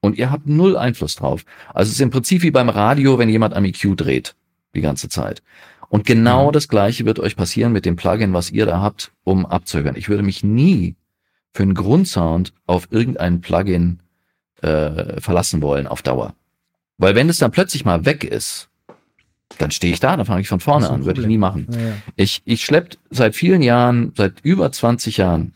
Und 0.00 0.18
ihr 0.18 0.30
habt 0.30 0.46
null 0.48 0.76
Einfluss 0.76 1.14
drauf. 1.14 1.44
Also 1.72 1.88
es 1.90 1.94
ist 1.96 2.00
im 2.00 2.10
Prinzip 2.10 2.42
wie 2.42 2.50
beim 2.50 2.68
Radio, 2.68 3.18
wenn 3.18 3.28
jemand 3.28 3.54
am 3.54 3.64
EQ 3.64 3.96
dreht, 3.96 4.34
die 4.74 4.80
ganze 4.80 5.08
Zeit. 5.08 5.42
Und 5.88 6.06
genau 6.06 6.48
Mhm. 6.48 6.52
das 6.52 6.68
Gleiche 6.68 7.04
wird 7.04 7.20
euch 7.20 7.36
passieren 7.36 7.72
mit 7.72 7.84
dem 7.84 7.96
Plugin, 7.96 8.32
was 8.32 8.50
ihr 8.50 8.66
da 8.66 8.80
habt, 8.80 9.12
um 9.24 9.46
abzuhören. 9.46 9.96
Ich 9.96 10.08
würde 10.08 10.22
mich 10.22 10.42
nie 10.42 10.96
für 11.52 11.62
einen 11.62 11.74
Grundsound 11.74 12.52
auf 12.66 12.88
irgendein 12.90 13.40
Plugin 13.40 14.00
äh, 14.62 15.20
verlassen 15.20 15.62
wollen 15.62 15.86
auf 15.86 16.02
Dauer. 16.02 16.34
Weil 16.98 17.14
wenn 17.14 17.28
es 17.28 17.38
dann 17.38 17.50
plötzlich 17.50 17.84
mal 17.84 18.04
weg 18.04 18.24
ist, 18.24 18.68
dann 19.58 19.70
stehe 19.70 19.92
ich 19.92 20.00
da, 20.00 20.16
dann 20.16 20.26
fange 20.26 20.40
ich 20.40 20.48
von 20.48 20.60
vorne 20.60 20.88
an, 20.88 21.04
würde 21.04 21.20
ich 21.20 21.26
nie 21.26 21.38
machen. 21.38 21.66
Ja, 21.70 21.78
ja. 21.78 21.92
Ich, 22.16 22.42
ich 22.44 22.62
schlepp 22.64 22.96
seit 23.10 23.34
vielen 23.34 23.62
Jahren, 23.62 24.12
seit 24.16 24.40
über 24.42 24.72
20 24.72 25.18
Jahren, 25.18 25.52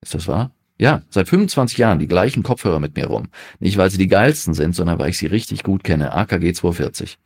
ist 0.00 0.14
das 0.14 0.28
wahr? 0.28 0.52
Ja, 0.78 1.02
seit 1.08 1.28
25 1.28 1.78
Jahren 1.78 1.98
die 1.98 2.08
gleichen 2.08 2.42
Kopfhörer 2.42 2.80
mit 2.80 2.96
mir 2.96 3.06
rum. 3.06 3.28
Nicht, 3.60 3.76
weil 3.76 3.90
sie 3.90 3.98
die 3.98 4.08
geilsten 4.08 4.54
sind, 4.54 4.74
sondern 4.74 4.98
weil 4.98 5.10
ich 5.10 5.18
sie 5.18 5.26
richtig 5.26 5.62
gut 5.62 5.84
kenne. 5.84 6.12
AKG 6.12 6.52
240. 6.52 7.18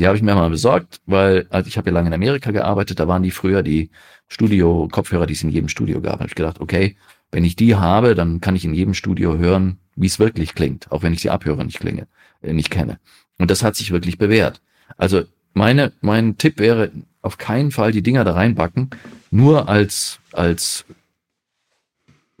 Die 0.00 0.06
habe 0.06 0.16
ich 0.16 0.22
mir 0.22 0.34
mal 0.34 0.48
besorgt, 0.48 1.02
weil 1.04 1.46
also 1.50 1.68
ich 1.68 1.76
habe 1.76 1.90
ja 1.90 1.94
lange 1.94 2.08
in 2.08 2.14
Amerika 2.14 2.50
gearbeitet, 2.52 2.98
da 2.98 3.06
waren 3.06 3.22
die 3.22 3.30
früher 3.30 3.62
die 3.62 3.90
Studio-Kopfhörer, 4.28 5.26
die 5.26 5.34
es 5.34 5.42
in 5.42 5.50
jedem 5.50 5.68
Studio 5.68 6.00
gab. 6.00 6.14
Da 6.14 6.20
habe 6.20 6.28
ich 6.28 6.34
gedacht, 6.34 6.58
okay, 6.58 6.96
wenn 7.30 7.44
ich 7.44 7.54
die 7.54 7.76
habe, 7.76 8.14
dann 8.14 8.40
kann 8.40 8.56
ich 8.56 8.64
in 8.64 8.72
jedem 8.72 8.94
Studio 8.94 9.36
hören, 9.36 9.78
wie 9.96 10.06
es 10.06 10.18
wirklich 10.18 10.54
klingt, 10.54 10.90
auch 10.90 11.02
wenn 11.02 11.12
ich 11.12 11.20
die 11.20 11.28
Abhörer 11.28 11.64
nicht 11.64 11.80
klinge, 11.80 12.08
äh, 12.40 12.54
nicht 12.54 12.70
kenne. 12.70 12.98
Und 13.38 13.50
das 13.50 13.62
hat 13.62 13.76
sich 13.76 13.90
wirklich 13.90 14.16
bewährt. 14.16 14.62
Also 14.96 15.24
meine, 15.52 15.92
mein 16.00 16.38
Tipp 16.38 16.58
wäre, 16.58 16.90
auf 17.20 17.36
keinen 17.36 17.70
Fall 17.70 17.92
die 17.92 18.02
Dinger 18.02 18.24
da 18.24 18.32
reinbacken, 18.32 18.88
nur 19.30 19.68
als, 19.68 20.18
als 20.32 20.86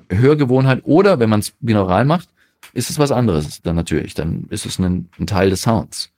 Hörgewohnheit 0.08 0.80
oder 0.84 1.18
wenn 1.20 1.28
man 1.28 1.40
es 1.40 1.52
binaural 1.60 2.06
macht, 2.06 2.30
ist 2.72 2.88
es 2.88 2.98
was 2.98 3.12
anderes 3.12 3.60
dann 3.60 3.76
natürlich. 3.76 4.14
Dann 4.14 4.46
ist 4.48 4.64
es 4.64 4.78
ein, 4.78 5.10
ein 5.18 5.26
Teil 5.26 5.50
des 5.50 5.60
Sounds. 5.60 6.10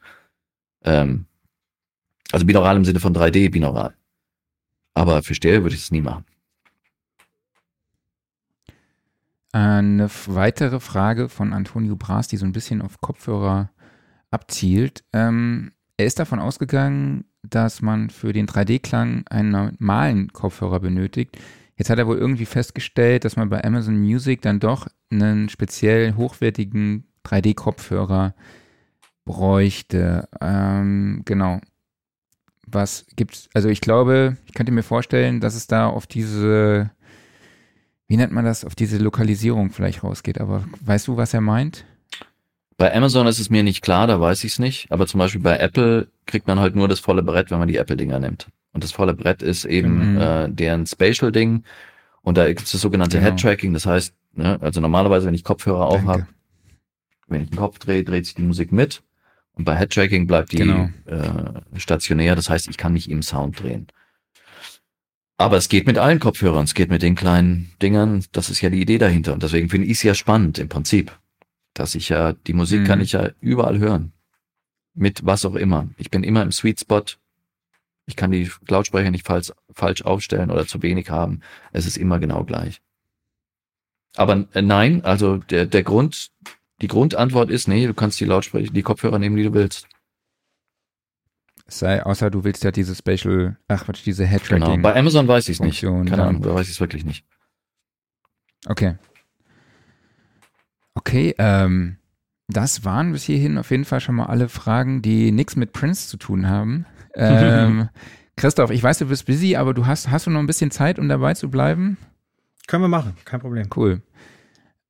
Ähm, 0.85 1.27
also 2.33 2.47
binaural 2.47 2.77
im 2.77 2.85
Sinne 2.85 3.01
von 3.01 3.15
3D 3.15 3.51
binaural. 3.51 3.95
Aber 4.95 5.23
für 5.23 5.35
Stereo 5.35 5.63
würde 5.63 5.75
ich 5.75 5.83
es 5.83 5.91
nie 5.91 6.01
machen. 6.01 6.25
Eine 9.53 10.09
weitere 10.27 10.81
Frage 10.81 11.29
von 11.29 11.53
Antonio 11.53 11.95
Bras, 11.95 12.27
die 12.29 12.39
so 12.39 12.47
ein 12.47 12.53
bisschen 12.53 12.81
auf 12.81 13.01
Kopfhörer 13.01 13.71
abzielt. 14.31 15.05
Ähm, 15.13 15.73
er 15.99 16.07
ist 16.07 16.19
davon 16.19 16.39
ausgegangen, 16.39 17.27
dass 17.43 17.83
man 17.83 18.09
für 18.09 18.33
den 18.33 18.47
3D-Klang 18.47 19.27
einen 19.29 19.51
normalen 19.51 20.33
Kopfhörer 20.33 20.81
benötigt. 20.81 21.39
Jetzt 21.77 21.91
hat 21.91 21.99
er 21.99 22.07
wohl 22.07 22.17
irgendwie 22.17 22.47
festgestellt, 22.47 23.25
dass 23.25 23.37
man 23.37 23.51
bei 23.51 23.63
Amazon 23.63 23.99
Music 23.99 24.41
dann 24.41 24.59
doch 24.59 24.87
einen 25.11 25.49
speziell 25.51 26.15
hochwertigen 26.15 27.05
3D-Kopfhörer 27.27 28.35
bräuchte. 29.25 30.29
Ähm, 30.41 31.23
genau. 31.25 31.61
Was 32.73 33.07
gibt's? 33.17 33.49
Also 33.55 33.69
ich 33.69 33.81
glaube, 33.81 34.37
ich 34.47 34.55
könnte 34.55 34.73
mir 34.73 34.83
vorstellen, 34.83 35.41
dass 35.41 35.55
es 35.55 35.67
da 35.67 35.87
auf 35.89 36.07
diese 36.07 36.91
wie 38.09 38.17
nennt 38.19 38.33
man 38.33 38.45
das, 38.45 38.67
auf 38.67 38.75
diese 38.75 38.99
Lokalisierung 38.99 39.71
vielleicht 39.71 40.05
rausgeht. 40.05 40.39
Aber 40.39 40.65
weißt 40.83 41.09
du, 41.09 41.17
was 41.17 41.33
er 41.33 41.41
meint? 41.41 41.87
Bei 42.77 42.95
Amazon 42.95 43.27
ist 43.27 43.39
es 43.39 43.49
mir 43.49 43.63
nicht 43.63 43.81
klar, 43.81 44.07
da 44.07 44.21
weiß 44.21 44.45
ich 44.45 44.53
es 44.53 44.59
nicht. 44.59 44.91
Aber 44.93 45.07
zum 45.07 45.17
Beispiel 45.19 45.41
bei 45.41 45.57
Apple 45.57 46.09
kriegt 46.27 46.47
man 46.47 46.59
halt 46.61 46.77
nur 46.77 46.89
das 46.89 47.01
volle 47.01 47.23
Brett, 47.23 47.51
wenn 47.51 47.59
man 47.59 47.69
die 47.69 47.77
Apple-Dinger 47.77 48.19
nimmt. 48.19 48.49
Und 48.75 48.85
das 48.85 48.93
volle 48.93 49.15
Brett 49.15 49.41
ist 49.41 49.65
eben 49.65 50.15
Mhm. 50.15 50.21
äh, 50.21 50.49
deren 50.51 50.85
Spatial-Ding. 50.87 51.65
Und 52.21 52.37
da 52.37 52.47
gibt 52.49 52.63
es 52.63 52.73
das 52.73 52.83
sogenannte 52.83 53.17
Genau. 53.19 53.31
Head-Tracking. 53.31 53.73
Das 53.73 53.87
heißt, 53.87 54.15
ne, 54.35 54.59
also 54.61 54.81
normalerweise, 54.83 55.27
wenn 55.27 55.35
ich 55.35 55.45
Kopfhörer 55.45 55.87
auf 55.87 56.05
habe, 56.05 56.27
wenn 57.29 57.43
ich 57.45 57.49
den 57.51 57.57
Kopf 57.59 57.79
drehe, 57.79 58.05
dreht 58.05 58.27
sich 58.27 58.35
die 58.35 58.43
Musik 58.43 58.73
mit. 58.73 59.03
Und 59.55 59.65
bei 59.65 59.77
Head-Tracking 59.77 60.27
bleibt 60.27 60.53
die 60.53 60.57
Genau. 60.59 60.89
äh, 61.07 61.79
stationär. 61.79 62.35
Das 62.37 62.49
heißt, 62.49 62.69
ich 62.69 62.77
kann 62.79 62.93
nicht 62.95 63.11
im 63.11 63.23
Sound 63.23 63.61
drehen. 63.61 63.87
Aber 65.37 65.57
es 65.57 65.69
geht 65.69 65.87
mit 65.87 65.99
allen 65.99 66.21
Kopfhörern, 66.21 66.65
es 66.65 66.75
geht 66.75 66.89
mit 66.89 67.03
den 67.03 67.15
kleinen 67.17 67.73
Dingern. 67.83 68.25
Das 68.33 68.49
ist 68.49 68.61
ja 68.61 68.71
die 68.71 68.81
Idee 68.81 68.99
dahinter. 68.99 69.33
Und 69.33 69.43
deswegen 69.43 69.69
finde 69.69 69.87
ich 69.89 69.95
es 69.95 70.03
ja 70.03 70.15
spannend 70.15 70.59
im 70.59 70.69
Prinzip. 70.69 71.19
Dass 71.75 71.95
ich 71.95 72.09
ja, 72.11 72.33
die 72.33 72.53
Musik 72.53 72.83
Mhm. 72.83 72.87
kann 72.87 73.01
ich 73.01 73.13
ja 73.13 73.31
überall 73.41 73.79
hören. 73.79 74.13
Mit 74.95 75.25
was 75.25 75.45
auch 75.45 75.55
immer. 75.55 75.89
Ich 75.97 76.11
bin 76.11 76.23
immer 76.23 76.43
im 76.43 76.53
Sweet 76.53 76.81
Spot. 76.81 77.03
Ich 78.07 78.15
kann 78.17 78.31
die 78.31 78.51
Lautsprecher 78.69 79.11
nicht 79.11 79.27
falsch, 79.27 79.53
falsch 79.73 80.03
aufstellen 80.03 80.51
oder 80.51 80.67
zu 80.67 80.83
wenig 80.83 81.09
haben. 81.11 81.41
Es 81.73 81.87
ist 81.87 81.97
immer 81.97 82.19
genau 82.19 82.45
gleich. 82.45 82.81
Aber 84.17 84.47
äh, 84.53 84.63
nein, 84.63 85.03
also 85.05 85.39
der, 85.39 85.67
der 85.67 85.83
Grund, 85.83 86.31
die 86.83 86.89
Grundantwort 86.89 87.51
ist, 87.51 87.69
nee, 87.69 87.87
du 87.87 87.95
kannst 87.95 88.21
die 88.21 88.25
Lautsprecher, 88.27 88.73
die 88.73 88.83
Kopfhörer 88.83 89.19
nehmen, 89.19 89.37
die 89.37 89.45
du 89.45 89.55
willst. 89.55 89.87
Es 91.67 91.79
sei, 91.79 92.05
außer 92.05 92.31
du 92.31 92.45
willst 92.45 92.65
ja 92.65 92.71
diese 92.73 92.95
Special, 92.95 93.57
ach 93.69 93.85
Quatsch, 93.85 94.05
diese 94.05 94.25
Genau. 94.25 94.33
Head-Tracking. 94.33 94.83
Bei 94.83 94.95
Amazon 94.97 95.27
weiß 95.29 95.49
ich 95.49 95.57
es 95.57 95.61
nicht. 95.61 95.81
Keine 95.81 96.05
dann. 96.11 96.21
Ahnung, 96.21 96.43
da 96.43 96.55
weiß 96.55 96.67
ich 96.67 96.75
es 96.75 96.81
wirklich 96.81 97.05
nicht. 97.05 97.25
Okay. 98.67 98.97
Okay, 100.95 101.35
ähm, 101.39 101.97
das 102.49 102.85
waren 102.85 103.13
bis 103.13 103.25
hierhin 103.25 103.57
auf 103.59 103.71
jeden 103.71 103.85
Fall 103.85 104.01
schon 104.01 104.17
mal 104.17 104.27
alle 104.27 104.49
Fragen, 104.49 105.01
die 105.03 105.33
nichts 105.33 105.57
mit 105.57 105.73
Prince 105.73 106.09
zu 106.09 106.17
tun 106.17 106.49
haben. 106.49 106.87
Ähm, 107.15 107.91
Christoph, 108.37 108.71
ich 108.71 108.83
weiß, 108.83 108.97
du 108.97 109.05
bist 109.05 109.27
busy, 109.27 109.57
aber 109.57 109.75
du 109.75 109.85
hast, 109.85 110.11
hast 110.11 110.27
du 110.27 110.31
noch 110.31 110.41
ein 110.41 110.47
bisschen 110.47 110.71
Zeit, 110.71 110.99
um 110.99 111.11
dabei 111.11 111.35
zu 111.35 111.51
bleiben? 111.51 111.99
Können 112.67 112.85
wir 112.85 112.89
machen, 112.89 113.15
kein 113.27 113.41
Problem. 113.41 113.69
Cool. 113.77 114.01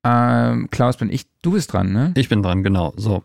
Ähm, 0.04 0.68
Klaus, 0.70 0.96
bin 0.96 1.10
ich, 1.10 1.26
du 1.42 1.52
bist 1.52 1.72
dran, 1.72 1.92
ne? 1.92 2.12
Ich 2.16 2.28
bin 2.28 2.42
dran, 2.42 2.62
genau. 2.62 2.92
So. 2.96 3.24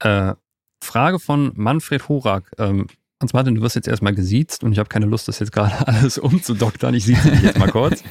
Äh, 0.00 0.34
Frage 0.82 1.18
von 1.18 1.52
Manfred 1.54 2.08
Horak. 2.08 2.50
Ähm, 2.58 2.86
Hans 3.20 3.32
Martin, 3.32 3.56
du 3.56 3.62
wirst 3.62 3.74
jetzt 3.74 3.88
erstmal 3.88 4.14
gesiezt 4.14 4.62
und 4.62 4.72
ich 4.72 4.78
habe 4.78 4.88
keine 4.88 5.06
Lust, 5.06 5.26
das 5.26 5.40
jetzt 5.40 5.52
gerade 5.52 5.74
alles 5.88 6.18
umzudoktern. 6.18 6.94
Ich 6.94 7.04
sieze 7.04 7.30
dich 7.30 7.42
jetzt 7.42 7.58
mal 7.58 7.70
kurz. 7.70 8.04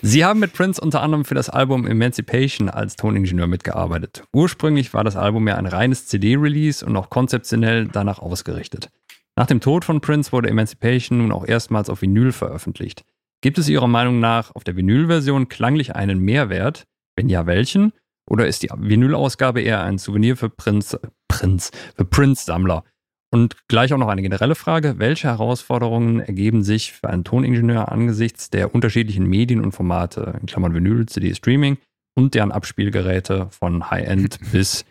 Sie 0.00 0.24
haben 0.24 0.38
mit 0.38 0.52
Prince 0.52 0.80
unter 0.80 1.02
anderem 1.02 1.24
für 1.24 1.34
das 1.34 1.50
Album 1.50 1.86
Emancipation 1.86 2.68
als 2.68 2.94
Toningenieur 2.94 3.48
mitgearbeitet. 3.48 4.22
Ursprünglich 4.32 4.94
war 4.94 5.02
das 5.02 5.16
Album 5.16 5.46
ja 5.48 5.56
ein 5.56 5.66
reines 5.66 6.06
CD-Release 6.06 6.86
und 6.86 6.96
auch 6.96 7.10
konzeptionell 7.10 7.88
danach 7.88 8.20
ausgerichtet. 8.20 8.90
Nach 9.34 9.46
dem 9.46 9.60
Tod 9.60 9.84
von 9.84 10.00
Prince 10.00 10.32
wurde 10.32 10.48
Emancipation 10.48 11.18
nun 11.18 11.32
auch 11.32 11.46
erstmals 11.46 11.90
auf 11.90 12.02
Vinyl 12.02 12.32
veröffentlicht. 12.32 13.04
Gibt 13.40 13.58
es 13.58 13.68
Ihrer 13.68 13.88
Meinung 13.88 14.20
nach 14.20 14.54
auf 14.54 14.64
der 14.64 14.76
Vinyl-Version 14.76 15.48
klanglich 15.48 15.94
einen 15.94 16.20
Mehrwert? 16.20 16.86
Wenn 17.18 17.28
ja, 17.28 17.46
welchen? 17.46 17.92
Oder 18.30 18.46
ist 18.46 18.62
die 18.62 18.68
Vinyl-Ausgabe 18.72 19.60
eher 19.60 19.82
ein 19.82 19.98
Souvenir 19.98 20.36
für 20.36 20.48
Prinz, 20.48 20.96
Prinz, 21.26 21.72
für 21.96 22.04
Prince-Sammler? 22.04 22.84
Und 23.32 23.56
gleich 23.66 23.92
auch 23.92 23.98
noch 23.98 24.06
eine 24.06 24.22
generelle 24.22 24.54
Frage. 24.54 25.00
Welche 25.00 25.26
Herausforderungen 25.26 26.20
ergeben 26.20 26.62
sich 26.62 26.92
für 26.92 27.10
einen 27.10 27.24
Toningenieur 27.24 27.90
angesichts 27.90 28.50
der 28.50 28.72
unterschiedlichen 28.72 29.26
Medien 29.26 29.64
und 29.64 29.72
Formate, 29.72 30.38
in 30.40 30.46
Klammern 30.46 30.74
Vinyl, 30.74 31.06
CD, 31.06 31.34
Streaming 31.34 31.78
und 32.14 32.34
deren 32.34 32.52
Abspielgeräte 32.52 33.48
von 33.50 33.90
High-End 33.90 34.38
bis, 34.52 34.84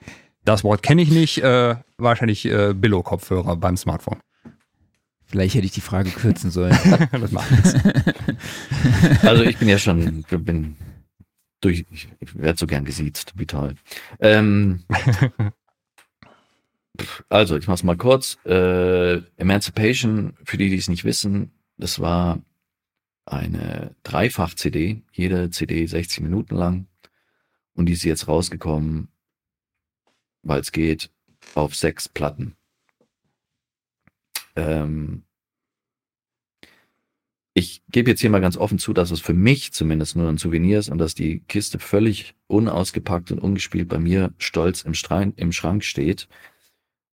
das 0.43 0.65
Wort 0.65 0.83
kenne 0.83 1.01
ich 1.01 1.11
nicht, 1.11 1.37
äh, 1.37 1.77
wahrscheinlich 1.97 2.43
äh, 2.43 2.73
Billo-Kopfhörer 2.73 3.55
beim 3.55 3.77
Smartphone. 3.77 4.19
Vielleicht 5.23 5.55
hätte 5.55 5.65
ich 5.65 5.71
die 5.71 5.81
Frage 5.81 6.09
kürzen 6.09 6.51
sollen. 6.51 6.77
das 7.13 7.31
macht 7.31 7.51
nichts. 7.51 7.73
Also 9.21 9.43
ich 9.43 9.57
bin 9.57 9.69
ja 9.69 9.77
schon, 9.77 10.25
bin 10.29 10.75
durch, 11.61 11.85
ich, 11.91 12.09
ich 12.19 12.35
werde 12.35 12.57
so 12.57 12.67
gern 12.67 12.85
gesiezt, 12.85 13.33
wie 13.35 13.45
toll. 13.45 13.75
Ähm, 14.19 14.83
also, 17.29 17.57
ich 17.57 17.67
mach's 17.67 17.83
mal 17.83 17.97
kurz. 17.97 18.37
Äh, 18.45 19.17
Emancipation, 19.37 20.35
für 20.43 20.57
die, 20.57 20.69
die 20.69 20.77
es 20.77 20.89
nicht 20.89 21.03
wissen, 21.03 21.51
das 21.77 21.99
war 21.99 22.41
eine 23.25 23.95
Dreifach-CD, 24.03 25.03
jede 25.11 25.49
CD 25.49 25.85
60 25.85 26.21
Minuten 26.21 26.55
lang. 26.55 26.87
Und 27.73 27.87
die 27.87 27.93
ist 27.93 28.03
jetzt 28.03 28.27
rausgekommen, 28.27 29.09
weil 30.41 30.61
es 30.61 30.71
geht, 30.71 31.11
auf 31.53 31.75
sechs 31.75 32.09
Platten. 32.09 32.55
Ähm, 34.55 35.23
ich 37.57 37.81
gebe 37.89 38.11
jetzt 38.11 38.21
hier 38.21 38.29
mal 38.29 38.39
ganz 38.39 38.55
offen 38.55 38.77
zu, 38.77 38.93
dass 38.93 39.09
es 39.09 39.19
für 39.19 39.33
mich 39.33 39.73
zumindest 39.73 40.15
nur 40.15 40.29
ein 40.29 40.37
Souvenir 40.37 40.77
ist 40.77 40.89
und 40.89 40.99
dass 40.99 41.15
die 41.15 41.39
Kiste 41.39 41.79
völlig 41.79 42.35
unausgepackt 42.45 43.31
und 43.31 43.39
ungespielt 43.39 43.87
bei 43.89 43.97
mir 43.97 44.31
stolz 44.37 44.83
im, 44.83 44.93
Strein, 44.93 45.33
im 45.37 45.51
Schrank 45.51 45.83
steht. 45.83 46.27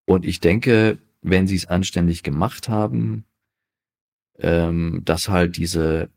Und 0.04 0.26
ich 0.26 0.40
denke, 0.40 0.98
wenn 1.22 1.46
sie 1.46 1.56
es 1.56 1.64
anständig 1.64 2.22
gemacht 2.22 2.68
haben, 2.68 3.24
ähm, 4.38 5.00
dass 5.06 5.30
halt 5.30 5.56
diese 5.56 6.10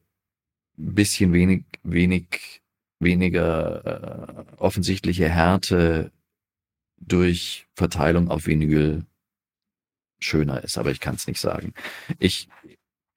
bisschen 0.76 1.32
wenig, 1.32 1.64
wenig, 1.84 2.62
weniger 3.00 3.86
äh, 3.86 4.58
offensichtliche 4.58 5.30
Härte 5.30 6.12
durch 6.98 7.66
Verteilung 7.76 8.30
auf 8.30 8.46
Vinyl 8.46 9.06
schöner 10.20 10.66
ist, 10.66 10.78
aber 10.78 10.92
ich 10.92 11.00
kann 11.00 11.16
es 11.16 11.28
nicht 11.28 11.40
sagen. 11.40 11.74
Ich, 12.20 12.50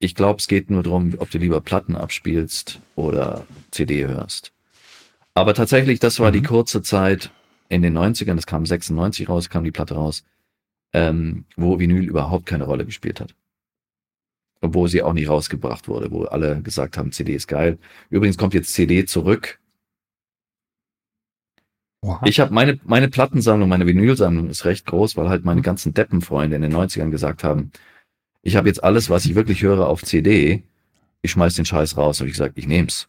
ich 0.01 0.15
glaube, 0.15 0.39
es 0.39 0.47
geht 0.47 0.69
nur 0.69 0.83
darum, 0.83 1.13
ob 1.17 1.29
du 1.29 1.37
lieber 1.37 1.61
Platten 1.61 1.95
abspielst 1.95 2.79
oder 2.95 3.45
CD 3.71 4.07
hörst. 4.07 4.51
Aber 5.33 5.53
tatsächlich, 5.53 5.99
das 5.99 6.19
war 6.19 6.31
die 6.31 6.41
Mhm. 6.41 6.45
kurze 6.45 6.81
Zeit 6.81 7.31
in 7.69 7.81
den 7.81 7.93
90ern, 7.93 8.35
das 8.35 8.45
kam 8.47 8.65
96 8.65 9.29
raus, 9.29 9.49
kam 9.49 9.63
die 9.63 9.71
Platte 9.71 9.95
raus, 9.95 10.25
ähm, 10.93 11.45
wo 11.55 11.79
Vinyl 11.79 12.03
überhaupt 12.03 12.45
keine 12.45 12.65
Rolle 12.65 12.85
gespielt 12.85 13.21
hat. 13.21 13.33
Obwohl 14.59 14.89
sie 14.89 15.01
auch 15.03 15.13
nie 15.13 15.25
rausgebracht 15.25 15.87
wurde, 15.87 16.11
wo 16.11 16.23
alle 16.25 16.61
gesagt 16.61 16.97
haben, 16.97 17.11
CD 17.11 17.33
ist 17.35 17.47
geil. 17.47 17.77
Übrigens 18.09 18.37
kommt 18.37 18.53
jetzt 18.53 18.73
CD 18.73 19.05
zurück. 19.05 19.59
Oha. 22.03 22.21
Ich 22.25 22.39
habe 22.39 22.53
meine, 22.53 22.79
meine 22.83 23.09
Plattensammlung, 23.09 23.69
meine 23.69 23.85
Vinylsammlung 23.85 24.49
ist 24.49 24.65
recht 24.65 24.85
groß, 24.87 25.17
weil 25.17 25.29
halt 25.29 25.45
meine 25.45 25.61
ganzen 25.61 25.93
Deppenfreunde 25.93 26.55
in 26.55 26.63
den 26.63 26.73
90ern 26.73 27.11
gesagt 27.11 27.43
haben, 27.43 27.71
ich 28.41 28.55
habe 28.55 28.67
jetzt 28.67 28.83
alles, 28.83 29.09
was 29.09 29.25
ich 29.25 29.35
wirklich 29.35 29.61
höre, 29.61 29.87
auf 29.87 30.03
CD. 30.03 30.63
Ich 31.21 31.31
schmeiß 31.31 31.55
den 31.55 31.65
Scheiß 31.65 31.97
raus. 31.97 32.19
Habe 32.19 32.29
ich 32.29 32.33
gesagt, 32.33 32.57
ich 32.57 32.67
nehm's. 32.67 33.07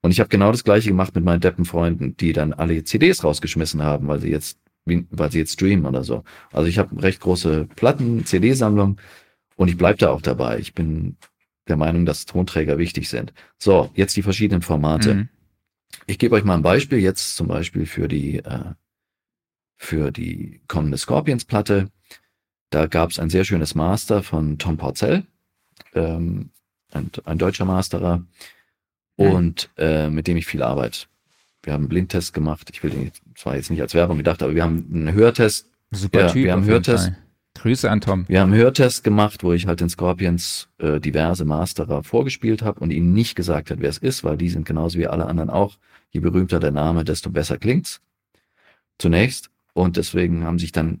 Und 0.00 0.10
ich 0.10 0.20
habe 0.20 0.28
genau 0.28 0.52
das 0.52 0.64
gleiche 0.64 0.88
gemacht 0.88 1.14
mit 1.14 1.24
meinen 1.24 1.40
Deppenfreunden, 1.40 2.16
die 2.16 2.32
dann 2.32 2.52
alle 2.52 2.84
CDs 2.84 3.24
rausgeschmissen 3.24 3.82
haben, 3.82 4.08
weil 4.08 4.20
sie 4.20 4.30
jetzt, 4.30 4.58
weil 4.84 5.30
sie 5.30 5.38
jetzt 5.38 5.54
streamen 5.54 5.86
oder 5.86 6.04
so. 6.04 6.24
Also 6.52 6.68
ich 6.68 6.78
habe 6.78 7.02
recht 7.02 7.20
große 7.20 7.66
Platten-CD-Sammlung 7.76 9.00
und 9.56 9.68
ich 9.68 9.76
bleib 9.76 9.98
da 9.98 10.10
auch 10.10 10.22
dabei. 10.22 10.58
Ich 10.60 10.74
bin 10.74 11.16
der 11.66 11.76
Meinung, 11.76 12.06
dass 12.06 12.26
Tonträger 12.26 12.78
wichtig 12.78 13.08
sind. 13.08 13.32
So, 13.58 13.90
jetzt 13.94 14.16
die 14.16 14.22
verschiedenen 14.22 14.62
Formate. 14.62 15.14
Mhm. 15.14 15.28
Ich 16.06 16.18
gebe 16.18 16.34
euch 16.36 16.44
mal 16.44 16.54
ein 16.54 16.62
Beispiel 16.62 16.98
jetzt 16.98 17.36
zum 17.36 17.48
Beispiel 17.48 17.84
für 17.84 18.08
die 18.08 18.38
äh, 18.38 18.72
für 19.76 20.10
die 20.10 20.60
kommende 20.66 20.98
Scorpions-Platte. 20.98 21.90
Da 22.70 22.86
gab 22.86 23.10
es 23.10 23.18
ein 23.18 23.30
sehr 23.30 23.44
schönes 23.44 23.74
Master 23.74 24.22
von 24.22 24.58
Tom 24.58 24.76
Porcell, 24.76 25.24
ähm, 25.94 26.50
ein, 26.92 27.10
ein 27.24 27.38
deutscher 27.38 27.64
Masterer, 27.64 28.22
Mhm. 29.20 29.26
und 29.32 29.70
äh, 29.76 30.08
mit 30.10 30.28
dem 30.28 30.36
ich 30.36 30.46
viel 30.46 30.62
arbeite. 30.62 31.06
Wir 31.64 31.72
haben 31.72 31.82
einen 31.82 31.88
Blindtest 31.88 32.32
gemacht. 32.32 32.68
Ich 32.72 32.82
will 32.84 32.90
den 32.90 33.10
zwar 33.34 33.56
jetzt 33.56 33.68
nicht 33.68 33.82
als 33.82 33.92
Werbung 33.94 34.16
gedacht, 34.18 34.42
aber 34.44 34.54
wir 34.54 34.62
haben 34.62 34.88
einen 34.92 35.12
Hörtest 35.12 35.68
Super 35.90 36.20
Ja, 36.20 36.26
Typ. 36.28 36.44
wir 36.44 36.52
haben 36.52 36.64
Hörtest. 36.64 37.06
Fall. 37.06 37.18
Grüße 37.54 37.90
an 37.90 38.00
Tom. 38.00 38.26
Wir 38.28 38.40
haben 38.40 38.52
einen 38.52 38.60
Hörtest 38.62 39.02
gemacht, 39.02 39.42
wo 39.42 39.52
ich 39.52 39.66
halt 39.66 39.80
den 39.80 39.88
Scorpions 39.88 40.68
äh, 40.78 41.00
diverse 41.00 41.44
Masterer 41.44 42.04
vorgespielt 42.04 42.62
habe 42.62 42.78
und 42.78 42.92
ihnen 42.92 43.12
nicht 43.12 43.34
gesagt 43.34 43.72
hat, 43.72 43.80
wer 43.80 43.88
es 43.90 43.98
ist, 43.98 44.22
weil 44.22 44.36
die 44.36 44.50
sind 44.50 44.64
genauso 44.66 44.98
wie 45.00 45.08
alle 45.08 45.26
anderen 45.26 45.50
auch. 45.50 45.78
Je 46.10 46.20
berühmter 46.20 46.60
der 46.60 46.70
Name, 46.70 47.02
desto 47.02 47.30
besser 47.30 47.58
klingt's. 47.58 48.00
Zunächst. 48.98 49.50
Und 49.74 49.96
deswegen 49.96 50.44
haben 50.44 50.60
sich 50.60 50.70
dann 50.70 51.00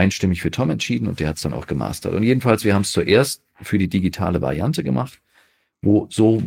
einstimmig 0.00 0.40
für 0.40 0.50
Tom 0.50 0.70
entschieden 0.70 1.08
und 1.08 1.20
der 1.20 1.28
hat's 1.28 1.42
dann 1.42 1.52
auch 1.52 1.66
gemastert. 1.66 2.14
Und 2.14 2.22
jedenfalls, 2.22 2.64
wir 2.64 2.74
haben 2.74 2.82
es 2.82 2.92
zuerst 2.92 3.42
für 3.60 3.76
die 3.76 3.88
digitale 3.88 4.40
Variante 4.40 4.82
gemacht, 4.82 5.20
wo 5.82 6.06
so 6.10 6.42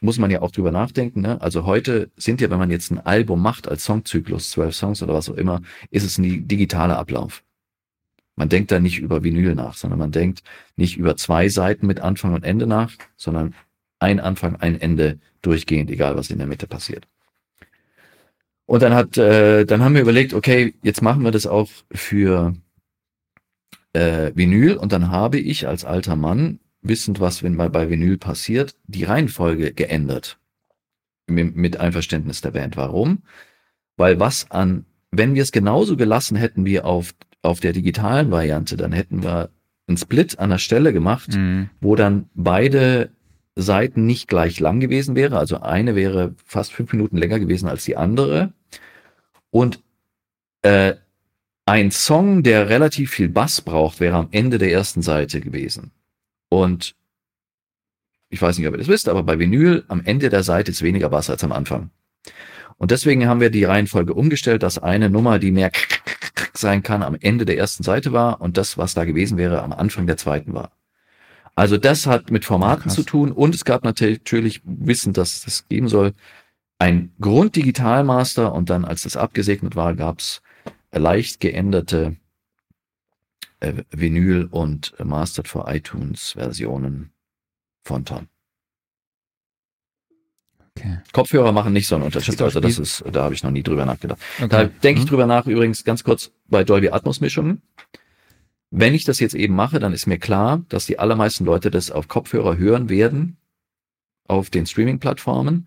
muss 0.00 0.18
man 0.18 0.30
ja 0.30 0.42
auch 0.42 0.50
drüber 0.50 0.72
nachdenken. 0.72 1.20
Ne? 1.20 1.40
Also 1.40 1.64
heute 1.64 2.10
sind 2.16 2.40
ja, 2.40 2.50
wenn 2.50 2.58
man 2.58 2.70
jetzt 2.70 2.90
ein 2.90 2.98
Album 2.98 3.40
macht 3.40 3.68
als 3.68 3.84
Songzyklus, 3.84 4.50
zwölf 4.50 4.74
Songs 4.74 5.02
oder 5.02 5.14
was 5.14 5.30
auch 5.30 5.36
immer, 5.36 5.62
ist 5.90 6.04
es 6.04 6.18
ein 6.18 6.46
digitaler 6.48 6.98
Ablauf. 6.98 7.44
Man 8.34 8.48
denkt 8.48 8.70
da 8.70 8.80
nicht 8.80 8.98
über 8.98 9.24
Vinyl 9.24 9.54
nach, 9.54 9.74
sondern 9.74 9.98
man 9.98 10.12
denkt 10.12 10.42
nicht 10.76 10.98
über 10.98 11.16
zwei 11.16 11.48
Seiten 11.48 11.86
mit 11.86 12.00
Anfang 12.00 12.34
und 12.34 12.44
Ende 12.44 12.66
nach, 12.66 12.92
sondern 13.16 13.54
ein 13.98 14.20
Anfang, 14.20 14.56
ein 14.56 14.78
Ende 14.78 15.18
durchgehend, 15.40 15.90
egal 15.90 16.16
was 16.16 16.30
in 16.30 16.38
der 16.38 16.46
Mitte 16.46 16.66
passiert. 16.66 17.06
Und 18.66 18.82
dann 18.82 18.94
hat, 18.94 19.16
äh, 19.16 19.64
dann 19.64 19.82
haben 19.82 19.94
wir 19.94 20.02
überlegt, 20.02 20.34
okay, 20.34 20.74
jetzt 20.82 21.00
machen 21.00 21.22
wir 21.22 21.30
das 21.30 21.46
auch 21.46 21.68
für 21.92 22.54
äh, 23.92 24.32
Vinyl 24.34 24.76
und 24.76 24.92
dann 24.92 25.10
habe 25.10 25.38
ich 25.38 25.66
als 25.68 25.84
alter 25.84 26.16
Mann, 26.16 26.58
wissend, 26.82 27.20
was 27.20 27.42
wenn 27.42 27.56
mal 27.56 27.70
bei 27.70 27.88
Vinyl 27.90 28.18
passiert, 28.18 28.76
die 28.86 29.04
Reihenfolge 29.04 29.72
geändert. 29.72 30.38
Mit, 31.28 31.76
Einverständnis 31.78 32.40
der 32.40 32.52
Band. 32.52 32.76
Warum? 32.76 33.22
Weil 33.96 34.20
was 34.20 34.50
an, 34.50 34.84
wenn 35.10 35.34
wir 35.34 35.42
es 35.42 35.50
genauso 35.50 35.96
gelassen 35.96 36.36
hätten 36.36 36.64
wie 36.64 36.80
auf, 36.80 37.14
auf 37.42 37.58
der 37.58 37.72
digitalen 37.72 38.30
Variante, 38.30 38.76
dann 38.76 38.92
hätten 38.92 39.24
wir 39.24 39.50
einen 39.88 39.96
Split 39.96 40.38
an 40.38 40.50
der 40.50 40.58
Stelle 40.58 40.92
gemacht, 40.92 41.34
Mhm. 41.34 41.70
wo 41.80 41.96
dann 41.96 42.28
beide 42.34 43.10
Seiten 43.56 44.04
nicht 44.04 44.28
gleich 44.28 44.60
lang 44.60 44.80
gewesen 44.80 45.16
wäre. 45.16 45.38
Also 45.38 45.60
eine 45.60 45.96
wäre 45.96 46.34
fast 46.44 46.72
fünf 46.72 46.92
Minuten 46.92 47.16
länger 47.16 47.40
gewesen 47.40 47.68
als 47.68 47.84
die 47.84 47.96
andere. 47.96 48.52
Und 49.50 49.82
äh, 50.62 50.94
ein 51.64 51.90
Song, 51.90 52.42
der 52.42 52.68
relativ 52.68 53.10
viel 53.10 53.28
Bass 53.28 53.62
braucht, 53.62 53.98
wäre 53.98 54.16
am 54.16 54.28
Ende 54.30 54.58
der 54.58 54.70
ersten 54.70 55.02
Seite 55.02 55.40
gewesen. 55.40 55.90
Und 56.48 56.94
ich 58.28 58.40
weiß 58.42 58.58
nicht, 58.58 58.68
ob 58.68 58.74
ihr 58.74 58.78
das 58.78 58.88
wisst, 58.88 59.08
aber 59.08 59.22
bei 59.22 59.38
Vinyl 59.38 59.84
am 59.88 60.02
Ende 60.04 60.28
der 60.28 60.42
Seite 60.42 60.70
ist 60.70 60.82
weniger 60.82 61.08
Bass 61.08 61.30
als 61.30 61.42
am 61.42 61.52
Anfang. 61.52 61.90
Und 62.76 62.90
deswegen 62.90 63.26
haben 63.26 63.40
wir 63.40 63.50
die 63.50 63.64
Reihenfolge 63.64 64.12
umgestellt, 64.12 64.62
dass 64.62 64.78
eine 64.78 65.08
Nummer, 65.08 65.38
die 65.38 65.50
mehr 65.50 65.72
sein 66.52 66.82
kann, 66.82 67.02
am 67.02 67.16
Ende 67.18 67.46
der 67.46 67.56
ersten 67.56 67.82
Seite 67.82 68.12
war 68.12 68.40
und 68.40 68.56
das, 68.58 68.76
was 68.76 68.94
da 68.94 69.04
gewesen 69.04 69.38
wäre, 69.38 69.62
am 69.62 69.72
Anfang 69.72 70.06
der 70.06 70.18
zweiten 70.18 70.52
war. 70.52 70.75
Also 71.56 71.78
das 71.78 72.06
hat 72.06 72.30
mit 72.30 72.44
Formaten 72.44 72.84
Krass. 72.84 72.94
zu 72.94 73.02
tun 73.02 73.32
und 73.32 73.54
es 73.54 73.64
gab 73.64 73.82
natürlich 73.82 74.60
Wissen, 74.64 75.12
dass 75.14 75.36
es 75.36 75.42
das 75.42 75.68
geben 75.68 75.88
soll, 75.88 76.12
ein 76.78 77.12
Grunddigitalmaster 77.20 78.52
und 78.52 78.68
dann, 78.68 78.84
als 78.84 79.02
das 79.02 79.16
abgesegnet 79.16 79.74
war, 79.74 79.94
gab 79.94 80.18
es 80.18 80.42
leicht 80.92 81.40
geänderte 81.40 82.16
äh, 83.60 83.72
Vinyl 83.90 84.48
und 84.50 84.92
äh, 84.98 85.04
Mastered 85.04 85.48
for 85.48 85.66
iTunes 85.72 86.32
Versionen 86.32 87.12
von 87.84 88.04
Tom. 88.04 88.28
Okay. 90.76 90.98
Kopfhörer 91.14 91.52
machen 91.52 91.72
nicht 91.72 91.86
so 91.86 91.94
einen 91.94 92.04
Unterschied. 92.04 92.40
Also 92.42 92.60
das 92.60 92.78
ist, 92.78 93.02
da 93.10 93.24
habe 93.24 93.34
ich 93.34 93.42
noch 93.42 93.50
nie 93.50 93.62
drüber 93.62 93.86
nachgedacht. 93.86 94.20
Da 94.38 94.44
okay. 94.44 94.70
denke 94.82 95.00
ich 95.00 95.06
Mhm. 95.06 95.08
drüber 95.08 95.26
nach, 95.26 95.46
übrigens 95.46 95.84
ganz 95.84 96.04
kurz 96.04 96.32
bei 96.48 96.64
Dolby 96.64 96.90
Atmos 96.90 97.22
Mischungen. 97.22 97.62
Wenn 98.78 98.92
ich 98.92 99.04
das 99.04 99.20
jetzt 99.20 99.34
eben 99.34 99.54
mache, 99.54 99.78
dann 99.78 99.94
ist 99.94 100.06
mir 100.06 100.18
klar, 100.18 100.62
dass 100.68 100.84
die 100.84 100.98
allermeisten 100.98 101.46
Leute 101.46 101.70
das 101.70 101.90
auf 101.90 102.08
Kopfhörer 102.08 102.58
hören 102.58 102.90
werden, 102.90 103.38
auf 104.28 104.50
den 104.50 104.66
Streaming-Plattformen. 104.66 105.66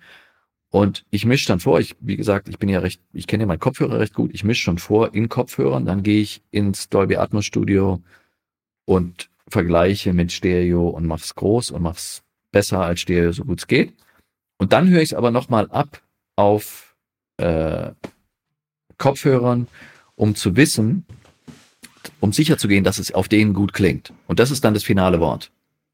Und 0.70 1.08
ich 1.10 1.26
mische 1.26 1.48
dann 1.48 1.60
vor, 1.60 1.80
ich, 1.80 1.96
wie 2.02 2.18
gesagt, 2.18 2.50
ich 2.50 2.60
bin 2.60 2.70
ja 2.70 2.78
recht, 2.78 3.02
ich 3.12 3.26
kenne 3.26 3.42
ja 3.42 3.48
meinen 3.48 3.60
Kopfhörer 3.60 4.00
recht 4.00 4.14
gut, 4.14 4.30
ich 4.32 4.44
mische 4.44 4.62
schon 4.62 4.78
vor 4.78 5.16
in 5.16 5.28
Kopfhörern, 5.28 5.88
dann 5.88 6.04
gehe 6.04 6.22
ich 6.22 6.44
ins 6.52 6.90
Dolby 6.90 7.16
Atmos 7.16 7.46
Studio 7.46 8.00
und 8.86 9.32
vergleiche 9.48 10.14
mit 10.14 10.32
Stereo 10.32 10.90
und 10.90 11.08
mach's 11.08 11.34
groß 11.34 11.72
und 11.72 11.82
mach's 11.82 12.22
besser 12.52 12.82
als 12.82 13.00
Stereo, 13.00 13.32
so 13.32 13.44
gut 13.44 13.62
es 13.62 13.66
geht. 13.66 13.96
Und 14.60 14.72
dann 14.72 14.88
höre 14.88 15.02
ich 15.02 15.14
es 15.14 15.18
aber 15.18 15.32
nochmal 15.32 15.68
ab 15.72 16.04
auf 16.36 16.96
äh, 17.38 17.90
Kopfhörern, 19.00 19.68
um 20.14 20.36
zu 20.36 20.56
wissen, 20.56 21.08
um 22.20 22.34
sicher 22.34 22.58
zu 22.58 22.68
gehen, 22.68 22.84
dass 22.84 23.00
es 23.00 23.14
auf 23.14 23.28
denen 23.28 23.54
gut 23.54 23.74
klingt. 23.74 24.14
Und 24.28 24.40
das 24.40 24.52
ist 24.52 24.64
dann 24.64 24.74
das 24.74 24.84
finale 24.84 25.20
Wort. 25.20 25.52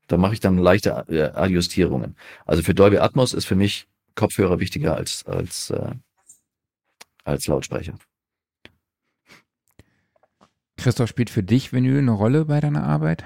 Da 0.08 0.18
mache 0.18 0.34
ich 0.34 0.40
dann 0.40 0.58
leichte 0.58 1.06
äh, 1.10 1.36
Adjustierungen. 1.36 2.16
Also 2.46 2.62
für 2.62 2.74
Dolby 2.74 2.98
Atmos 2.98 3.34
ist 3.34 3.46
für 3.46 3.56
mich 3.56 3.88
Kopfhörer 4.16 4.60
wichtiger 4.60 4.96
als, 4.96 5.26
als, 5.26 5.72
äh, 5.72 5.92
als 7.24 7.48
Lautsprecher. 7.48 7.96
Christoph 10.78 11.10
spielt 11.10 11.30
für 11.30 11.44
dich 11.44 11.74
Vinyl 11.74 11.98
eine 11.98 12.12
Rolle 12.12 12.46
bei 12.46 12.60
deiner 12.60 12.84
Arbeit? 12.84 13.26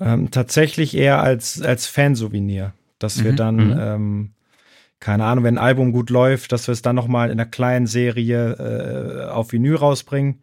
Ähm, 0.00 0.30
tatsächlich 0.30 0.96
eher 0.96 1.22
als, 1.22 1.62
als 1.62 1.86
Fansouvenir, 1.86 2.72
dass 2.98 3.22
wir 3.24 3.32
Mhm, 3.32 3.36
dann, 3.36 3.56
mhm. 3.56 3.78
ähm, 3.78 4.30
keine 5.00 5.24
Ahnung, 5.24 5.44
wenn 5.44 5.58
ein 5.58 5.64
Album 5.64 5.92
gut 5.92 6.10
läuft, 6.10 6.52
dass 6.52 6.68
wir 6.68 6.72
es 6.72 6.82
dann 6.82 6.96
nochmal 6.96 7.30
in 7.30 7.38
einer 7.38 7.48
kleinen 7.48 7.86
Serie 7.86 8.52
äh, 8.52 9.30
auf 9.30 9.52
Vinyl 9.52 9.76
rausbringen. 9.76 10.40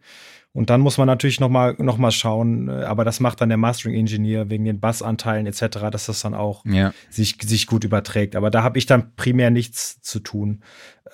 Und 0.54 0.70
dann 0.70 0.80
muss 0.80 0.98
man 0.98 1.06
natürlich 1.08 1.40
nochmal 1.40 1.74
noch 1.78 1.98
mal 1.98 2.12
schauen, 2.12 2.68
äh, 2.68 2.84
aber 2.84 3.04
das 3.04 3.18
macht 3.18 3.40
dann 3.40 3.48
der 3.48 3.58
Mastering-Engineer 3.58 4.50
wegen 4.50 4.64
den 4.64 4.78
Bassanteilen 4.78 5.46
etc., 5.46 5.90
dass 5.90 6.06
das 6.06 6.20
dann 6.20 6.32
auch 6.32 6.64
Ja. 6.64 6.94
sich, 7.10 7.36
sich 7.44 7.66
gut 7.66 7.82
überträgt. 7.82 8.36
Aber 8.36 8.50
da 8.50 8.62
habe 8.62 8.78
ich 8.78 8.86
dann 8.86 9.14
primär 9.16 9.50
nichts 9.50 10.00
zu 10.00 10.20
tun. 10.20 10.60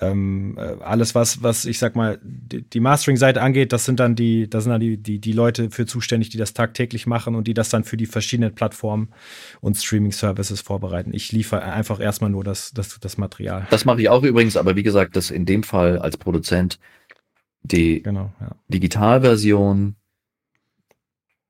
Ähm, 0.02 0.58
äh, 0.58 0.82
alles, 0.84 1.14
was, 1.14 1.42
was 1.42 1.64
ich 1.64 1.78
sag 1.78 1.96
mal, 1.96 2.18
die, 2.22 2.62
die 2.62 2.80
Mastering-Seite 2.80 3.40
angeht, 3.40 3.72
das 3.72 3.86
sind 3.86 3.98
dann 3.98 4.14
die, 4.14 4.48
das 4.48 4.64
sind 4.64 4.72
dann 4.72 4.80
die, 4.80 4.98
die, 4.98 5.18
die 5.18 5.32
Leute 5.32 5.70
für 5.70 5.86
zuständig, 5.86 6.28
die 6.28 6.38
das 6.38 6.52
tagtäglich 6.52 7.06
machen 7.06 7.34
und 7.34 7.48
die 7.48 7.54
das 7.54 7.70
dann 7.70 7.84
für 7.84 7.96
die 7.96 8.06
verschiedenen 8.06 8.54
Plattformen 8.54 9.08
und 9.62 9.78
Streaming-Services 9.78 10.60
vorbereiten. 10.60 11.12
Ich 11.14 11.32
liefere 11.32 11.62
einfach 11.62 11.98
erstmal 11.98 12.30
nur 12.30 12.44
das, 12.44 12.72
das, 12.72 13.00
das 13.00 13.16
Material. 13.16 13.66
Das 13.70 13.86
mache 13.86 14.02
ich 14.02 14.10
auch 14.10 14.22
übrigens, 14.22 14.58
aber 14.58 14.76
wie 14.76 14.82
gesagt, 14.82 15.16
das 15.16 15.30
in 15.30 15.46
dem 15.46 15.62
Fall 15.62 15.98
als 15.98 16.18
Produzent 16.18 16.78
die 17.62 18.02
Genau, 18.02 18.32
ja. 18.40 18.50
Digitalversion, 18.68 19.96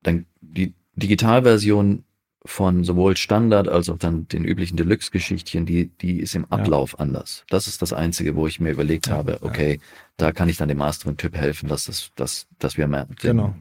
dann 0.03 0.25
die 0.41 0.73
Digitalversion 0.95 2.03
von 2.43 2.83
sowohl 2.83 3.15
Standard 3.17 3.67
als 3.67 3.87
auch 3.89 3.97
dann 3.99 4.27
den 4.27 4.43
üblichen 4.43 4.75
Deluxe-Geschichtchen, 4.75 5.65
die, 5.65 5.87
die 5.89 6.19
ist 6.19 6.33
im 6.33 6.45
Ablauf 6.45 6.99
anders. 6.99 7.45
Das 7.49 7.67
ist 7.67 7.81
das 7.83 7.93
Einzige, 7.93 8.35
wo 8.35 8.47
ich 8.47 8.59
mir 8.59 8.71
überlegt 8.71 9.07
Ja, 9.07 9.17
habe, 9.17 9.33
ja. 9.33 9.37
okay, 9.43 9.79
da 10.17 10.31
kann 10.31 10.49
ich 10.49 10.57
dann 10.57 10.67
dem 10.67 10.79
Mastering-Typ 10.79 11.35
helfen, 11.35 11.69
dass, 11.69 11.85
das, 11.85 12.11
dass, 12.15 12.47
dass 12.57 12.77
wir 12.77 12.87
mehr 12.87 13.05
den 13.05 13.15
Genau. 13.15 13.55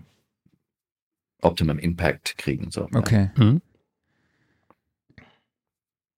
Optimum 1.42 1.78
Impact 1.78 2.38
kriegen. 2.38 2.70
So. 2.70 2.88
Okay. 2.94 3.30
Mhm. 3.36 3.60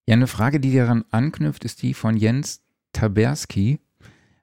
Ja, 0.06 0.14
eine 0.14 0.26
Frage, 0.26 0.59
die 0.60 0.74
daran 0.74 1.04
anknüpft, 1.10 1.64
ist 1.64 1.82
die 1.82 1.94
von 1.94 2.16
Jens. 2.16 2.60
Taberski. 2.92 3.78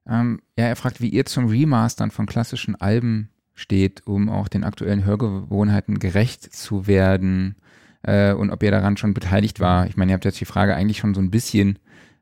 Ähm, 0.10 0.42
ja, 0.58 0.66
er 0.66 0.76
fragt, 0.76 1.02
wie 1.02 1.10
ihr 1.10 1.26
zum 1.26 1.48
Remastern 1.48 2.10
von 2.10 2.26
klassischen 2.26 2.76
Alben 2.76 3.30
steht, 3.54 4.08
um 4.08 4.30
auch 4.30 4.48
den 4.48 4.64
aktuellen 4.64 5.06
Hörgewohnheiten 5.06 6.00
gerecht 6.00 6.54
zu 6.54 6.88
werden 6.88 7.56
äh, 8.04 8.34
und 8.34 8.50
ob 8.50 8.64
ihr 8.64 8.72
daran 8.72 8.98
schon 8.98 9.14
beteiligt 9.14 9.60
war. 9.60 9.86
Ich 9.88 9.98
meine, 9.98 10.12
ihr 10.12 10.16
habt 10.16 10.26
jetzt 10.26 10.40
die 10.40 10.46
Frage 10.46 10.76
eigentlich 10.76 10.98
schon 10.98 11.14
so 11.14 11.22
ein 11.22 11.32
bisschen 11.32 11.78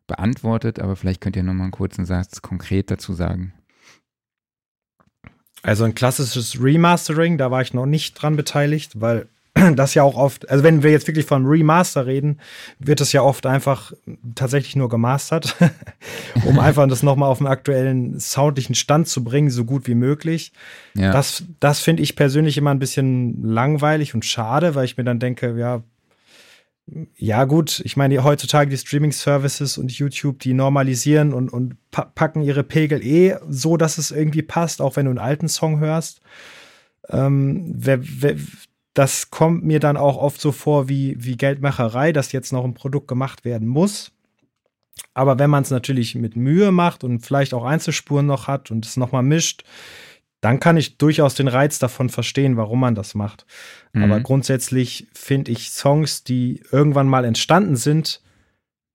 beantwortet, 0.07 0.79
aber 0.79 0.95
vielleicht 0.95 1.21
könnt 1.21 1.35
ihr 1.35 1.43
nochmal 1.43 1.65
einen 1.65 1.71
kurzen 1.71 2.05
Satz 2.05 2.41
konkret 2.41 2.91
dazu 2.91 3.13
sagen. 3.13 3.53
Also 5.63 5.83
ein 5.83 5.95
klassisches 5.95 6.61
Remastering, 6.61 7.37
da 7.37 7.51
war 7.51 7.61
ich 7.61 7.73
noch 7.73 7.85
nicht 7.85 8.13
dran 8.13 8.35
beteiligt, 8.35 9.01
weil 9.01 9.27
das 9.75 9.93
ja 9.93 10.03
auch 10.03 10.15
oft, 10.15 10.49
also 10.49 10.63
wenn 10.63 10.83
wir 10.83 10.91
jetzt 10.91 11.07
wirklich 11.07 11.25
von 11.25 11.45
Remaster 11.45 12.05
reden, 12.05 12.39
wird 12.79 13.01
es 13.01 13.11
ja 13.13 13.21
oft 13.21 13.45
einfach 13.45 13.93
tatsächlich 14.35 14.75
nur 14.75 14.89
gemastert, 14.89 15.55
um 16.45 16.59
einfach 16.59 16.87
das 16.87 17.03
nochmal 17.03 17.29
auf 17.29 17.39
den 17.39 17.47
aktuellen 17.47 18.19
soundlichen 18.19 18.75
Stand 18.75 19.07
zu 19.07 19.23
bringen, 19.23 19.49
so 19.49 19.65
gut 19.65 19.87
wie 19.87 19.95
möglich. 19.95 20.51
Ja. 20.95 21.11
Das, 21.11 21.43
das 21.59 21.79
finde 21.79 22.03
ich 22.03 22.15
persönlich 22.15 22.57
immer 22.57 22.71
ein 22.71 22.79
bisschen 22.79 23.41
langweilig 23.43 24.13
und 24.13 24.25
schade, 24.25 24.75
weil 24.75 24.85
ich 24.85 24.97
mir 24.97 25.03
dann 25.03 25.19
denke, 25.19 25.57
ja, 25.57 25.83
ja 27.17 27.43
gut, 27.43 27.81
ich 27.83 27.97
meine, 27.97 28.23
heutzutage 28.23 28.69
die 28.69 28.77
Streaming-Services 28.77 29.77
und 29.77 29.91
YouTube, 29.91 30.39
die 30.39 30.53
normalisieren 30.53 31.33
und, 31.33 31.51
und 31.51 31.75
packen 31.91 32.41
ihre 32.41 32.63
Pegel 32.63 33.05
eh 33.05 33.35
so, 33.49 33.75
dass 33.75 33.97
es 33.97 34.11
irgendwie 34.11 34.41
passt, 34.41 34.81
auch 34.81 34.95
wenn 34.95 35.05
du 35.05 35.11
einen 35.11 35.19
alten 35.19 35.49
Song 35.49 35.79
hörst. 35.79 36.21
Ähm, 37.09 37.73
wer, 37.75 37.99
wer, 38.01 38.35
das 38.97 39.29
kommt 39.29 39.63
mir 39.63 39.79
dann 39.79 39.95
auch 39.95 40.17
oft 40.17 40.41
so 40.41 40.51
vor 40.51 40.89
wie, 40.89 41.15
wie 41.23 41.37
Geldmacherei, 41.37 42.11
dass 42.11 42.31
jetzt 42.31 42.51
noch 42.51 42.63
ein 42.65 42.73
Produkt 42.73 43.07
gemacht 43.07 43.45
werden 43.45 43.67
muss. 43.67 44.11
Aber 45.13 45.37
wenn 45.37 45.51
man 45.51 45.61
es 45.61 45.69
natürlich 45.69 46.15
mit 46.15 46.35
Mühe 46.35 46.71
macht 46.71 47.03
und 47.03 47.19
vielleicht 47.19 47.53
auch 47.53 47.63
Einzelspuren 47.63 48.25
noch 48.25 48.47
hat 48.47 48.71
und 48.71 48.87
es 48.87 48.97
nochmal 48.97 49.21
mischt, 49.21 49.63
dann 50.41 50.59
kann 50.59 50.77
ich 50.77 50.97
durchaus 50.97 51.35
den 51.35 51.47
Reiz 51.47 51.77
davon 51.77 52.09
verstehen, 52.09 52.57
warum 52.57 52.79
man 52.79 52.95
das 52.95 53.13
macht. 53.13 53.45
Mhm. 53.93 54.03
Aber 54.03 54.19
grundsätzlich 54.19 55.07
finde 55.13 55.51
ich 55.51 55.69
Songs, 55.69 56.23
die 56.23 56.63
irgendwann 56.71 57.07
mal 57.07 57.23
entstanden 57.23 57.75
sind 57.75 58.23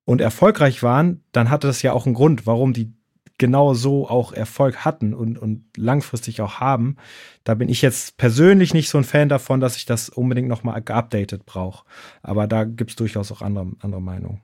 und 0.05 0.20
erfolgreich 0.20 0.83
waren, 0.83 1.23
dann 1.31 1.49
hatte 1.49 1.69
das 1.69 1.83
ja 1.83 1.93
auch 1.93 2.07
einen 2.07 2.15
Grund, 2.16 2.45
warum 2.45 2.73
die 2.73 2.93
genau 3.39 3.75
so 3.75 4.09
auch 4.09 4.33
Erfolg 4.33 4.85
hatten 4.85 5.15
und, 5.15 5.39
und 5.39 5.65
langfristig 5.77 6.41
auch 6.41 6.61
haben. 6.61 6.97
Da 7.45 7.55
bin 7.55 7.69
ich 7.69 7.83
jetzt 7.83 8.17
persönlich 8.17 8.75
nicht 8.75 8.89
so 8.89 8.99
ein 8.99 9.05
Fan 9.05 9.29
davon, 9.29 9.61
dass 9.61 9.77
ich 9.77 9.85
das 9.85 10.09
unbedingt 10.09 10.49
nochmal 10.49 10.83
geupdatet 10.83 11.45
brauche. 11.45 11.85
Aber 12.23 12.47
da 12.47 12.65
gibt 12.65 12.91
es 12.91 12.97
durchaus 12.97 13.33
auch 13.33 13.43
andere, 13.43 13.73
andere 13.81 14.03
Meinungen. 14.03 14.41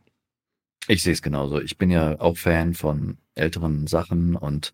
Ich 0.89 1.03
sehe 1.03 1.13
es 1.13 1.23
genauso. 1.23 1.61
Ich 1.61 1.79
bin 1.79 1.91
ja 1.91 2.19
auch 2.21 2.37
Fan 2.37 2.75
von 2.75 3.19
älteren 3.35 3.87
Sachen 3.87 4.37
und 4.37 4.73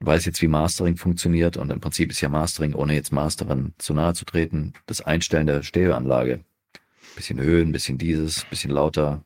weiß 0.00 0.26
jetzt, 0.26 0.42
wie 0.42 0.48
Mastering 0.48 0.96
funktioniert. 0.96 1.56
Und 1.56 1.70
im 1.70 1.80
Prinzip 1.80 2.10
ist 2.10 2.20
ja 2.20 2.28
Mastering, 2.28 2.74
ohne 2.74 2.94
jetzt 2.94 3.12
Masteren 3.12 3.74
zu 3.78 3.94
nahe 3.94 4.14
zu 4.14 4.24
treten, 4.24 4.74
das 4.86 5.00
Einstellen 5.00 5.46
der 5.46 5.62
Stereoanlage. 5.62 6.44
Bisschen 7.16 7.40
Höhen, 7.40 7.72
bisschen 7.72 7.98
dieses, 7.98 8.44
bisschen 8.44 8.70
lauter. 8.70 9.24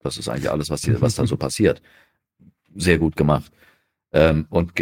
Das 0.00 0.16
ist 0.16 0.28
eigentlich 0.28 0.50
alles, 0.50 0.70
was, 0.70 0.84
hier, 0.84 1.00
was 1.00 1.14
da 1.14 1.26
so 1.26 1.36
passiert 1.38 1.82
sehr 2.74 2.98
gut 2.98 3.16
gemacht. 3.16 3.52
Ähm, 4.12 4.46
und 4.50 4.72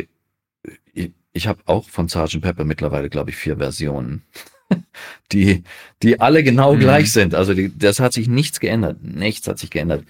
ich, 0.93 1.13
ich 1.33 1.47
habe 1.47 1.63
auch 1.67 1.89
von 1.89 2.09
Sgt. 2.09 2.41
Pepper 2.41 2.65
mittlerweile, 2.65 3.11
glaube 3.11 3.31
ich, 3.31 3.37
vier 3.37 3.59
Versionen, 3.59 4.23
die, 5.33 5.63
die 6.03 6.21
alle 6.21 6.43
genau 6.43 6.75
mhm. 6.75 6.81
gleich 6.81 7.13
sind. 7.13 7.35
Also 7.35 7.55
die, 7.55 7.77
das 7.77 8.01
hat 8.01 8.13
sich 8.13 8.29
nichts 8.29 8.61
geändert. 8.61 9.03
Nichts 9.03 9.47
hat 9.47 9.59
sich 9.59 9.71
geändert. 9.71 10.05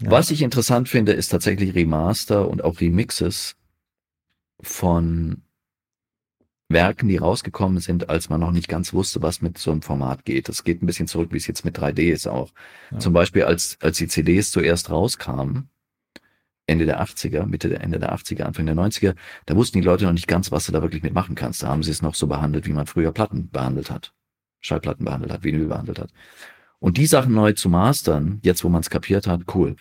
Ja. 0.00 0.10
Was 0.10 0.30
ich 0.30 0.42
interessant 0.42 0.88
finde, 0.88 1.12
ist 1.12 1.28
tatsächlich 1.28 1.74
Remaster 1.74 2.48
und 2.48 2.62
auch 2.62 2.80
Remixes 2.80 3.56
von 4.60 5.42
Werken, 6.68 7.08
die 7.08 7.16
rausgekommen 7.16 7.78
sind, 7.80 8.10
als 8.10 8.28
man 8.28 8.40
noch 8.40 8.50
nicht 8.50 8.68
ganz 8.68 8.92
wusste, 8.92 9.22
was 9.22 9.40
mit 9.40 9.56
so 9.56 9.70
einem 9.70 9.82
Format 9.82 10.24
geht. 10.24 10.48
Das 10.48 10.64
geht 10.64 10.82
ein 10.82 10.86
bisschen 10.86 11.06
zurück, 11.06 11.28
wie 11.32 11.36
es 11.36 11.46
jetzt 11.46 11.64
mit 11.64 11.78
3D 11.78 12.12
ist 12.12 12.26
auch. 12.26 12.50
Ja. 12.90 12.98
Zum 12.98 13.12
Beispiel, 13.12 13.44
als, 13.44 13.78
als 13.80 13.98
die 13.98 14.08
CDs 14.08 14.50
zuerst 14.50 14.90
rauskamen, 14.90 15.68
Ende 16.66 16.86
der 16.86 17.02
80er, 17.02 17.46
Mitte 17.46 17.68
der 17.68 17.80
Ende 17.80 17.98
der 17.98 18.14
80er, 18.14 18.42
Anfang 18.42 18.66
der 18.66 18.74
90er, 18.74 19.14
da 19.46 19.56
wussten 19.56 19.78
die 19.78 19.84
Leute 19.84 20.04
noch 20.04 20.12
nicht 20.12 20.26
ganz, 20.26 20.50
was 20.50 20.66
du 20.66 20.72
da 20.72 20.82
wirklich 20.82 21.02
mitmachen 21.02 21.34
kannst. 21.34 21.62
Da 21.62 21.68
haben 21.68 21.82
sie 21.82 21.90
es 21.90 22.02
noch 22.02 22.14
so 22.14 22.26
behandelt, 22.26 22.66
wie 22.66 22.72
man 22.72 22.86
früher 22.86 23.12
Platten 23.12 23.50
behandelt 23.50 23.90
hat. 23.90 24.12
Schallplatten 24.60 25.04
behandelt 25.04 25.32
hat, 25.32 25.44
Vinyl 25.44 25.68
behandelt 25.68 25.98
hat. 25.98 26.10
Und 26.78 26.98
die 26.98 27.06
Sachen 27.06 27.34
neu 27.34 27.52
zu 27.52 27.68
mastern, 27.68 28.40
jetzt 28.42 28.64
wo 28.64 28.68
man 28.68 28.80
es 28.80 28.90
kapiert 28.90 29.26
hat, 29.26 29.42
cool. 29.54 29.76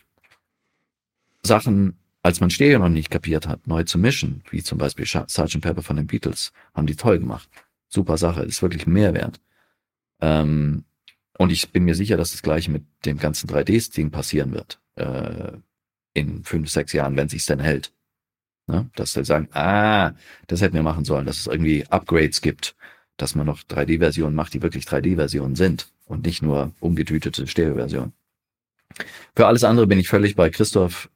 Sachen, 1.43 1.97
als 2.21 2.39
man 2.39 2.49
Stereo 2.49 2.79
noch 2.79 2.89
nicht 2.89 3.09
kapiert 3.09 3.47
hat, 3.47 3.67
neu 3.67 3.83
zu 3.83 3.97
mischen, 3.97 4.43
wie 4.49 4.63
zum 4.63 4.77
Beispiel 4.77 5.05
Sgt. 5.05 5.61
Pepper 5.61 5.81
von 5.81 5.95
den 5.95 6.07
Beatles, 6.07 6.51
haben 6.73 6.87
die 6.87 6.95
toll 6.95 7.19
gemacht. 7.19 7.49
Super 7.87 8.17
Sache, 8.17 8.43
ist 8.43 8.61
wirklich 8.61 8.87
ein 8.87 8.93
Mehrwert. 8.93 9.39
Ähm, 10.21 10.85
und 11.37 11.51
ich 11.51 11.71
bin 11.71 11.83
mir 11.83 11.95
sicher, 11.95 12.17
dass 12.17 12.31
das 12.31 12.41
gleiche 12.41 12.71
mit 12.71 12.85
dem 13.05 13.17
ganzen 13.17 13.49
3D-Ding 13.49 14.11
passieren 14.11 14.53
wird. 14.53 14.79
Äh, 14.95 15.57
in 16.15 16.43
fünf, 16.43 16.69
sechs 16.71 16.93
Jahren, 16.93 17.15
wenn 17.15 17.29
sich's 17.29 17.45
denn 17.45 17.59
hält. 17.59 17.91
Ne? 18.67 18.89
Dass 18.95 19.13
sie 19.13 19.23
sagen, 19.23 19.49
ah, 19.53 20.13
das 20.47 20.61
hätten 20.61 20.73
wir 20.73 20.81
machen 20.81 21.05
sollen, 21.05 21.27
dass 21.27 21.37
es 21.37 21.45
irgendwie 21.45 21.85
Upgrades 21.87 22.41
gibt, 22.41 22.75
dass 23.17 23.35
man 23.35 23.45
noch 23.45 23.59
3D-Versionen 23.59 24.33
macht, 24.35 24.55
die 24.55 24.63
wirklich 24.63 24.85
3D-Versionen 24.85 25.55
sind 25.55 25.91
und 26.05 26.25
nicht 26.25 26.41
nur 26.41 26.71
umgetütete 26.79 27.45
Stereo-Versionen. 27.45 28.13
Für 29.35 29.47
alles 29.47 29.63
andere 29.63 29.87
bin 29.87 29.99
ich 29.99 30.07
völlig 30.07 30.35
bei 30.35 30.49
Christoph 30.49 31.09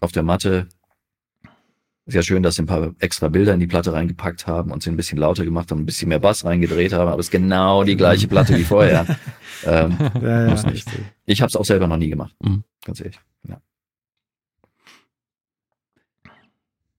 auf 0.00 0.12
der 0.12 0.22
Matte. 0.22 0.68
Sehr 2.06 2.22
schön, 2.22 2.42
dass 2.42 2.54
sie 2.54 2.62
ein 2.62 2.66
paar 2.66 2.94
extra 3.00 3.28
Bilder 3.28 3.52
in 3.52 3.60
die 3.60 3.66
Platte 3.66 3.92
reingepackt 3.92 4.46
haben 4.46 4.70
und 4.70 4.82
sie 4.82 4.90
ein 4.90 4.96
bisschen 4.96 5.18
lauter 5.18 5.44
gemacht 5.44 5.70
haben, 5.70 5.80
ein 5.80 5.86
bisschen 5.86 6.08
mehr 6.08 6.20
Bass 6.20 6.44
reingedreht 6.44 6.92
haben, 6.92 7.08
aber 7.08 7.18
es 7.18 7.26
ist 7.26 7.32
genau 7.32 7.84
die 7.84 7.96
gleiche 7.96 8.28
Platte 8.28 8.56
wie 8.56 8.64
vorher. 8.64 9.04
ähm, 9.64 9.96
ja, 10.22 10.48
ja. 10.48 10.64
Ich 11.24 11.40
habe 11.42 11.48
es 11.48 11.56
auch 11.56 11.64
selber 11.64 11.88
noch 11.88 11.96
nie 11.96 12.08
gemacht, 12.08 12.34
mhm. 12.40 12.62
ganz 12.84 13.00
ehrlich. 13.00 13.18
Ja. 13.48 13.60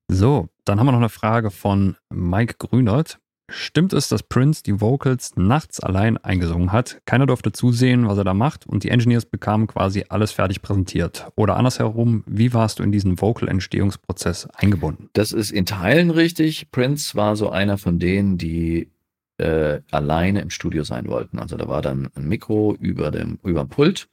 So, 0.10 0.48
dann 0.64 0.80
haben 0.80 0.88
wir 0.88 0.94
noch 0.94 1.00
eine 1.00 1.10
Frage 1.10 1.52
von 1.52 1.98
Mike 2.10 2.56
Grünert. 2.60 3.20
Stimmt 3.50 3.94
es, 3.94 4.10
dass 4.10 4.24
Prince 4.24 4.62
die 4.62 4.82
Vocals 4.82 5.36
nachts 5.38 5.80
allein 5.80 6.18
eingesungen 6.18 6.74
hat? 6.74 7.00
Keiner 7.06 7.26
durfte 7.26 7.54
zusehen, 7.54 8.08
was 8.08 8.18
er 8.18 8.26
da 8.26 8.34
macht 8.34 8.68
und 8.68 8.84
die 8.84 8.90
Engineers 8.90 9.26
bekamen 9.26 9.68
quasi 9.68 10.06
alles 10.10 10.32
fertig 10.32 10.62
präsentiert. 10.62 11.28
Oder 11.36 11.56
andersherum, 11.56 12.24
wie 12.26 12.54
warst 12.54 12.80
du 12.80 12.84
in 12.84 12.92
diesen 12.92 13.20
Vocal-Entstehungsprozess 13.22 14.48
eingebunden? 14.48 15.10
Das 15.14 15.32
ist 15.32 15.52
in 15.52 15.66
Teilen 15.66 16.10
richtig. 16.10 16.72
Prince 16.72 17.16
war 17.16 17.38
so 17.38 17.50
einer 17.50 17.78
von 17.78 18.00
denen, 18.00 18.38
die 18.38 18.92
äh, 19.38 19.80
alleine 19.92 20.42
im 20.42 20.50
Studio 20.50 20.84
sein 20.84 21.08
wollten. 21.08 21.40
Also 21.40 21.56
da 21.56 21.68
war 21.70 21.82
dann 21.82 22.10
ein 22.16 22.28
Mikro 22.28 22.76
über 22.80 23.12
dem, 23.12 23.40
über 23.44 23.64
dem 23.64 23.70
Pult 23.70 24.10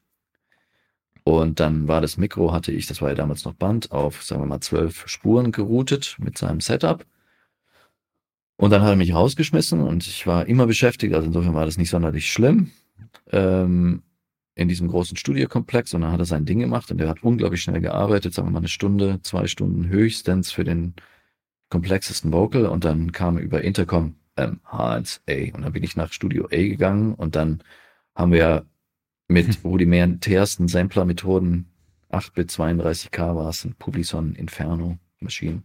und 1.25 1.59
dann 1.59 1.89
war 1.89 2.03
das 2.03 2.19
Mikro, 2.19 2.53
hatte 2.53 2.71
ich, 2.71 2.87
das 2.87 3.01
war 3.01 3.09
ja 3.09 3.15
damals 3.15 3.45
noch 3.45 3.55
Band, 3.55 3.91
auf, 3.93 4.23
sagen 4.23 4.43
wir 4.43 4.47
mal, 4.47 4.61
zwölf 4.61 5.05
Spuren 5.09 5.53
geroutet 5.53 6.17
mit 6.19 6.37
seinem 6.37 6.61
Setup. 6.61 7.07
Und 8.57 8.71
dann 8.71 8.83
hat 8.83 8.91
er 8.91 8.97
mich 8.97 9.15
rausgeschmissen 9.15 9.81
und 9.81 10.07
ich 10.07 10.27
war 10.27 10.47
immer 10.47 10.67
beschäftigt, 10.67 11.15
also 11.15 11.27
insofern 11.27 11.55
war 11.55 11.65
das 11.67 11.79
nicht 11.79 11.91
sonderlich 11.91 12.31
schlimm 12.31 12.71
ähm, 13.33 14.03
in 14.55 14.69
diesem 14.69 14.89
großen 14.89 15.17
Studiokomplex. 15.17 15.95
Und 15.95 16.03
dann 16.03 16.13
hat 16.13 16.21
er 16.21 16.27
sein 16.27 16.45
Ding 16.45 16.61
gemacht 16.61 16.91
und 16.91 17.01
er 17.01 17.09
hat 17.09 17.23
unglaublich 17.23 17.63
schnell 17.63 17.81
gearbeitet, 17.81 18.35
sagen 18.35 18.49
wir 18.49 18.53
mal 18.53 18.59
eine 18.59 18.69
Stunde, 18.69 19.21
zwei 19.23 19.47
Stunden 19.47 19.89
höchstens 19.89 20.53
für 20.53 20.65
den 20.65 20.95
komplexesten 21.71 22.33
Vocal. 22.33 22.67
Und 22.67 22.85
dann 22.85 23.13
kam 23.13 23.39
über 23.39 23.63
Intercom 23.63 24.17
ähm, 24.37 24.61
H1A 24.65 25.55
und 25.55 25.63
dann 25.63 25.73
bin 25.73 25.83
ich 25.83 25.97
nach 25.97 26.13
Studio 26.13 26.47
A 26.47 26.57
gegangen 26.57 27.15
und 27.15 27.35
dann 27.37 27.63
haben 28.15 28.33
wir 28.33 28.67
mit 29.35 29.49
hm. 29.49 29.57
rudimentärsten 29.65 30.69
Sampler-Methoden. 30.69 31.67
8-Bit 32.11 32.51
32K 32.51 33.35
war 33.35 33.49
es, 33.49 33.65
ein 33.65 33.75
Publison 33.75 34.35
Inferno 34.37 34.99
Maschinen. 35.21 35.65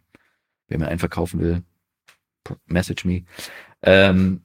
Wer 0.67 0.79
mir 0.79 0.87
einen 0.87 0.99
verkaufen 0.99 1.39
will, 1.39 1.63
message 2.65 3.05
me. 3.05 3.23
Ähm, 3.83 4.41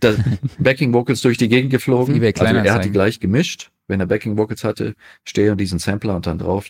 das 0.00 0.16
Backing 0.58 0.92
Vocals 0.92 1.22
durch 1.22 1.38
die 1.38 1.48
Gegend 1.48 1.70
geflogen. 1.70 2.14
Also 2.22 2.44
er 2.44 2.74
hat 2.74 2.84
die 2.84 2.90
gleich 2.90 3.20
gemischt. 3.20 3.70
Wenn 3.86 4.00
er 4.00 4.06
Backing 4.06 4.36
Vocals 4.36 4.64
hatte, 4.64 4.96
stehe 5.24 5.52
und 5.52 5.60
diesen 5.60 5.78
Sampler 5.78 6.16
und 6.16 6.26
dann 6.26 6.38
drauf 6.38 6.66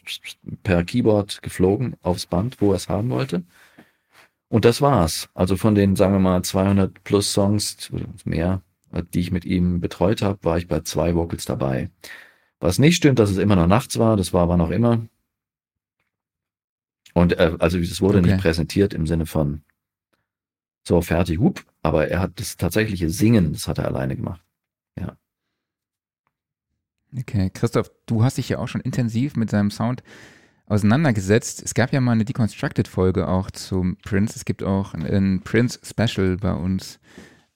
per 0.62 0.84
Keyboard 0.84 1.40
geflogen 1.42 1.96
aufs 2.02 2.26
Band, 2.26 2.60
wo 2.60 2.72
er 2.72 2.76
es 2.76 2.90
haben 2.90 3.08
wollte. 3.08 3.42
Und 4.48 4.66
das 4.66 4.82
war's. 4.82 5.30
Also 5.32 5.56
von 5.56 5.74
den, 5.74 5.96
sagen 5.96 6.12
wir 6.12 6.20
mal, 6.20 6.42
200 6.42 7.02
plus 7.04 7.32
Songs, 7.32 7.90
mehr, 8.24 8.60
die 9.14 9.20
ich 9.20 9.30
mit 9.30 9.44
ihm 9.44 9.80
betreut 9.80 10.22
habe, 10.22 10.38
war 10.42 10.58
ich 10.58 10.68
bei 10.68 10.80
zwei 10.80 11.14
Vocals 11.14 11.44
dabei. 11.44 11.90
Was 12.60 12.78
nicht 12.78 12.96
stimmt, 12.96 13.18
dass 13.18 13.30
es 13.30 13.36
immer 13.36 13.56
noch 13.56 13.66
nachts 13.66 13.98
war, 13.98 14.16
das 14.16 14.32
war 14.32 14.42
aber 14.42 14.56
noch 14.56 14.70
immer. 14.70 15.06
Und 17.14 17.38
äh, 17.38 17.56
also 17.58 17.78
es 17.78 18.00
wurde 18.00 18.18
okay. 18.18 18.32
nicht 18.32 18.40
präsentiert 18.40 18.94
im 18.94 19.06
Sinne 19.06 19.26
von 19.26 19.62
so 20.86 21.00
fertig, 21.00 21.38
hup, 21.38 21.64
aber 21.82 22.08
er 22.08 22.20
hat 22.20 22.38
das 22.38 22.56
tatsächliche 22.56 23.10
Singen, 23.10 23.52
das 23.52 23.66
hat 23.66 23.78
er 23.78 23.86
alleine 23.86 24.16
gemacht. 24.16 24.42
Ja. 24.98 25.16
Okay, 27.18 27.50
Christoph, 27.52 27.90
du 28.06 28.22
hast 28.22 28.38
dich 28.38 28.48
ja 28.48 28.58
auch 28.58 28.68
schon 28.68 28.80
intensiv 28.80 29.36
mit 29.36 29.50
seinem 29.50 29.70
Sound 29.70 30.02
auseinandergesetzt. 30.66 31.62
Es 31.62 31.74
gab 31.74 31.92
ja 31.92 32.00
mal 32.00 32.12
eine 32.12 32.24
Deconstructed-Folge 32.24 33.28
auch 33.28 33.50
zum 33.50 33.96
Prince. 33.98 34.34
Es 34.36 34.44
gibt 34.44 34.62
auch 34.62 34.94
ein, 34.94 35.06
ein 35.06 35.40
Prince-Special 35.42 36.36
bei 36.36 36.52
uns 36.52 36.98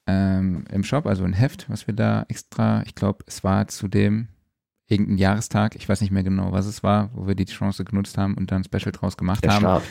ähm, 0.07 0.65
im 0.71 0.85
Shop, 0.85 1.07
also 1.07 1.25
ein 1.25 1.33
Heft, 1.33 1.69
was 1.69 1.87
wir 1.87 1.95
da 1.95 2.25
extra, 2.29 2.83
ich 2.85 2.95
glaube, 2.95 3.25
es 3.27 3.45
war 3.45 3.69
zu 3.69 3.89
dem 3.89 4.29
irgendein 4.89 5.19
Jahrestag, 5.19 5.77
ich 5.77 5.89
weiß 5.89 6.01
nicht 6.01 6.11
mehr 6.11 6.25
genau, 6.25 6.53
was 6.53 6.67
es 6.67 6.83
war, 6.83 7.11
wo 7.15 7.27
wir 7.27 7.35
die 7.37 7.45
Chance 7.45 7.85
genutzt 7.85 8.19
haben 8.19 8.35
und 8.35 8.51
dann 8.51 8.63
ein 8.63 8.65
Special 8.65 8.93
draus 8.93 9.17
gemacht 9.17 9.45
Der 9.45 9.53
haben. 9.53 9.61
Start. 9.61 9.85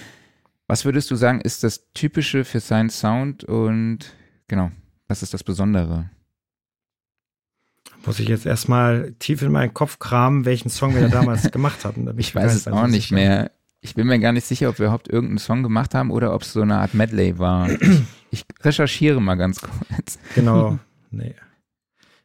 Was 0.67 0.85
würdest 0.85 1.09
du 1.09 1.15
sagen, 1.15 1.41
ist 1.41 1.63
das 1.63 1.91
Typische 1.93 2.43
für 2.45 2.59
seinen 2.59 2.89
Sound 2.89 3.43
und 3.43 4.13
genau, 4.47 4.71
was 5.07 5.23
ist 5.23 5.33
das 5.33 5.43
Besondere? 5.43 6.09
Muss 8.05 8.19
ich 8.19 8.27
jetzt 8.27 8.45
erstmal 8.45 9.13
tief 9.19 9.41
in 9.41 9.51
meinen 9.51 9.73
Kopf 9.73 9.99
kramen, 9.99 10.45
welchen 10.45 10.69
Song 10.69 10.93
wir 10.95 11.01
da 11.01 11.07
damals 11.09 11.49
gemacht 11.51 11.85
hatten. 11.85 12.05
Da 12.05 12.13
Ich 12.17 12.33
weiß 12.35 12.53
es 12.53 12.67
auch 12.67 12.87
nicht 12.87 13.03
sicher. 13.09 13.15
mehr. 13.15 13.51
Ich 13.81 13.95
bin 13.95 14.07
mir 14.07 14.19
gar 14.19 14.31
nicht 14.33 14.45
sicher, 14.45 14.69
ob 14.69 14.77
wir 14.79 14.85
überhaupt 14.87 15.07
irgendeinen 15.07 15.37
Song 15.39 15.63
gemacht 15.63 15.95
haben 15.95 16.11
oder 16.11 16.33
ob 16.33 16.41
es 16.43 16.53
so 16.53 16.61
eine 16.61 16.77
Art 16.77 16.93
Medley 16.93 17.39
war. 17.39 17.69
Ich, 18.31 18.45
recherchiere 18.61 19.21
mal 19.21 19.35
ganz 19.35 19.61
kurz. 19.61 20.19
Genau. 20.35 20.79
Nee. 21.11 21.33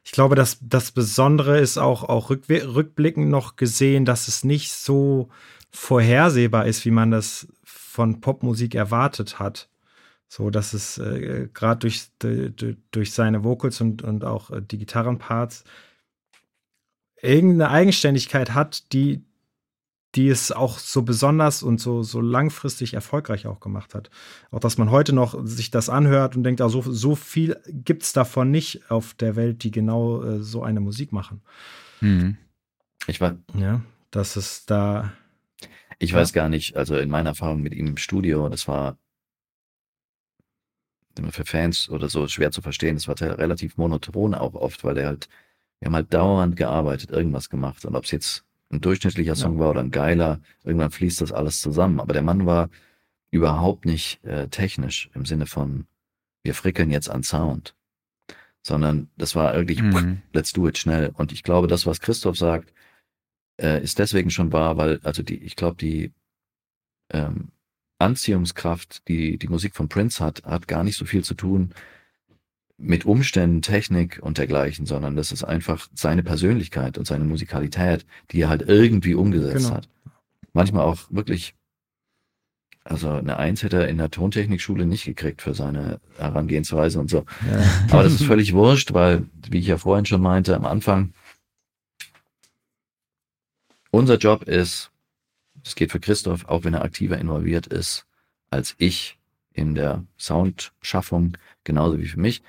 Ich 0.03 0.11
glaube, 0.11 0.35
dass 0.35 0.59
das 0.61 0.91
Besondere 0.91 1.57
ist 1.59 1.79
auch, 1.79 2.03
auch 2.03 2.29
rückwe- 2.29 2.75
rückblickend 2.75 3.29
noch 3.29 3.55
gesehen, 3.55 4.05
dass 4.05 4.27
es 4.27 4.43
nicht 4.43 4.71
so 4.71 5.29
vorhersehbar 5.71 6.67
ist, 6.67 6.85
wie 6.85 6.91
man 6.91 7.09
das 7.09 7.47
von 7.63 8.21
Popmusik 8.21 8.75
erwartet 8.75 9.39
hat. 9.39 9.69
So, 10.27 10.51
dass 10.51 10.73
es 10.73 10.99
äh, 10.99 11.49
gerade 11.51 11.79
durch, 11.79 12.09
durch, 12.19 12.77
durch 12.91 13.11
seine 13.11 13.43
Vocals 13.43 13.81
und, 13.81 14.03
und 14.03 14.23
auch 14.23 14.51
äh, 14.51 14.61
die 14.61 14.77
Gitarrenparts 14.77 15.63
irgendeine 17.21 17.71
Eigenständigkeit 17.71 18.53
hat, 18.53 18.93
die, 18.93 19.23
die 20.15 20.29
es 20.29 20.51
auch 20.51 20.79
so 20.79 21.01
besonders 21.01 21.61
und 21.61 21.79
so, 21.79 22.01
so 22.01 22.21
langfristig 22.21 22.93
erfolgreich 22.93 23.47
auch 23.47 23.59
gemacht 23.59 23.93
hat. 23.93 24.09
Auch 24.51 24.59
dass 24.59 24.77
man 24.77 24.89
heute 24.89 25.13
noch 25.13 25.37
sich 25.45 25.71
das 25.71 25.89
anhört 25.89 26.35
und 26.35 26.43
denkt, 26.43 26.61
ah, 26.61 26.69
so, 26.69 26.81
so 26.81 27.15
viel 27.15 27.59
gibt 27.67 28.03
es 28.03 28.13
davon 28.13 28.49
nicht 28.49 28.89
auf 28.89 29.13
der 29.13 29.35
Welt, 29.35 29.63
die 29.63 29.71
genau 29.71 30.23
äh, 30.23 30.41
so 30.41 30.63
eine 30.63 30.79
Musik 30.79 31.11
machen. 31.11 31.41
Hm. 31.99 32.37
Ich, 33.07 33.19
war, 33.19 33.37
Ja, 33.53 33.81
dass 34.11 34.37
es 34.37 34.65
da. 34.65 35.11
ich 35.99 36.13
weiß 36.13 36.31
gar 36.31 36.49
nicht, 36.49 36.77
also 36.77 36.95
in 36.97 37.09
meiner 37.09 37.31
Erfahrung 37.31 37.61
mit 37.61 37.73
ihm 37.73 37.87
im 37.87 37.97
Studio, 37.97 38.47
das 38.47 38.67
war 38.67 38.97
immer 41.17 41.31
für 41.31 41.45
Fans 41.45 41.89
oder 41.89 42.09
so 42.09 42.27
schwer 42.27 42.51
zu 42.51 42.61
verstehen. 42.61 42.95
Das 42.95 43.07
war 43.07 43.19
relativ 43.19 43.77
monoton 43.77 44.33
auch 44.33 44.53
oft, 44.53 44.83
weil 44.83 44.95
der 44.95 45.07
halt, 45.07 45.29
wir 45.79 45.87
haben 45.87 45.95
halt 45.95 46.13
dauernd 46.13 46.55
gearbeitet, 46.55 47.11
irgendwas 47.11 47.49
gemacht. 47.49 47.85
Und 47.85 47.95
ob 47.95 48.05
es 48.05 48.11
jetzt 48.11 48.45
ein 48.71 48.81
durchschnittlicher 48.81 49.35
Song 49.35 49.59
war 49.59 49.69
oder 49.71 49.81
ein 49.81 49.91
geiler, 49.91 50.39
irgendwann 50.63 50.91
fließt 50.91 51.21
das 51.21 51.31
alles 51.31 51.61
zusammen. 51.61 51.99
Aber 51.99 52.13
der 52.13 52.23
Mann 52.23 52.45
war 52.45 52.69
überhaupt 53.31 53.85
nicht 53.85 54.23
äh, 54.23 54.47
technisch 54.47 55.09
im 55.13 55.25
Sinne 55.25 55.45
von, 55.45 55.85
wir 56.43 56.53
frickeln 56.53 56.91
jetzt 56.91 57.09
an 57.09 57.23
Sound, 57.23 57.75
sondern 58.61 59.09
das 59.17 59.35
war 59.35 59.53
wirklich, 59.55 59.81
Mhm. 59.81 60.21
let's 60.33 60.53
do 60.53 60.67
it 60.67 60.77
schnell. 60.77 61.11
Und 61.15 61.31
ich 61.31 61.43
glaube, 61.43 61.67
das, 61.67 61.85
was 61.85 62.01
Christoph 62.01 62.37
sagt, 62.37 62.73
äh, 63.61 63.81
ist 63.83 63.99
deswegen 63.99 64.29
schon 64.31 64.51
wahr, 64.51 64.77
weil, 64.77 64.99
also 65.03 65.23
die, 65.23 65.37
ich 65.43 65.55
glaube, 65.55 65.77
die 65.77 66.11
ähm, 67.11 67.49
Anziehungskraft, 67.99 69.07
die 69.07 69.37
die 69.37 69.47
Musik 69.47 69.75
von 69.75 69.89
Prince 69.89 70.23
hat, 70.23 70.43
hat 70.43 70.67
gar 70.67 70.83
nicht 70.83 70.97
so 70.97 71.05
viel 71.05 71.23
zu 71.23 71.33
tun 71.33 71.73
mit 72.77 73.05
Umständen, 73.05 73.61
Technik 73.61 74.19
und 74.21 74.37
dergleichen, 74.37 74.85
sondern 74.85 75.15
das 75.15 75.31
ist 75.31 75.43
einfach 75.43 75.87
seine 75.93 76.23
Persönlichkeit 76.23 76.97
und 76.97 77.05
seine 77.07 77.23
Musikalität, 77.23 78.05
die 78.31 78.41
er 78.41 78.49
halt 78.49 78.63
irgendwie 78.63 79.15
umgesetzt 79.15 79.65
Genau. 79.65 79.75
hat. 79.77 79.89
Manchmal 80.53 80.83
auch 80.83 80.99
wirklich, 81.09 81.55
also 82.83 83.09
eine 83.11 83.37
Eins 83.37 83.63
hätte 83.63 83.77
er 83.77 83.87
in 83.87 83.97
der 83.97 84.11
Tontechnikschule 84.11 84.85
nicht 84.85 85.05
gekriegt 85.05 85.41
für 85.41 85.53
seine 85.53 85.99
Herangehensweise 86.17 86.99
und 86.99 87.09
so. 87.09 87.25
Aber 87.89 88.03
das 88.03 88.13
ist 88.13 88.23
völlig 88.25 88.53
wurscht, 88.53 88.93
weil, 88.93 89.25
wie 89.49 89.59
ich 89.59 89.67
ja 89.67 89.77
vorhin 89.77 90.05
schon 90.05 90.21
meinte, 90.21 90.55
am 90.55 90.65
Anfang, 90.65 91.13
unser 93.91 94.17
Job 94.17 94.43
ist, 94.43 94.91
es 95.63 95.75
geht 95.75 95.91
für 95.91 95.99
Christoph, 95.99 96.45
auch 96.45 96.63
wenn 96.63 96.73
er 96.73 96.83
aktiver 96.83 97.17
involviert 97.17 97.67
ist, 97.67 98.05
als 98.49 98.75
ich 98.77 99.17
in 99.53 99.73
der 99.75 100.03
Soundschaffung, 100.19 101.37
genauso 101.63 101.97
wie 101.99 102.07
für 102.07 102.19
mich, 102.19 102.43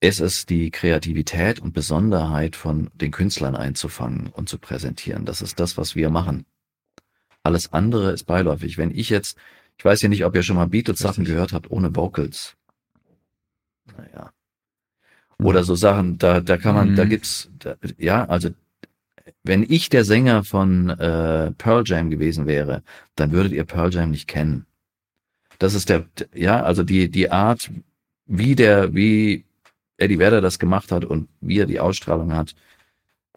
ist 0.00 0.20
es 0.20 0.46
die 0.46 0.70
Kreativität 0.70 1.58
und 1.58 1.72
Besonderheit 1.72 2.54
von 2.56 2.90
den 2.94 3.10
Künstlern 3.10 3.56
einzufangen 3.56 4.28
und 4.28 4.48
zu 4.48 4.58
präsentieren. 4.58 5.24
Das 5.24 5.40
ist 5.42 5.58
das, 5.58 5.76
was 5.76 5.96
wir 5.96 6.10
machen. 6.10 6.44
Alles 7.42 7.72
andere 7.72 8.12
ist 8.12 8.24
beiläufig. 8.24 8.76
Wenn 8.76 8.90
ich 8.90 9.08
jetzt, 9.08 9.38
ich 9.78 9.84
weiß 9.84 10.02
ja 10.02 10.08
nicht, 10.08 10.24
ob 10.24 10.34
ihr 10.34 10.42
schon 10.42 10.56
mal 10.56 10.66
Beatles-Sachen 10.66 11.24
gehört 11.24 11.52
habt 11.52 11.70
ohne 11.70 11.94
Vocals. 11.96 12.56
Naja. 13.96 14.32
Oder 15.38 15.64
so 15.64 15.74
Sachen, 15.74 16.18
da, 16.18 16.40
da 16.40 16.56
kann 16.56 16.74
man, 16.74 16.96
da 16.96 17.04
Mhm. 17.04 17.08
gibt's, 17.10 17.50
da, 17.58 17.76
ja, 17.98 18.24
also 18.26 18.50
wenn 19.44 19.62
ich 19.68 19.88
der 19.88 20.04
Sänger 20.04 20.44
von 20.44 20.90
äh, 20.90 21.52
Pearl 21.52 21.84
Jam 21.86 22.10
gewesen 22.10 22.46
wäre, 22.46 22.82
dann 23.16 23.32
würdet 23.32 23.52
ihr 23.52 23.64
Pearl 23.64 23.92
Jam 23.92 24.10
nicht 24.10 24.28
kennen. 24.28 24.66
Das 25.58 25.74
ist 25.74 25.88
der, 25.88 26.06
ja, 26.34 26.62
also 26.62 26.82
die, 26.82 27.10
die 27.10 27.30
Art, 27.30 27.70
wie 28.26 28.54
der, 28.56 28.94
wie 28.94 29.45
Eddie 29.98 30.18
Vedder 30.18 30.40
das 30.40 30.58
gemacht 30.58 30.92
hat 30.92 31.04
und 31.04 31.28
wie 31.40 31.58
er 31.58 31.66
die 31.66 31.80
Ausstrahlung 31.80 32.32
hat, 32.34 32.54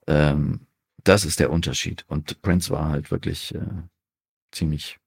ähm, 0.07 0.61
das 1.03 1.25
ist 1.25 1.39
der 1.39 1.51
Unterschied. 1.51 2.05
Und 2.07 2.41
Prince 2.41 2.69
war 2.71 2.89
halt 2.89 3.11
wirklich 3.11 3.55
äh, 3.55 3.61
ziemlich 4.51 4.99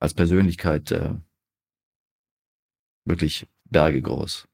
als 0.00 0.14
Persönlichkeit 0.14 0.90
äh, 0.90 1.10
wirklich 3.04 3.46
bergegroß. 3.70 4.48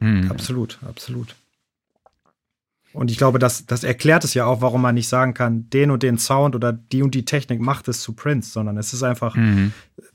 Hm. 0.00 0.30
Absolut, 0.30 0.78
absolut. 0.86 1.34
Und 2.92 3.10
ich 3.10 3.18
glaube, 3.18 3.38
das, 3.38 3.66
das 3.66 3.84
erklärt 3.84 4.24
es 4.24 4.32
ja 4.34 4.46
auch, 4.46 4.62
warum 4.62 4.80
man 4.80 4.94
nicht 4.94 5.08
sagen 5.08 5.34
kann, 5.34 5.68
den 5.68 5.90
und 5.90 6.02
den 6.02 6.18
Sound 6.18 6.54
oder 6.54 6.72
die 6.72 7.02
und 7.02 7.14
die 7.14 7.26
Technik 7.26 7.60
macht 7.60 7.88
es 7.88 8.00
zu 8.00 8.14
Prince, 8.14 8.50
sondern 8.50 8.78
es 8.78 8.94
ist 8.94 9.02
einfach 9.02 9.34
Mhm. 9.34 9.72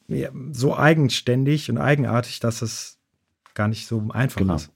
ja, 0.07 0.29
so 0.51 0.75
eigenständig 0.75 1.69
und 1.69 1.77
eigenartig, 1.77 2.39
dass 2.39 2.61
es 2.63 2.97
gar 3.53 3.67
nicht 3.67 3.87
so 3.87 4.09
einfach 4.11 4.37
Genau. 4.39 4.55
ist. 4.55 4.71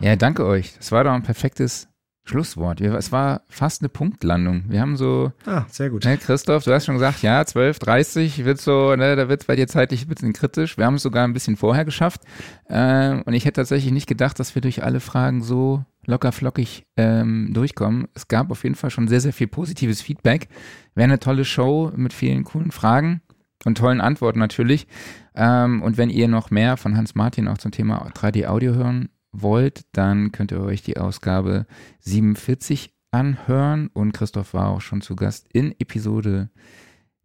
Ja, 0.00 0.16
danke 0.16 0.46
euch. 0.46 0.74
Das 0.76 0.92
war 0.92 1.04
doch 1.04 1.12
ein 1.12 1.22
perfektes 1.22 1.88
Schlusswort. 2.24 2.80
Es 2.80 3.12
war 3.12 3.42
fast 3.48 3.82
eine 3.82 3.88
Punktlandung. 3.88 4.64
Wir 4.68 4.80
haben 4.80 4.96
so, 4.96 5.32
Ah, 5.46 5.64
sehr 5.68 5.90
gut. 5.90 6.04
ne, 6.04 6.16
Christoph, 6.16 6.64
du 6.64 6.72
hast 6.72 6.86
schon 6.86 6.94
gesagt, 6.94 7.22
ja, 7.22 7.44
12, 7.44 7.78
30 7.80 8.44
wird 8.44 8.60
so, 8.60 8.94
ne, 8.94 9.16
da 9.16 9.28
wird 9.28 9.40
es 9.42 9.46
bei 9.46 9.56
dir 9.56 9.66
zeitlich 9.66 10.02
ein 10.04 10.08
bisschen 10.08 10.32
kritisch. 10.32 10.78
Wir 10.78 10.86
haben 10.86 10.94
es 10.94 11.02
sogar 11.02 11.24
ein 11.24 11.32
bisschen 11.32 11.56
vorher 11.56 11.84
geschafft. 11.84 12.22
Ähm, 12.68 13.22
und 13.26 13.32
ich 13.34 13.44
hätte 13.46 13.60
tatsächlich 13.60 13.92
nicht 13.92 14.06
gedacht, 14.06 14.38
dass 14.38 14.54
wir 14.54 14.62
durch 14.62 14.82
alle 14.84 15.00
Fragen 15.00 15.42
so 15.42 15.84
locker 16.06 16.32
flockig 16.32 16.86
ähm, 16.96 17.50
durchkommen. 17.52 18.06
Es 18.14 18.28
gab 18.28 18.50
auf 18.50 18.62
jeden 18.62 18.76
Fall 18.76 18.90
schon 18.90 19.08
sehr, 19.08 19.20
sehr 19.20 19.32
viel 19.32 19.48
positives 19.48 20.00
Feedback. 20.00 20.48
Wäre 20.94 21.04
eine 21.04 21.18
tolle 21.18 21.44
Show 21.44 21.90
mit 21.96 22.12
vielen 22.12 22.44
coolen 22.44 22.70
Fragen 22.70 23.22
und 23.64 23.78
tollen 23.78 24.00
Antworten 24.00 24.38
natürlich. 24.38 24.86
Ähm, 25.34 25.82
und 25.82 25.96
wenn 25.98 26.10
ihr 26.10 26.28
noch 26.28 26.50
mehr 26.50 26.76
von 26.76 26.96
Hans 26.96 27.14
Martin 27.14 27.48
auch 27.48 27.58
zum 27.58 27.72
Thema 27.72 28.08
3D 28.08 28.46
Audio 28.46 28.74
hören 28.74 29.10
wollt, 29.32 29.84
dann 29.92 30.32
könnt 30.32 30.52
ihr 30.52 30.60
euch 30.60 30.82
die 30.82 30.96
Ausgabe 30.96 31.66
47 32.00 32.94
anhören. 33.10 33.88
Und 33.92 34.12
Christoph 34.12 34.54
war 34.54 34.68
auch 34.68 34.80
schon 34.80 35.00
zu 35.00 35.16
Gast 35.16 35.48
in 35.52 35.74
Episode 35.78 36.50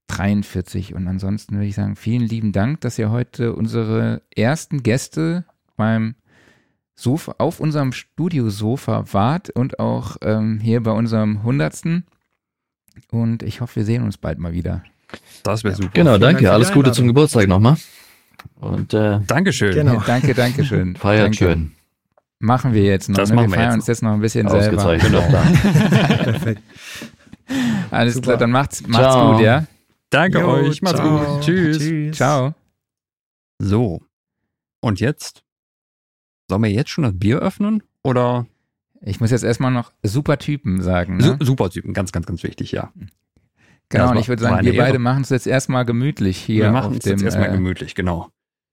43. 0.07 0.93
Und 0.93 1.07
ansonsten 1.07 1.55
würde 1.55 1.67
ich 1.67 1.75
sagen, 1.75 1.95
vielen 1.95 2.23
lieben 2.27 2.51
Dank, 2.51 2.81
dass 2.81 2.99
ihr 2.99 3.09
heute 3.09 3.55
unsere 3.55 4.21
ersten 4.35 4.83
Gäste 4.83 5.45
beim 5.75 6.15
Sofa, 6.95 7.35
auf 7.39 7.59
unserem 7.59 7.91
Studiosofa 7.91 9.11
wart 9.11 9.49
und 9.49 9.79
auch 9.79 10.17
ähm, 10.21 10.59
hier 10.59 10.81
bei 10.81 10.91
unserem 10.91 11.43
Hundertsten. 11.43 12.05
Und 13.11 13.43
ich 13.43 13.59
hoffe, 13.59 13.77
wir 13.77 13.85
sehen 13.85 14.03
uns 14.03 14.17
bald 14.17 14.39
mal 14.39 14.53
wieder. 14.53 14.83
Das 15.43 15.63
wäre 15.63 15.75
super. 15.75 15.91
Genau, 15.93 16.17
danke. 16.17 16.51
Alles 16.51 16.71
Gute 16.71 16.91
zum 16.91 17.07
Geburtstag 17.07 17.47
nochmal. 17.47 17.77
Und 18.59 18.93
äh, 18.93 19.19
Dankeschön. 19.27 19.73
Genau. 19.73 19.99
Danke, 20.07 20.33
danke 20.33 20.63
schön. 20.65 20.95
feiert 20.97 21.25
danke. 21.25 21.37
schön. 21.37 21.71
Machen 22.39 22.73
wir 22.73 22.83
jetzt 22.83 23.09
noch. 23.09 23.17
Das 23.17 23.29
ne? 23.29 23.35
machen 23.35 23.47
wir 23.47 23.51
wir 23.51 23.55
feiern 23.57 23.71
jetzt 23.71 23.75
uns 23.81 23.87
jetzt 23.87 24.03
noch 24.03 24.11
ein 24.13 24.21
bisschen 24.21 24.49
selber. 24.49 24.77
Ausgezeichnet. 24.77 25.11
Genau. 25.11 26.23
Perfekt. 26.23 26.61
Alles 27.91 28.15
Super. 28.15 28.25
klar, 28.25 28.37
dann 28.37 28.51
macht's, 28.51 28.81
macht's 28.87 29.13
Ciao. 29.13 29.33
gut, 29.33 29.41
ja? 29.41 29.65
Danke 30.09 30.39
Jo, 30.39 30.47
euch. 30.51 30.81
Macht's 30.81 30.99
ciao. 30.99 31.35
gut. 31.35 31.43
Tschüss. 31.43 31.77
Tschüss. 31.79 32.17
Ciao. 32.17 32.53
So. 33.59 34.01
Und 34.81 34.99
jetzt? 34.99 35.43
Sollen 36.49 36.63
wir 36.63 36.71
jetzt 36.71 36.89
schon 36.89 37.03
das 37.03 37.13
Bier 37.17 37.39
öffnen? 37.39 37.83
Oder? 38.03 38.45
Ich 39.01 39.19
muss 39.19 39.31
jetzt 39.31 39.43
erstmal 39.43 39.71
noch 39.71 39.91
super 40.03 40.37
Typen 40.37 40.81
sagen. 40.81 41.19
Su 41.21 41.31
Ne? 41.31 41.37
super 41.41 41.69
Typen, 41.69 41.93
ganz, 41.93 42.11
ganz, 42.11 42.25
ganz 42.25 42.43
wichtig, 42.43 42.71
ja. 42.71 42.91
Genau, 43.89 44.05
das 44.05 44.11
und 44.11 44.17
ich 44.19 44.29
würde 44.29 44.41
sagen, 44.41 44.65
wir 44.65 44.73
beide 44.77 44.93
Ehre. 44.93 44.99
machen 44.99 45.21
es 45.21 45.29
jetzt 45.29 45.47
erstmal 45.47 45.85
gemütlich 45.85 46.37
hier 46.37 46.63
wir 46.65 46.71
machen 46.71 46.97
es 46.97 47.05
jetzt 47.05 47.21
erstmal 47.23 47.49
äh, 47.49 47.53
gemütlich, 47.53 47.93
genau. 47.95 48.29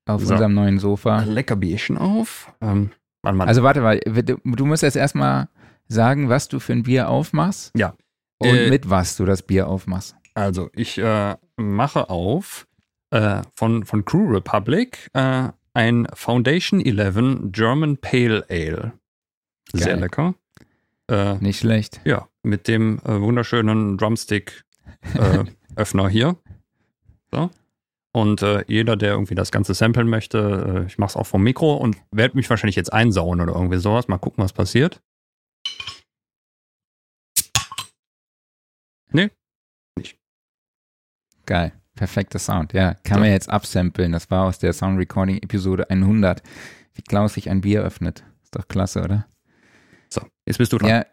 auf 0.06 0.22
So. 0.24 0.32
unserem 0.32 0.54
neuen 0.54 0.78
Sofa. 0.78 1.20
Lecker 1.22 1.56
Bierchen 1.56 1.98
auf. 1.98 2.52
Ähm, 2.60 2.90
Mann, 3.22 3.36
Mann. 3.36 3.48
Also 3.48 3.62
warte 3.62 3.80
mal, 3.82 4.00
du 4.00 4.66
musst 4.66 4.82
jetzt 4.82 4.96
erstmal 4.96 5.48
sagen, 5.88 6.28
was 6.28 6.48
du 6.48 6.58
für 6.60 6.72
ein 6.72 6.82
Bier 6.82 7.08
aufmachst. 7.08 7.72
Ja. 7.76 7.94
Und 8.38 8.48
Äh, 8.48 8.70
mit 8.70 8.88
was 8.90 9.16
du 9.16 9.24
das 9.24 9.42
Bier 9.42 9.68
aufmachst. 9.68 10.16
Also, 10.34 10.70
ich 10.74 10.96
äh, 10.98 11.36
mache 11.56 12.08
auf 12.08 12.66
äh, 13.10 13.42
von, 13.54 13.84
von 13.84 14.04
Crew 14.04 14.32
Republic 14.32 15.08
äh, 15.12 15.48
ein 15.74 16.08
Foundation 16.14 16.80
11 16.80 17.52
German 17.52 17.98
Pale 17.98 18.44
Ale. 18.48 18.92
Sehr 19.72 19.86
Geil. 19.94 20.00
lecker. 20.00 20.34
Äh, 21.10 21.34
Nicht 21.36 21.58
schlecht. 21.60 22.00
ja, 22.04 22.26
mit 22.42 22.66
dem 22.66 22.98
äh, 25.02 25.18
Drumstick-Öffner 25.18 26.08
hier. 26.08 26.36
So. 27.30 27.50
Und 28.14 28.42
äh, 28.42 28.64
jeder, 28.68 28.96
der 28.96 29.12
irgendwie 29.12 29.34
das 29.34 29.50
Ganze 29.50 29.74
samplen 29.74 30.08
möchte, 30.08 30.82
äh, 30.84 30.86
ich 30.86 30.98
mache 30.98 31.10
es 31.10 31.16
auch 31.16 31.26
vom 31.26 31.42
Mikro 31.42 31.74
und 31.74 31.96
werde 32.10 32.36
mich 32.36 32.48
wahrscheinlich 32.50 32.76
jetzt 32.76 32.92
einsauen 32.92 33.40
oder 33.40 33.54
irgendwie 33.54 33.78
sowas. 33.78 34.08
Mal 34.08 34.18
gucken, 34.18 34.44
was 34.44 34.52
passiert. 34.52 35.00
Geil. 41.46 41.72
Perfekter 41.94 42.38
Sound. 42.38 42.72
Ja, 42.72 42.94
kann 42.94 43.20
man 43.20 43.30
jetzt 43.30 43.50
absamplen. 43.50 44.12
Das 44.12 44.30
war 44.30 44.44
aus 44.44 44.58
der 44.58 44.72
Sound 44.72 44.98
Recording 44.98 45.36
Episode 45.38 45.90
100. 45.90 46.42
Wie 46.94 47.02
Klaus 47.02 47.34
sich 47.34 47.50
ein 47.50 47.60
Bier 47.60 47.82
öffnet. 47.82 48.24
Ist 48.42 48.56
doch 48.56 48.66
klasse, 48.66 49.02
oder? 49.02 49.26
So, 50.08 50.22
jetzt 50.46 50.58
bist 50.58 50.72
du 50.72 50.78
dran. 50.78 50.88
Ja, 50.88 51.06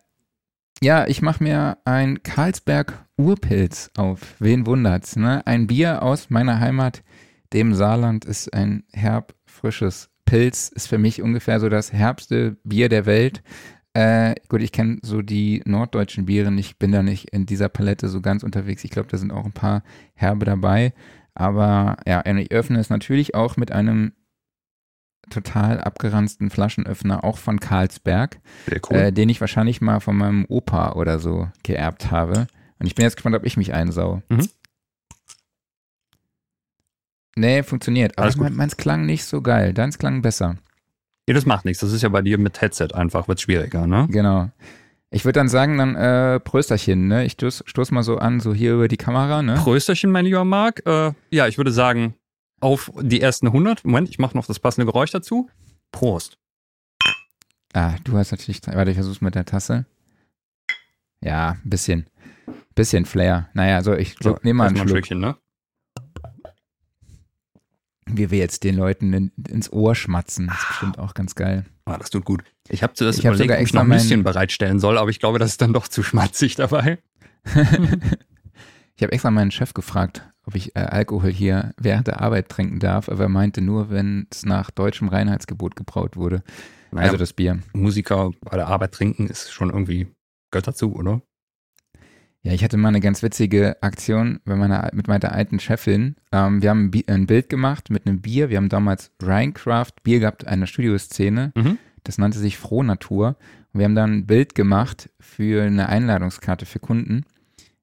ja 0.81 1.07
ich 1.07 1.21
mache 1.21 1.43
mir 1.43 1.77
ein 1.85 2.23
Karlsberg 2.23 3.05
Urpilz 3.17 3.91
auf. 3.97 4.35
Wen 4.39 4.65
wundert's, 4.65 5.15
ne? 5.15 5.45
Ein 5.45 5.67
Bier 5.67 6.03
aus 6.03 6.29
meiner 6.29 6.59
Heimat, 6.59 7.03
dem 7.51 7.73
Saarland, 7.73 8.23
ist 8.25 8.53
ein 8.53 8.83
herb, 8.93 9.35
frisches 9.45 10.09
Pilz. 10.25 10.69
Ist 10.69 10.87
für 10.87 10.97
mich 10.97 11.21
ungefähr 11.21 11.59
so 11.59 11.67
das 11.69 11.91
herbste 11.91 12.57
Bier 12.63 12.87
der 12.87 13.05
Welt. 13.05 13.43
Äh, 13.93 14.35
gut, 14.47 14.61
ich 14.61 14.71
kenne 14.71 14.99
so 15.01 15.21
die 15.21 15.61
norddeutschen 15.65 16.25
Biere 16.25 16.51
nicht, 16.51 16.79
bin 16.79 16.91
da 16.91 17.03
nicht 17.03 17.31
in 17.31 17.45
dieser 17.45 17.67
Palette 17.67 18.07
so 18.07 18.21
ganz 18.21 18.43
unterwegs. 18.43 18.83
Ich 18.83 18.91
glaube, 18.91 19.09
da 19.09 19.17
sind 19.17 19.31
auch 19.31 19.45
ein 19.45 19.51
paar 19.51 19.83
herbe 20.13 20.45
dabei. 20.45 20.93
Aber 21.33 21.97
ja, 22.05 22.23
ich 22.25 22.51
öffne 22.51 22.79
es 22.79 22.89
natürlich 22.89 23.35
auch 23.35 23.57
mit 23.57 23.71
einem 23.71 24.13
total 25.29 25.79
abgeranzten 25.81 26.49
Flaschenöffner, 26.49 27.23
auch 27.23 27.37
von 27.37 27.59
Carlsberg 27.59 28.39
Sehr 28.67 28.79
cool. 28.89 28.97
äh, 28.97 29.11
den 29.11 29.29
ich 29.29 29.39
wahrscheinlich 29.41 29.81
mal 29.81 29.99
von 29.99 30.15
meinem 30.17 30.45
Opa 30.49 30.93
oder 30.93 31.19
so 31.19 31.47
geerbt 31.63 32.11
habe. 32.11 32.47
Und 32.79 32.85
ich 32.87 32.95
bin 32.95 33.03
jetzt 33.03 33.15
gespannt, 33.15 33.35
ob 33.35 33.45
ich 33.45 33.57
mich 33.57 33.73
einsau. 33.73 34.21
Mhm. 34.29 34.47
Nee, 37.35 37.63
funktioniert. 37.63 38.17
Aber 38.17 38.31
mein, 38.37 38.53
meins 38.55 38.77
klang 38.77 39.05
nicht 39.05 39.23
so 39.25 39.41
geil. 39.41 39.73
Deins 39.73 39.97
klang 39.97 40.21
besser. 40.21 40.57
ja, 41.27 41.33
das 41.33 41.45
macht 41.45 41.65
nichts. 41.65 41.81
Das 41.81 41.93
ist 41.93 42.01
ja 42.01 42.09
bei 42.09 42.21
dir 42.21 42.37
mit 42.37 42.59
Headset 42.61 42.89
einfach, 42.93 43.27
wird 43.27 43.39
schwieriger, 43.39 43.87
ne? 43.87 44.07
Genau. 44.09 44.49
Ich 45.11 45.25
würde 45.25 45.39
dann 45.39 45.47
sagen, 45.47 45.77
dann 45.77 45.95
äh, 45.95 46.39
Prösterchen, 46.39 47.07
ne? 47.07 47.25
Ich 47.25 47.33
stoß, 47.33 47.63
stoß 47.65 47.91
mal 47.91 48.03
so 48.03 48.17
an, 48.17 48.39
so 48.39 48.53
hier 48.53 48.73
über 48.73 48.87
die 48.87 48.97
Kamera, 48.97 49.41
ne? 49.41 49.55
Prösterchen, 49.55 50.11
mein 50.11 50.25
lieber 50.25 50.43
Marc. 50.45 50.85
Äh, 50.85 51.13
ja, 51.31 51.47
ich 51.47 51.57
würde 51.57 51.71
sagen, 51.71 52.13
auf 52.61 52.91
die 53.01 53.21
ersten 53.21 53.47
100. 53.47 53.85
Moment, 53.85 54.09
ich 54.09 54.19
mache 54.19 54.35
noch 54.37 54.45
das 54.45 54.59
passende 54.59 54.85
Geräusch 54.85 55.11
dazu. 55.11 55.49
Prost. 55.91 56.37
Ah, 57.73 57.95
du 58.03 58.17
hast 58.17 58.31
natürlich. 58.31 58.61
Warte, 58.65 58.91
ich 58.91 58.97
versuch's 58.97 59.21
mit 59.21 59.35
der 59.35 59.45
Tasse. 59.45 59.85
Ja, 61.21 61.51
ein 61.63 61.69
bisschen. 61.69 62.07
Bisschen 62.75 63.05
Flair. 63.05 63.49
Naja, 63.53 63.75
also 63.75 63.93
ich 63.93 64.15
So, 64.21 64.37
nehme 64.43 64.57
mal 64.59 64.67
einen 64.67 64.75
ein 64.77 64.79
Schluck. 64.87 64.89
Schlückchen, 65.05 65.19
ne? 65.19 65.35
Wie 68.11 68.31
wir 68.31 68.39
jetzt 68.39 68.63
den 68.63 68.75
Leuten 68.75 69.13
in, 69.13 69.31
ins 69.47 69.71
Ohr 69.71 69.93
schmatzen. 69.93 70.47
Das 70.47 70.59
ist 70.59 70.67
bestimmt 70.69 70.97
auch 70.97 71.13
ganz 71.13 71.35
geil. 71.35 71.65
Ah, 71.85 71.97
das 71.97 72.09
tut 72.09 72.25
gut. 72.25 72.43
Ich 72.67 72.81
habe 72.81 72.93
zuerst 72.93 73.19
Ich 73.19 73.25
hab 73.27 73.33
überlegt, 73.35 73.51
ob 73.51 73.57
ich 73.57 73.61
extra 73.61 73.83
noch 73.83 73.91
ein 73.91 73.97
bisschen 73.97 74.23
bereitstellen 74.23 74.79
soll, 74.79 74.97
aber 74.97 75.09
ich 75.11 75.19
glaube, 75.19 75.37
das 75.37 75.51
ist 75.51 75.61
dann 75.61 75.73
doch 75.73 75.87
zu 75.87 76.01
schmatzig 76.01 76.55
dabei. 76.55 76.97
ich 77.45 79.03
habe 79.03 79.11
extra 79.11 79.29
meinen 79.29 79.51
Chef 79.51 79.73
gefragt, 79.73 80.27
ob 80.49 80.55
ich 80.55 80.75
äh, 80.75 80.79
Alkohol 80.79 81.29
hier 81.29 81.75
während 81.79 82.07
der 82.07 82.21
Arbeit 82.21 82.49
trinken 82.49 82.79
darf, 82.79 83.07
aber 83.07 83.23
er 83.25 83.29
meinte 83.29 83.61
nur, 83.61 83.91
wenn 83.91 84.25
es 84.31 84.43
nach 84.47 84.71
deutschem 84.71 85.07
Reinheitsgebot 85.07 85.75
gebraut 85.75 86.17
wurde. 86.17 86.41
Naja, 86.89 87.05
Also 87.05 87.17
das 87.17 87.33
Bier. 87.33 87.59
Musiker 87.73 88.31
bei 88.41 88.57
der 88.57 88.65
Arbeit 88.65 88.93
trinken 88.93 89.27
ist 89.27 89.51
schon 89.51 89.69
irgendwie, 89.69 90.07
gehört 90.49 90.67
dazu, 90.67 90.95
oder? 90.95 91.21
Ja, 92.41 92.53
ich 92.53 92.63
hatte 92.63 92.77
mal 92.77 92.87
eine 92.87 92.99
ganz 92.99 93.21
witzige 93.21 93.77
Aktion 93.83 94.39
bei 94.43 94.55
meiner, 94.55 94.89
mit 94.93 95.07
meiner 95.07 95.31
alten 95.33 95.59
Chefin. 95.59 96.15
Ähm, 96.31 96.63
wir 96.63 96.71
haben 96.71 96.85
ein, 96.85 96.91
Bi- 96.91 97.05
ein 97.07 97.27
Bild 97.27 97.49
gemacht 97.49 97.91
mit 97.91 98.07
einem 98.07 98.21
Bier. 98.21 98.49
Wir 98.49 98.57
haben 98.57 98.69
damals 98.69 99.11
Rhinecraft 99.21 99.91
Bier 100.01 100.19
gehabt, 100.19 100.47
eine 100.47 100.65
Studioszene. 100.65 101.51
Mhm. 101.55 101.77
Das 102.03 102.17
nannte 102.17 102.39
sich 102.39 102.57
Frohnatur. 102.57 103.35
Und 103.71 103.79
wir 103.79 103.85
haben 103.85 103.93
dann 103.93 104.13
ein 104.13 104.25
Bild 104.25 104.55
gemacht 104.55 105.11
für 105.19 105.63
eine 105.63 105.89
Einladungskarte 105.89 106.65
für 106.65 106.79
Kunden. 106.79 107.25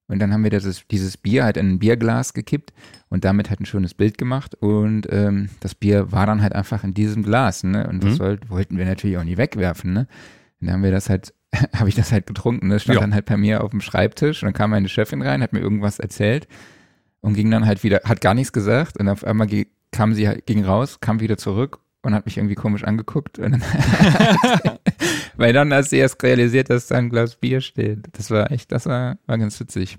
Und 0.09 0.21
dann 0.21 0.33
haben 0.33 0.45
wir 0.45 0.51
dieses, 0.51 0.87
dieses 0.87 1.17
Bier 1.17 1.45
halt 1.45 1.57
in 1.57 1.69
ein 1.69 1.79
Bierglas 1.81 2.33
gekippt 2.33 2.73
und 3.09 3.25
damit 3.25 3.51
halt 3.51 3.61
ein 3.61 3.67
schönes 3.67 3.93
Bild 3.95 4.19
gemacht. 4.19 4.55
Und 4.55 5.07
ähm, 5.11 5.49
das 5.61 5.75
Bier 5.75 6.13
war 6.13 6.27
dann 6.27 6.43
halt 6.43 6.55
einfach 6.55 6.85
in 6.85 6.95
diesem 6.95 7.23
Glas. 7.25 7.65
Ne? 7.65 7.87
Und 7.89 8.05
das 8.05 8.13
Mhm. 8.13 8.17
soll, 8.17 8.39
wollten 8.49 8.79
wir 8.79 8.85
natürlich 8.85 9.19
auch 9.19 9.25
nie 9.25 9.37
wegwerfen. 9.37 9.93
Ne? 9.93 10.07
Und 10.61 10.67
dann 10.69 10.75
haben 10.75 10.83
wir 10.85 10.93
das 10.93 11.09
halt, 11.11 11.35
habe 11.75 11.89
ich 11.89 11.97
das 11.97 12.13
halt 12.13 12.27
getrunken. 12.27 12.69
Das 12.71 12.83
stand 12.85 12.95
Ja. 12.97 13.01
dann 13.01 13.15
halt 13.15 13.27
bei 13.27 13.37
mir 13.37 13.65
auf 13.65 13.71
dem 13.73 13.81
Schreibtisch. 13.81 14.43
Und 14.43 14.47
dann 14.47 14.55
kam 14.55 14.71
meine 14.71 14.89
Chefin 14.89 15.23
rein, 15.23 15.43
hat 15.43 15.53
mir 15.53 15.59
irgendwas 15.61 15.99
erzählt 15.99 16.47
und 17.21 17.35
ging 17.35 17.51
dann 17.51 17.67
halt 17.67 17.83
wieder, 17.83 18.03
hat 18.05 18.21
gar 18.21 18.35
nichts 18.35 18.53
gesagt. 18.53 18.99
Und 19.01 19.09
auf 19.09 19.25
einmal 19.25 19.49
kam 19.91 20.15
sie 20.15 20.29
halt, 20.29 20.47
ging 20.47 20.65
raus, 20.65 21.01
kam 21.01 21.19
wieder 21.21 21.37
zurück 21.37 21.81
und 22.07 22.15
hat 22.15 22.25
mich 22.25 22.39
irgendwie 22.39 22.55
komisch 22.55 22.85
angeguckt. 22.85 23.41
Und 23.41 23.53
dann 23.53 23.63
weil 25.37 25.53
dann 25.53 25.75
hast 25.75 25.91
du 25.91 25.97
erst 25.97 26.23
realisiert, 26.23 26.71
dass 26.71 26.87
da 26.87 26.97
ein 26.97 27.11
Glas 27.11 27.35
Bier 27.35 27.61
steht. 27.61 28.07
Das 28.13 28.31
war 28.31 28.53
echt, 28.53 28.71
das 28.71 28.87
war, 28.87 29.19
war 29.27 29.39
ganz 29.39 29.59
witzig. 29.59 29.99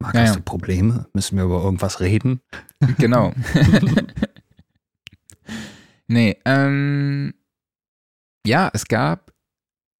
Marc, 0.00 0.14
Ja, 0.14 0.22
hast 0.22 0.36
du 0.36 0.40
Probleme? 0.40 1.06
Müssen 1.14 1.36
wir 1.38 1.44
über 1.44 1.62
irgendwas 1.62 2.00
reden? 2.00 2.40
Genau. 2.98 3.32
nee, 6.08 6.36
ähm, 6.44 7.32
ja, 8.44 8.68
es 8.74 8.86
gab 8.86 9.32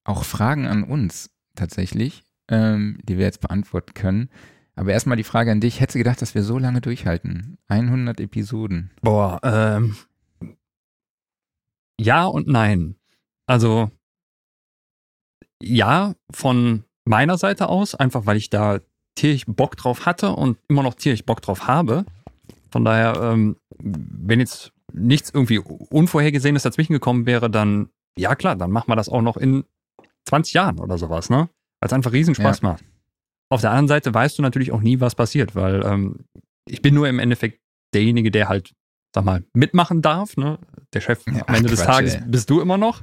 auch 0.04 0.24
Fragen 0.24 0.66
an 0.66 0.82
uns 0.82 1.30
tatsächlich, 1.54 2.24
ähm, 2.48 2.98
die 3.04 3.18
wir 3.18 3.24
jetzt 3.24 3.40
beantworten 3.40 3.94
können. 3.94 4.30
Aber 4.74 4.92
erstmal 4.92 5.16
die 5.16 5.24
Frage 5.24 5.52
an 5.52 5.60
dich. 5.60 5.80
Hättest 5.80 5.94
du 5.94 6.00
gedacht, 6.00 6.20
dass 6.20 6.34
wir 6.34 6.42
so 6.42 6.58
lange 6.58 6.80
durchhalten? 6.80 7.56
100 7.68 8.20
Episoden. 8.20 8.90
Boah, 9.00 9.40
ähm, 9.44 9.96
ja 12.00 12.26
und 12.26 12.46
nein. 12.46 12.96
Also, 13.46 13.90
ja, 15.62 16.14
von 16.30 16.84
meiner 17.04 17.38
Seite 17.38 17.68
aus, 17.68 17.94
einfach 17.94 18.26
weil 18.26 18.36
ich 18.36 18.50
da 18.50 18.80
tierisch 19.14 19.44
Bock 19.46 19.76
drauf 19.76 20.06
hatte 20.06 20.32
und 20.32 20.58
immer 20.68 20.82
noch 20.82 20.94
tierisch 20.94 21.24
Bock 21.24 21.40
drauf 21.40 21.66
habe. 21.66 22.04
Von 22.70 22.84
daher, 22.84 23.16
ähm, 23.22 23.56
wenn 23.78 24.40
jetzt 24.40 24.72
nichts 24.92 25.30
irgendwie 25.30 25.58
Unvorhergesehenes 25.58 26.62
dazwischen 26.62 26.92
gekommen 26.92 27.26
wäre, 27.26 27.50
dann, 27.50 27.90
ja 28.18 28.34
klar, 28.34 28.56
dann 28.56 28.70
machen 28.70 28.90
wir 28.90 28.96
das 28.96 29.08
auch 29.08 29.22
noch 29.22 29.36
in 29.36 29.64
20 30.26 30.54
Jahren 30.54 30.80
oder 30.80 30.98
sowas, 30.98 31.30
ne? 31.30 31.48
Weil 31.80 31.86
es 31.86 31.92
einfach 31.92 32.12
riesen 32.12 32.34
Spaß 32.34 32.62
macht. 32.62 32.84
Auf 33.48 33.60
der 33.60 33.70
anderen 33.70 33.88
Seite 33.88 34.12
weißt 34.12 34.38
du 34.38 34.42
natürlich 34.42 34.72
auch 34.72 34.80
nie, 34.80 35.00
was 35.00 35.14
passiert, 35.14 35.54
weil 35.54 35.84
ähm, 35.84 36.26
ich 36.68 36.82
bin 36.82 36.94
nur 36.94 37.08
im 37.08 37.18
Endeffekt 37.18 37.60
derjenige, 37.94 38.30
der 38.30 38.48
halt, 38.48 38.74
sag 39.16 39.24
mal, 39.24 39.42
mitmachen 39.54 40.02
darf, 40.02 40.36
ne? 40.36 40.58
Der 40.92 41.00
Chef 41.00 41.24
Ja, 41.26 41.42
am 41.46 41.54
Ende 41.54 41.68
ach, 41.68 41.70
des 41.70 41.80
Quatsch, 41.80 41.86
Tages 41.86 42.14
ey. 42.16 42.22
bist 42.26 42.50
du 42.50 42.60
immer 42.60 42.76
noch. 42.76 43.02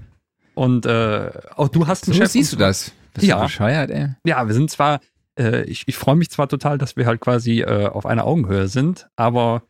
Und 0.54 0.86
äh, 0.86 1.32
auch 1.56 1.70
du 1.70 1.88
hast 1.88 2.08
einen 2.08 2.14
So 2.14 2.22
Chef. 2.22 2.32
siehst 2.32 2.54
du 2.54 2.58
das? 2.58 2.92
Bist 3.16 3.26
Ja. 3.28 3.38
du 3.38 3.44
bescheuert, 3.44 3.90
ey? 3.90 4.10
Ja, 4.24 4.46
wir 4.48 4.54
sind 4.54 4.70
zwar, 4.70 5.00
äh, 5.40 5.64
ich, 5.64 5.88
ich 5.88 5.98
freue 5.98 6.16
mich 6.16 6.30
zwar 6.30 6.48
total, 6.48 6.78
dass 6.78 6.96
wir 6.96 7.08
halt 7.08 7.20
quasi 7.20 7.62
äh, 7.62 7.88
auf 7.88 8.06
einer 8.06 8.26
Augenhöhe 8.26 8.68
sind, 8.68 9.10
aber 9.16 9.64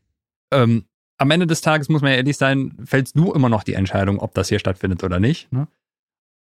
ähm, 0.54 0.84
am 1.18 1.32
Ende 1.32 1.48
des 1.48 1.62
Tages 1.62 1.88
muss 1.88 2.02
man 2.02 2.12
ja 2.12 2.18
ehrlich 2.18 2.36
sein, 2.36 2.76
fällst 2.84 3.18
du 3.18 3.32
immer 3.32 3.48
noch 3.48 3.64
die 3.64 3.76
Entscheidung, 3.76 4.20
ob 4.20 4.34
das 4.34 4.50
hier 4.50 4.60
stattfindet 4.60 5.02
oder 5.06 5.22
nicht. 5.22 5.50
Ne? 5.54 5.70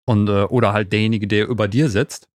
Und, 0.06 0.28
äh, 0.28 0.44
oder 0.44 0.74
halt 0.74 0.92
derjenige, 0.92 1.28
der 1.28 1.48
über 1.48 1.70
dir 1.70 1.90
sitzt. 1.90 2.28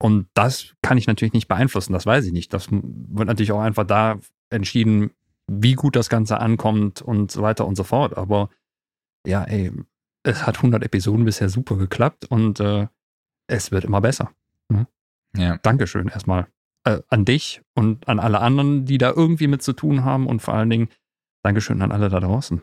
Und 0.00 0.28
das 0.34 0.74
kann 0.80 0.96
ich 0.96 1.08
natürlich 1.08 1.32
nicht 1.32 1.48
beeinflussen, 1.48 1.92
das 1.92 2.06
weiß 2.06 2.24
ich 2.26 2.32
nicht. 2.32 2.52
Das 2.54 2.68
wird 2.70 3.26
natürlich 3.26 3.50
auch 3.50 3.60
einfach 3.60 3.84
da 3.84 4.20
entschieden, 4.50 5.10
wie 5.48 5.72
gut 5.74 5.96
das 5.96 6.08
Ganze 6.08 6.38
ankommt 6.40 7.02
und 7.02 7.30
so 7.30 7.42
weiter 7.42 7.66
und 7.66 7.76
so 7.76 7.84
fort. 7.84 8.16
Aber 8.16 8.50
ja, 9.26 9.44
ey, 9.44 9.72
es 10.22 10.46
hat 10.46 10.56
100 10.58 10.84
Episoden 10.84 11.24
bisher 11.24 11.48
super 11.48 11.76
geklappt 11.76 12.26
und 12.26 12.60
äh, 12.60 12.86
es 13.46 13.70
wird 13.70 13.84
immer 13.84 14.00
besser. 14.00 14.30
Ja. 15.36 15.58
Dankeschön 15.58 16.08
erstmal 16.08 16.46
äh, 16.84 17.00
an 17.08 17.24
dich 17.24 17.60
und 17.74 18.08
an 18.08 18.18
alle 18.18 18.40
anderen, 18.40 18.86
die 18.86 18.96
da 18.98 19.10
irgendwie 19.10 19.46
mit 19.46 19.62
zu 19.62 19.74
tun 19.74 20.04
haben 20.04 20.26
und 20.26 20.40
vor 20.40 20.54
allen 20.54 20.70
Dingen 20.70 20.88
Dankeschön 21.42 21.82
an 21.82 21.92
alle 21.92 22.08
da 22.08 22.18
draußen. 22.20 22.62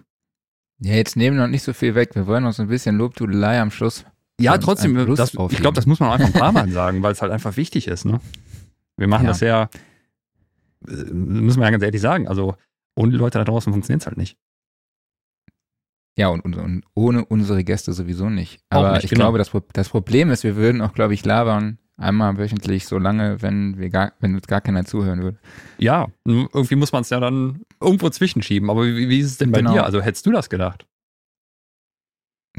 Ja, 0.80 0.94
jetzt 0.94 1.16
nehmen 1.16 1.38
wir 1.38 1.44
noch 1.44 1.50
nicht 1.50 1.64
so 1.64 1.74
viel 1.74 1.96
weg. 1.96 2.16
Wir 2.16 2.28
wollen 2.28 2.44
noch 2.44 2.54
so 2.54 2.64
ein 2.64 2.68
bisschen 2.68 2.98
Lobtudelei 2.98 3.62
am 3.62 3.72
Schluss. 3.72 4.06
Ja, 4.42 4.58
trotzdem, 4.58 4.96
das, 5.16 5.34
ich 5.34 5.60
glaube, 5.60 5.76
das 5.76 5.86
muss 5.86 6.00
man 6.00 6.10
auch 6.10 6.14
einfach 6.16 6.28
ein 6.28 6.34
paar 6.34 6.52
Mal 6.52 6.70
sagen, 6.72 7.02
weil 7.04 7.14
es 7.14 7.22
halt 7.22 7.32
einfach 7.32 7.56
wichtig 7.56 7.88
ist. 7.88 8.04
Ne? 8.04 8.20
Wir 8.98 9.08
machen 9.08 9.24
Ja. 9.26 9.30
das 9.30 9.40
ja, 9.40 9.70
äh, 10.88 10.92
müssen 11.14 11.60
wir 11.60 11.66
ja 11.66 11.72
ganz 11.72 11.84
ehrlich 11.84 12.02
sagen, 12.02 12.28
also 12.28 12.56
ohne 12.96 13.12
die 13.12 13.18
Leute 13.18 13.38
da 13.38 13.44
draußen 13.44 13.72
funktioniert 13.72 14.02
es 14.02 14.08
halt 14.08 14.18
nicht. 14.18 14.38
Ja, 16.18 16.30
und, 16.30 16.42
und, 16.42 16.56
und 16.56 16.84
ohne 16.94 17.26
unsere 17.26 17.64
Gäste 17.64 17.92
sowieso 17.92 18.30
nicht. 18.30 18.62
Aber 18.70 18.94
nicht, 18.94 19.04
ich 19.04 19.10
genau. 19.10 19.32
glaube, 19.32 19.38
das, 19.38 19.52
das 19.74 19.90
Problem 19.90 20.32
ist, 20.32 20.44
wir 20.44 20.56
würden 20.56 20.82
auch, 20.82 20.94
glaube 20.94 21.14
ich, 21.14 21.26
labern 21.26 21.78
Einmal 21.98 22.38
wöchentlich, 22.38 22.86
so 22.88 22.98
lange, 22.98 23.42
wenn 23.42 23.78
wir 23.78 23.90
gar, 23.90 24.12
wenn 24.20 24.36
uns 24.36 24.48
gar 24.48 24.60
keiner 24.60 24.84
zuhören 24.84 25.22
würde. 25.22 25.40
Ja, 25.78 26.08
irgendwie 26.26 26.76
muss 26.76 26.92
man 26.92 27.04
es 27.04 27.10
ja 27.10 27.22
dann 27.22 27.62
irgendwo 27.80 28.10
zwischenschieben. 28.10 28.70
Aber 28.70 28.86
wie, 28.86 29.08
wie 29.08 29.20
ist 29.20 29.28
es 29.28 29.38
denn 29.38 29.52
bei 29.52 29.60
Genau. 29.60 29.72
dir? 29.74 29.86
Also 29.86 30.02
hättest 30.02 30.26
du 30.26 30.32
das 30.32 30.50
gedacht? 30.50 30.86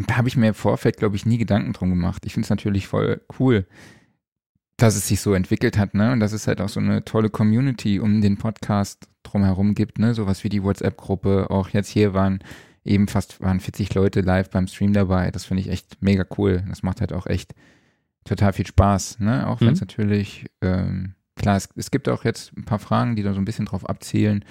Da 0.07 0.17
habe 0.17 0.29
ich 0.29 0.39
mir 0.39 0.49
im 0.49 0.55
Vorfeld, 0.55 0.97
glaube 0.97 1.17
ich, 1.17 1.27
nie 1.27 1.37
Gedanken 1.37 1.75
drum 1.75 1.91
gemacht. 1.91 2.25
Ich 2.25 2.33
finde 2.33 2.47
es 2.47 2.51
natürlich 2.51 2.87
voll 2.87 3.21
cool, 3.39 3.67
dass 4.77 4.95
es 4.97 5.09
sich 5.09 5.21
so 5.21 5.33
entwickelt 5.35 5.79
hat, 5.79 5.95
ne? 5.95 6.13
Und 6.13 6.21
dass 6.21 6.33
es 6.33 6.47
halt 6.47 6.61
auch 6.61 6.69
so 6.69 6.81
eine 6.81 7.05
tolle 7.05 7.31
Community 7.31 7.99
um 8.01 8.21
den 8.21 8.37
Podcast 8.37 9.09
drumherum 9.23 9.75
gibt, 9.75 9.99
ne? 9.99 10.15
Sowas 10.15 10.45
wie 10.45 10.49
die 10.49 10.63
WhatsApp-Gruppe. 10.63 11.51
Auch 11.51 11.71
jetzt 11.71 11.89
hier 11.89 12.13
waren 12.15 12.41
eben 12.85 13.09
fast 13.09 13.41
waren 13.41 13.59
40 13.61 13.95
Leute 13.95 14.21
live 14.21 14.51
beim 14.51 14.67
Stream 14.69 14.93
dabei. 14.93 15.31
Das 15.31 15.45
finde 15.47 15.63
ich 15.63 15.71
echt 15.71 16.03
mega 16.03 16.25
cool. 16.39 16.63
Das 16.69 16.83
macht 16.83 17.01
halt 17.01 17.13
auch 17.13 17.27
echt 17.27 17.55
total 18.25 18.53
viel 18.53 18.67
Spaß, 18.67 19.19
ne? 19.21 19.47
Auch 19.49 19.61
wenn 19.61 19.69
es 19.73 19.81
Mhm. 19.81 19.87
natürlich, 19.87 20.47
ähm, 20.61 21.15
klar, 21.37 21.57
es, 21.57 21.69
es 21.77 21.91
gibt 21.91 22.09
auch 22.09 22.25
jetzt 22.25 22.53
ein 22.57 22.65
paar 22.65 22.79
Fragen, 22.79 23.17
die 23.17 23.23
da 23.23 23.33
so 23.33 23.41
ein 23.41 23.45
bisschen 23.45 23.67
drauf 23.67 23.89
abzielen. 23.89 24.45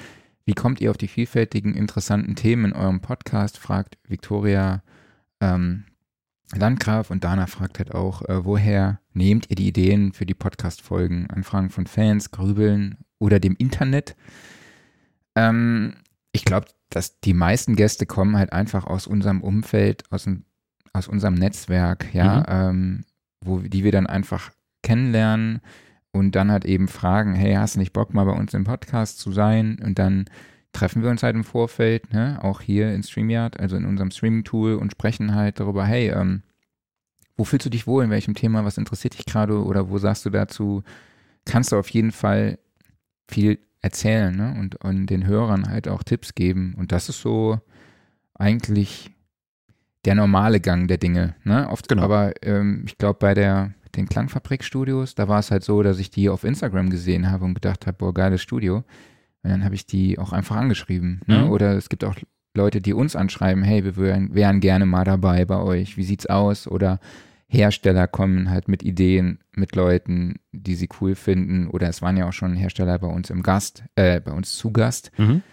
Wie 0.46 0.54
kommt 0.54 0.80
ihr 0.82 0.92
auf 0.92 0.98
die 0.98 1.08
vielfältigen, 1.08 1.74
interessanten 1.74 2.36
Themen 2.36 2.66
in 2.66 2.74
eurem 2.74 3.00
Podcast? 3.02 3.58
fragt 3.58 3.98
Victoria 4.08 4.82
ähm, 5.42 5.86
Landgraf 6.54 7.10
und 7.10 7.24
Dana 7.24 7.48
fragt 7.48 7.80
halt 7.80 7.94
auch, 7.94 8.22
äh, 8.24 8.46
woher 8.46 9.00
nehmt 9.14 9.50
ihr 9.50 9.56
die 9.56 9.68
Ideen 9.68 10.14
für 10.14 10.26
die 10.26 10.34
Podcast-Folgen? 10.34 11.30
Anfragen 11.30 11.70
von 11.70 11.88
Fans, 11.88 12.32
Grübeln 12.32 12.98
oder 13.20 13.40
dem 13.40 13.56
Internet? 13.58 14.16
Ähm, 15.36 15.96
ich 16.32 16.46
glaube, 16.46 16.68
dass 16.90 17.20
die 17.20 17.34
meisten 17.34 17.76
Gäste 17.76 18.06
kommen 18.06 18.38
halt 18.38 18.54
einfach 18.54 18.86
aus 18.86 19.08
unserem 19.08 19.42
Umfeld, 19.42 20.04
aus, 20.12 20.30
aus 20.94 21.08
unserem 21.08 21.34
Netzwerk, 21.34 22.14
ja, 22.14 22.70
ähm, 22.70 23.06
wo, 23.42 23.60
die 23.60 23.84
wir 23.84 23.92
dann 23.92 24.08
einfach 24.08 24.52
kennenlernen 24.84 25.62
und 26.12 26.36
dann 26.36 26.52
halt 26.52 26.66
eben 26.66 26.88
fragen, 26.88 27.34
hey, 27.34 27.56
hast 27.56 27.76
du 27.76 27.80
nicht 27.80 27.92
Bock, 27.92 28.14
mal 28.14 28.26
bei 28.26 28.32
uns 28.32 28.54
im 28.54 28.64
Podcast 28.64 29.20
zu 29.20 29.32
sein? 29.32 29.80
Und 29.84 30.00
dann 30.00 30.26
treffen 30.76 31.02
wir 31.02 31.10
uns 31.10 31.24
halt 31.24 31.36
im 31.36 31.44
Vorfeld, 31.44 32.14
ne, 32.14 32.38
auch 32.42 32.62
hier 32.62 32.94
in 32.94 33.02
StreamYard, 33.02 33.60
also 33.60 33.78
in 33.78 33.86
unserem 33.86 34.12
Streaming-Tool 34.12 34.76
und 34.76 34.92
sprechen 34.92 35.34
halt 35.34 35.60
darüber, 35.60 35.86
hey, 35.86 36.10
ähm, 36.10 36.44
wo 37.38 37.46
fühlst 37.46 37.66
du 37.66 37.70
dich 37.70 37.88
wohl, 37.88 38.04
in 38.04 38.10
welchem 38.10 38.36
Thema, 38.36 38.66
was 38.66 38.78
interessiert 38.78 39.18
dich 39.18 39.26
gerade 39.26 39.64
oder 39.64 39.90
wo 39.90 39.98
sagst 39.98 40.26
du 40.26 40.30
dazu, 40.30 40.84
kannst 41.46 41.72
du 41.72 41.78
auf 41.78 41.90
jeden 41.90 42.12
Fall 42.12 42.60
viel 43.30 43.60
erzählen 43.82 44.36
ne? 44.36 44.56
und, 44.60 44.84
und 44.84 45.08
den 45.08 45.26
Hörern 45.26 45.70
halt 45.70 45.88
auch 45.88 46.04
Tipps 46.04 46.36
geben. 46.36 46.76
Und 46.78 46.92
das 46.92 47.10
ist 47.10 47.22
so 47.22 47.60
eigentlich 48.34 49.12
der 50.06 50.16
normale 50.16 50.60
Gang 50.60 50.88
der 50.88 50.98
Dinge. 50.98 51.36
Ne? 51.44 51.70
Oft, 51.70 51.88
Genau. 51.88 52.04
Aber 52.04 52.34
ähm, 52.42 52.84
ich 52.86 52.98
glaube, 52.98 53.20
bei 53.20 53.34
der 53.34 53.74
den 53.96 54.10
Klangfabrik-Studios, 54.10 55.16
da 55.16 55.30
war 55.30 55.40
es 55.40 55.52
halt 55.52 55.64
so, 55.64 55.82
dass 55.82 56.00
ich 56.00 56.10
die 56.10 56.30
auf 56.30 56.44
Instagram 56.44 56.90
gesehen 56.90 57.32
habe 57.32 57.46
und 57.46 57.54
gedacht 57.54 57.88
habe, 57.88 57.98
boah, 57.98 58.14
geiles 58.14 58.42
Studio. 58.42 58.84
Und 59.46 59.52
dann 59.52 59.64
habe 59.64 59.76
ich 59.76 59.86
die 59.86 60.18
auch 60.18 60.34
einfach 60.34 60.56
angeschrieben. 60.56 61.22
Ne? 61.28 61.44
Mhm. 61.44 61.52
Oder 61.52 61.74
es 61.74 61.88
gibt 61.88 62.04
auch 62.04 62.16
Leute, 62.56 62.82
die 62.82 62.94
uns 62.94 63.16
anschreiben, 63.16 63.64
hey, 63.64 63.84
wir 63.84 63.96
wären, 63.96 64.34
wären 64.34 64.60
gerne 64.60 64.88
mal 64.88 65.04
dabei 65.04 65.46
bei 65.46 65.60
euch. 65.60 65.98
Wie 65.98 66.04
sieht's 66.04 66.26
aus? 66.26 66.68
Oder 66.68 67.00
Hersteller 67.48 68.08
kommen 68.08 68.50
halt 68.50 68.68
mit 68.68 68.82
Ideen, 68.82 69.38
mit 69.52 69.76
Leuten, 69.76 70.40
die 70.52 70.74
sie 70.74 70.90
cool 71.00 71.14
finden. 71.14 71.68
Oder 71.68 71.90
es 71.90 72.02
waren 72.02 72.18
ja 72.18 72.28
auch 72.28 72.34
schon 72.34 72.56
Hersteller 72.56 72.98
bei 72.98 73.06
uns 73.06 73.30
im 73.30 73.44
Gast, 73.44 73.84
äh, 73.94 74.20
bei 74.20 74.32
uns 74.32 74.58
zu 74.58 74.72
Gast. 74.72 75.12
Mhm. 75.18 75.44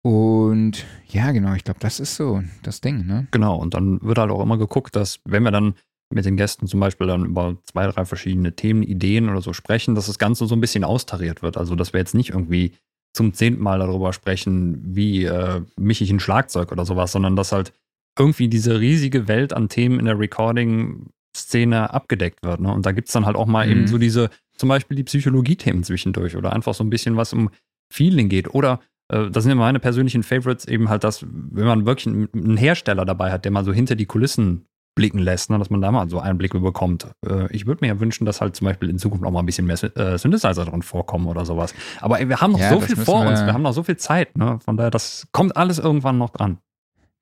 Und 0.00 0.86
ja, 1.06 1.30
genau, 1.32 1.52
ich 1.52 1.64
glaube, 1.64 1.80
das 1.80 2.00
ist 2.00 2.16
so 2.16 2.42
das 2.62 2.80
Ding, 2.80 3.04
ne? 3.04 3.26
Genau, 3.32 3.56
und 3.58 3.74
dann 3.74 4.00
wird 4.00 4.16
halt 4.16 4.30
auch 4.30 4.42
immer 4.42 4.56
geguckt, 4.56 4.96
dass 4.96 5.20
wenn 5.26 5.42
wir 5.42 5.50
dann 5.50 5.74
mit 6.08 6.24
den 6.24 6.38
Gästen 6.38 6.68
zum 6.68 6.80
Beispiel 6.80 7.06
dann 7.06 7.26
über 7.26 7.58
zwei, 7.64 7.86
drei 7.86 8.06
verschiedene 8.06 8.56
Themen, 8.56 8.82
Ideen 8.82 9.28
oder 9.28 9.42
so 9.42 9.52
sprechen, 9.52 9.94
dass 9.94 10.06
das 10.06 10.18
Ganze 10.18 10.46
so 10.46 10.54
ein 10.54 10.60
bisschen 10.62 10.84
austariert 10.84 11.42
wird. 11.42 11.58
Also, 11.58 11.74
dass 11.74 11.92
wir 11.92 12.00
jetzt 12.00 12.14
nicht 12.14 12.30
irgendwie 12.30 12.72
zum 13.14 13.32
zehnten 13.32 13.62
Mal 13.62 13.78
darüber 13.78 14.12
sprechen, 14.12 14.80
wie 14.94 15.24
äh, 15.24 15.62
mische 15.78 16.04
ich 16.04 16.10
ein 16.10 16.20
Schlagzeug 16.20 16.72
oder 16.72 16.84
sowas, 16.84 17.12
sondern 17.12 17.36
dass 17.36 17.52
halt 17.52 17.72
irgendwie 18.18 18.48
diese 18.48 18.80
riesige 18.80 19.26
Welt 19.28 19.52
an 19.52 19.68
Themen 19.68 19.98
in 19.98 20.04
der 20.06 20.18
Recording-Szene 20.18 21.92
abgedeckt 21.92 22.42
wird. 22.42 22.60
Ne? 22.60 22.72
Und 22.72 22.86
da 22.86 22.92
gibt's 22.92 23.12
dann 23.12 23.26
halt 23.26 23.36
auch 23.36 23.46
mal 23.46 23.66
Mhm. 23.66 23.72
eben 23.72 23.86
so 23.86 23.98
diese, 23.98 24.30
zum 24.56 24.68
Beispiel 24.68 24.96
die 24.96 25.04
Psychologie-Themen 25.04 25.82
zwischendurch 25.84 26.36
oder 26.36 26.52
einfach 26.52 26.74
so 26.74 26.84
ein 26.84 26.90
bisschen 26.90 27.16
was 27.16 27.32
um 27.32 27.50
Feeling 27.92 28.28
geht. 28.28 28.52
Oder 28.54 28.80
äh, 29.12 29.30
das 29.30 29.44
sind 29.44 29.52
immer 29.52 29.62
meine 29.62 29.80
persönlichen 29.80 30.22
Favorites, 30.22 30.66
eben 30.66 30.88
halt 30.88 31.04
das, 31.04 31.24
wenn 31.24 31.66
man 31.66 31.86
wirklich 31.86 32.14
einen 32.14 32.56
Hersteller 32.56 33.04
dabei 33.04 33.30
hat, 33.32 33.44
der 33.44 33.52
mal 33.52 33.64
so 33.64 33.72
hinter 33.72 33.94
die 33.96 34.06
Kulissen 34.06 34.66
blicken 34.94 35.18
lässt, 35.18 35.50
ne, 35.50 35.58
dass 35.58 35.70
man 35.70 35.80
da 35.80 35.90
mal 35.90 36.08
so 36.08 36.20
Einblicke 36.20 36.60
bekommt. 36.60 37.08
Äh, 37.26 37.52
ich 37.52 37.66
würde 37.66 37.80
mir 37.84 37.88
ja 37.88 38.00
wünschen, 38.00 38.24
dass 38.24 38.40
halt 38.40 38.54
zum 38.54 38.66
Beispiel 38.66 38.88
in 38.90 38.98
Zukunft 38.98 39.24
auch 39.24 39.30
mal 39.30 39.40
ein 39.40 39.46
bisschen 39.46 39.66
mehr 39.66 39.82
äh, 39.96 40.16
Synthesizer 40.18 40.64
drin 40.64 40.82
vorkommen 40.82 41.26
oder 41.26 41.44
sowas. 41.44 41.74
Aber 42.00 42.20
ey, 42.20 42.28
wir 42.28 42.40
haben 42.40 42.52
noch 42.52 42.60
Ja, 42.60 42.70
so 42.70 42.76
das 42.76 42.86
viel 42.86 42.96
vor 42.96 43.22
wir- 43.24 43.30
uns, 43.30 43.40
wir 43.44 43.52
haben 43.52 43.62
noch 43.62 43.72
so 43.72 43.82
viel 43.82 43.96
Zeit, 43.96 44.36
ne? 44.38 44.58
Von 44.64 44.76
daher, 44.76 44.90
das 44.90 45.26
kommt 45.32 45.56
alles 45.56 45.78
irgendwann 45.78 46.18
noch 46.18 46.30
dran. 46.30 46.58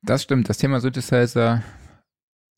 Das 0.03 0.23
stimmt, 0.23 0.49
das 0.49 0.59
Thema 0.59 0.81
Synthesizer 0.81 1.62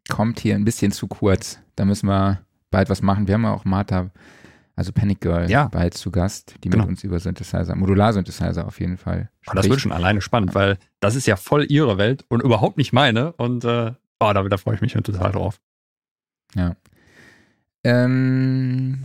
kommt 0.08 0.40
hier 0.40 0.54
ein 0.54 0.64
bisschen 0.64 0.92
zu 0.92 1.06
kurz. 1.06 1.58
Da 1.76 1.84
müssen 1.84 2.06
wir 2.08 2.40
bald 2.70 2.90
was 2.90 3.02
machen. 3.02 3.26
Wir 3.28 3.34
haben 3.34 3.44
ja 3.44 3.52
auch 3.54 3.64
Martha, 3.64 4.10
also 4.76 4.92
Panic 4.92 5.20
Girl, 5.20 5.48
Ja. 5.50 5.68
bald 5.68 5.94
zu 5.94 6.10
Gast, 6.10 6.56
die 6.64 6.70
Genau. 6.70 6.84
mit 6.84 6.90
uns 6.90 7.04
über 7.04 7.18
Synthesizer, 7.20 7.74
Modular-Synthesizer 7.76 8.66
auf 8.66 8.80
jeden 8.80 8.96
Fall. 8.96 9.30
Aber 9.46 9.56
das 9.56 9.64
spricht. 9.66 9.70
wird 9.70 9.80
schon 9.80 9.92
alleine 9.92 10.20
spannend, 10.20 10.54
weil 10.54 10.78
das 11.00 11.14
ist 11.14 11.26
ja 11.26 11.36
voll 11.36 11.66
ihre 11.68 11.98
Welt 11.98 12.24
und 12.28 12.42
überhaupt 12.42 12.76
nicht 12.78 12.92
meine. 12.92 13.32
Und 13.34 13.64
äh, 13.64 13.92
oh, 14.28 14.32
da, 14.32 14.42
da 14.42 14.56
freue 14.56 14.74
ich 14.76 14.80
mich 14.80 14.92
total 14.92 15.32
drauf. 15.32 15.60
Ähm, 17.84 19.04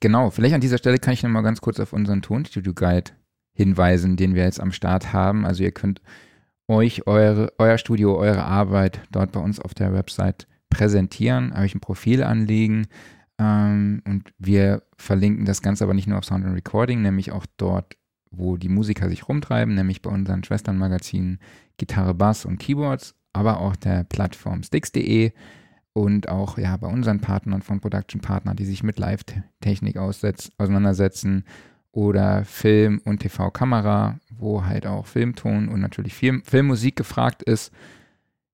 genau, 0.00 0.30
vielleicht 0.30 0.54
an 0.54 0.60
dieser 0.60 0.78
Stelle 0.78 0.98
kann 0.98 1.14
ich 1.14 1.22
nochmal 1.22 1.42
ganz 1.42 1.60
kurz 1.60 1.78
auf 1.80 1.92
unseren 1.92 2.22
Tonstudio-Guide 2.22 3.12
hinweisen, 3.52 4.16
den 4.16 4.34
wir 4.34 4.44
jetzt 4.44 4.60
am 4.60 4.72
Start 4.72 5.12
haben. 5.12 5.44
Also 5.44 5.62
ihr 5.62 5.72
könnt 5.72 6.00
euch 6.68 7.06
eure, 7.06 7.52
euer 7.58 7.78
Studio, 7.78 8.16
eure 8.16 8.44
Arbeit 8.44 9.00
dort 9.10 9.32
bei 9.32 9.40
uns 9.40 9.58
auf 9.60 9.74
der 9.74 9.92
Website 9.92 10.46
präsentieren, 10.70 11.52
euch 11.52 11.74
ein 11.74 11.80
Profil 11.80 12.22
anlegen 12.22 12.86
ähm, 13.38 14.02
und 14.06 14.32
wir 14.38 14.82
verlinken 14.96 15.44
das 15.44 15.62
Ganze 15.62 15.84
aber 15.84 15.94
nicht 15.94 16.06
nur 16.06 16.18
auf 16.18 16.24
Sound 16.24 16.44
and 16.44 16.54
Recording, 16.54 17.02
nämlich 17.02 17.32
auch 17.32 17.46
dort, 17.56 17.96
wo 18.30 18.56
die 18.56 18.68
Musiker 18.68 19.08
sich 19.08 19.28
rumtreiben, 19.28 19.74
nämlich 19.74 20.02
bei 20.02 20.10
unseren 20.10 20.44
Schwesternmagazinen 20.44 21.38
Gitarre, 21.78 22.14
Bass 22.14 22.44
und 22.44 22.58
Keyboards, 22.58 23.14
aber 23.32 23.60
auch 23.60 23.76
der 23.76 24.04
Plattform 24.04 24.62
Sticks.de 24.62 25.32
und 25.92 26.28
auch 26.28 26.58
ja 26.58 26.76
bei 26.76 26.86
unseren 26.86 27.20
Partnern 27.20 27.62
von 27.62 27.80
Production 27.80 28.20
Partner, 28.20 28.54
die 28.54 28.64
sich 28.64 28.82
mit 28.82 28.98
Live-Technik 28.98 29.96
auseinandersetzen 29.96 31.44
oder 31.92 32.44
Film 32.44 33.00
und 33.04 33.20
TV-Kamera, 33.20 34.18
wo 34.30 34.64
halt 34.64 34.86
auch 34.86 35.06
Filmton 35.06 35.68
und 35.68 35.80
natürlich 35.80 36.14
Film, 36.14 36.42
Filmmusik 36.44 36.96
gefragt 36.96 37.42
ist. 37.42 37.72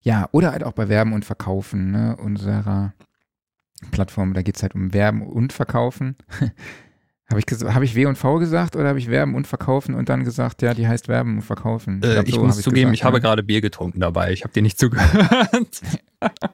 Ja, 0.00 0.28
oder 0.32 0.52
halt 0.52 0.64
auch 0.64 0.72
bei 0.72 0.88
Werben 0.88 1.12
und 1.12 1.24
Verkaufen 1.24 1.90
ne, 1.90 2.16
unserer 2.16 2.94
Plattform. 3.90 4.34
Da 4.34 4.42
geht 4.42 4.56
es 4.56 4.62
halt 4.62 4.74
um 4.74 4.92
Werben 4.92 5.22
und 5.22 5.52
Verkaufen. 5.52 6.16
habe 7.30 7.40
ich, 7.40 7.46
hab 7.46 7.82
ich 7.82 7.94
W 7.94 8.06
und 8.06 8.16
V 8.16 8.38
gesagt 8.38 8.76
oder 8.76 8.88
habe 8.88 8.98
ich 8.98 9.08
Werben 9.08 9.34
und 9.34 9.46
Verkaufen 9.46 9.94
und 9.94 10.08
dann 10.08 10.24
gesagt, 10.24 10.62
ja, 10.62 10.74
die 10.74 10.86
heißt 10.86 11.08
Werben 11.08 11.36
und 11.36 11.42
Verkaufen? 11.42 12.02
Äh, 12.02 12.12
glaub, 12.12 12.28
ich 12.28 12.34
so 12.34 12.44
muss 12.44 12.60
zugeben, 12.60 12.90
gesagt, 12.90 12.94
ich 12.96 13.04
habe 13.04 13.20
gerade 13.20 13.42
Bier 13.42 13.60
getrunken 13.60 14.00
dabei. 14.00 14.32
Ich 14.32 14.42
habe 14.44 14.52
dir 14.52 14.62
nicht 14.62 14.78
zugehört. 14.78 15.80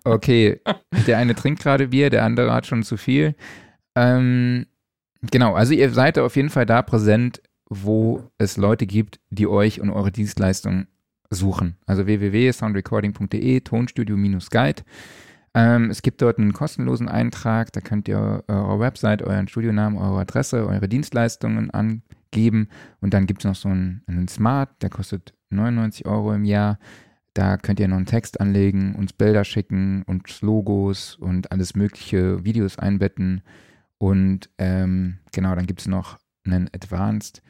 Okay, 0.03 0.61
der 1.07 1.19
eine 1.19 1.37
trinkt 1.37 1.63
gerade 1.63 1.89
Bier, 1.89 2.11
der 2.11 2.25
andere 2.25 2.53
hat 2.53 2.67
schon 2.67 2.83
zu 2.83 2.97
viel. 2.97 3.37
Ähm, 3.95 4.67
genau, 5.31 5.55
also 5.55 5.73
ihr 5.75 5.91
seid 5.91 6.19
auf 6.19 6.35
jeden 6.35 6.51
Fall 6.51 6.67
da 6.67 6.83
präsent, 6.83 7.41
wo 7.69 8.25
es 8.39 8.57
Leute 8.57 8.87
gibt, 8.87 9.21
die 9.31 9.47
euch 9.47 9.81
und 9.81 9.91
eure 9.91 10.11
Dienstleistung 10.11 10.89
suchen. 11.31 11.77
Also 11.87 12.07
www.soundrecording.de, 12.07 13.61
Tonstudio-Guide. 13.61 14.83
Ähm, 15.55 15.91
es 15.91 16.03
gibt 16.03 16.23
dort 16.23 16.39
einen 16.39 16.53
kostenlosen 16.53 17.09
Eintrag, 17.09 17.73
da 17.73 17.81
könnt 17.81 18.07
ihr 18.07 18.45
eure 18.47 18.79
Website, 18.79 19.23
euren 19.23 19.49
Studionamen, 19.49 19.99
eure 19.99 20.21
Adresse, 20.21 20.67
eure 20.67 20.89
Dienstleistungen 20.89 21.71
angeben 21.71 22.69
und 23.01 23.15
dann 23.15 23.27
gibt 23.27 23.41
es 23.41 23.45
noch 23.47 23.57
so 23.57 23.69
einen, 23.69 24.03
einen 24.07 24.29
Smart, 24.29 24.71
der 24.83 24.91
kostet 24.91 25.35
99 25.51 26.07
Euro 26.07 26.33
im 26.33 26.45
Jahr. 26.45 26.79
Da 27.35 27.57
könnt 27.57 27.81
ihr 27.81 27.89
noch 27.89 27.97
einen 27.97 28.07
Text 28.07 28.41
anlegen, 28.41 28.95
uns 28.95 29.13
Bilder 29.13 29.45
schicken 29.45 30.03
und 30.07 30.41
Logos 30.41 31.17
und 31.17 31.51
alles 31.53 31.75
mögliche, 31.75 32.45
Videos 32.45 32.79
einbetten. 32.79 33.43
Und 33.99 34.51
ähm, 34.59 35.19
genau, 35.33 35.55
dann 35.55 35.67
gibt 35.67 35.81
es 35.81 35.89
noch 35.89 36.19
einen 36.45 36.69
Advanced, 36.75 37.43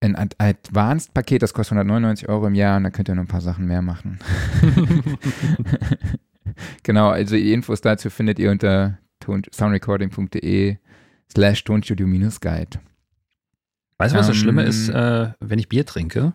ein 0.00 0.16
Ad 0.16 0.34
Advanced-Paket, 0.38 1.42
das 1.42 1.52
kostet 1.52 1.72
199 1.78 2.28
Euro 2.28 2.46
im 2.46 2.54
Jahr 2.54 2.76
und 2.76 2.84
da 2.84 2.90
könnt 2.90 3.08
ihr 3.08 3.14
noch 3.14 3.24
ein 3.24 3.28
paar 3.28 3.40
Sachen 3.40 3.66
mehr 3.66 3.82
machen. 3.82 4.18
genau, 6.82 7.08
also 7.10 7.34
die 7.36 7.52
Infos 7.52 7.80
dazu 7.80 8.10
findet 8.10 8.38
ihr 8.38 8.50
unter 8.50 8.98
soundrecording.de 9.54 10.76
slash 11.32 11.64
tonstudio-guide. 11.64 12.80
Weißt 13.98 14.14
du, 14.14 14.18
was 14.18 14.26
das 14.26 14.36
Ähm, 14.36 14.42
Schlimme 14.42 14.62
ist, 14.64 14.88
äh, 14.88 15.32
wenn 15.40 15.58
ich 15.58 15.68
Bier 15.68 15.84
trinke? 15.86 16.32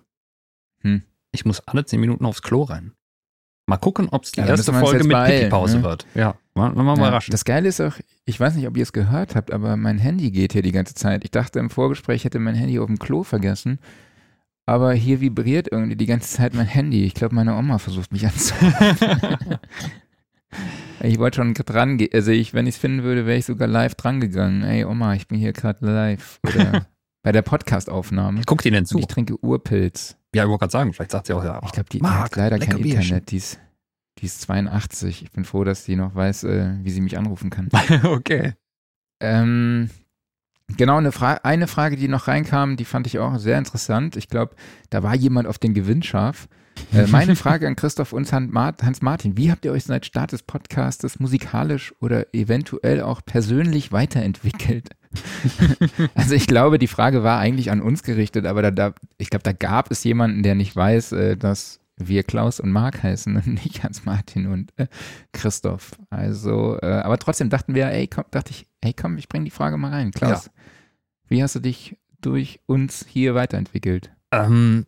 Hm. 0.82 1.02
Ich 1.32 1.46
muss 1.46 1.62
alle 1.68 1.86
zehn 1.86 2.00
Minuten 2.00 2.26
aufs 2.26 2.42
Klo 2.42 2.64
rein. 2.64 2.94
Mal 3.68 3.78
gucken, 3.78 4.08
ob 4.12 4.24
es 4.24 4.32
die 4.32 4.42
Ja, 4.42 4.46
erste 4.46 4.72
Folge 4.74 5.04
mit 5.04 5.18
Pipi-Pause 5.18 5.78
ne? 5.78 5.84
wird. 5.84 6.06
Ja. 6.14 6.36
Mal, 6.54 6.72
mal 6.74 6.86
Ja, 6.86 6.94
überraschen. 6.94 7.32
das 7.32 7.44
Geile 7.46 7.68
ist 7.68 7.82
auch, 7.82 7.96
ich 8.26 8.40
weiß 8.40 8.56
nicht, 8.56 8.68
ob 8.68 8.78
ihr 8.78 8.84
es 8.84 8.94
gehört 8.94 9.36
habt, 9.36 9.52
aber 9.52 9.76
mein 9.76 9.98
Handy 9.98 10.30
geht 10.30 10.54
hier 10.54 10.62
die 10.62 10.72
ganze 10.72 10.94
Zeit. 10.94 11.24
Ich 11.24 11.32
dachte 11.32 11.58
im 11.60 11.72
Vorgespräch, 11.72 12.18
ich 12.18 12.26
hätte 12.26 12.38
mein 12.40 12.54
Handy 12.56 12.78
auf 12.80 12.86
dem 12.86 13.00
Klo 13.00 13.24
vergessen. 13.24 13.80
Aber 14.68 14.94
hier 14.94 15.20
vibriert 15.20 15.68
irgendwie 15.72 15.96
die 15.96 16.06
ganze 16.06 16.30
Zeit 16.36 16.54
mein 16.54 16.68
Handy. 16.68 17.06
Ich 17.06 17.16
glaube, 17.16 17.34
meine 17.36 17.56
Oma 17.56 17.80
versucht 17.80 18.12
mich 18.12 18.26
anzurufen. 18.28 19.58
Ich 21.02 21.20
wollte 21.20 21.38
schon 21.38 21.54
dran 21.54 21.98
gehen. 21.98 22.10
Also 22.14 22.32
ich, 22.32 22.54
wenn 22.54 22.68
ich 22.68 22.76
es 22.76 22.82
finden 22.82 23.04
würde, 23.04 23.26
wäre 23.26 23.38
ich 23.38 23.46
sogar 23.46 23.68
live 23.68 23.96
dran 23.96 24.20
gegangen. 24.20 24.64
Ey 24.64 24.86
Oma, 24.86 25.14
ich 25.14 25.28
bin 25.28 25.38
hier 25.38 25.54
gerade 25.54 25.86
live. 25.86 26.40
Oder 26.44 26.88
bei 27.24 27.32
der 27.32 27.42
Podcast-Aufnahme. 27.42 28.42
Guckt 28.46 28.66
ihr 28.66 28.72
denn 28.72 28.86
zu? 28.86 28.96
Und 28.96 29.02
ich 29.02 29.08
trinke 29.08 29.38
Urpilz. 29.44 30.18
Ja, 30.36 30.44
ich 30.44 30.50
wollte 30.50 30.60
gerade 30.60 30.72
sagen, 30.72 30.94
vielleicht 30.94 31.12
sagt 31.12 31.28
sie 31.28 31.34
auch 31.34 31.44
ja. 31.44 31.62
Ich 31.66 31.72
glaube, 31.72 31.90
die 31.90 32.00
Marc, 32.00 32.26
hat 32.26 32.36
leider 32.36 32.60
kein 32.60 32.82
Bierchen. 32.82 33.02
Internet. 33.02 33.32
Die 33.32 33.38
ist, 33.38 33.60
die 34.20 34.26
ist 34.26 34.42
82. 34.42 35.24
Ich 35.24 35.32
bin 35.32 35.46
froh, 35.46 35.64
dass 35.64 35.86
die 35.86 35.96
noch 35.96 36.14
weiß, 36.14 36.44
äh, 36.44 36.74
wie 36.82 36.92
sie 36.92 37.02
mich 37.02 37.18
anrufen 37.18 37.50
kann. 37.50 37.70
okay. 38.04 38.54
Ähm, 39.22 39.90
genau, 40.76 40.98
eine, 40.98 41.12
Fra 41.12 41.36
eine 41.44 41.68
Frage, 41.68 41.96
die 41.96 42.08
noch 42.08 42.28
reinkam, 42.28 42.78
die 42.78 42.86
fand 42.86 43.08
ich 43.08 43.18
auch 43.20 43.38
sehr 43.38 43.58
interessant. 43.58 44.18
Ich 44.18 44.28
glaube, 44.28 44.56
da 44.90 45.04
war 45.04 45.16
jemand 45.16 45.48
auf 45.48 45.58
den 45.58 45.74
Gewinn 45.74 46.04
scharf. 46.04 46.48
Äh, 46.94 47.08
meine 47.08 47.36
Frage 47.36 47.68
an 47.68 47.76
Christoph 47.76 48.14
und 48.14 48.32
Han- 48.32 48.52
Mar- 48.52 48.76
Hans-Martin, 48.82 49.38
wie 49.38 49.52
habt 49.52 49.66
ihr 49.66 49.72
euch 49.72 49.84
seit 49.84 50.06
Start 50.06 50.32
des 50.32 50.44
Podcastes 50.44 51.20
musikalisch 51.20 51.94
oder 52.00 52.34
eventuell 52.34 53.02
auch 53.02 53.22
persönlich 53.26 53.92
weiterentwickelt? 53.92 54.90
also 56.16 56.36
ich 56.36 56.48
glaube, 56.48 56.78
die 56.80 56.88
Frage 56.88 57.24
war 57.24 57.40
eigentlich 57.40 57.72
an 57.72 57.82
uns 57.82 58.04
gerichtet, 58.04 58.46
aber 58.46 58.62
da, 58.62 58.72
da, 58.72 58.94
ich 59.18 59.30
glaube, 59.30 59.44
da 59.44 59.54
gab 59.54 59.92
es 59.92 60.04
jemanden, 60.04 60.44
der 60.44 60.56
nicht 60.56 60.76
weiß, 60.76 61.14
äh, 61.14 61.38
dass 61.38 61.80
wir 61.98 62.24
Klaus 62.24 62.60
und 62.60 62.72
Marc 62.72 63.04
heißen 63.04 63.36
und 63.36 63.48
nicht 63.66 63.84
Hans-Martin 63.84 64.48
und 64.48 64.74
äh, 64.78 64.88
Christoph. 65.32 65.92
Also, 66.10 66.78
äh, 66.82 66.86
aber 66.88 67.18
trotzdem 67.18 67.50
dachten 67.50 67.76
wir, 67.76 67.88
ey, 67.88 68.08
komm, 68.08 68.26
dachte 68.32 68.52
ich, 68.52 68.68
ey, 68.82 68.94
komm, 68.94 69.18
ich 69.18 69.30
bring 69.30 69.46
die 69.46 69.52
Frage 69.52 69.78
mal 69.78 69.92
rein. 69.92 70.12
Klaus, 70.12 70.50
wie 71.28 71.42
hast 71.42 71.56
du 71.56 71.60
dich 71.62 71.98
durch 72.22 72.60
uns 72.66 73.06
hier 73.08 73.36
weiterentwickelt? 73.36 74.12
Ähm, 74.32 74.86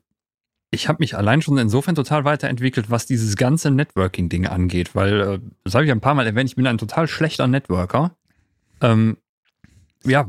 ich 0.71 0.87
habe 0.87 0.97
mich 0.99 1.15
allein 1.15 1.41
schon 1.41 1.57
insofern 1.57 1.95
total 1.95 2.25
weiterentwickelt, 2.25 2.89
was 2.89 3.05
dieses 3.05 3.35
ganze 3.37 3.71
Networking-Ding 3.71 4.47
angeht, 4.47 4.95
weil, 4.95 5.21
äh, 5.21 5.39
das 5.63 5.75
habe 5.75 5.85
ich 5.85 5.91
ein 5.91 6.01
paar 6.01 6.13
Mal 6.13 6.25
erwähnt, 6.27 6.49
ich 6.49 6.55
bin 6.55 6.67
ein 6.67 6.77
total 6.77 7.07
schlechter 7.07 7.47
Networker. 7.47 8.15
Ähm, 8.81 9.17
ja, 10.03 10.27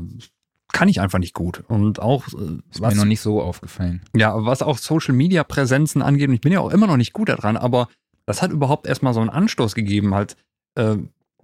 kann 0.71 0.87
ich 0.87 1.01
einfach 1.01 1.19
nicht 1.19 1.33
gut. 1.33 1.63
Und 1.67 1.99
auch, 1.99 2.27
äh, 2.27 2.59
Ist 2.71 2.81
was, 2.81 2.93
mir 2.93 3.01
noch 3.01 3.05
nicht 3.05 3.21
so 3.21 3.41
aufgefallen. 3.41 4.01
ja, 4.15 4.33
was 4.45 4.61
auch 4.61 4.77
Social-Media-Präsenzen 4.77 6.01
angeht, 6.01 6.29
und 6.29 6.35
ich 6.35 6.41
bin 6.41 6.53
ja 6.53 6.59
auch 6.61 6.71
immer 6.71 6.87
noch 6.87 6.97
nicht 6.97 7.13
gut 7.13 7.29
daran, 7.29 7.57
aber 7.57 7.89
das 8.25 8.41
hat 8.41 8.51
überhaupt 8.51 8.87
erstmal 8.87 9.13
so 9.13 9.19
einen 9.19 9.29
Anstoß 9.29 9.75
gegeben, 9.75 10.13
halt 10.13 10.37
äh, 10.75 10.95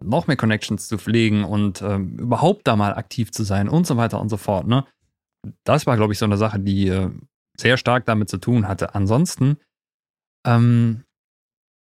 noch 0.01 0.27
mehr 0.27 0.37
Connections 0.37 0.87
zu 0.87 0.97
pflegen 0.97 1.43
und 1.43 1.81
äh, 1.81 1.95
überhaupt 1.97 2.67
da 2.67 2.75
mal 2.75 2.93
aktiv 2.93 3.31
zu 3.31 3.43
sein 3.43 3.67
und 3.67 3.87
so 3.87 3.97
weiter 3.97 4.21
und 4.21 4.29
so 4.29 4.37
fort. 4.37 4.67
Ne? 4.67 4.85
Das 5.63 5.87
war, 5.87 5.95
glaube 5.97 6.13
ich, 6.13 6.19
so 6.19 6.25
eine 6.25 6.37
Sache, 6.37 6.59
die 6.59 6.87
äh, 6.87 7.09
sehr 7.57 7.77
stark 7.77 8.05
damit 8.05 8.29
zu 8.29 8.37
tun 8.37 8.67
hatte. 8.67 8.95
Ansonsten, 8.95 9.57
ähm, 10.45 11.03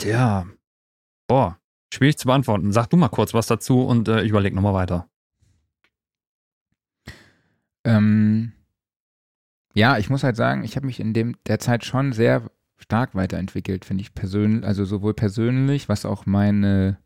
ja, 0.01 0.45
boah, 1.27 1.59
schwierig 1.93 2.17
zu 2.17 2.27
beantworten. 2.27 2.71
Sag 2.71 2.87
du 2.89 2.97
mal 2.97 3.09
kurz 3.09 3.33
was 3.33 3.47
dazu 3.47 3.81
und 3.83 4.07
äh, 4.07 4.21
ich 4.23 4.29
überlege 4.29 4.55
nochmal 4.55 4.73
weiter. 4.73 5.09
Ähm, 7.85 8.51
ja, 9.73 9.97
ich 9.97 10.09
muss 10.09 10.23
halt 10.23 10.35
sagen, 10.35 10.63
ich 10.63 10.75
habe 10.75 10.85
mich 10.85 10.99
in 10.99 11.13
dem 11.13 11.35
der 11.45 11.59
Zeit 11.59 11.85
schon 11.85 12.11
sehr 12.11 12.49
stark 12.77 13.15
weiterentwickelt, 13.15 13.85
finde 13.85 14.01
ich 14.01 14.13
persönlich, 14.13 14.65
also 14.65 14.85
sowohl 14.85 15.13
persönlich, 15.13 15.89
was 15.89 16.05
auch 16.05 16.25
meine 16.25 16.99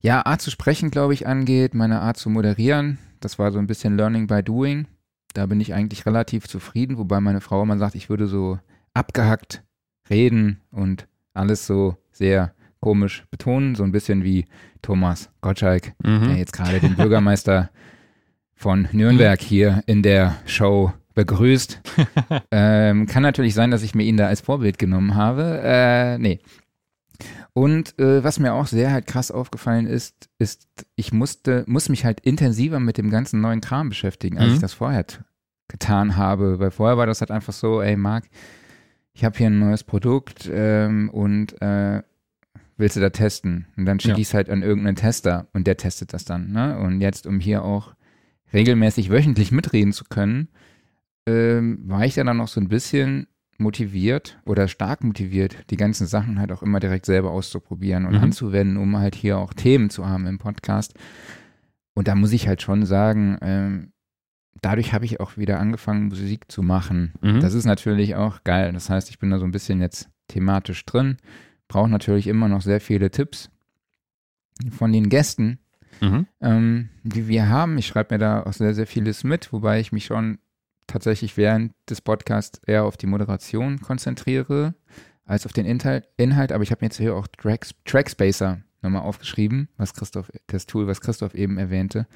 ja, 0.00 0.24
Art 0.24 0.40
zu 0.40 0.50
sprechen, 0.50 0.90
glaube 0.90 1.14
ich, 1.14 1.26
angeht, 1.26 1.74
meine 1.74 2.00
Art 2.00 2.16
zu 2.16 2.30
moderieren. 2.30 2.98
Das 3.20 3.38
war 3.38 3.50
so 3.50 3.58
ein 3.58 3.66
bisschen 3.66 3.96
Learning 3.96 4.26
by 4.26 4.42
Doing. 4.42 4.86
Da 5.36 5.44
bin 5.46 5.60
ich 5.60 5.74
eigentlich 5.74 6.06
relativ 6.06 6.48
zufrieden, 6.48 6.96
wobei 6.96 7.20
meine 7.20 7.42
Frau 7.42 7.62
immer 7.62 7.76
sagt, 7.76 7.94
ich 7.94 8.08
würde 8.08 8.26
so 8.26 8.58
abgehackt 8.94 9.62
reden 10.08 10.60
und 10.70 11.06
alles 11.34 11.66
so 11.66 11.96
sehr 12.10 12.54
komisch 12.80 13.24
betonen, 13.30 13.74
so 13.74 13.82
ein 13.84 13.92
bisschen 13.92 14.24
wie 14.24 14.46
Thomas 14.80 15.28
Gottschalk, 15.42 15.92
Mhm. 16.02 16.28
der 16.28 16.36
jetzt 16.38 16.52
gerade 16.54 16.80
den 16.80 16.94
Bürgermeister 16.96 17.68
von 18.54 18.88
Nürnberg 18.92 19.38
hier 19.40 19.82
in 19.86 20.02
der 20.02 20.36
Show 20.46 20.92
begrüßt. 21.14 21.82
ähm, 22.50 23.06
kann 23.06 23.22
natürlich 23.22 23.52
sein, 23.54 23.70
dass 23.70 23.82
ich 23.82 23.94
mir 23.94 24.04
ihn 24.04 24.16
da 24.16 24.28
als 24.28 24.40
Vorbild 24.40 24.78
genommen 24.78 25.16
habe. 25.16 25.60
Äh, 25.62 26.18
nee. 26.18 26.40
Und 27.56 27.98
äh, 27.98 28.22
was 28.22 28.38
mir 28.38 28.52
auch 28.52 28.66
sehr 28.66 28.92
halt 28.92 29.06
krass 29.06 29.30
aufgefallen 29.30 29.86
ist, 29.86 30.28
ist, 30.38 30.68
ich 30.94 31.14
musste, 31.14 31.64
muss 31.66 31.88
mich 31.88 32.04
halt 32.04 32.20
intensiver 32.20 32.80
mit 32.80 32.98
dem 32.98 33.08
ganzen 33.08 33.40
neuen 33.40 33.62
Kram 33.62 33.88
beschäftigen, 33.88 34.36
als 34.36 34.48
Mhm. 34.48 34.54
ich 34.56 34.60
das 34.60 34.74
vorher 34.74 35.06
getan 35.66 36.18
habe. 36.18 36.58
Weil 36.58 36.70
vorher 36.70 36.98
war 36.98 37.06
das 37.06 37.20
halt 37.22 37.30
einfach 37.30 37.54
so, 37.54 37.80
ey 37.80 37.96
Marc, 37.96 38.24
ich 39.14 39.24
habe 39.24 39.38
hier 39.38 39.46
ein 39.46 39.58
neues 39.58 39.84
Produkt 39.84 40.50
ähm, 40.52 41.08
und 41.08 41.58
äh, 41.62 42.02
willst 42.76 42.96
du 42.96 43.00
da 43.00 43.08
testen? 43.08 43.64
Und 43.78 43.86
dann 43.86 44.00
schicke 44.00 44.16
Ja. 44.16 44.20
ich 44.20 44.28
es 44.28 44.34
halt 44.34 44.50
an 44.50 44.60
irgendeinen 44.62 44.96
Tester 44.96 45.48
und 45.54 45.66
der 45.66 45.78
testet 45.78 46.12
das 46.12 46.26
dann. 46.26 46.52
Ne? 46.52 46.78
Und 46.78 47.00
jetzt, 47.00 47.26
um 47.26 47.40
hier 47.40 47.64
auch 47.64 47.94
regelmäßig 48.52 49.08
wöchentlich 49.10 49.50
mitreden 49.50 49.94
zu 49.94 50.04
können, 50.04 50.48
ähm, 51.26 51.78
war 51.88 52.04
ich 52.04 52.16
dann 52.16 52.28
auch 52.28 52.34
noch 52.34 52.48
so 52.48 52.60
ein 52.60 52.68
bisschen 52.68 53.28
motiviert 53.60 54.38
oder 54.44 54.68
stark 54.68 55.02
motiviert, 55.04 55.56
die 55.70 55.76
ganzen 55.76 56.06
Sachen 56.06 56.38
halt 56.38 56.52
auch 56.52 56.62
immer 56.62 56.80
direkt 56.80 57.06
selber 57.06 57.30
auszuprobieren 57.30 58.04
und 58.06 58.14
Mhm. 58.16 58.22
anzuwenden, 58.24 58.76
um 58.76 58.96
halt 58.98 59.14
hier 59.14 59.38
auch 59.38 59.52
Themen 59.54 59.90
zu 59.90 60.06
haben 60.06 60.26
im 60.26 60.38
Podcast. 60.38 60.94
Und 61.94 62.08
da 62.08 62.14
muss 62.14 62.32
ich 62.32 62.46
halt 62.48 62.60
schon 62.62 62.84
sagen, 62.84 63.38
ähm, 63.40 63.92
dadurch 64.62 64.92
habe 64.92 65.04
ich 65.04 65.20
auch 65.20 65.36
wieder 65.36 65.58
angefangen, 65.60 66.08
Musik 66.08 66.50
zu 66.50 66.62
machen. 66.62 67.12
Mhm. 67.22 67.40
Das 67.40 67.54
ist 67.54 67.64
natürlich 67.64 68.14
auch 68.16 68.44
geil. 68.44 68.72
Das 68.72 68.90
heißt, 68.90 69.10
ich 69.10 69.18
bin 69.18 69.30
da 69.30 69.38
so 69.38 69.44
ein 69.44 69.52
bisschen 69.52 69.80
jetzt 69.80 70.08
thematisch 70.28 70.84
drin, 70.84 71.16
brauche 71.68 71.88
natürlich 71.88 72.26
immer 72.26 72.48
noch 72.48 72.62
sehr 72.62 72.80
viele 72.80 73.10
Tipps 73.10 73.50
von 74.70 74.92
den 74.92 75.08
Gästen, 75.08 75.58
Mhm. 76.00 76.26
ähm, 76.40 76.88
die 77.04 77.28
wir 77.28 77.48
haben. 77.48 77.78
Ich 77.78 77.86
schreibe 77.86 78.14
mir 78.14 78.18
da 78.18 78.42
auch 78.42 78.52
sehr, 78.52 78.74
sehr 78.74 78.86
vieles 78.86 79.24
mit, 79.24 79.52
wobei 79.52 79.80
ich 79.80 79.92
mich 79.92 80.04
schon 80.06 80.38
tatsächlich 80.86 81.36
während 81.36 81.72
des 81.88 82.00
Podcasts 82.00 82.60
eher 82.66 82.84
auf 82.84 82.96
die 82.96 83.06
Moderation 83.06 83.80
konzentriere 83.80 84.74
als 85.24 85.46
auf 85.46 85.52
den 85.52 85.66
Inhalt. 85.66 86.52
Aber 86.52 86.62
ich 86.62 86.70
habe 86.70 86.84
mir 86.84 86.86
jetzt 86.86 86.98
hier 86.98 87.14
auch 87.14 87.26
Tracks, 87.26 87.74
Trackspacer 87.84 88.62
nochmal 88.82 89.02
aufgeschrieben, 89.02 89.68
was 89.76 89.94
Christoph, 89.94 90.30
das 90.46 90.66
Tool, 90.66 90.86
was 90.86 91.00
Christoph 91.00 91.34
eben 91.34 91.58
erwähnte, 91.58 92.06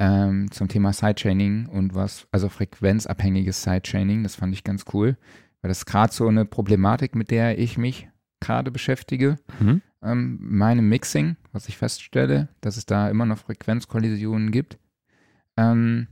ähm, 0.00 0.50
zum 0.50 0.68
Thema 0.68 0.92
Sidechaining 0.92 1.66
und 1.66 1.94
was, 1.94 2.26
also 2.32 2.48
frequenzabhängiges 2.48 3.62
Sidechaining. 3.62 4.22
Das 4.24 4.34
fand 4.34 4.52
ich 4.54 4.64
ganz 4.64 4.84
cool, 4.92 5.16
weil 5.62 5.68
das 5.68 5.78
ist 5.78 5.86
gerade 5.86 6.12
so 6.12 6.26
eine 6.26 6.44
Problematik, 6.44 7.14
mit 7.14 7.30
der 7.30 7.58
ich 7.58 7.78
mich 7.78 8.08
gerade 8.40 8.70
beschäftige 8.70 9.36
Mhm. 9.60 9.80
ähm, 10.02 10.38
meinem 10.40 10.88
Mixing, 10.88 11.36
was 11.52 11.68
ich 11.68 11.78
feststelle, 11.78 12.48
dass 12.60 12.76
es 12.76 12.84
da 12.86 13.08
immer 13.08 13.24
noch 13.24 13.38
Frequenzkollisionen 13.38 14.50
gibt. 14.50 14.78
Ähm, 15.56 16.08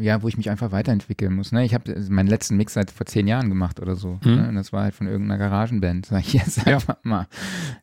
ja, 0.00 0.22
wo 0.22 0.28
ich 0.28 0.36
mich 0.36 0.50
einfach 0.50 0.72
weiterentwickeln 0.72 1.34
muss. 1.34 1.52
Ne? 1.52 1.64
Ich 1.64 1.74
habe 1.74 1.94
meinen 2.08 2.28
letzten 2.28 2.56
Mix 2.56 2.74
seit 2.74 2.90
vor 2.90 3.06
zehn 3.06 3.26
Jahren 3.26 3.48
gemacht 3.48 3.80
oder 3.80 3.96
so. 3.96 4.18
Mhm. 4.24 4.34
Ne? 4.34 4.48
Und 4.48 4.54
das 4.56 4.72
war 4.72 4.82
halt 4.84 4.94
von 4.94 5.06
irgendeiner 5.06 5.38
Garagenband, 5.38 6.06
sag 6.06 6.20
ich 6.20 6.32
jetzt 6.32 6.58
Ja. 6.66 6.74
einfach 6.76 6.96
mal. 7.02 7.26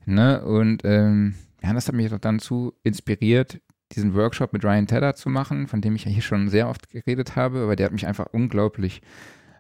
Ne? 0.05 0.43
Und 0.43 0.81
ähm, 0.83 1.35
ja, 1.63 1.73
das 1.73 1.87
hat 1.87 1.95
mich 1.95 2.09
doch 2.09 2.19
dann 2.19 2.39
zu 2.39 2.73
inspiriert, 2.83 3.61
diesen 3.93 4.13
Workshop 4.15 4.53
mit 4.53 4.65
Ryan 4.65 4.87
Tedder 4.87 5.15
zu 5.15 5.29
machen, 5.29 5.67
von 5.67 5.81
dem 5.81 5.95
ich 5.95 6.05
ja 6.05 6.11
hier 6.11 6.21
schon 6.21 6.49
sehr 6.49 6.67
oft 6.67 6.89
geredet 6.89 7.35
habe, 7.35 7.59
aber 7.59 7.75
der 7.75 7.85
hat 7.85 7.93
mich 7.93 8.05
einfach 8.07 8.27
unglaublich 8.31 9.01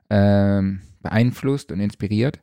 ähm, 0.09 0.81
beeinflusst 1.01 1.71
und 1.71 1.79
inspiriert. 1.79 2.41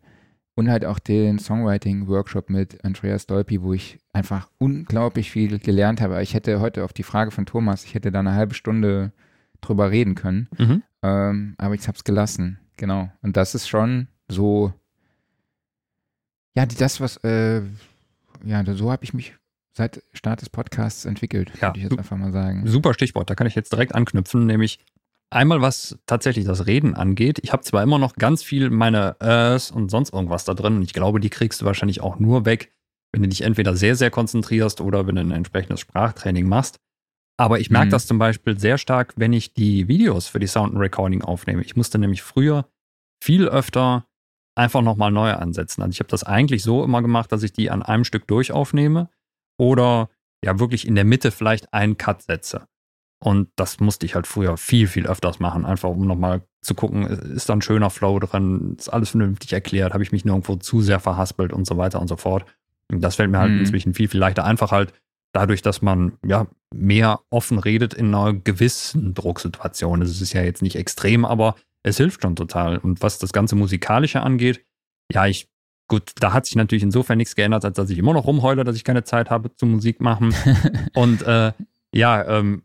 Und 0.57 0.71
halt 0.71 0.85
auch 0.85 1.01
den 1.01 1.41
Songwriting-Workshop 1.41 2.49
mit 2.49 2.85
Andreas 2.85 3.27
Dolpi, 3.27 3.61
wo 3.61 3.73
ich 3.73 3.99
einfach 4.13 4.49
unglaublich 4.59 5.33
viel 5.33 5.59
gelernt 5.59 6.01
habe. 6.01 6.23
Ich 6.23 6.33
hätte 6.33 6.61
heute 6.61 6.85
auf 6.85 6.93
die 6.93 7.03
Frage 7.03 7.33
von 7.33 7.45
Thomas, 7.45 7.85
ich 7.85 7.95
hätte 7.95 8.13
da 8.13 8.21
eine 8.21 8.35
halbe 8.35 8.55
Stunde 8.55 9.13
drüber 9.65 9.91
reden 9.91 10.15
können, 10.15 10.49
Mhm. 10.59 10.83
ähm, 11.03 11.55
aber 11.59 11.75
ich 11.75 11.87
habe 11.89 11.97
es 11.97 12.05
gelassen. 12.05 12.59
Genau. 12.77 13.11
Und 13.23 13.37
das 13.37 13.55
ist 13.55 13.69
schon 13.69 14.09
so, 14.29 14.73
ja, 16.57 16.67
das, 16.67 17.01
was, 17.01 17.17
äh, 17.25 17.63
ja, 18.45 18.65
so 18.75 18.91
habe 18.93 19.05
ich 19.05 19.15
mich 19.15 19.35
seit 19.73 20.03
Start 20.13 20.41
des 20.41 20.51
Podcasts 20.51 21.05
entwickelt, 21.05 21.51
Ja, 21.61 21.69
würde 21.69 21.79
ich 21.79 21.85
jetzt 21.85 21.99
einfach 21.99 22.17
mal 22.17 22.33
sagen. 22.33 22.67
Super 22.67 22.95
Stichwort, 22.95 23.29
da 23.29 23.35
kann 23.35 23.47
ich 23.47 23.55
jetzt 23.57 23.73
direkt 23.73 23.95
anknüpfen, 23.95 24.47
nämlich 24.47 24.79
einmal 25.31 25.61
was 25.63 25.99
tatsächlich 26.07 26.45
das 26.45 26.67
Reden 26.67 26.95
angeht. 26.95 27.41
Ich 27.43 27.53
habe 27.53 27.63
zwar 27.65 27.83
immer 27.83 27.99
noch 27.99 28.15
ganz 28.15 28.43
viel 28.45 28.71
meine 28.71 29.17
Äs 29.21 29.71
und 29.73 29.91
sonst 29.91 30.13
irgendwas 30.13 30.45
da 30.45 30.55
drin 30.55 30.77
und 30.77 30.83
ich 30.83 30.93
glaube, 30.93 31.19
die 31.19 31.31
kriegst 31.31 31.61
du 31.61 31.65
wahrscheinlich 31.65 32.01
auch 32.03 32.21
nur 32.21 32.45
weg, 32.45 32.71
wenn 33.13 33.23
du 33.23 33.29
dich 33.29 33.43
entweder 33.43 33.75
sehr, 33.75 33.97
sehr 33.97 34.11
konzentrierst 34.11 34.81
oder 34.81 35.07
wenn 35.09 35.17
du 35.17 35.23
ein 35.23 35.31
entsprechendes 35.33 35.81
Sprachtraining 35.81 36.49
machst. 36.49 36.79
Aber 37.37 37.59
ich 37.59 37.71
merke 37.71 37.87
Mhm. 37.87 37.91
das 37.91 38.07
zum 38.07 38.19
Beispiel 38.19 38.59
sehr 38.59 38.79
stark, 38.79 39.13
wenn 39.17 39.33
ich 39.33 39.55
die 39.55 39.89
Videos 39.89 40.29
für 40.29 40.39
die 40.39 40.47
Sound 40.47 40.77
Recording 40.79 41.23
aufnehme. 41.23 41.63
Ich 41.63 41.75
musste 41.77 41.99
nämlich 41.99 42.23
früher 42.23 42.67
viel 43.23 43.49
öfter 43.49 44.07
einfach 44.57 44.83
nochmal 44.83 45.11
neu 45.11 45.33
ansetzen. 45.33 45.83
Also 45.83 45.91
ich 45.91 45.99
habe 45.99 46.11
das 46.11 46.23
eigentlich 46.23 46.63
so 46.63 46.85
immer 46.85 47.03
gemacht, 47.03 47.33
dass 47.33 47.43
ich 47.43 47.53
die 47.53 47.71
an 47.71 47.83
einem 47.83 48.05
Stück 48.05 48.29
durch 48.29 48.53
aufnehme 48.53 49.09
oder 49.59 50.11
ja 50.45 50.59
wirklich 50.61 50.87
in 50.87 50.95
der 50.95 51.05
Mitte 51.05 51.31
vielleicht 51.33 51.73
einen 51.75 51.97
Cut 51.99 52.23
setze. 52.23 52.69
Und 53.21 53.49
das 53.57 53.81
musste 53.81 54.05
ich 54.07 54.15
halt 54.15 54.27
früher 54.27 54.57
viel, 54.57 54.87
viel 54.87 55.07
öfters 55.07 55.41
machen, 55.41 55.65
einfach 55.65 55.89
um 55.89 56.07
nochmal 56.07 56.43
zu 56.61 56.75
gucken, 56.75 57.05
ist 57.07 57.49
da 57.49 57.55
ein 57.55 57.63
schöner 57.63 57.91
Flow 57.91 58.19
drin, 58.19 58.77
ist 58.79 58.91
alles 58.93 59.11
vernünftig 59.11 59.53
erklärt, 59.53 59.93
habe 59.95 60.03
ich 60.03 60.13
mich 60.13 60.25
nirgendwo 60.25 60.57
zu 60.57 60.83
sehr 60.83 61.01
verhaspelt 61.01 61.53
und 61.53 61.67
so 61.67 61.77
weiter 61.79 62.01
und 62.01 62.09
so 62.09 62.17
fort. 62.17 62.45
Und 62.93 63.01
das 63.01 63.17
fällt 63.17 63.31
mir 63.31 63.39
halt 63.39 63.53
Mhm. 63.53 63.61
inzwischen 63.61 63.95
viel, 63.95 64.09
viel 64.09 64.21
leichter. 64.21 64.45
Einfach 64.45 64.71
halt 64.73 64.93
dadurch, 65.35 65.63
dass 65.63 65.83
man 65.83 66.13
ja 66.25 66.47
mehr 66.73 67.21
offen 67.29 67.59
redet 67.59 67.93
in 67.93 68.15
einer 68.15 68.33
gewissen 68.33 69.15
Drucksituation. 69.15 70.01
Es 70.01 70.21
ist 70.21 70.33
ja 70.33 70.43
jetzt 70.43 70.63
nicht 70.63 70.77
extrem, 70.77 71.25
aber 71.25 71.57
es 71.83 71.99
hilft 71.99 72.23
schon 72.23 72.37
total. 72.37 72.79
Und 72.79 73.03
was 73.03 73.19
das 73.19 73.33
ganze 73.33 73.57
Musikalische 73.57 74.21
angeht, 74.21 74.65
ja, 75.13 75.27
ich, 75.27 75.49
gut, 75.89 76.13
da 76.21 76.33
hat 76.33 76.47
sich 76.47 76.57
natürlich 76.57 76.85
insofern 76.85 77.19
nichts 77.19 77.35
geändert, 77.35 77.65
als 77.65 77.77
dass 77.77 77.91
ich 77.91 77.99
immer 77.99 78.15
noch 78.15 78.27
rumheule, 78.27 78.65
dass 78.65 78.77
ich 78.77 78.85
keine 78.85 79.05
Zeit 79.05 79.29
habe 79.29 79.55
zu 79.55 79.67
Musik 79.67 80.01
machen. 80.01 80.35
Und 80.95 81.23
äh, 81.23 81.53
ja, 81.93 82.39
ähm, 82.39 82.63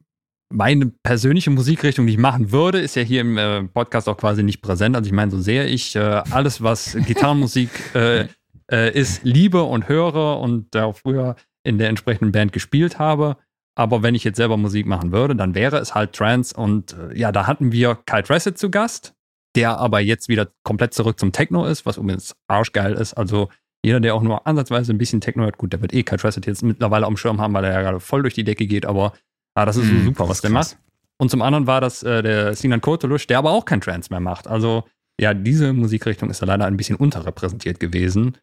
meine 0.51 0.87
persönliche 1.03 1.49
Musikrichtung, 1.49 2.07
die 2.07 2.13
ich 2.13 2.19
machen 2.19 2.51
würde, 2.51 2.79
ist 2.79 2.95
ja 2.95 3.03
hier 3.03 3.21
im 3.21 3.37
äh, 3.37 3.63
Podcast 3.63 4.07
auch 4.07 4.17
quasi 4.17 4.43
nicht 4.43 4.61
präsent. 4.61 4.95
Also 4.95 5.07
ich 5.07 5.13
meine, 5.13 5.31
so 5.31 5.39
sehr 5.39 5.67
ich 5.67 5.95
äh, 5.95 5.99
alles, 5.99 6.61
was 6.61 6.95
Gitarrenmusik 7.05 7.69
äh, 7.95 8.27
äh, 8.71 8.91
ist, 8.93 9.23
liebe 9.23 9.63
und 9.63 9.89
höre 9.89 10.39
und 10.39 10.73
da 10.73 10.85
auch 10.85 10.97
früher 10.97 11.35
in 11.63 11.77
der 11.77 11.89
entsprechenden 11.89 12.31
Band 12.31 12.53
gespielt 12.53 12.99
habe. 12.99 13.37
Aber 13.75 14.03
wenn 14.03 14.15
ich 14.15 14.23
jetzt 14.23 14.37
selber 14.37 14.57
Musik 14.57 14.85
machen 14.85 15.11
würde, 15.11 15.35
dann 15.35 15.55
wäre 15.55 15.77
es 15.77 15.95
halt 15.95 16.13
Trance. 16.13 16.55
Und 16.55 16.93
äh, 16.93 17.17
ja, 17.17 17.31
da 17.31 17.47
hatten 17.47 17.71
wir 17.71 17.95
Kai 18.05 18.21
Tressett 18.21 18.57
zu 18.57 18.69
Gast, 18.69 19.13
der 19.55 19.77
aber 19.77 19.99
jetzt 20.01 20.27
wieder 20.27 20.49
komplett 20.63 20.93
zurück 20.93 21.19
zum 21.19 21.31
Techno 21.31 21.65
ist, 21.65 21.85
was 21.85 21.97
übrigens 21.97 22.35
arschgeil 22.47 22.93
ist. 22.93 23.13
Also 23.13 23.49
jeder, 23.85 23.99
der 24.01 24.15
auch 24.15 24.21
nur 24.21 24.45
ansatzweise 24.45 24.91
ein 24.93 24.97
bisschen 24.97 25.21
Techno 25.21 25.43
hört, 25.43 25.57
gut, 25.57 25.71
der 25.71 25.81
wird 25.81 25.93
eh 25.93 26.03
Kai 26.03 26.17
Tressett 26.17 26.45
jetzt 26.45 26.63
mittlerweile 26.63 27.05
am 27.05 27.15
Schirm 27.15 27.39
haben, 27.39 27.53
weil 27.53 27.63
er 27.63 27.71
ja 27.73 27.81
gerade 27.81 27.99
voll 28.01 28.21
durch 28.21 28.33
die 28.33 28.43
Decke 28.43 28.67
geht. 28.67 28.85
Aber 28.85 29.13
ah, 29.55 29.65
das 29.65 29.77
ist 29.77 29.87
so 29.87 29.93
Mhm, 29.93 30.03
super, 30.03 30.27
was 30.27 30.37
ist 30.37 30.43
der 30.43 30.51
krass. 30.51 30.73
macht. 30.73 30.83
Und 31.17 31.29
zum 31.31 31.41
anderen 31.41 31.67
war 31.67 31.79
das 31.81 32.03
äh, 32.03 32.21
der 32.21 32.55
Sinan 32.55 32.81
Kurtulusch, 32.81 33.27
der 33.27 33.37
aber 33.37 33.51
auch 33.51 33.65
kein 33.65 33.81
Trance 33.81 34.09
mehr 34.11 34.19
macht. 34.21 34.47
Also 34.47 34.83
ja, 35.19 35.33
diese 35.33 35.73
Musikrichtung 35.73 36.29
ist 36.29 36.41
da 36.41 36.45
leider 36.45 36.65
ein 36.65 36.77
bisschen 36.77 36.95
unterrepräsentiert 36.95 37.79
gewesen. 37.79 38.37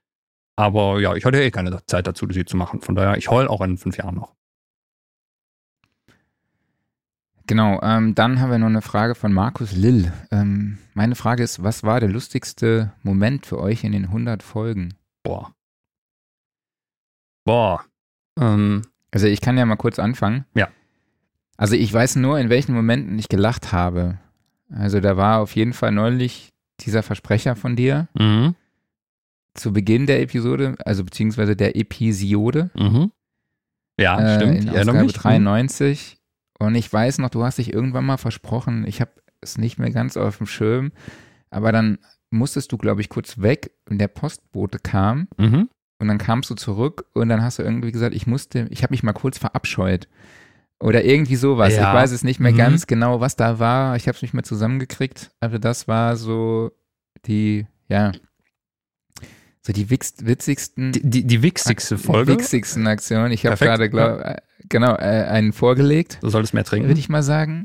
Aber 0.57 1.01
ja, 1.01 1.15
ich 1.15 1.25
hatte 1.25 1.43
eh 1.43 1.51
keine 1.51 1.85
Zeit 1.87 2.07
dazu, 2.07 2.27
sie 2.31 2.45
zu 2.45 2.57
machen. 2.57 2.81
Von 2.81 2.95
daher, 2.95 3.19
ich 3.19 3.31
heul 3.31 3.47
auch 3.47 3.61
in 3.61 3.77
fünf 3.77 3.99
Jahren 3.99 4.15
noch. 4.15 4.35
Genau, 7.47 7.81
ähm, 7.83 8.15
dann 8.15 8.41
haben 8.41 8.51
wir 8.51 8.59
noch 8.59 8.67
eine 8.67 8.83
Frage 8.83 9.15
von 9.15 9.33
Markus 9.33 9.73
Lill. 9.73 10.13
Ähm, 10.33 10.79
meine 10.95 11.15
Frage 11.15 11.45
ist, 11.45 11.63
was 11.63 11.85
war 11.85 12.01
der 12.01 12.09
lustigste 12.09 12.93
Moment 13.03 13.47
für 13.47 13.61
euch 13.61 13.85
in 13.85 13.93
den 13.93 14.07
100 14.07 14.43
Folgen? 14.43 14.95
Boah. 15.23 15.53
Boah. 17.45 17.85
Ähm, 18.41 18.83
Also 19.13 19.29
ich 19.29 19.41
kann 19.41 19.57
ja 19.57 19.65
mal 19.65 19.77
kurz 19.77 19.99
anfangen. 20.01 20.45
Ja. 20.55 20.69
Also 21.57 21.77
ich 21.77 21.93
weiß 21.93 22.17
nur, 22.17 22.39
in 22.41 22.51
welchen 22.51 22.75
Momenten 22.75 23.19
ich 23.19 23.29
gelacht 23.29 23.73
habe. 23.73 24.19
Also 24.71 24.99
da 25.01 25.17
war 25.17 25.39
auf 25.41 25.55
jeden 25.55 25.73
Fall 25.73 25.93
neulich 25.93 26.53
dieser 26.81 27.05
Versprecher 27.05 27.55
von 27.55 27.77
dir 27.77 28.09
mhm, 28.19 28.57
zu 29.57 29.73
Beginn 29.73 30.07
der 30.07 30.21
Episode, 30.23 30.77
also 30.85 31.05
beziehungsweise 31.05 31.57
der 31.57 31.77
Episode. 31.77 32.71
mhm. 32.75 33.13
Ja, 33.99 34.21
äh, 34.21 34.37
stimmt. 34.37 34.57
In 34.65 34.69
Ich 34.69 34.79
Ausgabe 34.79 35.03
mich. 35.05 35.13
93. 35.15 36.19
Und 36.59 36.75
ich 36.75 36.93
weiß 36.93 37.19
noch, 37.19 37.31
du 37.31 37.45
hast 37.45 37.59
dich 37.59 37.73
irgendwann 37.73 38.05
mal 38.05 38.17
versprochen, 38.19 38.85
ich 38.87 39.01
habe 39.01 39.11
es 39.41 39.57
nicht 39.59 39.79
mehr 39.79 39.91
ganz 39.91 40.17
auf 40.17 40.39
dem 40.39 40.47
Schirm, 40.47 40.93
aber 41.51 41.73
dann 41.73 41.99
musstest 42.31 42.73
du, 42.73 42.77
glaube 42.79 43.01
ich, 43.01 43.09
kurz 43.09 43.41
weg 43.41 43.71
und 43.89 43.99
der 43.99 44.09
Postbote 44.09 44.79
kam 44.79 45.29
Mhm. 45.39 45.69
und 45.99 46.09
dann 46.09 46.19
kamst 46.19 46.51
du 46.51 46.55
zurück 46.55 47.07
und 47.15 47.29
dann 47.29 47.43
hast 47.43 47.59
du 47.59 47.63
irgendwie 47.63 47.93
gesagt, 47.93 48.15
ich 48.15 48.27
musste, 48.27 48.67
ich 48.71 48.83
habe 48.83 48.93
mich 48.93 49.03
mal 49.03 49.13
kurz 49.13 49.39
verabscheut. 49.39 50.09
Oder 50.79 51.05
irgendwie 51.05 51.37
sowas. 51.37 51.75
Ja. 51.75 51.89
Ich 51.91 51.95
weiß 51.95 52.11
es 52.13 52.23
nicht 52.23 52.39
mehr 52.39 52.53
Mhm. 52.53 52.57
ganz 52.59 52.87
genau, 52.87 53.21
was 53.21 53.35
da 53.37 53.59
war. 53.59 53.97
Ich 53.97 54.09
habe 54.09 54.17
es 54.17 54.21
nicht 54.23 54.35
mehr 54.35 54.43
zusammengekriegt, 54.43 55.31
aber 55.41 55.59
das 55.59 55.89
war 55.89 56.17
so 56.17 56.71
die, 57.27 57.67
ja, 57.89 58.13
so 59.67 59.73
die 59.73 59.87
witz- 59.91 60.25
witzigsten 60.25 60.93
Die, 60.93 61.03
die, 61.03 61.25
die 61.27 61.43
wichsigste 61.43 61.99
Folge. 61.99 62.39
wichsigsten 62.39 62.87
Aktionen. 62.87 63.33
Ich 63.33 63.45
habe 63.45 63.57
gerade, 63.57 63.91
glaub, 63.91 64.21
äh, 64.21 64.37
genau, 64.69 64.93
äh, 64.95 65.25
einen 65.29 65.53
vorgelegt, 65.53 66.19
Du 66.21 66.29
solltest 66.29 66.55
mehr 66.55 66.63
trinken. 66.65 66.89
würde 66.89 67.01
ich 67.01 67.09
mal 67.09 67.23
sagen. 67.25 67.65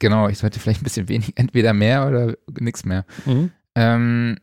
Genau, 0.00 0.28
ich 0.28 0.38
sollte 0.38 0.60
vielleicht 0.60 0.82
ein 0.82 0.84
bisschen 0.84 1.08
wenig, 1.08 1.32
entweder 1.36 1.72
mehr 1.72 2.06
oder 2.06 2.34
nichts 2.60 2.84
mehr. 2.84 3.04
Mhm. 3.24 3.50
Ähm, 3.74 4.36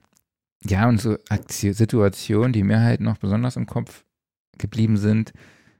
ja, 0.67 0.89
und 0.89 0.99
so 0.99 1.17
Situationen, 1.49 2.51
die 2.51 2.63
mir 2.63 2.79
halt 2.81 2.99
noch 2.99 3.17
besonders 3.19 3.55
im 3.55 3.67
Kopf 3.67 4.03
geblieben 4.57 4.97
sind, 4.97 5.33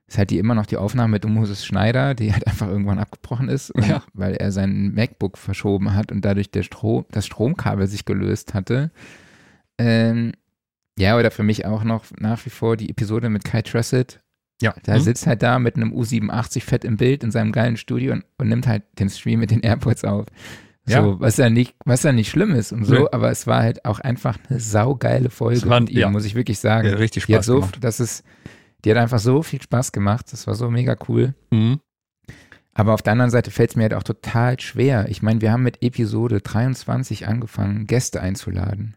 ist 0.08 0.20
halt 0.20 0.30
die 0.30 0.38
immer 0.38 0.54
noch 0.54 0.68
die 0.68 0.78
Aufnahme 0.78 1.14
mit 1.14 1.26
Moses 1.26 1.66
Schneider, 1.66 2.14
die 2.14 2.32
halt 2.32 2.46
einfach 2.46 2.68
irgendwann 2.68 3.00
abgebrochen 3.00 3.50
ist, 3.50 3.74
Ja. 3.88 4.04
weil 4.14 4.36
er 4.36 4.52
sein 4.52 4.94
MacBook 4.94 5.38
verschoben 5.40 5.96
hat 5.96 6.12
und 6.12 6.24
dadurch 6.24 6.52
der 6.52 6.62
Strom, 6.62 7.06
das 7.10 7.26
Stromkabel 7.26 7.88
sich 7.88 8.06
gelöst 8.06 8.54
hatte. 8.54 8.92
Ähm, 9.80 10.34
ja, 10.98 11.18
oder 11.18 11.32
für 11.32 11.44
mich 11.44 11.66
auch 11.66 11.84
noch 11.84 12.06
nach 12.20 12.46
wie 12.46 12.50
vor 12.50 12.78
die 12.78 12.90
Episode 12.90 13.30
mit 13.30 13.44
Kai 13.44 13.62
Tressett. 13.62 14.20
Ja. 14.62 14.74
Der 14.86 14.96
Mhm. 14.96 15.02
sitzt 15.02 15.28
halt 15.28 15.44
da 15.44 15.60
mit 15.60 15.76
einem 15.76 15.94
U87 15.94 16.62
fett 16.64 16.86
im 16.86 16.96
Bild 16.98 17.24
in 17.24 17.32
seinem 17.32 17.52
geilen 17.52 17.76
Studio 17.78 18.14
und, 18.14 18.24
und 18.38 18.48
nimmt 18.48 18.68
halt 18.68 18.84
den 19.00 19.10
Stream 19.10 19.40
mit 19.42 19.52
den 19.52 19.60
AirPods 19.62 20.06
auf. 20.06 20.28
So, 20.86 20.94
Ja. 20.94 21.20
was 21.20 21.36
ja 21.38 21.50
nicht, 21.50 21.76
was 21.84 22.04
ja 22.04 22.12
nicht 22.14 22.30
schlimm 22.30 22.52
ist 22.52 22.72
und 22.72 22.86
so, 22.86 22.94
Nö. 22.94 23.08
aber 23.12 23.32
es 23.32 23.48
war 23.48 23.64
halt 23.64 23.84
auch 23.86 24.00
einfach 24.00 24.38
eine 24.50 24.60
saugeile 24.60 25.30
Folge 25.30 25.68
war- 25.68 25.80
mit 25.82 25.90
ihm, 25.90 25.98
ja. 25.98 26.10
muss 26.10 26.26
ich 26.26 26.36
wirklich 26.36 26.60
sagen. 26.60 26.88
Ja, 26.88 26.96
richtig 26.96 27.26
die 27.26 27.34
hat 27.36 27.40
Spaß 27.44 27.46
so, 27.48 27.56
gemacht. 27.56 27.78
das 27.82 28.00
ist, 28.00 28.24
die 28.86 28.92
hat 28.92 28.98
einfach 28.98 29.20
so 29.20 29.42
viel 29.44 29.62
Spaß 29.62 29.92
gemacht. 29.92 30.28
Das 30.32 30.48
war 30.48 30.54
so 30.56 30.70
mega 30.70 30.96
cool. 31.10 31.34
Mhm. 31.52 31.80
Aber 32.74 32.94
auf 32.94 33.02
der 33.02 33.14
anderen 33.14 33.32
Seite 33.32 33.52
fällt 33.52 33.72
es 33.72 33.76
mir 33.76 33.84
halt 33.84 33.94
auch 33.94 34.04
total 34.04 34.60
schwer. 34.60 35.08
Ich 35.10 35.22
meine, 35.22 35.42
wir 35.42 35.52
haben 35.52 35.64
mit 35.64 35.82
Episode 35.82 36.40
23 36.42 37.28
angefangen, 37.28 37.88
Gäste 37.88 38.22
einzuladen. 38.22 38.96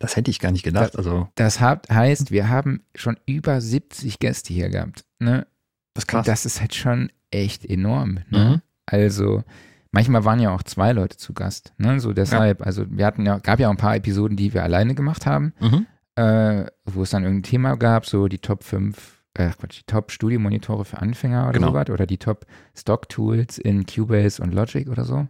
Das 0.00 0.16
hätte 0.16 0.30
ich 0.32 0.40
gar 0.40 0.50
nicht 0.50 0.64
gedacht. 0.64 0.96
Also, 0.96 1.28
Das 1.36 1.60
hat, 1.60 1.88
heißt, 1.88 2.32
wir 2.32 2.48
haben 2.48 2.82
schon 2.96 3.16
über 3.26 3.60
70 3.60 4.18
Gäste 4.18 4.52
hier 4.52 4.68
gehabt. 4.70 5.04
Ne? 5.20 5.46
das 5.94 6.04
ist 6.04 6.14
Und 6.14 6.26
das 6.28 6.46
ist 6.46 6.60
halt 6.60 6.74
schon 6.74 7.12
echt 7.30 7.64
enorm. 7.64 8.20
Ne? 8.30 8.44
Mhm. 8.56 8.62
Also, 8.86 9.44
manchmal 9.92 10.24
waren 10.24 10.40
ja 10.40 10.50
auch 10.54 10.62
zwei 10.62 10.92
Leute 10.92 11.16
zu 11.18 11.34
Gast. 11.34 11.74
Ne? 11.78 12.00
So 12.00 12.12
deshalb, 12.14 12.64
also 12.66 12.86
wir 12.90 13.04
hatten 13.06 13.24
ja, 13.26 13.38
gab 13.38 13.60
ja 13.60 13.68
auch 13.68 13.72
ein 13.72 13.76
paar 13.76 13.94
Episoden, 13.94 14.36
die 14.36 14.52
wir 14.54 14.62
alleine 14.64 14.94
gemacht 14.94 15.26
haben, 15.26 15.52
Mhm. 15.60 15.86
äh, 16.16 16.66
wo 16.86 17.02
es 17.02 17.10
dann 17.10 17.22
irgendein 17.22 17.42
Thema 17.50 17.76
gab, 17.76 18.06
so 18.06 18.26
die 18.28 18.38
Top 18.38 18.64
5, 18.64 19.22
äh, 19.34 19.50
Quatsch, 19.50 19.80
die 19.80 19.84
Top 19.86 20.10
Studiomonitore 20.10 20.84
für 20.86 20.98
Anfänger 20.98 21.44
oder 21.44 21.52
Genau. 21.58 21.68
sowas, 21.68 21.90
oder 21.90 22.06
die 22.06 22.18
Top 22.18 22.46
Stock 22.74 23.08
Tools 23.10 23.58
in 23.58 23.84
Cubase 23.84 24.42
und 24.42 24.54
Logic 24.54 24.88
oder 24.88 25.04
so. 25.04 25.28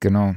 Genau. 0.00 0.34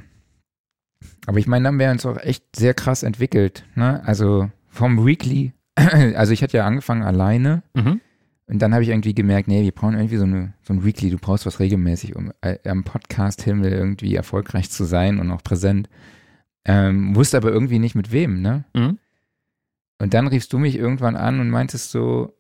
Aber 1.26 1.38
ich 1.40 1.48
meine, 1.48 1.64
dann 1.64 1.74
haben 1.74 1.80
wir 1.80 1.92
uns 1.92 2.06
auch 2.06 2.18
echt 2.18 2.56
sehr 2.56 2.74
krass 2.74 3.04
entwickelt. 3.04 3.66
Ne? 3.76 4.02
Also 4.06 4.50
vom 4.70 5.06
Weekly, 5.06 5.54
also 5.76 6.32
ich 6.34 6.44
hatte 6.44 6.58
ja 6.58 6.66
angefangen 6.66 7.04
alleine. 7.04 7.64
Mhm. 7.74 8.02
Und 8.48 8.60
dann 8.62 8.74
habe 8.74 8.84
ich 8.84 8.90
irgendwie 8.90 9.16
gemerkt, 9.16 9.48
nee, 9.48 9.64
wir 9.64 9.72
brauchen 9.72 9.96
irgendwie 9.96 10.18
so, 10.18 10.24
eine, 10.26 10.54
so 10.62 10.72
ein 10.74 10.86
Weekly, 10.86 11.10
du 11.10 11.18
brauchst 11.18 11.48
was 11.48 11.60
regelmäßig, 11.60 12.16
um 12.16 12.32
äh, 12.42 12.58
am 12.70 12.84
Podcast-Himmel 12.84 13.72
irgendwie 13.72 14.14
erfolgreich 14.16 14.70
zu 14.70 14.84
sein 14.84 15.20
und 15.20 15.32
auch 15.32 15.42
präsent. 15.44 15.90
Ähm, 16.64 17.16
wusste 17.16 17.38
aber 17.38 17.50
irgendwie 17.50 17.80
nicht 17.80 17.96
mit 17.96 18.12
wem, 18.12 18.42
ne? 18.42 18.66
Mhm. 18.76 19.00
Und 20.00 20.14
dann 20.14 20.28
riefst 20.28 20.52
du 20.54 20.60
mich 20.60 20.76
irgendwann 20.78 21.16
an 21.16 21.40
und 21.40 21.50
meintest 21.50 21.90
so, 21.92 22.38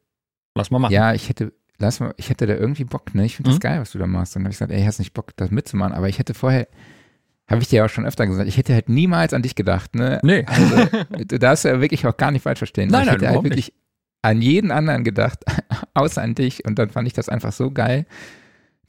Lass 0.55 0.69
mal 0.71 0.79
machen. 0.79 0.93
ja, 0.93 1.13
ich 1.13 1.27
hätte, 1.29 1.53
lass 1.79 1.99
mal, 1.99 2.13
ich 2.17 2.29
hätte 2.29 2.45
da 2.45 2.53
irgendwie 2.53 2.83
Bock, 2.85 3.15
ne? 3.15 3.25
Ich 3.25 3.35
finde 3.37 3.49
das 3.49 3.57
Mhm. 3.57 3.61
geil, 3.61 3.81
was 3.81 3.91
du 3.91 3.97
da 3.97 4.05
machst. 4.07 4.35
Und 4.35 4.41
dann 4.41 4.45
habe 4.45 4.51
ich 4.51 4.57
gesagt, 4.59 4.71
ey, 4.71 4.83
hast 4.83 4.99
nicht 4.99 5.13
Bock, 5.13 5.35
das 5.37 5.49
mitzumachen. 5.51 5.93
Aber 5.93 6.07
ich 6.07 6.19
hätte 6.19 6.33
vorher, 6.35 6.67
habe 7.49 7.61
ich 7.61 7.67
dir 7.67 7.77
ja 7.77 7.85
auch 7.85 7.89
schon 7.89 8.05
öfter 8.05 8.25
gesagt, 8.27 8.47
ich 8.47 8.57
hätte 8.57 8.73
halt 8.73 8.89
niemals 8.89 9.33
an 9.33 9.41
dich 9.43 9.55
gedacht, 9.55 9.95
ne? 9.95 10.19
Nee. 10.23 10.45
Also, 10.47 10.87
du 11.27 11.39
darfst 11.39 11.63
ja 11.65 11.79
wirklich 11.81 12.05
auch 12.07 12.17
gar 12.17 12.31
nicht 12.31 12.41
falsch 12.43 12.59
verstehen. 12.59 12.89
Nein, 12.89 13.01
ich 13.01 13.07
nein, 13.07 13.15
hätte 13.19 13.29
halt 13.29 13.43
wirklich 13.43 13.73
an 14.23 14.41
jeden 14.41 14.71
anderen 14.71 15.03
gedacht, 15.03 15.39
außer 15.93 16.21
an 16.21 16.33
dich. 16.35 16.65
Und 16.65 16.79
dann 16.79 16.89
fand 16.89 17.07
ich 17.07 17.13
das 17.13 17.29
einfach 17.29 17.53
so 17.53 17.69
geil, 17.71 18.05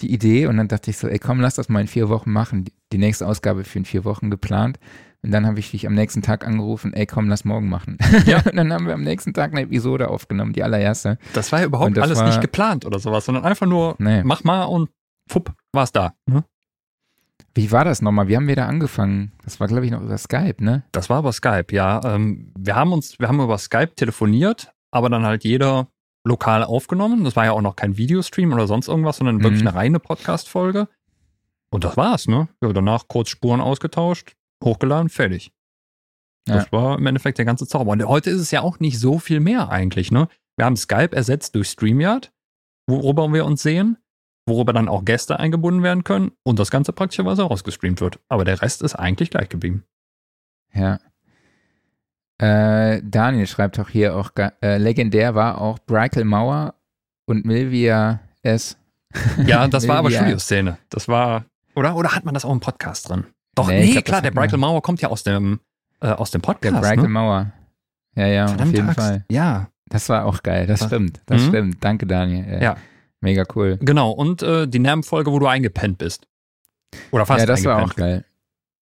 die 0.00 0.12
Idee. 0.12 0.46
Und 0.46 0.56
dann 0.56 0.68
dachte 0.68 0.90
ich 0.90 0.96
so, 0.96 1.08
ey, 1.08 1.18
komm, 1.18 1.40
lass 1.40 1.56
das 1.56 1.68
mal 1.68 1.80
in 1.80 1.86
vier 1.86 2.08
Wochen 2.08 2.30
machen. 2.32 2.64
Die- 2.64 2.72
nächste 2.98 3.26
Ausgabe 3.26 3.64
für 3.64 3.78
in 3.78 3.84
vier 3.84 4.06
Wochen 4.06 4.30
geplant. 4.30 4.78
Und 5.22 5.32
dann 5.32 5.44
habe 5.46 5.58
ich 5.58 5.72
dich 5.72 5.86
am 5.86 5.94
nächsten 5.94 6.22
Tag 6.22 6.46
angerufen, 6.46 6.94
ey, 6.94 7.04
komm, 7.04 7.28
lass 7.28 7.44
morgen 7.44 7.68
machen. 7.68 7.98
Ja. 8.24 8.38
und 8.50 8.56
dann 8.56 8.72
haben 8.72 8.86
wir 8.86 8.94
am 8.94 9.02
nächsten 9.02 9.34
Tag 9.34 9.52
eine 9.52 9.62
Episode 9.62 10.08
aufgenommen, 10.08 10.54
die 10.54 10.62
allererste. 10.62 11.18
Das 11.34 11.52
war 11.52 11.60
ja 11.60 11.66
überhaupt 11.66 11.94
das 11.94 12.04
alles 12.04 12.18
war- 12.20 12.26
nicht 12.28 12.40
geplant 12.40 12.86
oder 12.86 12.98
sowas, 12.98 13.26
sondern 13.26 13.44
einfach 13.44 13.66
nur, 13.66 13.96
Nee. 13.98 14.22
mach 14.24 14.44
mal 14.44 14.64
und 14.64 14.88
fupp, 15.30 15.52
war's 15.74 15.92
da. 15.92 16.14
Ne? 16.26 16.42
Wie 17.56 17.72
war 17.72 17.84
das 17.86 18.02
nochmal? 18.02 18.28
Wie 18.28 18.36
haben 18.36 18.48
wir 18.48 18.56
da 18.56 18.66
angefangen? 18.66 19.32
Das 19.42 19.60
war, 19.60 19.66
glaube 19.66 19.86
ich, 19.86 19.90
noch 19.90 20.02
über 20.02 20.18
Skype, 20.18 20.56
ne? 20.62 20.84
Das 20.92 21.08
war 21.08 21.20
über 21.20 21.32
Skype, 21.32 21.66
ja. 21.70 22.00
Ähm, 22.04 22.52
wir 22.58 22.76
haben 22.76 22.92
uns, 22.92 23.18
wir 23.18 23.28
haben 23.28 23.40
über 23.40 23.56
Skype 23.56 23.94
telefoniert, 23.96 24.72
aber 24.90 25.08
dann 25.08 25.24
halt 25.24 25.42
jeder 25.42 25.88
lokal 26.22 26.64
aufgenommen. 26.64 27.24
Das 27.24 27.34
war 27.34 27.46
ja 27.46 27.52
auch 27.52 27.62
noch 27.62 27.74
kein 27.76 27.96
Videostream 27.96 28.52
oder 28.52 28.66
sonst 28.66 28.88
irgendwas, 28.88 29.16
sondern 29.16 29.42
wirklich 29.42 29.62
Mhm. 29.62 29.68
eine 29.68 29.76
reine 29.76 30.00
Podcast-Folge. 30.00 30.88
Und 31.70 31.84
das 31.84 31.96
war's, 31.96 32.28
ne? 32.28 32.48
Ja, 32.62 32.72
danach 32.74 33.08
kurz 33.08 33.30
Spuren 33.30 33.60
ausgetauscht, 33.62 34.34
hochgeladen, 34.62 35.08
fertig. 35.08 35.50
Das 36.44 36.70
war 36.70 36.98
im 36.98 37.06
Endeffekt 37.06 37.38
der 37.38 37.44
ganze 37.44 37.66
Zauber. 37.66 37.90
Und 37.92 38.04
heute 38.04 38.30
ist 38.30 38.40
es 38.40 38.50
ja 38.52 38.60
auch 38.60 38.78
nicht 38.80 39.00
so 39.00 39.18
viel 39.18 39.40
mehr 39.40 39.70
eigentlich, 39.70 40.12
ne? 40.12 40.28
Wir 40.56 40.66
haben 40.66 40.76
Skype 40.76 41.10
ersetzt 41.16 41.54
durch 41.54 41.70
StreamYard, 41.70 42.32
worüber 42.86 43.32
wir 43.32 43.44
uns 43.46 43.62
sehen, 43.62 43.96
worüber 44.46 44.72
dann 44.72 44.88
auch 44.88 45.04
Gäste 45.04 45.38
eingebunden 45.38 45.82
werden 45.82 46.04
können 46.04 46.32
und 46.44 46.58
das 46.58 46.70
Ganze 46.70 46.92
praktischerweise 46.92 47.42
rausgestreamt 47.42 48.00
wird. 48.00 48.20
Aber 48.28 48.44
der 48.44 48.62
Rest 48.62 48.82
ist 48.82 48.94
eigentlich 48.94 49.30
gleich 49.30 49.48
geblieben. 49.48 49.84
Ja. 50.72 51.00
Äh, 52.38 53.02
Daniel 53.02 53.46
schreibt 53.46 53.78
auch 53.78 53.88
hier 53.88 54.14
auch, 54.16 54.30
äh, 54.62 54.78
legendär 54.78 55.34
war 55.34 55.60
auch 55.60 55.78
Breikel 55.80 56.24
Mauer 56.24 56.74
und 57.26 57.44
Milvia 57.44 58.20
S. 58.42 58.76
Ja, 59.46 59.66
das 59.66 59.88
war 59.88 59.96
aber 59.96 60.10
Studioszene. 60.10 60.78
Das 60.90 61.08
war, 61.08 61.46
oder? 61.74 61.96
Oder 61.96 62.14
hat 62.14 62.24
man 62.24 62.34
das 62.34 62.44
auch 62.44 62.52
im 62.52 62.60
Podcast 62.60 63.08
drin? 63.08 63.24
Doch, 63.54 63.68
nee, 63.68 63.80
nee 63.80 63.92
glaub, 63.92 64.04
klar, 64.04 64.22
der 64.22 64.30
Breikel 64.30 64.58
Mauer 64.58 64.82
kommt 64.82 65.00
ja 65.00 65.08
aus 65.08 65.22
dem, 65.22 65.60
äh, 66.00 66.08
aus 66.08 66.30
dem 66.30 66.42
Podcast. 66.42 66.74
Der 66.74 66.80
Breikel 66.80 67.04
ne? 67.04 67.08
Mauer. 67.08 67.52
Ja, 68.14 68.26
ja, 68.26 68.48
Verdammt 68.48 68.68
auf 68.68 68.76
jeden 68.76 68.88
Axt. 68.90 69.00
Fall. 69.00 69.24
Ja. 69.30 69.68
Das 69.88 70.08
war 70.08 70.24
auch 70.26 70.42
geil, 70.42 70.66
das, 70.66 70.84
stimmt. 70.84 71.22
Das 71.26 71.42
mhm. 71.42 71.48
stimmt. 71.48 71.84
Danke, 71.84 72.06
Daniel. 72.06 72.60
Ja. 72.60 72.76
Mega 73.20 73.44
cool. 73.54 73.78
Genau, 73.80 74.10
und 74.10 74.42
äh, 74.42 74.68
die 74.68 74.78
Nervenfolge, 74.78 75.32
wo 75.32 75.38
du 75.38 75.46
eingepennt 75.46 75.98
bist. 75.98 76.26
Oder 77.10 77.26
fast 77.26 77.40
Ja, 77.40 77.46
das 77.46 77.60
eingepennt. 77.60 77.80
war 77.80 77.90
auch 77.90 77.96
geil. 77.96 78.24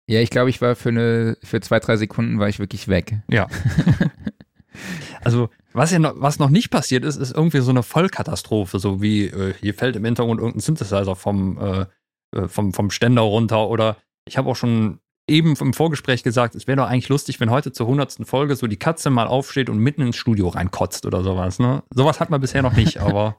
Ja, 0.10 0.22
ich 0.22 0.30
glaube, 0.30 0.49
ich 0.49 0.61
war 0.61 0.76
für 0.76 0.89
eine, 0.89 1.38
für 1.44 1.60
zwei, 1.60 1.80
drei 1.80 1.98
Sekunden 1.98 2.39
war 2.39 2.48
ich 2.48 2.60
wirklich 2.60 2.88
weg. 2.88 3.19
Ja. 3.30 3.48
also, 5.23 5.49
was 5.73 5.91
ja 5.91 5.99
noch, 5.99 6.14
was 6.15 6.39
noch 6.39 6.49
nicht 6.49 6.69
passiert 6.69 7.03
ist, 7.03 7.18
ist 7.18 7.35
irgendwie 7.35 7.60
so 7.60 7.72
eine 7.72 7.84
Vollkatastrophe, 7.84 8.80
so 8.80 9.02
wie 9.02 9.26
äh, 9.26 9.53
hier 9.60 9.73
fällt 9.73 9.98
im 9.98 10.06
Hintergrund 10.06 10.39
irgendein 10.39 10.61
Synthesizer 10.61 11.15
vom, 11.15 11.57
äh, 11.57 11.85
äh 12.35 12.48
vom, 12.48 12.73
vom 12.73 12.89
Ständer 12.89 13.23
runter 13.23 13.68
oder 13.68 13.98
ich 14.26 14.38
habe 14.38 14.49
auch 14.49 14.56
schon 14.56 14.99
eben 15.27 15.56
im 15.60 15.73
Vorgespräch 15.73 16.23
gesagt, 16.23 16.56
es 16.56 16.68
wäre 16.68 16.77
doch 16.77 16.88
eigentlich 16.88 17.10
lustig, 17.10 17.39
wenn 17.39 17.52
heute 17.52 17.73
zur 17.73 17.88
hundertsten 17.88 18.26
Folge 18.26 18.56
so 18.56 18.68
die 18.68 18.77
Katze 18.77 19.10
mal 19.10 19.27
aufsteht 19.27 19.69
und 19.69 19.77
mitten 19.77 20.02
ins 20.02 20.15
Studio 20.15 20.48
reinkotzt 20.48 21.06
oder 21.06 21.22
sowas. 21.22 21.60
Ne? 21.60 21.84
Sowas 21.94 22.19
hat 22.19 22.30
man 22.30 22.39
bisher 22.39 22.61
noch 22.61 22.73
nicht, 22.73 22.98
aber 23.02 23.38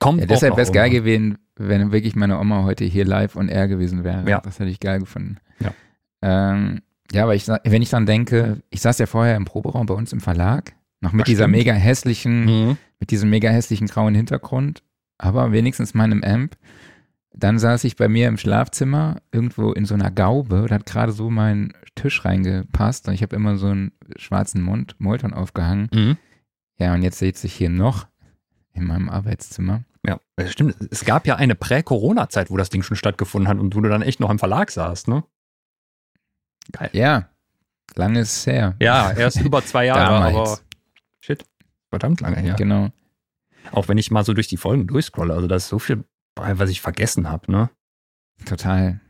kommt 0.00 0.20
ja, 0.20 0.26
Deshalb 0.26 0.54
wäre 0.56 0.62
es 0.62 0.72
geil 0.72 0.90
gewesen, 0.90 1.38
wenn 1.56 1.92
wirklich 1.92 2.16
meine 2.16 2.40
Oma 2.40 2.64
heute 2.64 2.84
hier 2.84 3.04
live 3.04 3.36
und 3.36 3.48
air 3.48 3.68
gewesen 3.68 4.02
wäre. 4.02 4.28
Ja. 4.28 4.40
Das 4.40 4.58
hätte 4.58 4.70
ich 4.70 4.80
geil 4.80 4.98
gefunden. 4.98 5.36
Ja. 5.60 5.72
Ähm, 6.22 6.80
ja, 7.12 7.22
aber 7.24 7.34
ich, 7.34 7.46
wenn 7.46 7.82
ich 7.82 7.90
dann 7.90 8.06
denke, 8.06 8.62
ich 8.70 8.80
saß 8.80 8.98
ja 8.98 9.06
vorher 9.06 9.36
im 9.36 9.44
Proberaum 9.44 9.86
bei 9.86 9.94
uns 9.94 10.12
im 10.12 10.20
Verlag, 10.20 10.74
noch 11.00 11.12
mit 11.12 11.22
das 11.22 11.30
dieser 11.30 11.44
stimmt. 11.44 11.56
mega 11.56 11.72
hässlichen, 11.72 12.44
mhm. 12.44 12.76
mit 12.98 13.10
diesem 13.10 13.30
mega 13.30 13.50
hässlichen 13.50 13.86
grauen 13.86 14.14
Hintergrund, 14.14 14.82
aber 15.18 15.52
wenigstens 15.52 15.94
meinem 15.94 16.24
Amp. 16.24 16.56
Dann 17.32 17.60
saß 17.60 17.84
ich 17.84 17.94
bei 17.94 18.08
mir 18.08 18.26
im 18.26 18.38
Schlafzimmer 18.38 19.18
irgendwo 19.30 19.72
in 19.72 19.84
so 19.84 19.94
einer 19.94 20.10
Gaube 20.10 20.62
und 20.62 20.72
hat 20.72 20.84
gerade 20.84 21.12
so 21.12 21.30
meinen 21.30 21.72
Tisch 21.94 22.24
reingepasst 22.24 23.06
und 23.06 23.14
ich 23.14 23.22
habe 23.22 23.36
immer 23.36 23.56
so 23.56 23.68
einen 23.68 23.92
schwarzen 24.16 24.62
Mund, 24.62 24.96
Molton 24.98 25.32
aufgehangen. 25.32 25.88
Mhm. 25.94 26.16
Ja, 26.78 26.92
und 26.92 27.02
jetzt 27.02 27.18
sitze 27.18 27.46
ich 27.46 27.54
hier 27.54 27.70
noch 27.70 28.08
in 28.72 28.84
meinem 28.84 29.08
Arbeitszimmer. 29.08 29.84
Ja, 30.06 30.18
stimmt. 30.46 30.76
Es 30.90 31.04
gab 31.04 31.26
ja 31.26 31.36
eine 31.36 31.54
Prä-Corona-Zeit, 31.54 32.50
wo 32.50 32.56
das 32.56 32.70
Ding 32.70 32.82
schon 32.82 32.96
stattgefunden 32.96 33.48
hat 33.48 33.58
und 33.58 33.74
wo 33.74 33.80
du 33.80 33.88
dann 33.88 34.02
echt 34.02 34.20
noch 34.20 34.30
im 34.30 34.38
Verlag 34.38 34.70
saßt, 34.70 35.08
ne? 35.08 35.24
Geil. 36.72 36.90
Ja, 36.92 37.28
lange 37.94 38.20
ist 38.20 38.36
es 38.36 38.46
her. 38.46 38.76
Ja, 38.80 39.12
erst 39.12 39.40
über 39.44 39.64
zwei 39.64 39.86
Jahre, 39.86 40.24
aber 40.24 40.58
shit, 41.20 41.44
verdammt 41.90 42.20
lange 42.20 42.38
her. 42.38 42.54
Genau. 42.54 42.90
Auch 43.72 43.88
wenn 43.88 43.98
ich 43.98 44.10
mal 44.10 44.24
so 44.24 44.32
durch 44.32 44.48
die 44.48 44.56
Folgen 44.56 44.86
durchscrolle, 44.86 45.34
also 45.34 45.46
da 45.46 45.56
ist 45.56 45.68
so 45.68 45.78
viel 45.78 46.04
was 46.36 46.70
ich 46.70 46.80
vergessen 46.80 47.28
habe, 47.28 47.50
ne? 47.50 47.70
Total. 48.44 49.00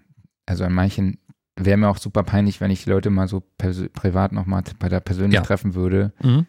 Also 0.47 0.65
an 0.65 0.73
manchen 0.73 1.19
wäre 1.57 1.77
mir 1.77 1.89
auch 1.89 1.99
super 1.99 2.23
peinlich, 2.23 2.61
wenn 2.61 2.71
ich 2.71 2.85
die 2.85 2.91
Leute 2.91 3.11
mal 3.11 3.29
so 3.29 3.43
privat 3.93 4.33
nochmal 4.33 4.63
bei 4.79 4.89
der 4.89 5.01
persönlich 5.01 5.35
ja. 5.35 5.43
treffen 5.43 5.75
würde. 5.75 6.13
Mhm. 6.23 6.47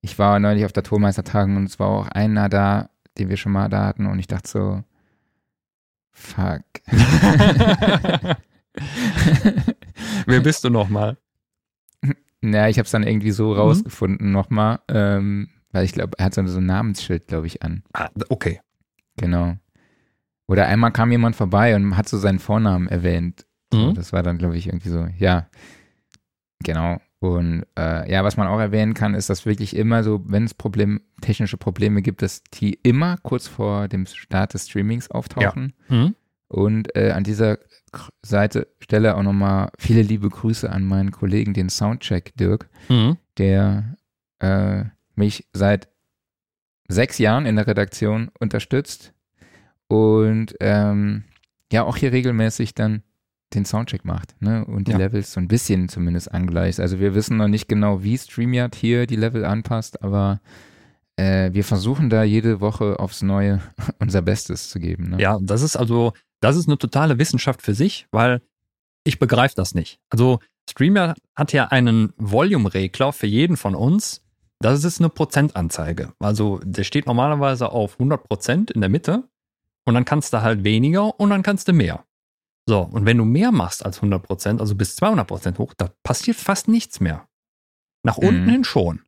Ich 0.00 0.18
war 0.18 0.38
neulich 0.38 0.64
auf 0.64 0.72
der 0.72 0.84
Tourmeistertagen 0.84 1.56
und 1.56 1.64
es 1.64 1.78
war 1.78 1.88
auch 1.88 2.08
einer 2.08 2.48
da, 2.48 2.90
den 3.18 3.28
wir 3.28 3.36
schon 3.36 3.52
mal 3.52 3.68
da 3.68 3.86
hatten 3.86 4.06
und 4.06 4.18
ich 4.18 4.26
dachte 4.26 4.48
so, 4.48 4.82
fuck. 6.10 6.64
Wer 10.26 10.40
bist 10.40 10.64
du 10.64 10.70
nochmal? 10.70 11.16
Naja, 12.40 12.68
ich 12.68 12.78
habe 12.78 12.84
es 12.84 12.92
dann 12.92 13.02
irgendwie 13.02 13.32
so 13.32 13.52
mhm. 13.52 13.58
rausgefunden 13.58 14.30
nochmal, 14.32 14.80
ähm, 14.88 15.50
weil 15.72 15.84
ich 15.84 15.92
glaube, 15.92 16.18
er 16.18 16.26
hat 16.26 16.34
so 16.34 16.40
ein 16.40 16.66
Namensschild, 16.66 17.26
glaube 17.26 17.46
ich, 17.46 17.62
an. 17.62 17.82
Ah, 17.92 18.08
okay. 18.28 18.60
Genau. 19.16 19.56
Oder 20.46 20.66
einmal 20.66 20.92
kam 20.92 21.10
jemand 21.10 21.36
vorbei 21.36 21.74
und 21.74 21.96
hat 21.96 22.08
so 22.08 22.16
seinen 22.16 22.38
Vornamen 22.38 22.88
erwähnt. 22.88 23.44
Mhm. 23.72 23.94
Das 23.94 24.12
war 24.12 24.22
dann, 24.22 24.38
glaube 24.38 24.56
ich, 24.56 24.66
irgendwie 24.66 24.88
so, 24.88 25.06
ja, 25.18 25.48
genau. 26.64 27.00
Und 27.20 27.66
äh, 27.76 28.10
ja, 28.10 28.22
was 28.22 28.36
man 28.36 28.46
auch 28.46 28.60
erwähnen 28.60 28.94
kann, 28.94 29.14
ist, 29.14 29.28
dass 29.28 29.44
wirklich 29.44 29.74
immer 29.74 30.04
so, 30.04 30.22
wenn 30.26 30.44
es 30.44 30.54
Problem, 30.54 31.00
technische 31.20 31.56
Probleme 31.56 32.00
gibt, 32.00 32.22
dass 32.22 32.44
die 32.44 32.74
immer 32.82 33.16
kurz 33.22 33.48
vor 33.48 33.88
dem 33.88 34.06
Start 34.06 34.54
des 34.54 34.68
Streamings 34.68 35.10
auftauchen. 35.10 35.74
Ja. 35.88 35.96
Mhm. 35.96 36.14
Und 36.46 36.96
äh, 36.96 37.10
an 37.10 37.24
dieser 37.24 37.58
Seite 38.22 38.68
stelle 38.80 39.16
auch 39.16 39.22
nochmal 39.22 39.70
viele 39.78 40.02
liebe 40.02 40.28
Grüße 40.28 40.70
an 40.70 40.84
meinen 40.84 41.10
Kollegen, 41.10 41.54
den 41.54 41.68
Soundcheck 41.68 42.34
Dirk, 42.36 42.68
mhm. 42.88 43.16
der 43.36 43.96
äh, 44.38 44.84
mich 45.14 45.48
seit 45.52 45.88
sechs 46.86 47.18
Jahren 47.18 47.46
in 47.46 47.56
der 47.56 47.66
Redaktion 47.66 48.30
unterstützt 48.38 49.12
und 49.88 50.54
ähm, 50.60 51.24
ja 51.72 51.82
auch 51.82 51.96
hier 51.96 52.12
regelmäßig 52.12 52.74
dann 52.74 53.02
den 53.54 53.64
Soundcheck 53.64 54.04
macht 54.04 54.40
ne? 54.40 54.64
und 54.64 54.88
die 54.88 54.92
ja. 54.92 54.98
Levels 54.98 55.32
so 55.32 55.40
ein 55.40 55.48
bisschen 55.48 55.88
zumindest 55.88 56.32
angleicht. 56.32 56.80
Also 56.80 57.00
wir 57.00 57.14
wissen 57.14 57.36
noch 57.36 57.48
nicht 57.48 57.68
genau, 57.68 58.02
wie 58.02 58.18
StreamYard 58.18 58.74
hier 58.74 59.06
die 59.06 59.16
Level 59.16 59.44
anpasst, 59.44 60.02
aber 60.02 60.40
äh, 61.16 61.52
wir 61.52 61.64
versuchen 61.64 62.10
da 62.10 62.22
jede 62.22 62.60
Woche 62.60 62.98
aufs 62.98 63.22
Neue 63.22 63.60
unser 63.98 64.22
Bestes 64.22 64.68
zu 64.68 64.78
geben. 64.78 65.10
Ne? 65.10 65.20
Ja, 65.20 65.38
das 65.40 65.62
ist 65.62 65.76
also, 65.76 66.12
das 66.40 66.56
ist 66.56 66.68
eine 66.68 66.78
totale 66.78 67.18
Wissenschaft 67.18 67.62
für 67.62 67.74
sich, 67.74 68.06
weil 68.10 68.42
ich 69.04 69.18
begreife 69.18 69.54
das 69.56 69.74
nicht. 69.74 69.98
Also 70.10 70.40
StreamYard 70.68 71.18
hat 71.34 71.52
ja 71.52 71.68
einen 71.68 72.12
Volume-Regler 72.18 73.12
für 73.12 73.26
jeden 73.26 73.56
von 73.56 73.74
uns. 73.74 74.22
Das 74.60 74.84
ist 74.84 75.00
eine 75.00 75.08
Prozentanzeige. 75.08 76.12
Also 76.18 76.60
der 76.64 76.84
steht 76.84 77.06
normalerweise 77.06 77.70
auf 77.70 77.94
100 77.94 78.28
Prozent 78.28 78.70
in 78.70 78.80
der 78.80 78.90
Mitte 78.90 79.24
und 79.86 79.94
dann 79.94 80.04
kannst 80.04 80.32
du 80.34 80.42
halt 80.42 80.64
weniger 80.64 81.18
und 81.18 81.30
dann 81.30 81.42
kannst 81.42 81.68
du 81.68 81.72
mehr. 81.72 82.04
So, 82.68 82.80
und 82.82 83.06
wenn 83.06 83.16
du 83.16 83.24
mehr 83.24 83.50
machst 83.50 83.82
als 83.82 84.02
100%, 84.02 84.60
also 84.60 84.74
bis 84.74 84.98
200% 84.98 85.56
hoch, 85.56 85.72
da 85.78 85.88
passiert 86.02 86.36
fast 86.36 86.68
nichts 86.68 87.00
mehr. 87.00 87.26
Nach 88.04 88.18
mhm. 88.18 88.28
unten 88.28 88.50
hin 88.50 88.64
schon. 88.64 89.00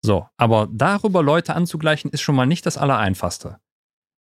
So, 0.00 0.28
aber 0.36 0.68
darüber 0.70 1.20
Leute 1.20 1.56
anzugleichen, 1.56 2.12
ist 2.12 2.20
schon 2.20 2.36
mal 2.36 2.46
nicht 2.46 2.66
das 2.66 2.78
Allereinfachste. 2.78 3.58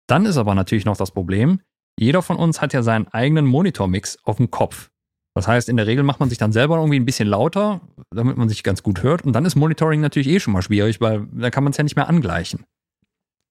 Dann 0.08 0.26
ist 0.26 0.38
aber 0.38 0.56
natürlich 0.56 0.86
noch 0.86 0.98
das 0.98 1.12
Problem, 1.12 1.62
jeder 2.00 2.24
von 2.24 2.38
uns 2.38 2.62
hat 2.62 2.74
ja 2.74 2.82
seinen 2.82 3.08
eigenen 3.10 3.46
Monitormix 3.46 4.18
auf 4.24 4.38
dem 4.38 4.50
Kopf. 4.50 4.90
Das 5.36 5.48
heißt, 5.48 5.70
in 5.70 5.78
der 5.78 5.86
Regel 5.86 6.04
macht 6.04 6.20
man 6.20 6.30
sich 6.30 6.40
dann 6.40 6.52
selber 6.52 6.78
irgendwie 6.78 7.00
ein 7.00 7.06
bisschen 7.06 7.28
lauter, 7.28 7.82
damit 8.10 8.38
man 8.38 8.50
sich 8.50 8.64
ganz 8.64 8.82
gut 8.82 9.04
hört. 9.04 9.24
Und 9.24 9.34
dann 9.34 9.46
ist 9.46 9.56
Monitoring 9.56 10.02
natürlich 10.02 10.30
eh 10.30 10.40
schon 10.40 10.54
mal 10.54 10.64
schwierig, 10.64 11.00
weil 11.00 11.28
da 11.32 11.52
kann 11.52 11.64
man 11.64 11.72
es 11.72 11.78
ja 11.78 11.84
nicht 11.84 11.96
mehr 11.96 12.10
angleichen. 12.10 12.66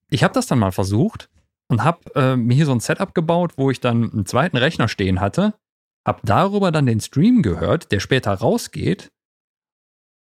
Ich 0.09 0.21
habe 0.21 0.33
das 0.33 0.47
dann 0.47 0.59
mal 0.59 0.73
versucht 0.73 1.29
und 1.69 1.83
habe 1.83 1.99
äh, 2.15 2.35
mir 2.35 2.55
hier 2.55 2.65
so 2.65 2.71
ein 2.71 2.79
Setup 2.79 3.13
gebaut, 3.13 3.53
wo 3.57 3.71
ich 3.71 3.79
dann 3.79 4.11
einen 4.11 4.25
zweiten 4.25 4.57
Rechner 4.57 4.87
stehen 4.87 5.21
hatte, 5.21 5.53
habe 6.05 6.21
darüber 6.23 6.71
dann 6.71 6.85
den 6.85 6.99
Stream 6.99 7.41
gehört, 7.41 7.91
der 7.91 7.99
später 7.99 8.33
rausgeht. 8.33 9.11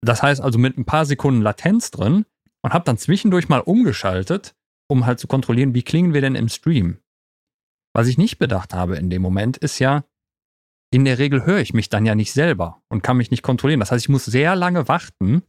Das 0.04 0.22
heißt 0.22 0.40
also 0.40 0.58
mit 0.58 0.76
ein 0.76 0.84
paar 0.84 1.06
Sekunden 1.06 1.42
Latenz 1.42 1.90
drin 1.90 2.26
und 2.62 2.72
habe 2.72 2.84
dann 2.84 2.98
zwischendurch 2.98 3.48
mal 3.48 3.60
umgeschaltet, 3.60 4.54
um 4.88 5.06
halt 5.06 5.20
zu 5.20 5.26
kontrollieren, 5.26 5.74
wie 5.74 5.82
klingen 5.82 6.14
wir 6.14 6.20
denn 6.20 6.34
im 6.34 6.48
Stream. 6.48 6.98
Was 7.94 8.08
ich 8.08 8.18
nicht 8.18 8.38
bedacht 8.38 8.74
habe 8.74 8.96
in 8.96 9.08
dem 9.08 9.22
Moment 9.22 9.56
ist 9.56 9.78
ja, 9.78 10.04
in 10.92 11.04
der 11.04 11.18
Regel 11.18 11.44
höre 11.46 11.60
ich 11.60 11.74
mich 11.74 11.88
dann 11.88 12.06
ja 12.06 12.14
nicht 12.14 12.32
selber 12.32 12.82
und 12.88 13.02
kann 13.02 13.16
mich 13.16 13.30
nicht 13.30 13.42
kontrollieren. 13.42 13.80
Das 13.80 13.90
heißt, 13.90 14.04
ich 14.04 14.08
muss 14.08 14.24
sehr 14.24 14.54
lange 14.54 14.88
warten, 14.88 15.42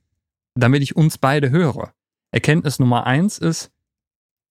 damit 0.56 0.82
ich 0.82 0.96
uns 0.96 1.18
beide 1.18 1.50
höre. 1.50 1.94
Erkenntnis 2.32 2.80
Nummer 2.80 3.06
eins 3.06 3.38
ist, 3.38 3.72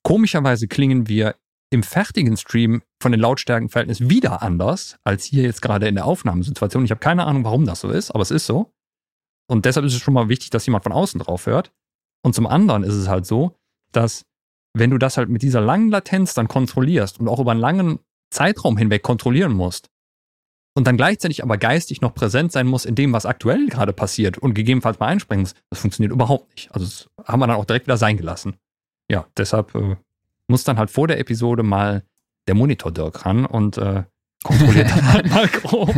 Komischerweise 0.06 0.68
klingen 0.68 1.08
wir 1.08 1.34
im 1.72 1.82
fertigen 1.82 2.36
Stream 2.36 2.80
von 3.02 3.10
den 3.10 3.20
Lautstärkenverhältnissen 3.20 4.08
wieder 4.08 4.40
anders 4.40 4.98
als 5.02 5.24
hier 5.24 5.42
jetzt 5.42 5.62
gerade 5.62 5.88
in 5.88 5.96
der 5.96 6.06
Aufnahmesituation. 6.06 6.84
Ich 6.84 6.92
habe 6.92 7.00
keine 7.00 7.24
Ahnung, 7.24 7.42
warum 7.42 7.66
das 7.66 7.80
so 7.80 7.90
ist, 7.90 8.12
aber 8.12 8.22
es 8.22 8.30
ist 8.30 8.46
so. 8.46 8.70
Und 9.50 9.64
deshalb 9.64 9.84
ist 9.84 9.94
es 9.94 10.00
schon 10.00 10.14
mal 10.14 10.28
wichtig, 10.28 10.50
dass 10.50 10.64
jemand 10.64 10.84
von 10.84 10.92
außen 10.92 11.18
drauf 11.18 11.46
hört. 11.46 11.72
Und 12.24 12.36
zum 12.36 12.46
anderen 12.46 12.84
ist 12.84 12.94
es 12.94 13.08
halt 13.08 13.26
so, 13.26 13.56
dass 13.90 14.22
wenn 14.78 14.90
du 14.90 14.98
das 14.98 15.16
halt 15.16 15.28
mit 15.28 15.42
dieser 15.42 15.60
langen 15.60 15.90
Latenz 15.90 16.34
dann 16.34 16.46
kontrollierst 16.46 17.18
und 17.18 17.26
auch 17.26 17.40
über 17.40 17.50
einen 17.50 17.58
langen 17.58 17.98
Zeitraum 18.32 18.76
hinweg 18.76 19.02
kontrollieren 19.02 19.54
musst 19.54 19.88
und 20.76 20.86
dann 20.86 20.96
gleichzeitig 20.96 21.42
aber 21.42 21.58
geistig 21.58 22.00
noch 22.00 22.14
präsent 22.14 22.52
sein 22.52 22.68
muss 22.68 22.84
in 22.84 22.94
dem, 22.94 23.12
was 23.12 23.26
aktuell 23.26 23.66
gerade 23.66 23.92
passiert 23.92 24.38
und 24.38 24.54
gegebenenfalls 24.54 25.00
mal 25.00 25.08
einspringen 25.08 25.42
muss, 25.42 25.54
das 25.68 25.80
funktioniert 25.80 26.12
überhaupt 26.12 26.48
nicht. 26.54 26.70
Also 26.70 26.86
das 26.86 27.10
haben 27.26 27.40
wir 27.40 27.48
dann 27.48 27.56
auch 27.56 27.64
direkt 27.64 27.88
wieder 27.88 27.96
sein 27.96 28.16
gelassen 28.16 28.56
ja, 29.10 29.26
deshalb 29.36 29.74
äh, 29.74 29.96
muss 30.48 30.64
dann 30.64 30.78
halt 30.78 30.90
vor 30.90 31.08
der 31.08 31.18
Episode 31.18 31.62
mal 31.62 32.02
der 32.46 32.54
Monitor 32.54 32.92
Dirk 32.92 33.26
ran 33.26 33.46
und 33.46 33.78
äh, 33.78 34.04
kontrolliert 34.44 34.90
dann 34.90 35.12
halt 35.12 35.30
mal 35.30 35.48
grob. 35.48 35.94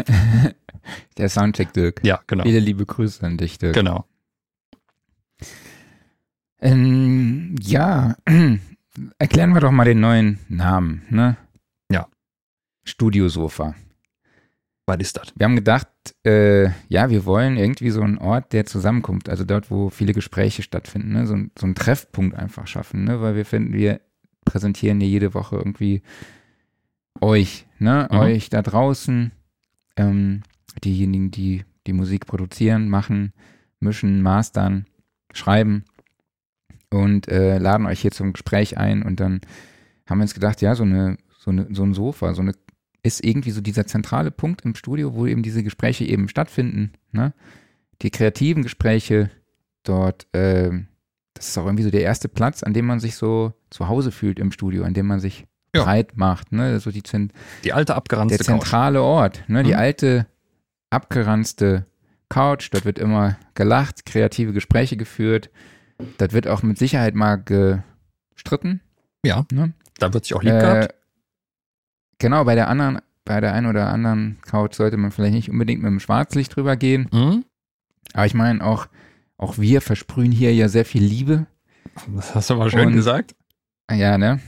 Der 1.19 1.29
Soundcheck 1.29 1.73
Dirk. 1.73 2.01
Ja, 2.05 2.21
genau. 2.27 2.45
Viele 2.45 2.61
liebe 2.61 2.87
Grüße 2.87 3.25
an 3.27 3.37
dich, 3.37 3.59
Dirk. 3.59 3.75
Genau. 3.75 4.07
Ähm, 6.61 7.55
ja, 7.61 8.17
erklären 9.19 9.53
wir 9.53 9.61
doch 9.61 9.71
mal 9.71 9.85
den 9.85 10.01
neuen 10.01 10.39
Namen, 10.49 11.03
ne? 11.11 11.37
Ja. 11.91 12.09
Studiosofa. 12.85 13.75
Was 14.89 14.97
ist 15.01 15.19
das? 15.19 15.35
Wir 15.37 15.45
haben 15.45 15.55
gedacht, 15.55 15.89
äh, 16.25 16.71
ja, 16.89 17.11
wir 17.11 17.27
wollen 17.27 17.59
irgendwie 17.59 17.91
so 17.91 18.01
einen 18.01 18.17
Ort, 18.17 18.55
der 18.55 18.65
zusammenkommt, 18.65 19.29
also 19.29 19.45
dort, 19.45 19.71
wo 19.71 19.91
viele 19.91 20.15
Gespräche 20.15 20.63
stattfinden, 20.63 21.13
ne? 21.13 21.27
so, 21.27 21.37
so 21.59 21.67
einen 21.67 21.75
Treffpunkt 21.75 22.35
einfach 22.35 22.67
schaffen, 22.67 23.05
ne? 23.05 23.21
weil 23.21 23.37
wir 23.37 23.45
finden, 23.45 23.75
wir 23.75 24.01
präsentieren 24.47 24.99
hier 24.99 25.11
jede 25.11 25.35
Woche 25.35 25.57
irgendwie 25.57 26.01
euch, 27.21 27.67
ne? 27.79 28.09
Mhm. 28.11 28.19
euch 28.19 28.49
da 28.49 28.63
draußen, 28.63 29.33
ähm, 29.97 30.43
diejenigen, 30.83 31.31
die 31.31 31.67
die 31.87 31.93
Musik 31.93 32.27
produzieren, 32.27 32.89
machen, 32.89 33.35
mischen, 33.81 34.23
mastern, 34.23 34.87
schreiben 35.35 35.85
und 36.89 37.29
äh, 37.29 37.59
laden 37.59 37.87
euch 37.87 38.01
hier 38.01 38.11
zum 38.11 38.33
Gespräch 38.33 38.79
ein 38.79 39.03
und 39.03 39.21
dann 39.21 39.43
haben 40.07 40.19
wir 40.19 40.23
uns 40.23 40.35
gedacht, 40.35 40.63
ja, 40.63 40.75
so 40.75 40.85
eine, 40.85 41.19
so 41.39 41.51
eine, 41.51 41.67
so 41.71 41.83
ein 41.83 41.93
Sofa, 41.93 42.33
so 42.33 42.41
eine 42.41 42.55
ist 43.09 43.25
irgendwie 43.25 43.51
so 43.51 43.61
dieser 43.61 43.87
zentrale 43.87 44.31
Punkt 44.31 44.65
im 44.65 44.75
Studio, 44.77 45.15
wo 45.15 45.27
eben 45.27 45.43
diese 45.43 45.63
Gespräche 45.65 46.05
eben 46.05 46.29
stattfinden. 46.29 46.93
Ne? 47.13 47.33
Die 48.03 48.11
kreativen 48.11 48.63
Gespräche 48.63 49.31
dort, 49.83 50.27
ähm, 50.33 50.87
das 51.35 51.49
ist 51.49 51.59
auch 51.59 51.67
irgendwie 51.67 51.83
so 51.85 51.91
der 51.91 52.03
erste 52.03 52.29
Platz, 52.29 52.63
an 52.63 52.73
dem 52.75 52.87
man 52.87 53.01
sich 53.01 53.17
so 53.17 53.53
zu 53.71 53.89
Hause 53.89 54.13
fühlt 54.13 54.39
im 54.39 54.53
Studio, 54.53 54.85
an 54.85 54.95
dem 54.95 55.07
man 55.07 55.19
sich 55.21 55.47
Ja. 55.75 55.83
breit 55.85 56.17
macht. 56.17 56.53
Ne? 56.53 56.79
So 56.81 56.91
die, 56.91 57.03
Zent- 57.03 57.33
Die 57.65 57.73
alte 57.73 57.95
abgeranzte 57.97 58.39
der 58.39 58.47
zentrale 58.47 59.03
Ort, 59.03 59.43
ne? 59.49 59.63
die 59.65 59.73
Mhm. 59.73 59.79
alte 59.79 60.27
abgeranzte 60.91 61.87
Couch. 62.29 62.69
Dort 62.73 62.85
wird 62.85 62.99
immer 62.99 63.37
gelacht, 63.55 64.07
kreative 64.07 64.53
Gespräche 64.53 64.97
geführt. 64.97 65.51
Dort 66.19 66.33
wird 66.33 66.47
auch 66.49 66.63
mit 66.63 66.79
Sicherheit 66.79 67.15
mal 67.15 67.37
gestritten. 67.37 68.81
Ja. 69.25 69.45
Ne? 69.53 69.63
Couch. 69.63 69.73
Da 69.99 70.13
wird 70.15 70.25
sich 70.25 70.35
auch 70.35 70.43
lieb 70.43 70.53
Äh, 70.55 70.61
gehabt. 70.61 70.95
Genau, 72.19 72.45
bei 72.45 72.55
der 72.55 72.69
anderen, 72.69 73.01
bei 73.25 73.41
der 73.41 73.53
einen 73.55 73.67
oder 73.67 73.89
anderen 73.93 74.39
Couch 74.43 74.75
sollte 74.75 74.97
man 74.97 75.11
vielleicht 75.11 75.35
nicht 75.35 75.51
unbedingt 75.51 75.83
mit 75.83 75.91
dem 75.91 76.01
Schwarzlicht 76.01 76.55
drüber 76.57 76.77
gehen. 76.77 77.09
Mhm. 77.13 77.45
Aber 78.15 78.27
ich 78.27 78.35
meine, 78.35 78.65
auch, 78.65 78.87
auch 79.37 79.59
wir 79.59 79.81
versprühen 79.81 80.33
hier 80.33 80.55
ja 80.55 80.69
sehr 80.69 80.85
viel 80.85 81.03
Liebe. 81.05 81.47
Das 82.15 82.35
hast 82.35 82.51
du 82.51 82.57
mal 82.57 82.71
schön 82.71 82.89
Und- 82.89 82.93
gesagt. 82.95 83.35
Ja, 83.91 84.19
ne? 84.19 84.41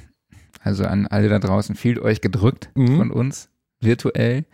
Also 0.62 0.84
an 0.84 1.06
alle 1.06 1.28
da 1.28 1.38
draußen, 1.38 1.74
fühlt 1.74 1.98
euch 1.98 2.20
gedrückt 2.20 2.70
Mhm. 2.74 2.96
von 2.96 3.10
uns, 3.10 3.48
virtuell. 3.80 4.44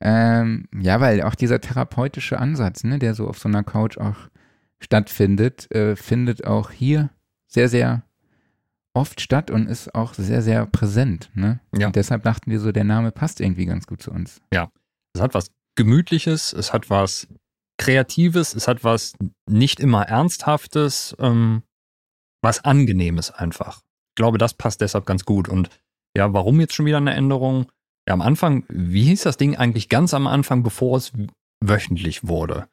Ähm, 0.00 0.68
ja, 0.80 1.00
weil 1.00 1.22
auch 1.22 1.34
dieser 1.34 1.60
therapeutische 1.60 2.38
Ansatz, 2.38 2.84
ne, 2.84 2.98
der 3.00 3.14
so 3.14 3.26
auf 3.26 3.38
so 3.38 3.48
einer 3.48 3.64
Couch 3.64 3.98
auch 3.98 4.16
stattfindet, 4.80 5.70
äh, 5.74 5.96
findet 5.96 6.46
auch 6.46 6.70
hier 6.70 7.10
sehr, 7.48 7.68
sehr 7.68 8.02
oft 8.94 9.20
statt 9.20 9.50
und 9.50 9.66
ist 9.66 9.94
auch 9.94 10.14
sehr, 10.14 10.42
sehr 10.42 10.66
präsent. 10.66 11.30
Ne? 11.34 11.60
Ja. 11.76 11.88
Und 11.88 11.96
deshalb 11.96 12.22
dachten 12.24 12.50
wir 12.50 12.60
so, 12.60 12.72
der 12.72 12.84
Name 12.84 13.12
passt 13.12 13.40
irgendwie 13.40 13.66
ganz 13.66 13.86
gut 13.86 14.02
zu 14.02 14.10
uns. 14.10 14.40
Es 15.14 15.22
hat 15.22 15.34
was 15.34 15.50
Gemütliches, 15.76 16.52
es 16.52 16.72
hat 16.72 16.90
was 16.90 17.28
Kreatives, 17.78 18.54
es 18.54 18.66
hat 18.66 18.82
was 18.82 19.14
nicht 19.48 19.78
immer 19.78 20.02
Ernsthaftes, 20.02 21.16
ähm, 21.20 21.62
was 22.42 22.64
Angenehmes 22.64 23.30
einfach. 23.30 23.78
Ich 24.10 24.16
glaube, 24.16 24.38
das 24.38 24.54
passt 24.54 24.80
deshalb 24.80 25.06
ganz 25.06 25.24
gut. 25.24 25.48
Und 25.48 25.70
ja, 26.16 26.32
warum 26.32 26.60
jetzt 26.60 26.74
schon 26.74 26.86
wieder 26.86 26.96
eine 26.96 27.14
Änderung? 27.14 27.70
Ja, 28.08 28.14
am 28.14 28.22
Anfang, 28.22 28.64
wie 28.68 29.04
hieß 29.04 29.22
das 29.22 29.36
Ding 29.36 29.56
eigentlich 29.56 29.88
ganz 29.88 30.14
am 30.14 30.26
Anfang, 30.26 30.62
bevor 30.62 30.96
es 30.96 31.12
wöchentlich 31.62 32.26
wurde? 32.26 32.68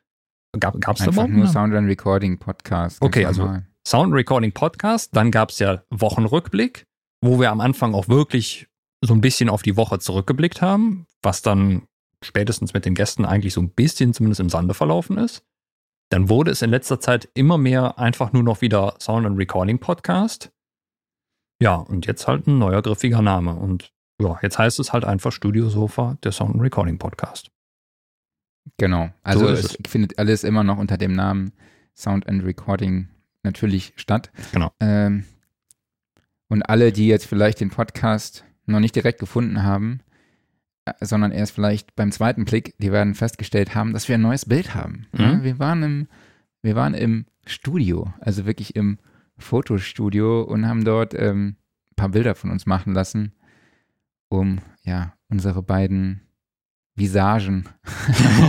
Gab 0.60 0.76
es 0.76 0.82
da 0.82 0.90
Einfach 0.90 1.08
überhaupt 1.08 1.34
nur 1.34 1.48
Sound 1.48 1.76
and 1.76 1.88
Recording 1.88 2.40
Podcast. 2.40 3.02
Okay, 3.02 3.26
also 3.26 3.44
normal. 3.44 3.68
Sound 3.88 4.14
Recording 4.14 4.52
Podcast, 4.52 5.16
dann 5.16 5.30
gab 5.30 5.52
es 5.52 5.60
ja 5.60 5.84
Wochenrückblick, 5.92 6.88
wo 7.22 7.40
wir 7.40 7.52
am 7.52 7.62
Anfang 7.62 7.94
auch 7.94 8.08
wirklich 8.08 8.68
so 9.02 9.14
ein 9.14 9.22
bisschen 9.22 9.48
auf 9.48 9.62
die 9.62 9.78
Woche 9.78 10.00
zurückgeblickt 10.00 10.62
haben, 10.62 11.06
was 11.22 11.44
dann 11.44 11.84
spätestens 12.24 12.74
mit 12.74 12.86
den 12.86 12.96
Gästen 12.96 13.26
eigentlich 13.26 13.54
so 13.54 13.62
ein 13.62 13.70
bisschen 13.70 14.14
zumindest 14.14 14.40
im 14.40 14.50
Sande 14.50 14.74
verlaufen 14.74 15.20
ist. 15.20 15.44
Dann 16.10 16.30
wurde 16.30 16.50
es 16.50 16.64
in 16.64 16.72
letzter 16.72 17.00
Zeit 17.00 17.30
immer 17.36 17.60
mehr 17.60 18.00
einfach 18.00 18.34
nur 18.34 18.42
noch 18.42 18.62
wieder 18.62 18.96
Sound 19.00 19.28
and 19.28 19.38
Recording 19.38 19.78
Podcast. 19.78 20.52
Ja, 21.62 21.76
und 21.76 22.08
jetzt 22.08 22.28
halt 22.28 22.48
ein 22.48 22.58
neuer 22.58 22.82
griffiger 22.82 23.22
Name. 23.22 23.56
Und 23.56 23.94
ja, 24.20 24.40
jetzt 24.42 24.58
heißt 24.58 24.80
es 24.80 24.94
halt 24.94 25.06
einfach 25.06 25.32
Studio 25.32 25.70
Sofa, 25.70 26.18
der 26.24 26.32
Sound 26.32 26.56
and 26.56 26.64
Recording 26.64 26.98
Podcast. 26.98 27.52
Genau. 28.78 29.12
Also 29.22 29.46
So 29.46 29.54
ist 29.54 29.64
es 29.66 29.78
findet 29.88 30.18
alles 30.18 30.44
immer 30.44 30.64
noch 30.64 30.80
unter 30.80 30.98
dem 30.98 31.14
Namen 31.14 31.54
Sound 31.94 32.28
and 32.28 32.44
Recording 32.44 33.10
natürlich 33.46 33.94
statt. 33.96 34.32
Genau. 34.52 34.72
Ähm, 34.80 35.24
und 36.48 36.64
alle, 36.64 36.92
die 36.92 37.08
jetzt 37.08 37.26
vielleicht 37.26 37.62
den 37.62 37.70
Podcast 37.70 38.44
noch 38.66 38.80
nicht 38.80 38.96
direkt 38.96 39.20
gefunden 39.20 39.64
haben, 39.64 40.02
äh, 40.86 40.94
sondern 41.02 41.32
erst 41.32 41.54
vielleicht 41.54 41.96
beim 41.96 42.12
zweiten 42.12 42.46
Blick, 42.46 42.76
die 42.80 42.92
werden 42.92 43.16
festgestellt 43.16 43.74
haben, 43.74 43.94
dass 43.94 44.08
wir 44.08 44.16
ein 44.16 44.22
neues 44.22 44.46
Bild 44.46 44.76
haben. 44.76 45.08
Mhm. 45.14 45.20
Ja, 45.20 45.44
wir 45.44 45.60
waren 45.60 45.84
im, 45.84 46.08
wir 46.62 46.76
waren 46.76 46.94
im 46.94 47.26
Studio, 47.46 48.14
also 48.20 48.46
wirklich 48.46 48.76
im 48.76 49.00
Fotostudio 49.38 50.42
und 50.42 50.68
haben 50.68 50.86
dort 50.86 51.14
ähm, 51.14 51.56
ein 51.92 51.96
paar 51.96 52.10
Bilder 52.10 52.36
von 52.36 52.52
uns 52.52 52.66
machen 52.66 52.94
lassen, 52.94 53.34
um 54.30 54.60
ja 54.84 55.14
unsere 55.30 55.62
beiden 55.62 56.22
Visagen 56.96 57.66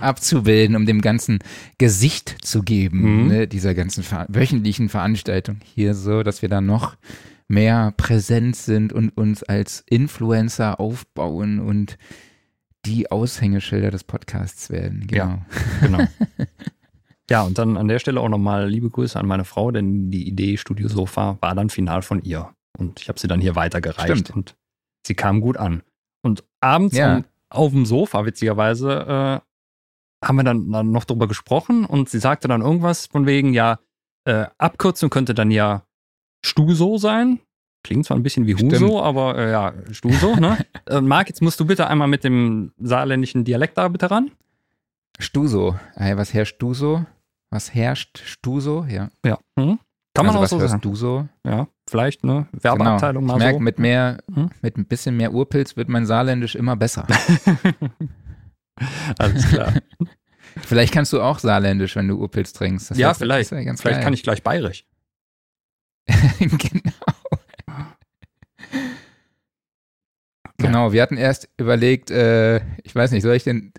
abzubilden, 0.00 0.76
um 0.76 0.86
dem 0.86 1.00
ganzen 1.00 1.38
Gesicht 1.78 2.36
zu 2.44 2.62
geben, 2.62 3.22
Mhm. 3.22 3.26
ne, 3.28 3.48
dieser 3.48 3.74
ganzen 3.74 4.02
ver 4.02 4.26
wöchentlichen 4.28 4.88
Veranstaltung 4.88 5.58
hier 5.64 5.94
so, 5.94 6.22
dass 6.22 6.42
wir 6.42 6.48
da 6.48 6.60
noch 6.60 6.96
mehr 7.48 7.92
präsent 7.96 8.56
sind 8.56 8.92
und 8.92 9.10
uns 9.16 9.42
als 9.42 9.84
Influencer 9.88 10.80
aufbauen 10.80 11.60
und 11.60 11.98
die 12.86 13.10
Aushängeschilder 13.10 13.90
des 13.90 14.04
Podcasts 14.04 14.70
werden. 14.70 15.06
Genau. 15.06 15.24
Ja. 15.24 15.46
Genau. 15.80 16.06
Ja, 17.30 17.40
und 17.44 17.56
dann 17.56 17.78
an 17.78 17.88
der 17.88 18.00
Stelle 18.00 18.20
auch 18.20 18.28
nochmal 18.28 18.68
liebe 18.68 18.90
Grüße 18.90 19.18
an 19.18 19.26
meine 19.26 19.46
Frau, 19.46 19.70
denn 19.70 20.10
die 20.10 20.28
Idee 20.28 20.58
Studio 20.58 20.88
Sofa 20.88 21.38
war 21.40 21.54
dann 21.54 21.70
final 21.70 22.02
von 22.02 22.20
ihr. 22.20 22.50
Und 22.76 23.00
ich 23.00 23.08
habe 23.08 23.18
sie 23.18 23.28
dann 23.28 23.40
hier 23.40 23.56
weitergereicht 23.56 24.10
Stimmt. 24.10 24.30
und 24.36 24.56
sie 25.06 25.14
kam 25.14 25.40
gut 25.40 25.56
an. 25.56 25.82
Abends 26.64 26.96
Ja. 26.96 27.22
auf 27.50 27.72
dem 27.72 27.84
Sofa, 27.86 28.24
witzigerweise, 28.26 29.40
äh, 29.42 30.26
haben 30.26 30.36
wir 30.36 30.44
dann, 30.44 30.70
dann 30.72 30.90
noch 30.90 31.04
drüber 31.04 31.28
gesprochen 31.28 31.84
und 31.84 32.08
sie 32.08 32.18
sagte 32.18 32.48
dann 32.48 32.62
irgendwas 32.62 33.06
von 33.06 33.26
wegen, 33.26 33.52
ja, 33.52 33.78
äh, 34.24 34.46
Abkürzung 34.58 35.10
könnte 35.10 35.34
dann 35.34 35.50
ja 35.50 35.82
Stuso 36.44 36.96
sein. 36.98 37.40
Klingt 37.82 38.06
zwar 38.06 38.16
ein 38.16 38.22
bisschen 38.22 38.46
wie 38.46 38.54
Stimmt. 38.54 38.72
Huso, 38.74 39.02
aber 39.02 39.36
äh, 39.36 39.50
ja, 39.50 39.74
Stuso, 39.90 40.36
ne? 40.36 40.56
äh, 40.86 41.02
Marc, 41.02 41.28
jetzt 41.28 41.42
musst 41.42 41.60
du 41.60 41.66
bitte 41.66 41.86
einmal 41.88 42.08
mit 42.08 42.24
dem 42.24 42.72
saarländischen 42.78 43.44
Dialekt 43.44 43.76
da 43.76 43.88
bitte 43.88 44.10
ran. 44.10 44.30
Stuso. 45.18 45.78
Hey, 45.94 46.16
was 46.16 46.32
herrscht 46.32 46.56
du 46.60 46.72
so? 46.74 47.04
Was 47.50 47.74
herrscht 47.74 48.18
Stuso? 48.24 48.84
Ja. 48.88 49.10
Ja. 49.24 49.38
Mhm. 49.56 49.78
Kann 50.14 50.26
man 50.26 50.36
also 50.36 50.38
auch 50.38 50.42
was 50.42 50.50
so 50.50 50.60
hörst 50.60 50.70
sagen. 50.70 50.82
du 50.82 50.96
so? 50.96 51.28
Ja, 51.44 51.66
vielleicht, 51.94 52.24
ne? 52.24 52.48
Werbeabteilung 52.50 53.22
genau. 53.22 53.34
mal 53.34 53.38
ich 53.38 53.44
merke, 53.44 53.58
so. 53.58 53.62
mit 53.62 53.78
mehr, 53.78 54.18
Hm? 54.34 54.50
mit 54.62 54.76
ein 54.76 54.86
bisschen 54.86 55.16
mehr 55.16 55.32
Urpilz 55.32 55.76
wird 55.76 55.88
mein 55.88 56.06
Saarländisch 56.06 56.56
immer 56.56 56.74
besser. 56.74 57.06
Alles 59.18 59.48
klar. 59.48 59.74
vielleicht 60.66 60.92
kannst 60.92 61.12
du 61.12 61.20
auch 61.20 61.38
Saarländisch, 61.38 61.94
wenn 61.94 62.08
du 62.08 62.16
Urpilz 62.16 62.52
trinkst. 62.52 62.90
Das 62.90 62.98
ja, 62.98 63.08
wär- 63.08 63.14
vielleicht. 63.14 63.50
ganz 63.50 63.80
Vielleicht 63.80 63.98
geil. 63.98 64.04
kann 64.04 64.12
ich 64.12 64.24
gleich 64.24 64.42
bayerisch. 64.42 64.84
genau. 66.38 66.92
Genau, 70.58 70.92
wir 70.92 71.00
hatten 71.02 71.16
erst 71.16 71.48
überlegt, 71.58 72.10
äh, 72.10 72.56
ich 72.82 72.94
weiß 72.94 73.12
nicht, 73.12 73.22
soll 73.22 73.36
ich 73.36 73.44
denn, 73.44 73.72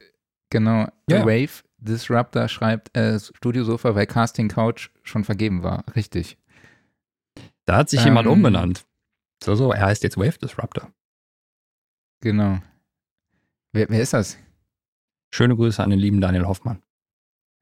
genau, 0.49 0.87
Ja. 1.09 1.25
Wave 1.25 1.63
Disruptor 1.79 2.47
schreibt, 2.47 2.95
äh, 2.97 3.19
Studiosofa, 3.19 3.93
weil 3.95 4.07
Casting 4.07 4.47
Couch 4.47 4.89
schon 5.03 5.23
vergeben 5.25 5.63
war. 5.63 5.83
Richtig. 5.95 6.37
Da 7.65 7.77
hat 7.77 7.89
sich 7.89 7.99
Ähm. 8.01 8.05
jemand 8.07 8.27
umbenannt. 8.27 8.85
So, 9.43 9.55
so, 9.55 9.71
er 9.71 9.85
heißt 9.87 10.03
jetzt 10.03 10.17
Wave 10.17 10.37
Disruptor. 10.37 10.91
Genau. 12.21 12.59
Wer, 13.73 13.89
wer 13.89 14.01
ist 14.01 14.13
das? 14.13 14.37
Schöne 15.33 15.55
Grüße 15.55 15.83
an 15.83 15.89
den 15.89 15.99
lieben 15.99 16.21
Daniel 16.21 16.45
Hoffmann, 16.45 16.81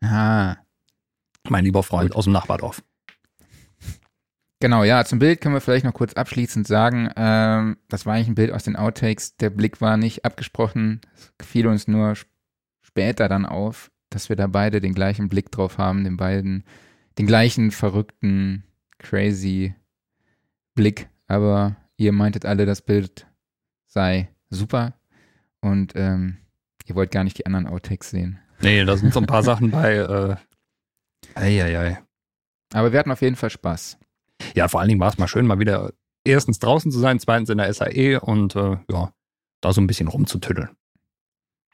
Ah, 0.02 0.58
mein 1.50 1.64
lieber 1.66 1.82
Freund 1.82 2.12
Gut. 2.12 2.18
aus 2.18 2.26
dem 2.26 2.34
Nachbardorf. 2.34 2.84
Genau, 4.60 4.84
ja, 4.84 5.04
zum 5.04 5.20
Bild 5.20 5.42
können 5.42 5.56
wir 5.56 5.62
vielleicht 5.62 5.84
noch 5.86 5.94
kurz 5.94 6.14
abschließend 6.14 6.66
sagen, 6.68 7.10
ähm, 7.18 7.78
das 7.90 8.06
war 8.06 8.14
eigentlich 8.14 8.30
ein 8.30 8.36
Bild 8.36 8.52
aus 8.52 8.64
den 8.64 8.76
Outtakes, 8.78 9.36
der 9.38 9.50
Blick 9.50 9.82
war 9.82 9.98
nicht 9.98 10.24
abgesprochen, 10.24 11.02
es 11.38 11.46
fiel 11.46 11.68
uns 11.68 11.88
nur 11.88 12.12
sp- 12.16 12.30
später 12.82 13.28
dann 13.28 13.46
auf, 13.46 13.92
dass 14.10 14.30
wir 14.30 14.36
da 14.38 14.48
beide 14.48 14.80
den 14.80 14.94
gleichen 14.94 15.28
Blick 15.28 15.52
drauf 15.52 15.78
haben, 15.80 16.04
den 16.06 16.16
beiden, 16.16 16.64
den 17.18 17.26
gleichen 17.28 17.72
verrückten, 17.72 18.64
crazy 19.00 19.74
Blick, 20.76 21.10
aber 21.28 21.76
ihr 21.98 22.12
meintet 22.12 22.46
alle, 22.46 22.66
das 22.66 22.82
Bild 22.82 23.28
sei 23.86 24.30
super 24.50 24.94
und 25.62 25.94
ähm, 25.96 26.38
ihr 26.86 26.96
wollt 26.96 27.12
gar 27.12 27.24
nicht 27.24 27.38
die 27.38 27.46
anderen 27.46 27.68
Outtakes 27.68 28.10
sehen. 28.10 28.40
Nee, 28.62 28.84
da 28.86 28.98
sind 28.98 29.14
so 29.14 29.20
ein 29.20 29.26
paar 29.26 29.44
Sachen 29.44 29.72
bei, 29.72 29.96
äh, 29.96 30.36
Eieiei. 31.36 32.00
Aber 32.74 32.92
wir 32.92 33.00
hatten 33.00 33.12
auf 33.12 33.22
jeden 33.22 33.36
Fall 33.36 33.50
Spaß. 33.50 33.98
Ja, 34.56 34.68
vor 34.68 34.80
allen 34.80 34.90
Dingen 34.90 35.00
war 35.00 35.10
es 35.10 35.18
mal 35.18 35.28
schön, 35.28 35.46
mal 35.46 35.60
wieder 35.60 35.94
erstens 36.24 36.60
draußen 36.60 36.92
zu 36.92 37.00
sein, 37.00 37.20
zweitens 37.20 37.50
in 37.50 37.58
der 37.58 37.74
SAE 37.74 38.20
und 38.20 38.56
äh, 38.56 38.78
ja, 38.90 39.14
da 39.62 39.74
so 39.74 39.82
ein 39.82 39.88
bisschen 39.88 40.08
rumzutüddeln. 40.08 40.70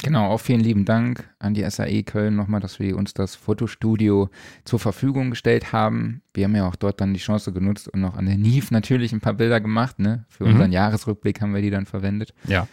Genau, 0.01 0.27
auch 0.31 0.39
vielen 0.39 0.61
lieben 0.61 0.85
Dank 0.85 1.29
an 1.39 1.53
die 1.53 1.69
SAE 1.69 2.03
Köln 2.03 2.35
nochmal, 2.37 2.61
dass 2.61 2.79
wir 2.79 2.95
uns 2.95 3.13
das 3.13 3.35
Fotostudio 3.35 4.29
zur 4.63 4.79
Verfügung 4.79 5.29
gestellt 5.29 5.73
haben. 5.73 6.21
Wir 6.33 6.45
haben 6.45 6.55
ja 6.55 6.67
auch 6.67 6.77
dort 6.77 7.01
dann 7.01 7.13
die 7.13 7.19
Chance 7.19 7.51
genutzt 7.51 7.89
und 7.89 7.99
noch 7.99 8.15
an 8.15 8.25
der 8.25 8.37
NIF 8.37 8.71
natürlich 8.71 9.11
ein 9.11 9.19
paar 9.19 9.33
Bilder 9.33 9.59
gemacht, 9.59 9.99
ne? 9.99 10.25
Für 10.29 10.45
Mhm. 10.45 10.51
unseren 10.51 10.71
Jahresrückblick 10.71 11.41
haben 11.41 11.53
wir 11.53 11.61
die 11.61 11.69
dann 11.69 11.85
verwendet. 11.85 12.33
Ja. 12.45 12.67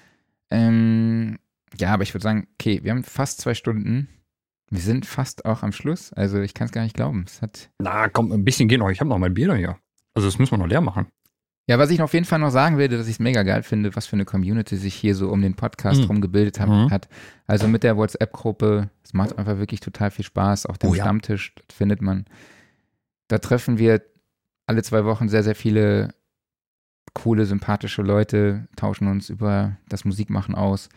Ähm, 0.50 1.38
ja, 1.78 1.92
aber 1.92 2.04
ich 2.04 2.14
würde 2.14 2.22
sagen, 2.22 2.46
okay, 2.60 2.80
wir 2.84 2.92
haben 2.92 3.02
fast 3.02 3.40
zwei 3.40 3.54
Stunden. 3.54 4.08
Wir 4.70 4.80
sind 4.80 5.04
fast 5.06 5.44
auch 5.44 5.62
am 5.64 5.72
Schluss. 5.72 6.12
Also 6.12 6.40
ich 6.40 6.54
kann 6.54 6.66
es 6.66 6.72
gar 6.72 6.82
nicht 6.82 6.94
glauben. 6.96 7.24
Es 7.26 7.42
hat 7.42 7.70
Na, 7.80 8.08
komm, 8.08 8.30
ein 8.32 8.44
bisschen 8.44 8.68
geht 8.68 8.78
noch. 8.78 8.90
Ich 8.90 9.00
habe 9.00 9.08
noch 9.10 9.18
mein 9.18 9.34
Bier 9.34 9.48
da 9.48 9.54
hier. 9.54 9.76
Also 10.14 10.28
das 10.28 10.38
müssen 10.38 10.52
wir 10.52 10.58
noch 10.58 10.66
leer 10.68 10.80
machen. 10.80 11.06
Ja, 11.68 11.78
was 11.80 11.90
ich 11.90 12.00
auf 12.00 12.12
jeden 12.14 12.24
Fall 12.26 12.38
noch 12.38 12.50
sagen 12.50 12.78
will, 12.78 12.86
dass 12.88 13.06
ich 13.08 13.14
es 13.14 13.18
mega 13.18 13.42
geil 13.42 13.62
finde, 13.64 13.96
was 13.96 14.06
für 14.06 14.14
eine 14.14 14.24
Community 14.24 14.76
sich 14.76 14.94
hier 14.94 15.16
so 15.16 15.30
um 15.30 15.42
den 15.42 15.54
Podcast 15.54 16.00
Mhm. 16.02 16.06
rum 16.06 16.20
gebildet 16.20 16.60
hat, 16.60 16.68
Mhm. 16.68 16.90
hat. 16.90 17.08
Also 17.48 17.66
mit 17.66 17.82
der 17.82 17.96
WhatsApp-Gruppe, 17.96 18.88
es 19.02 19.12
macht 19.14 19.36
einfach 19.36 19.58
wirklich 19.58 19.80
total 19.80 20.10
viel 20.12 20.24
Spaß. 20.24 20.66
Auch 20.66 20.76
den 20.76 20.90
Oh 20.90 20.94
ja. 20.94 21.02
Stammtisch 21.04 21.54
das 21.56 21.76
findet 21.76 22.02
man. 22.02 22.26
Da 23.28 23.38
treffen 23.38 23.78
wir 23.78 24.02
alle 24.66 24.82
zwei 24.84 25.04
Wochen 25.04 25.28
sehr, 25.28 25.42
sehr 25.42 25.56
viele 25.56 26.14
coole, 27.14 27.46
sympathische 27.46 28.02
Leute, 28.02 28.68
tauschen 28.76 29.08
uns 29.08 29.28
über 29.30 29.76
das 29.88 30.04
Musikmachen 30.04 30.54
aus. 30.54 30.88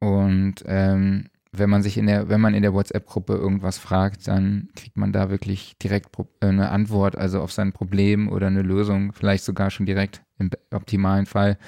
Und 0.00 0.56
ähm, 0.66 1.28
wenn 1.52 1.68
man 1.68 1.82
sich 1.82 1.98
in 1.98 2.06
der, 2.06 2.30
wenn 2.30 2.40
man 2.40 2.54
in 2.54 2.62
der 2.62 2.72
WhatsApp-Gruppe 2.72 3.34
irgendwas 3.34 3.78
fragt, 3.78 4.26
dann 4.26 4.70
kriegt 4.74 4.96
man 4.96 5.12
da 5.12 5.28
wirklich 5.30 5.76
direkt 5.78 6.08
äh, 6.18 6.46
eine 6.46 6.70
Antwort, 6.70 7.16
also 7.16 7.40
auf 7.40 7.52
sein 7.52 7.72
Problem 7.72 8.28
oder 8.28 8.46
eine 8.46 8.62
Lösung, 8.62 9.12
vielleicht 9.12 9.44
sogar 9.44 9.70
schon 9.70 9.84
direkt 9.84 10.22
im 10.38 10.50
optimalen 10.72 11.26
Fall. 11.26 11.58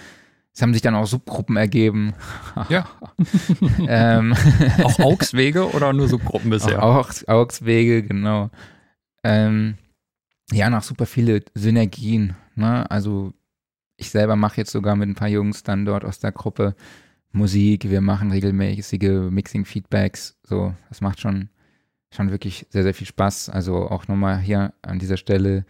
Es 0.54 0.62
haben 0.62 0.72
sich 0.72 0.82
dann 0.82 0.94
auch 0.94 1.06
Subgruppen 1.06 1.56
ergeben. 1.56 2.14
Ja. 2.70 2.86
ähm, 3.88 4.34
Auch 4.84 4.98
Augswege 5.00 5.70
oder 5.72 5.92
nur 5.92 6.08
Subgruppen 6.08 6.50
bisher? 6.50 6.82
auch 6.82 7.10
Augswege, 7.26 8.04
genau. 8.04 8.50
Ähm, 9.24 9.76
ja, 10.52 10.70
noch 10.70 10.84
super 10.84 11.06
viele 11.06 11.42
Synergien. 11.54 12.36
Ne? 12.54 12.88
Also 12.90 13.34
ich 13.96 14.10
selber 14.10 14.36
mache 14.36 14.58
jetzt 14.58 14.70
sogar 14.70 14.94
mit 14.96 15.08
ein 15.08 15.14
paar 15.16 15.28
Jungs 15.28 15.64
dann 15.64 15.84
dort 15.84 16.04
aus 16.04 16.20
der 16.20 16.32
Gruppe 16.32 16.74
Musik. 17.34 17.90
Wir 17.90 18.00
machen 18.00 18.30
regelmäßige 18.30 19.30
Mixing-Feedbacks. 19.30 20.38
So, 20.44 20.74
das 20.88 21.00
macht 21.00 21.20
schon, 21.20 21.48
schon 22.10 22.30
wirklich 22.30 22.66
sehr, 22.70 22.84
sehr 22.84 22.94
viel 22.94 23.06
Spaß. 23.06 23.48
Also 23.48 23.88
auch 23.90 24.06
nochmal 24.08 24.38
hier 24.38 24.72
an 24.82 24.98
dieser 24.98 25.16
Stelle 25.16 25.64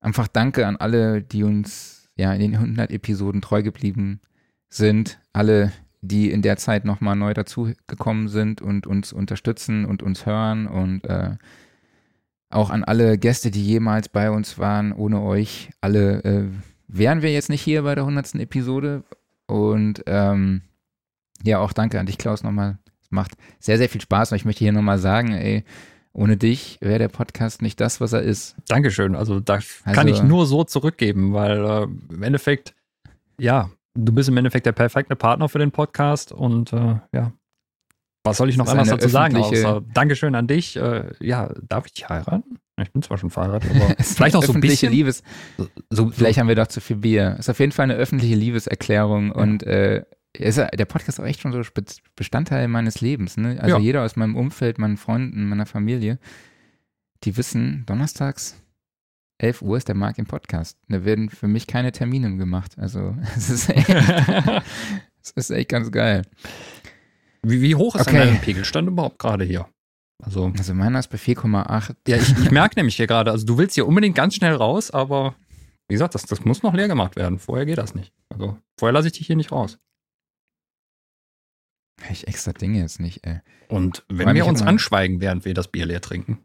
einfach 0.00 0.26
Danke 0.26 0.66
an 0.66 0.76
alle, 0.76 1.22
die 1.22 1.44
uns 1.44 2.08
ja 2.16 2.32
in 2.32 2.40
den 2.40 2.54
100 2.54 2.90
Episoden 2.90 3.40
treu 3.40 3.62
geblieben 3.62 4.20
sind. 4.68 5.20
Alle, 5.32 5.72
die 6.00 6.30
in 6.30 6.42
der 6.42 6.56
Zeit 6.56 6.84
nochmal 6.84 7.14
neu 7.14 7.34
dazugekommen 7.34 8.28
sind 8.28 8.60
und 8.60 8.86
uns 8.86 9.12
unterstützen 9.12 9.84
und 9.84 10.02
uns 10.02 10.26
hören 10.26 10.66
und 10.66 11.04
äh, 11.04 11.36
auch 12.50 12.70
an 12.70 12.82
alle 12.82 13.16
Gäste, 13.16 13.52
die 13.52 13.64
jemals 13.64 14.08
bei 14.08 14.30
uns 14.30 14.58
waren. 14.58 14.92
Ohne 14.92 15.22
euch 15.22 15.70
alle 15.80 16.24
äh, 16.24 16.48
wären 16.88 17.22
wir 17.22 17.32
jetzt 17.32 17.48
nicht 17.48 17.62
hier 17.62 17.82
bei 17.82 17.94
der 17.94 18.04
100. 18.04 18.34
Episode. 18.36 19.04
Und 19.46 20.02
ähm, 20.06 20.62
ja, 21.44 21.58
auch 21.58 21.72
danke 21.72 21.98
an 22.00 22.06
dich, 22.06 22.18
Klaus, 22.18 22.42
nochmal. 22.42 22.78
Es 23.02 23.10
macht 23.10 23.32
sehr, 23.58 23.78
sehr 23.78 23.88
viel 23.88 24.00
Spaß 24.00 24.32
und 24.32 24.36
ich 24.36 24.44
möchte 24.44 24.60
hier 24.64 24.72
nochmal 24.72 24.98
sagen, 24.98 25.32
ey, 25.32 25.64
ohne 26.12 26.36
dich 26.36 26.78
wäre 26.80 26.98
der 26.98 27.08
Podcast 27.08 27.62
nicht 27.62 27.80
das, 27.80 28.00
was 28.00 28.12
er 28.12 28.22
ist. 28.22 28.56
Dankeschön. 28.68 29.14
Also 29.14 29.40
da 29.40 29.58
kann 29.84 30.08
Also- 30.08 30.08
ich 30.08 30.22
nur 30.22 30.46
so 30.46 30.64
zurückgeben, 30.64 31.32
weil 31.32 31.64
äh, 31.64 31.82
im 32.14 32.22
Endeffekt, 32.22 32.74
ja, 33.38 33.70
du 33.94 34.12
bist 34.12 34.28
im 34.28 34.36
Endeffekt 34.36 34.66
der 34.66 34.72
perfekte 34.72 35.16
Partner 35.16 35.48
für 35.48 35.58
den 35.58 35.70
Podcast 35.70 36.32
und 36.32 36.72
äh, 36.72 36.96
ja, 37.12 37.32
was 38.24 38.36
soll 38.36 38.48
ich 38.50 38.56
noch 38.56 38.68
anders 38.68 38.88
dazu 38.88 39.08
sagen? 39.08 39.36
Außer 39.36 39.80
Dankeschön 39.94 40.34
an 40.34 40.46
dich. 40.46 40.76
Äh, 40.76 41.10
ja, 41.20 41.48
darf 41.66 41.86
ich 41.86 41.94
dich 41.94 42.08
heiraten? 42.08 42.58
Ich 42.80 42.92
bin 42.92 43.02
zwar 43.02 43.16
schon 43.18 43.30
verheiratet, 43.30 43.70
aber 43.74 43.94
Es 43.98 44.10
ist 44.10 44.16
vielleicht 44.16 44.36
auch 44.36 44.42
so 44.44 44.52
ein 44.52 44.60
bisschen. 44.60 44.92
Liebes, 44.92 45.22
So, 45.90 46.10
Vielleicht 46.10 46.38
haben 46.38 46.48
wir 46.48 46.54
doch 46.54 46.66
zu 46.66 46.80
viel 46.80 46.96
Bier. 46.96 47.36
Ist 47.38 47.48
auf 47.48 47.58
jeden 47.60 47.72
Fall 47.72 47.84
eine 47.84 47.94
öffentliche 47.94 48.34
Liebeserklärung 48.34 49.32
und 49.32 49.62
äh, 49.62 50.04
ist, 50.36 50.56
der 50.58 50.84
Podcast 50.84 51.08
ist 51.18 51.20
auch 51.20 51.24
echt 51.26 51.40
schon 51.40 51.52
so 51.52 51.60
Bestandteil 52.16 52.68
meines 52.68 53.00
Lebens. 53.00 53.36
Ne? 53.36 53.58
Also 53.60 53.76
Ja. 53.76 53.82
jeder 53.82 54.02
aus 54.04 54.16
meinem 54.16 54.36
Umfeld, 54.36 54.78
meinen 54.78 54.96
Freunden, 54.96 55.48
meiner 55.48 55.66
Familie, 55.66 56.18
die 57.24 57.36
wissen, 57.36 57.84
donnerstags 57.86 58.56
11 59.38 59.62
Uhr 59.62 59.76
ist 59.78 59.88
der 59.88 59.94
Mark 59.94 60.18
im 60.18 60.26
Podcast. 60.26 60.78
Da 60.88 61.04
werden 61.04 61.30
für 61.30 61.48
mich 61.48 61.66
keine 61.66 61.92
Termine 61.92 62.36
gemacht. 62.36 62.76
Also 62.78 63.16
es 63.36 63.50
ist 63.50 63.68
echt, 63.70 63.88
es 65.22 65.30
ist 65.34 65.50
echt 65.50 65.68
ganz 65.70 65.90
geil. 65.90 66.22
wie, 67.42 67.60
wie 67.62 67.74
hoch 67.74 67.94
ist 67.96 68.02
Okay. 68.06 68.18
dein 68.18 68.40
Pegelstand 68.40 68.88
überhaupt 68.88 69.18
gerade 69.18 69.44
hier? 69.44 69.66
Also, 70.22 70.52
Also 70.58 70.74
meiner 70.74 70.98
ist 70.98 71.08
bei 71.08 71.16
4,8. 71.16 71.94
ja, 72.06 72.16
ich, 72.18 72.30
ich 72.38 72.50
merke 72.50 72.78
nämlich 72.78 72.96
hier 72.96 73.06
gerade, 73.06 73.30
also 73.30 73.46
du 73.46 73.56
willst 73.58 73.74
hier 73.74 73.86
unbedingt 73.88 74.14
ganz 74.14 74.34
schnell 74.34 74.54
raus, 74.54 74.90
aber 74.90 75.34
wie 75.88 75.94
gesagt, 75.94 76.14
das, 76.14 76.22
das 76.24 76.44
muss 76.44 76.62
noch 76.62 76.74
leer 76.74 76.88
gemacht 76.88 77.16
werden. 77.16 77.38
Vorher 77.38 77.64
geht 77.66 77.78
das 77.78 77.94
nicht. 77.94 78.12
Also, 78.28 78.58
vorher 78.78 78.92
lasse 78.92 79.08
ich 79.08 79.14
dich 79.14 79.26
hier 79.26 79.36
nicht 79.36 79.50
raus. 79.50 79.78
Ich 82.10 82.26
extra 82.26 82.52
Dinge 82.52 82.78
jetzt 82.78 83.00
nicht, 83.00 83.26
ey. 83.26 83.40
Und 83.68 84.04
wenn 84.08 84.26
Weil 84.26 84.34
wir 84.34 84.46
uns 84.46 84.62
anschweigen, 84.62 85.20
während 85.20 85.44
wir 85.44 85.54
das 85.54 85.68
Bier 85.68 85.86
leer 85.86 86.00
trinken. 86.00 86.44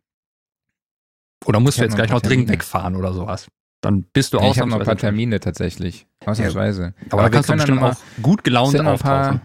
Oder 1.46 1.60
musst 1.60 1.78
Ich 1.78 1.80
du 1.80 1.86
jetzt 1.86 1.92
noch 1.92 1.98
gleich 1.98 2.10
noch 2.12 2.22
dringend 2.22 2.50
wegfahren 2.50 2.96
oder 2.96 3.14
sowas? 3.14 3.48
Dann 3.82 4.04
bist 4.14 4.34
du 4.34 4.40
Ja, 4.40 4.50
ich 4.50 4.60
habe 4.60 4.70
noch 4.70 4.80
ein 4.80 4.86
paar. 4.86 4.98
Termine 4.98 5.40
tatsächlich. 5.40 6.08
Ausnahmsweise. 6.26 6.94
Aber, 7.10 7.22
da 7.22 7.28
wir 7.28 7.32
kannst 7.32 7.50
du 7.50 7.54
bestimmt 7.54 7.84
auch 7.84 7.96
gut 8.22 8.44
gelaunt 8.44 8.72
sind 8.72 8.86
noch 8.86 8.94
ein 8.94 9.00
paar 9.00 9.22
auftauchen. 9.22 9.42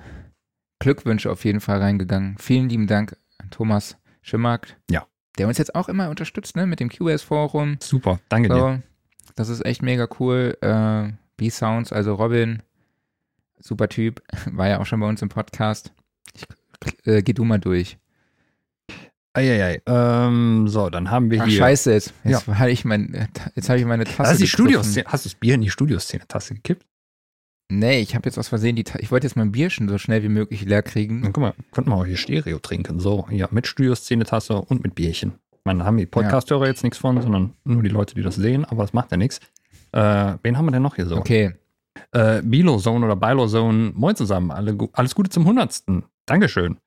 Glückwünsche 0.78 1.31
auf 1.31 1.45
jeden 1.45 1.61
Fall 1.61 1.78
reingegangen. 1.78 2.37
Vielen 2.39 2.69
lieben 2.69 2.87
Dank 2.87 3.16
an 3.39 3.51
Thomas 3.51 3.99
Schimmark. 4.23 4.77
Ja. 4.91 5.07
Der 5.39 5.47
uns 5.47 5.59
jetzt 5.59 5.74
auch 5.74 5.89
immer 5.89 6.09
unterstützt, 6.09 6.57
ne, 6.57 6.66
mit 6.66 6.81
dem 6.81 6.89
QS-Forum. 6.89 7.77
Super, 7.81 8.19
danke 8.28 8.49
dir. 8.49 8.82
So, 9.27 9.32
das 9.37 9.49
ist 9.49 9.65
echt 9.65 9.82
mega 9.82 10.09
cool. 10.19 10.57
Äh, 10.61 11.12
B-Sounds, 11.37 11.93
also 11.93 12.15
Robin, 12.15 12.62
super 13.59 13.89
Typ, 13.89 14.23
war 14.51 14.69
ja 14.69 14.81
auch 14.81 14.87
schon 14.87 15.01
bei 15.01 15.09
uns 15.09 15.23
im 15.23 15.28
Podcast. 15.28 15.93
Ich, 16.35 17.07
äh, 17.07 17.23
geh 17.23 17.32
du 17.32 17.44
mal 17.44 17.59
durch. 17.59 17.98
Eieiei. 19.32 19.81
Ähm, 19.86 20.66
so, 20.66 20.90
dann 20.90 21.11
haben 21.11 21.31
wir 21.31 21.43
Ach, 21.43 21.47
hier. 21.47 21.59
scheiße, 21.59 21.93
jetzt, 21.93 22.12
jetzt 22.24 22.48
habe 22.48 22.70
ich, 22.73 22.85
mein, 22.85 23.28
jetzt 23.55 23.70
hab 23.70 23.77
ich 23.77 23.85
meine 23.85 24.05
Tasse 24.05 24.23
Das 24.23 24.32
ist 24.32 24.40
die. 24.43 24.47
Studioszene. 24.48 25.05
Hast 25.07 25.24
du 25.24 25.28
das 25.28 25.36
Bier 25.39 25.55
in 25.55 25.61
die 25.61 25.70
Studioszene-Tasse 25.70 26.55
gekippt? 26.55 26.85
Nee, 27.73 28.01
ich 28.01 28.16
habe 28.16 28.27
jetzt 28.28 28.36
aus 28.39 28.48
Versehen 28.48 28.74
die, 28.74 28.82
Ta 28.82 28.98
ich 28.98 29.12
wollte 29.12 29.28
jetzt 29.28 29.36
mein 29.36 29.52
Bier 29.52 29.70
schon 29.70 29.89
so 29.89 29.98
schnell 29.98 30.24
wie 30.24 30.28
möglich 30.28 30.65
leer 30.65 30.82
kriegen. 30.82 31.23
Dann 31.23 31.32
guck 31.32 31.43
mal, 31.43 31.55
könnten 31.70 31.90
wir 31.90 31.94
auch 31.97 32.05
hier 32.07 32.16
Stereo 32.16 32.59
trinken. 32.59 32.98
So, 32.98 33.28
ja, 33.31 33.47
mit 33.52 33.69
Studioszene-Tasse 33.69 34.55
und 34.55 34.82
mit 34.82 34.97
Bierchen. 34.97 35.35
Ich 35.52 35.65
meine, 35.65 35.81
da 35.81 35.85
haben 35.85 35.97
die 35.97 36.07
Podcast-Hörer 36.07 36.66
jetzt 36.66 36.82
nichts 36.82 36.98
von, 36.98 37.23
sondern 37.23 37.52
nur 37.62 37.85
die 37.85 37.89
Leute, 37.90 38.16
die 38.16 38.23
das 38.23 38.35
sehen, 38.35 38.65
aber 38.65 38.82
das 38.82 38.93
macht 38.93 39.12
ja 39.12 39.16
nichts. 39.16 39.39
Äh, 39.93 40.35
wen 40.43 40.59
haben 40.59 40.65
wir 40.65 40.73
denn 40.73 40.82
noch 40.82 40.97
hier 40.97 41.07
so? 41.07 41.16
Okay, 41.16 41.55
Äh, 42.11 42.43
Bilo-Zone 42.43 43.05
oder 43.07 43.15
Bilo-Zone, 43.15 43.93
moin 43.94 44.16
zusammen. 44.16 44.51
Alle, 44.51 44.77
alles 44.94 45.15
Gute 45.15 45.31
zum 45.31 45.44
100. 45.44 45.82
Dankeschön. 46.26 46.78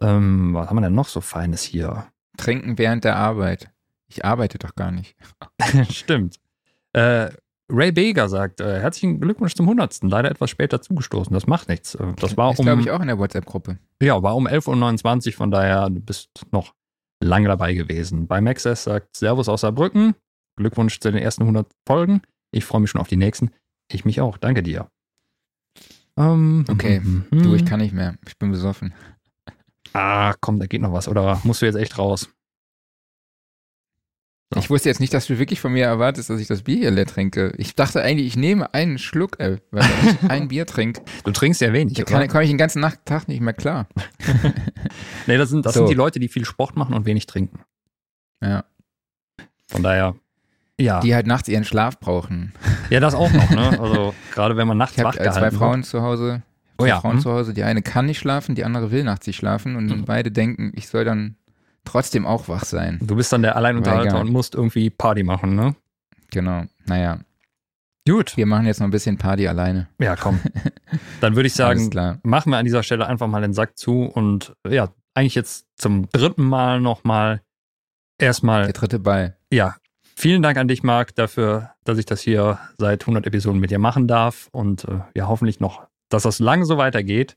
Ähm, 0.00 0.54
was 0.54 0.68
haben 0.68 0.76
wir 0.76 0.82
denn 0.82 0.94
noch 0.94 1.08
so 1.08 1.20
Feines 1.20 1.62
hier? 1.62 2.06
trinken 2.36 2.78
während 2.78 3.04
der 3.04 3.16
Arbeit. 3.16 3.70
Ich 4.08 4.24
arbeite 4.24 4.58
doch 4.58 4.74
gar 4.74 4.90
nicht. 4.90 5.14
Stimmt. 5.90 6.36
Äh, 6.94 7.28
Ray 7.68 7.92
Beger 7.92 8.28
sagt, 8.30 8.60
äh, 8.60 8.80
herzlichen 8.80 9.20
Glückwunsch 9.20 9.54
zum 9.54 9.66
100. 9.66 10.02
Leider 10.04 10.30
etwas 10.30 10.48
später 10.50 10.80
zugestoßen. 10.80 11.34
Das 11.34 11.46
macht 11.46 11.68
nichts. 11.68 11.94
Äh, 11.96 12.14
Das 12.16 12.36
war 12.38 12.52
ist, 12.52 12.58
um, 12.60 12.64
glaube 12.64 12.80
ich, 12.80 12.90
auch 12.90 13.00
in 13.00 13.08
der 13.08 13.18
WhatsApp-Gruppe. 13.18 13.78
ja, 14.02 14.22
war 14.22 14.36
um 14.36 14.46
11.29 14.48 15.26
Uhr, 15.28 15.32
von 15.34 15.50
daher, 15.50 15.90
du 15.90 16.00
bist 16.00 16.30
noch 16.50 16.74
lange 17.22 17.46
dabei 17.48 17.74
gewesen. 17.74 18.26
Bei 18.26 18.40
Maxes 18.40 18.84
sagt 18.84 19.14
Servus 19.16 19.48
aus 19.50 19.60
Saarbrücken. 19.60 20.14
Glückwunsch 20.56 20.98
zu 20.98 21.12
den 21.12 21.20
ersten 21.22 21.42
100 21.42 21.70
Folgen. 21.86 22.22
Ich 22.52 22.64
freue 22.64 22.80
mich 22.80 22.90
schon 22.90 23.00
auf 23.02 23.08
die 23.08 23.16
nächsten. 23.16 23.50
Ich 23.92 24.04
mich 24.06 24.20
auch. 24.22 24.38
Danke 24.38 24.62
dir. 24.62 24.88
Ähm, 26.16 26.64
Okay, 26.68 27.00
mhm, 27.00 27.24
Du, 27.30 27.54
ich 27.54 27.64
kann 27.64 27.80
nicht 27.80 27.94
mehr. 27.94 28.16
Ich 28.26 28.36
bin 28.38 28.50
besoffen. 28.50 28.92
Ah, 29.92 30.34
komm, 30.40 30.58
da 30.60 30.66
geht 30.66 30.80
noch 30.82 30.92
was. 30.92 31.08
Oder 31.08 31.40
musst 31.44 31.62
du 31.62 31.66
jetzt 31.66 31.76
echt 31.76 31.98
raus? 31.98 32.28
So. 34.52 34.58
Ich 34.58 34.68
wusste 34.68 34.88
jetzt 34.88 34.98
nicht, 34.98 35.14
dass 35.14 35.26
du 35.28 35.38
wirklich 35.38 35.60
von 35.60 35.72
mir 35.72 35.84
erwartest, 35.86 36.28
dass 36.28 36.40
ich 36.40 36.48
das 36.48 36.62
Bier 36.62 36.76
hier 36.78 36.90
leer 36.90 37.06
trinke. 37.06 37.52
Ich 37.56 37.76
dachte 37.76 38.02
eigentlich, 38.02 38.26
ich 38.26 38.36
nehme 38.36 38.74
einen 38.74 38.98
Schluck, 38.98 39.38
ey, 39.38 39.58
weil 39.70 39.82
wenn 39.82 40.08
ich 40.14 40.22
ein 40.30 40.48
Bier 40.48 40.66
trinke, 40.66 41.02
Du 41.22 41.30
trinkst 41.30 41.60
ja 41.60 41.72
wenig, 41.72 41.94
da 41.94 42.02
kann, 42.02 42.26
komme 42.26 42.42
ich 42.42 42.50
den 42.50 42.58
ganzen 42.58 42.80
Nacht, 42.80 42.98
Tag 43.04 43.28
nicht 43.28 43.40
mehr 43.40 43.54
klar. 43.54 43.88
Nee, 45.26 45.36
das 45.36 45.50
sind, 45.50 45.64
das 45.64 45.74
So. 45.74 45.80
sind 45.80 45.90
die 45.90 45.94
Leute, 45.94 46.18
die 46.18 46.26
viel 46.28 46.44
Sport 46.44 46.76
machen 46.76 46.94
und 46.94 47.06
wenig 47.06 47.26
trinken. 47.26 47.60
Ja. 48.42 48.64
Von 49.68 49.84
daher, 49.84 50.16
ja. 50.80 51.00
Die 51.00 51.14
halt 51.14 51.26
nachts 51.26 51.48
ihren 51.48 51.64
Schlaf 51.64 51.98
brauchen. 51.98 52.52
ja, 52.90 53.00
das 53.00 53.14
auch 53.14 53.30
noch, 53.32 53.50
ne? 53.50 53.78
Also, 53.80 54.14
gerade 54.34 54.56
wenn 54.56 54.66
man 54.68 54.78
nachts 54.78 54.96
Ich 54.96 55.04
wach 55.04 55.14
äh, 55.14 55.22
zwei 55.22 55.30
gehalten 55.30 55.56
Frauen 55.56 55.82
zu 55.82 56.02
Hause. 56.02 56.42
Oh 56.78 56.82
Zwei 56.82 56.88
ja, 56.88 57.00
Frauen 57.00 57.14
hm. 57.14 57.20
zu 57.20 57.30
Hause. 57.32 57.52
Die 57.54 57.62
eine 57.62 57.82
kann 57.82 58.06
nicht 58.06 58.18
schlafen, 58.18 58.54
die 58.54 58.64
andere 58.64 58.90
will 58.90 59.04
nachts 59.04 59.26
nicht 59.26 59.36
schlafen 59.36 59.76
und 59.76 59.86
Mhm. 59.86 60.04
beide 60.06 60.30
denken, 60.32 60.72
ich 60.74 60.88
soll 60.88 61.04
dann 61.04 61.36
trotzdem 61.84 62.26
auch 62.26 62.48
wach 62.48 62.64
sein. 62.64 62.98
Du 63.02 63.16
bist 63.16 63.32
dann 63.32 63.42
der 63.42 63.56
Alleinunterhalter 63.56 64.20
und 64.20 64.30
musst 64.30 64.54
irgendwie 64.54 64.90
Party 64.90 65.22
machen, 65.22 65.54
ne? 65.56 65.74
Genau. 66.30 66.64
Naja, 66.86 67.18
Gut. 68.08 68.36
wir 68.36 68.46
machen 68.46 68.66
jetzt 68.66 68.80
noch 68.80 68.86
ein 68.86 68.90
bisschen 68.92 69.18
Party 69.18 69.46
alleine. 69.46 69.88
Ja, 69.98 70.16
komm. 70.16 70.40
Dann 71.20 71.36
würde 71.36 71.46
ich 71.48 71.54
sagen, 71.54 71.90
machen 72.22 72.50
wir 72.50 72.58
an 72.58 72.64
dieser 72.64 72.82
Stelle 72.82 73.06
einfach 73.06 73.26
mal 73.26 73.42
den 73.42 73.52
Sack 73.52 73.76
zu 73.76 74.04
und 74.04 74.54
ja, 74.68 74.88
eigentlich 75.14 75.34
jetzt 75.34 75.66
zum 75.76 76.08
dritten 76.10 76.44
Mal 76.44 76.80
nochmal 76.80 77.42
erstmal 78.18 78.64
Der 78.64 78.72
dritte 78.72 78.98
Ball. 78.98 79.36
Ja, 79.52 79.76
vielen 80.20 80.42
Dank 80.42 80.58
an 80.58 80.68
dich, 80.68 80.82
Marc, 80.82 81.14
dafür, 81.14 81.70
dass 81.84 81.98
ich 81.98 82.06
das 82.06 82.20
hier 82.20 82.58
seit 82.78 83.02
100 83.02 83.26
Episoden 83.26 83.60
mit 83.60 83.70
dir 83.70 83.78
machen 83.78 84.06
darf. 84.06 84.48
Und 84.52 84.84
äh, 84.84 85.00
ja, 85.14 85.28
hoffentlich 85.28 85.60
noch, 85.60 85.86
dass 86.10 86.24
das 86.24 86.38
lange 86.38 86.66
so 86.66 86.76
weitergeht. 86.76 87.36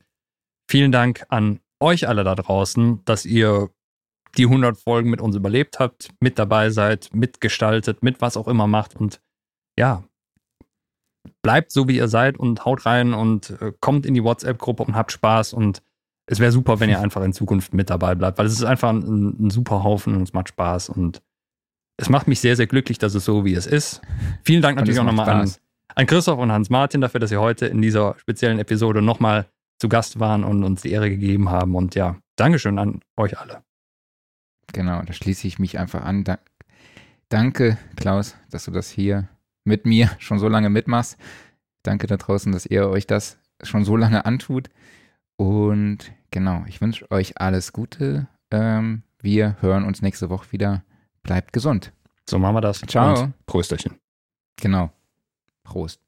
Vielen 0.70 0.92
Dank 0.92 1.24
an 1.28 1.60
euch 1.80 2.08
alle 2.08 2.24
da 2.24 2.34
draußen, 2.34 3.04
dass 3.04 3.24
ihr 3.24 3.70
die 4.36 4.44
100 4.44 4.76
Folgen 4.76 5.10
mit 5.10 5.20
uns 5.20 5.36
überlebt 5.36 5.78
habt, 5.78 6.10
mit 6.20 6.38
dabei 6.38 6.70
seid, 6.70 7.10
mitgestaltet, 7.12 8.02
mit 8.02 8.20
was 8.20 8.36
auch 8.36 8.48
immer 8.48 8.66
macht. 8.66 8.96
Und 8.96 9.20
ja, 9.78 10.04
bleibt 11.42 11.72
so, 11.72 11.88
wie 11.88 11.96
ihr 11.96 12.08
seid 12.08 12.38
und 12.38 12.64
haut 12.64 12.86
rein 12.86 13.14
und 13.14 13.50
äh, 13.60 13.72
kommt 13.80 14.06
in 14.06 14.14
die 14.14 14.24
WhatsApp-Gruppe 14.24 14.82
und 14.82 14.94
habt 14.94 15.12
Spaß. 15.12 15.52
Und 15.52 15.82
es 16.26 16.38
wäre 16.38 16.52
super, 16.52 16.80
wenn 16.80 16.90
ihr 16.90 17.00
einfach 17.00 17.22
in 17.22 17.32
Zukunft 17.32 17.74
mit 17.74 17.90
dabei 17.90 18.14
bleibt, 18.14 18.38
weil 18.38 18.46
es 18.46 18.54
ist 18.54 18.64
einfach 18.64 18.90
ein, 18.90 19.46
ein 19.46 19.50
super 19.50 19.84
Haufen 19.84 20.16
und 20.16 20.22
es 20.22 20.32
macht 20.32 20.48
Spaß. 20.48 20.88
Und 20.88 21.22
es 21.96 22.08
macht 22.08 22.28
mich 22.28 22.40
sehr, 22.40 22.56
sehr 22.56 22.66
glücklich, 22.66 22.98
dass 22.98 23.14
es 23.14 23.24
so 23.24 23.44
wie 23.44 23.54
es 23.54 23.66
ist. 23.66 24.00
Vielen 24.42 24.62
Dank 24.62 24.76
natürlich 24.76 24.98
auch 24.98 25.04
nochmal 25.04 25.28
an, 25.28 25.52
an 25.94 26.06
Christoph 26.06 26.38
und 26.38 26.50
Hans-Martin 26.50 27.00
dafür, 27.00 27.20
dass 27.20 27.30
sie 27.30 27.36
heute 27.36 27.66
in 27.66 27.82
dieser 27.82 28.16
speziellen 28.18 28.58
Episode 28.58 29.00
nochmal 29.02 29.46
zu 29.78 29.88
Gast 29.88 30.20
waren 30.20 30.44
und 30.44 30.64
uns 30.64 30.82
die 30.82 30.90
Ehre 30.90 31.10
gegeben 31.10 31.50
haben. 31.50 31.74
Und 31.74 31.94
ja, 31.94 32.16
Dankeschön 32.36 32.78
an 32.78 33.00
euch 33.16 33.38
alle. 33.38 33.62
Genau, 34.72 35.02
da 35.02 35.12
schließe 35.12 35.46
ich 35.46 35.58
mich 35.58 35.78
einfach 35.78 36.04
an. 36.04 36.24
Da 36.24 36.38
Danke, 37.28 37.78
Klaus, 37.96 38.36
dass 38.50 38.64
du 38.64 38.70
das 38.70 38.90
hier 38.90 39.28
mit 39.64 39.86
mir 39.86 40.10
schon 40.18 40.38
so 40.38 40.48
lange 40.48 40.70
mitmachst. 40.70 41.16
Danke 41.82 42.06
da 42.06 42.16
draußen, 42.16 42.52
dass 42.52 42.66
ihr 42.66 42.88
euch 42.88 43.06
das 43.06 43.38
schon 43.62 43.84
so 43.84 43.96
lange 43.96 44.24
antut. 44.24 44.70
Und 45.36 46.12
genau, 46.30 46.64
ich 46.66 46.80
wünsche 46.80 47.10
euch 47.10 47.40
alles 47.40 47.72
Gute. 47.72 48.28
Ähm, 48.50 49.02
wir 49.20 49.56
hören 49.60 49.84
uns 49.84 50.02
nächste 50.02 50.30
Woche 50.30 50.52
wieder. 50.52 50.84
Bleibt 51.24 51.52
gesund. 51.52 51.92
So 52.30 52.38
machen 52.38 52.54
wir 52.54 52.60
das. 52.60 52.80
Ciao. 52.80 53.20
Und 53.24 53.46
Prösterchen. 53.46 53.98
Genau. 54.56 54.90
Prost. 55.64 56.00